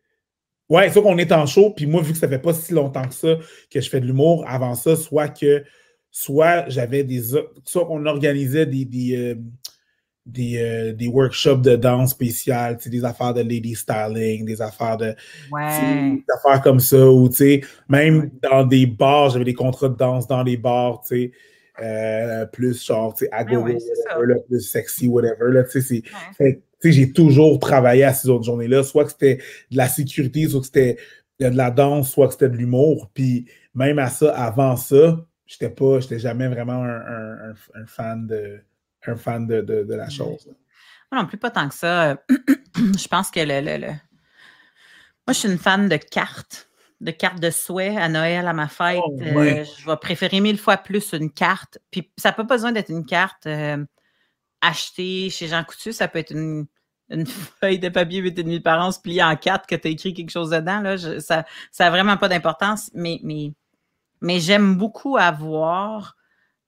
Ouais, 0.68 0.92
soit 0.92 1.02
qu'on 1.02 1.18
est 1.18 1.32
en 1.32 1.46
show, 1.46 1.72
puis 1.72 1.88
moi, 1.88 2.02
vu 2.02 2.12
que 2.14 2.18
ça 2.18 2.28
fait 2.28 2.40
pas 2.40 2.54
si 2.54 2.74
longtemps 2.74 3.08
que 3.08 3.14
ça 3.14 3.38
que 3.72 3.82
je 3.82 3.90
fais 3.90 4.00
de 4.00 4.06
l'humour, 4.06 4.44
avant 4.48 4.76
ça, 4.76 4.96
soit 4.96 5.30
que 5.30 5.64
soit 6.12 6.70
j'avais 6.70 7.04
des. 7.04 7.22
Soit 7.66 7.86
qu'on 7.88 8.06
organisait 8.06 8.66
des, 8.66 8.86
des, 8.86 9.16
euh, 9.16 9.36
euh, 10.38 10.94
des, 10.94 11.08
workshops 11.08 11.62
de 11.62 11.76
danse 11.76 12.12
spéciales, 12.12 12.78
des 12.86 13.04
affaires 13.04 13.34
de 13.34 13.42
lady 13.42 13.76
styling, 13.76 14.46
des 14.46 14.62
affaires 14.62 14.98
de. 14.98 15.16
Ouais. 15.52 16.12
Des 16.12 16.34
affaires 16.34 16.62
comme 16.62 16.80
ça, 16.80 17.10
ou 17.10 17.30
même 17.88 18.30
dans 18.42 18.66
des 18.66 18.86
bars, 18.86 19.30
j'avais 19.30 19.46
des 19.46 19.54
contrats 19.54 19.90
de 19.90 19.96
danse 19.96 20.28
dans 20.28 20.44
les 20.44 20.58
bars, 20.58 21.02
tu 21.02 21.16
sais. 21.16 21.32
Euh, 21.82 22.46
plus 22.46 22.86
genre, 22.86 23.14
tu 23.14 23.26
sais, 23.26 23.32
ago, 23.32 23.66
plus 24.48 24.60
sexy, 24.60 25.08
whatever. 25.08 25.54
Là, 25.54 25.64
j'ai 26.84 27.12
toujours 27.14 27.58
travaillé 27.58 28.04
à 28.04 28.14
ces 28.14 28.28
autres 28.28 28.44
journées-là, 28.44 28.84
soit 28.84 29.06
que 29.06 29.12
c'était 29.12 29.38
de 29.72 29.78
la 29.78 29.88
sécurité, 29.88 30.48
soit 30.48 30.60
que 30.60 30.66
c'était 30.66 30.98
de 31.40 31.56
la 31.56 31.72
danse, 31.72 32.12
soit 32.12 32.28
que 32.28 32.34
c'était 32.34 32.50
de 32.50 32.58
l'humour. 32.58 33.10
Puis 33.14 33.46
même 33.74 33.98
à 33.98 34.10
ça, 34.10 34.36
avant 34.36 34.76
ça, 34.76 35.26
j'étais 35.46 35.70
pas, 35.70 36.00
j'étais 36.00 36.20
jamais 36.20 36.48
vraiment 36.48 36.84
un, 36.84 37.54
fan 37.86 38.28
de 38.28 38.60
un 39.10 39.16
fan 39.16 39.48
de, 39.48 39.62
de, 39.62 39.96
la 39.96 40.10
chose. 40.10 40.50
non 41.12 41.26
plus, 41.26 41.38
pas 41.38 41.52
tant 41.52 41.68
que 41.68 41.76
ça. 41.76 42.18
je 42.76 43.08
pense 43.08 43.32
que 43.32 43.40
le, 43.40 43.78
le, 43.78 43.88
Moi, 43.88 43.98
je 45.30 45.34
suis 45.34 45.50
une 45.50 45.58
fan 45.58 45.90
de 45.90 45.98
cartes 45.98 46.70
de 47.02 47.12
cartes 47.12 47.40
de 47.40 47.50
souhait 47.50 47.96
à 47.98 48.10
Noël, 48.10 48.48
à 48.48 48.54
ma 48.54 48.68
fête. 48.68 49.00
Oh, 49.06 49.18
euh, 49.22 49.64
je 49.64 49.86
vais 49.86 49.98
préférer 49.98 50.42
mille 50.42 50.58
fois 50.58 50.78
plus 50.78 51.14
une 51.14 51.32
carte. 51.32 51.80
Puis 51.92 52.12
ça 52.18 52.30
n'a 52.30 52.34
pas 52.34 52.44
besoin 52.44 52.72
d'être 52.72 52.90
une 52.90 53.06
carte 53.06 53.46
euh, 53.48 53.84
acheté 54.62 55.30
chez 55.30 55.48
Jean 55.48 55.64
Coutu, 55.64 55.94
ça 55.94 56.08
peut 56.08 56.20
être 56.20 56.32
une, 56.32 56.68
feuille 57.60 57.80
de 57.80 57.90
papier 57.90 58.22
8,5 58.22 58.62
par 58.62 58.86
an 58.86 58.92
pliée 59.02 59.24
en 59.24 59.36
quatre 59.36 59.66
que 59.66 59.76
tu 59.76 59.88
as 59.88 59.92
écrit 59.92 60.14
quelque 60.14 60.30
chose 60.30 60.50
dedans. 60.50 60.82
Là. 60.82 60.98
ça 60.98 61.46
n'a 61.80 61.90
vraiment 61.90 62.18
pas 62.18 62.28
d'importance, 62.28 62.92
mais, 62.94 63.20
mais, 63.24 63.54
mais 64.22 64.40
j'aime 64.40 64.76
beaucoup 64.76 65.18
avoir 65.18 66.18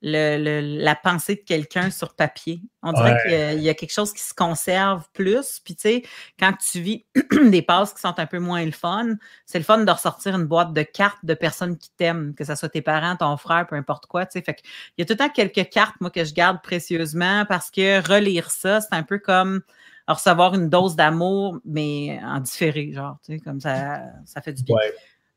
la 0.01 0.95
pensée 0.95 1.35
de 1.35 1.41
quelqu'un 1.41 1.91
sur 1.91 2.15
papier. 2.15 2.61
On 2.81 2.91
dirait 2.93 3.17
qu'il 3.23 3.61
y, 3.61 3.69
a 3.69 3.73
quelque 3.75 3.93
chose 3.93 4.13
qui 4.13 4.21
se 4.21 4.33
conserve 4.33 5.07
plus. 5.13 5.59
Puis, 5.63 5.75
tu 5.75 5.81
sais, 5.81 6.03
quand 6.39 6.53
tu 6.53 6.81
vis 6.81 7.05
des 7.45 7.61
passes 7.61 7.93
qui 7.93 8.01
sont 8.01 8.17
un 8.17 8.25
peu 8.25 8.39
moins 8.39 8.65
le 8.65 8.71
fun, 8.71 9.15
c'est 9.45 9.59
le 9.59 9.63
fun 9.63 9.77
de 9.79 9.91
ressortir 9.91 10.35
une 10.35 10.45
boîte 10.45 10.73
de 10.73 10.81
cartes 10.81 11.23
de 11.23 11.35
personnes 11.35 11.77
qui 11.77 11.91
t'aiment, 11.95 12.33
que 12.33 12.43
ce 12.43 12.55
soit 12.55 12.69
tes 12.69 12.81
parents, 12.81 13.15
ton 13.15 13.37
frère, 13.37 13.67
peu 13.67 13.75
importe 13.75 14.07
quoi. 14.07 14.25
Tu 14.25 14.39
sais, 14.39 14.41
fait 14.41 14.57
il 14.97 15.01
y 15.01 15.03
a 15.03 15.05
tout 15.05 15.13
le 15.13 15.17
temps 15.17 15.29
quelques 15.29 15.69
cartes, 15.69 15.95
moi, 16.01 16.09
que 16.09 16.25
je 16.25 16.33
garde 16.33 16.61
précieusement 16.63 17.45
parce 17.47 17.69
que 17.69 18.05
relire 18.07 18.49
ça, 18.49 18.81
c'est 18.81 18.95
un 18.95 19.03
peu 19.03 19.19
comme 19.19 19.61
recevoir 20.07 20.55
une 20.55 20.69
dose 20.69 20.95
d'amour, 20.95 21.59
mais 21.63 22.19
en 22.23 22.39
différé, 22.39 22.91
genre, 22.91 23.17
tu 23.23 23.33
sais, 23.33 23.39
comme 23.39 23.59
ça, 23.59 24.01
ça 24.25 24.41
fait 24.41 24.53
du 24.53 24.63
bien. 24.63 24.75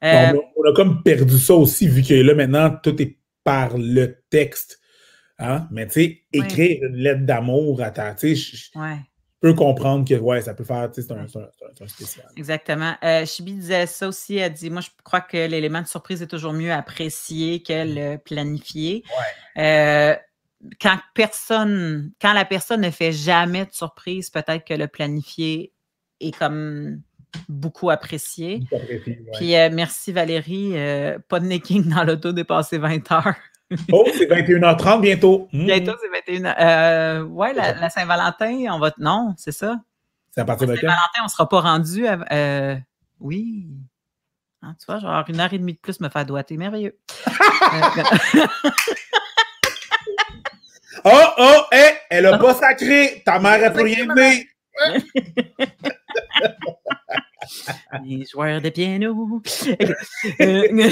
Euh, 0.03 0.33
on, 0.57 0.71
a, 0.71 0.75
comme 0.75 1.03
perdu 1.03 1.39
ça 1.39 1.55
aussi, 1.55 1.89
vu 1.89 2.03
que 2.03 2.15
là, 2.15 2.35
maintenant, 2.35 2.71
tout 2.83 3.01
est 3.01 3.17
par 3.45 3.77
le 3.79 4.21
texte. 4.31 4.81
Hein? 5.39 5.69
Mais 5.71 5.87
tu 5.87 5.93
sais, 5.93 6.23
écrire 6.33 6.83
une 6.83 6.97
lettre 6.97 7.25
d'amour 7.25 7.83
à 7.83 7.91
ta. 7.91 8.15
Tu 8.15 8.37
sais, 8.37 8.57
je 8.57 8.71
peux 9.41 9.55
comprendre 9.55 10.09
que 10.09 10.15
ouais, 10.15 10.41
ça 10.41 10.55
peut 10.55 10.65
faire. 10.65 10.91
Tu 10.91 11.03
sais, 11.03 11.09
c'est 11.09 11.83
un, 11.83 11.87
spécial. 11.87 12.27
Exactement. 12.37 12.95
Euh, 13.05 13.27
Chibi 13.27 13.55
disait 13.55 13.87
ça 13.87 14.09
aussi. 14.09 14.37
Elle 14.37 14.53
dit 14.53 14.71
Moi, 14.71 14.81
je 14.81 14.89
crois 15.03 15.21
que 15.21 15.37
l'élément 15.37 15.83
de 15.83 15.87
surprise 15.87 16.23
est 16.23 16.27
toujours 16.27 16.53
mieux 16.53 16.73
apprécié 16.73 17.63
que 17.63 17.73
le 17.73 18.17
planifié. 18.17 19.05
Euh, 19.59 20.15
quand 20.81 20.99
personne, 21.15 22.13
quand 22.21 22.33
la 22.33 22.45
personne 22.45 22.81
ne 22.81 22.91
fait 22.91 23.13
jamais 23.13 23.67
de 23.67 23.73
surprise, 23.73 24.31
peut-être 24.31 24.65
que 24.65 24.75
le 24.75 24.89
planifié 24.89 25.73
est 26.21 26.37
comme 26.37 27.03
beaucoup 27.49 27.91
apprécié. 27.91 28.61
Puis 29.35 29.57
euh, 29.57 29.71
merci 29.73 30.13
Valérie. 30.13 30.73
Euh, 30.75 31.19
pas 31.29 31.41
de 31.41 31.47
necking 31.47 31.89
dans 31.89 32.05
l'auto 32.05 32.33
dépassé 32.33 32.79
20 32.79 33.13
heures. 33.13 33.35
oh, 33.93 34.07
c'est 34.17 34.27
21h30 34.27 35.01
bientôt. 35.03 35.49
Hmm. 35.53 35.67
Bientôt, 35.67 35.93
c'est 36.01 36.33
21h. 36.33 36.55
Euh, 36.61 37.23
ouais, 37.25 37.53
la, 37.55 37.91
Saint-Valentin, 37.91 38.67
on 38.73 38.79
va. 38.79 38.93
Non, 38.99 39.35
c'est 39.37 39.53
ça. 39.53 39.81
C'est 40.31 40.41
à 40.41 40.45
partir 40.45 40.67
de 40.67 40.75
Saint-Valentin, 40.75 41.21
on 41.21 41.25
ne 41.25 41.31
sera 41.31 41.49
pas 41.49 41.61
rendu. 41.61 42.07
À... 42.07 42.77
oui. 43.21 43.67
Hein, 44.63 44.75
tu 44.81 44.87
vois, 44.87 44.99
genre 44.99 45.25
une 45.29 45.41
heure 45.41 45.53
et 45.53 45.59
demie 45.59 45.75
de 45.75 45.79
plus 45.79 46.01
me 46.01 46.09
faire 46.09 46.25
doiter. 46.25 46.57
Merveilleux. 46.57 46.97
oh, 51.05 51.11
oh, 51.39 51.63
hé, 51.71 51.99
elle 52.09 52.25
a 52.27 52.39
pas 52.39 52.55
sacré. 52.55 53.23
Ta 53.27 53.39
mère 53.39 53.63
a 53.63 53.71
plus 53.71 53.83
rien. 53.83 54.07
Les 58.05 58.25
joueurs 58.25 58.61
de 58.61 58.71
piano. 58.71 59.43
Euh, 60.41 60.91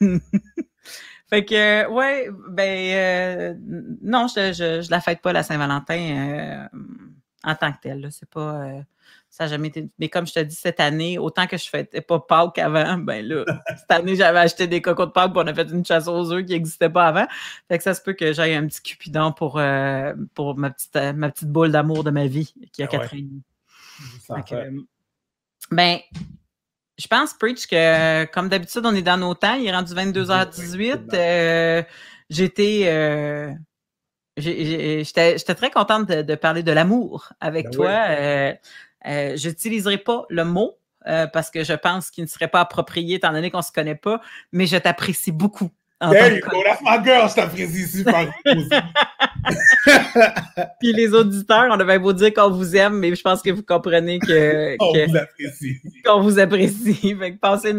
fait 1.28 1.44
que, 1.44 1.88
ouais, 1.90 2.28
ben, 2.48 2.94
euh, 2.94 3.54
non, 4.02 4.26
je, 4.28 4.52
je, 4.52 4.90
la 4.90 5.00
fête 5.00 5.20
pas 5.20 5.32
la 5.32 5.42
Saint-Valentin 5.42 5.98
euh, 5.98 6.66
en 7.44 7.54
tant 7.54 7.72
que 7.72 7.80
telle. 7.82 8.08
C'est 8.10 8.28
pas. 8.28 8.82
ça 9.28 9.44
n'a 9.44 9.50
jamais 9.50 9.68
été. 9.68 9.88
Mais 9.98 10.08
comme 10.08 10.26
je 10.26 10.34
te 10.34 10.40
dis, 10.40 10.54
cette 10.54 10.80
année, 10.80 11.18
autant 11.18 11.46
que 11.46 11.56
je 11.56 11.68
fêtais 11.68 12.00
pas 12.00 12.20
Pâques 12.20 12.58
avant, 12.58 12.98
ben 12.98 13.26
là, 13.26 13.44
cette 13.76 13.90
année, 13.90 14.16
j'avais 14.16 14.40
acheté 14.40 14.66
des 14.66 14.80
cocos 14.80 15.06
de 15.06 15.12
Pâques, 15.12 15.32
pour 15.32 15.42
on 15.42 15.46
a 15.46 15.54
fait 15.54 15.70
une 15.70 15.84
chasse 15.84 16.08
aux 16.08 16.32
œufs 16.32 16.44
qui 16.44 16.52
n'existait 16.52 16.90
pas 16.90 17.06
avant. 17.08 17.26
Fait 17.68 17.78
que 17.78 17.84
ça 17.84 17.94
se 17.94 18.02
peut 18.02 18.12
que 18.12 18.32
j'aille 18.32 18.54
un 18.54 18.66
petit 18.66 18.82
cupidon 18.82 19.32
pour, 19.32 19.60
pour 20.34 20.56
ma, 20.56 20.70
petite, 20.70 20.96
ma 21.14 21.30
petite 21.30 21.48
boule 21.48 21.72
d'amour 21.72 22.04
de 22.04 22.10
ma 22.10 22.26
vie 22.26 22.54
qui 22.72 22.82
a 22.82 22.86
ah 22.86 22.88
quatre 22.88 23.14
ans. 23.14 23.18
Ben, 25.70 25.98
je 27.00 27.06
pense, 27.06 27.34
Preach, 27.34 27.66
que 27.66 28.24
comme 28.26 28.48
d'habitude, 28.48 28.82
on 28.84 28.94
est 28.94 29.02
dans 29.02 29.16
nos 29.16 29.34
temps. 29.34 29.54
Il 29.54 29.66
est 29.66 29.72
rendu 29.72 29.94
22h18. 29.94 31.14
Euh, 31.14 31.82
j'étais. 32.28 32.82
Euh, 32.86 33.52
j'étais 34.36 35.54
très 35.54 35.70
contente 35.70 36.08
de, 36.08 36.34
parler 36.34 36.62
de 36.62 36.72
l'amour 36.72 37.32
avec 37.40 37.66
ben 37.66 37.72
toi. 37.72 37.90
Euh, 37.90 38.54
je 39.04 39.48
n'utiliserai 39.48 39.98
pas 39.98 40.24
le 40.28 40.44
mot 40.44 40.78
parce 41.32 41.50
que 41.50 41.64
je 41.64 41.72
pense 41.72 42.10
qu'il 42.10 42.24
ne 42.24 42.28
serait 42.28 42.48
pas 42.48 42.60
approprié 42.60 43.16
étant 43.16 43.32
donné 43.32 43.50
qu'on 43.50 43.58
ne 43.58 43.62
se 43.62 43.72
connaît 43.72 43.94
pas, 43.94 44.20
mais 44.52 44.66
je 44.66 44.76
t'apprécie 44.76 45.32
beaucoup. 45.32 45.70
Hey, 46.02 46.40
that's 46.64 46.80
my 46.82 46.98
girl, 47.04 47.28
je 47.28 47.34
t'apprécie 47.34 47.86
super. 47.86 48.32
Puis 50.80 50.92
les 50.94 51.12
auditeurs, 51.12 51.66
on 51.70 51.78
avait 51.78 51.98
beau 51.98 52.14
dire 52.14 52.32
qu'on 52.32 52.48
vous 52.50 52.74
aime, 52.74 52.98
mais 52.98 53.14
je 53.14 53.22
pense 53.22 53.42
que 53.42 53.50
vous 53.50 53.62
comprenez 53.62 54.18
que. 54.18 54.76
on 54.80 54.92
vous 54.92 55.16
apprécie. 55.16 55.80
Qu'on 56.04 56.20
vous 56.20 56.38
apprécie. 56.38 57.14
Fait 57.20 57.34
que 57.34 57.38
passez 57.38 57.72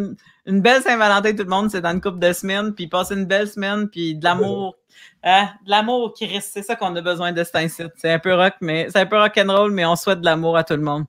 une, 0.45 0.61
belle 0.61 0.83
Saint-Valentin, 0.83 1.31
tout 1.31 1.43
le 1.43 1.49
monde, 1.49 1.71
c'est 1.71 1.81
dans 1.81 1.93
une 1.93 2.01
couple 2.01 2.19
de 2.19 2.31
semaines. 2.31 2.73
Puis 2.75 2.87
passez 2.87 3.15
une 3.15 3.25
belle 3.25 3.47
semaine, 3.47 3.89
puis 3.89 4.15
de 4.15 4.23
l'amour. 4.23 4.75
Hein, 5.23 5.49
de 5.65 5.71
l'amour 5.71 6.13
qui 6.13 6.27
reste, 6.27 6.51
c'est 6.53 6.63
ça 6.63 6.75
qu'on 6.75 6.95
a 6.95 7.01
besoin 7.01 7.31
de 7.31 7.43
cet 7.43 7.55
incite. 7.55 7.93
C'est 7.97 8.11
un 8.11 8.19
peu 8.19 8.35
rock, 8.35 8.53
mais 8.61 8.87
c'est 8.89 8.99
un 8.99 9.05
peu 9.05 9.17
rock'n'roll, 9.17 9.71
mais 9.71 9.85
on 9.85 9.95
souhaite 9.95 10.21
de 10.21 10.25
l'amour 10.25 10.57
à 10.57 10.63
tout 10.63 10.75
le 10.75 10.81
monde. 10.81 11.05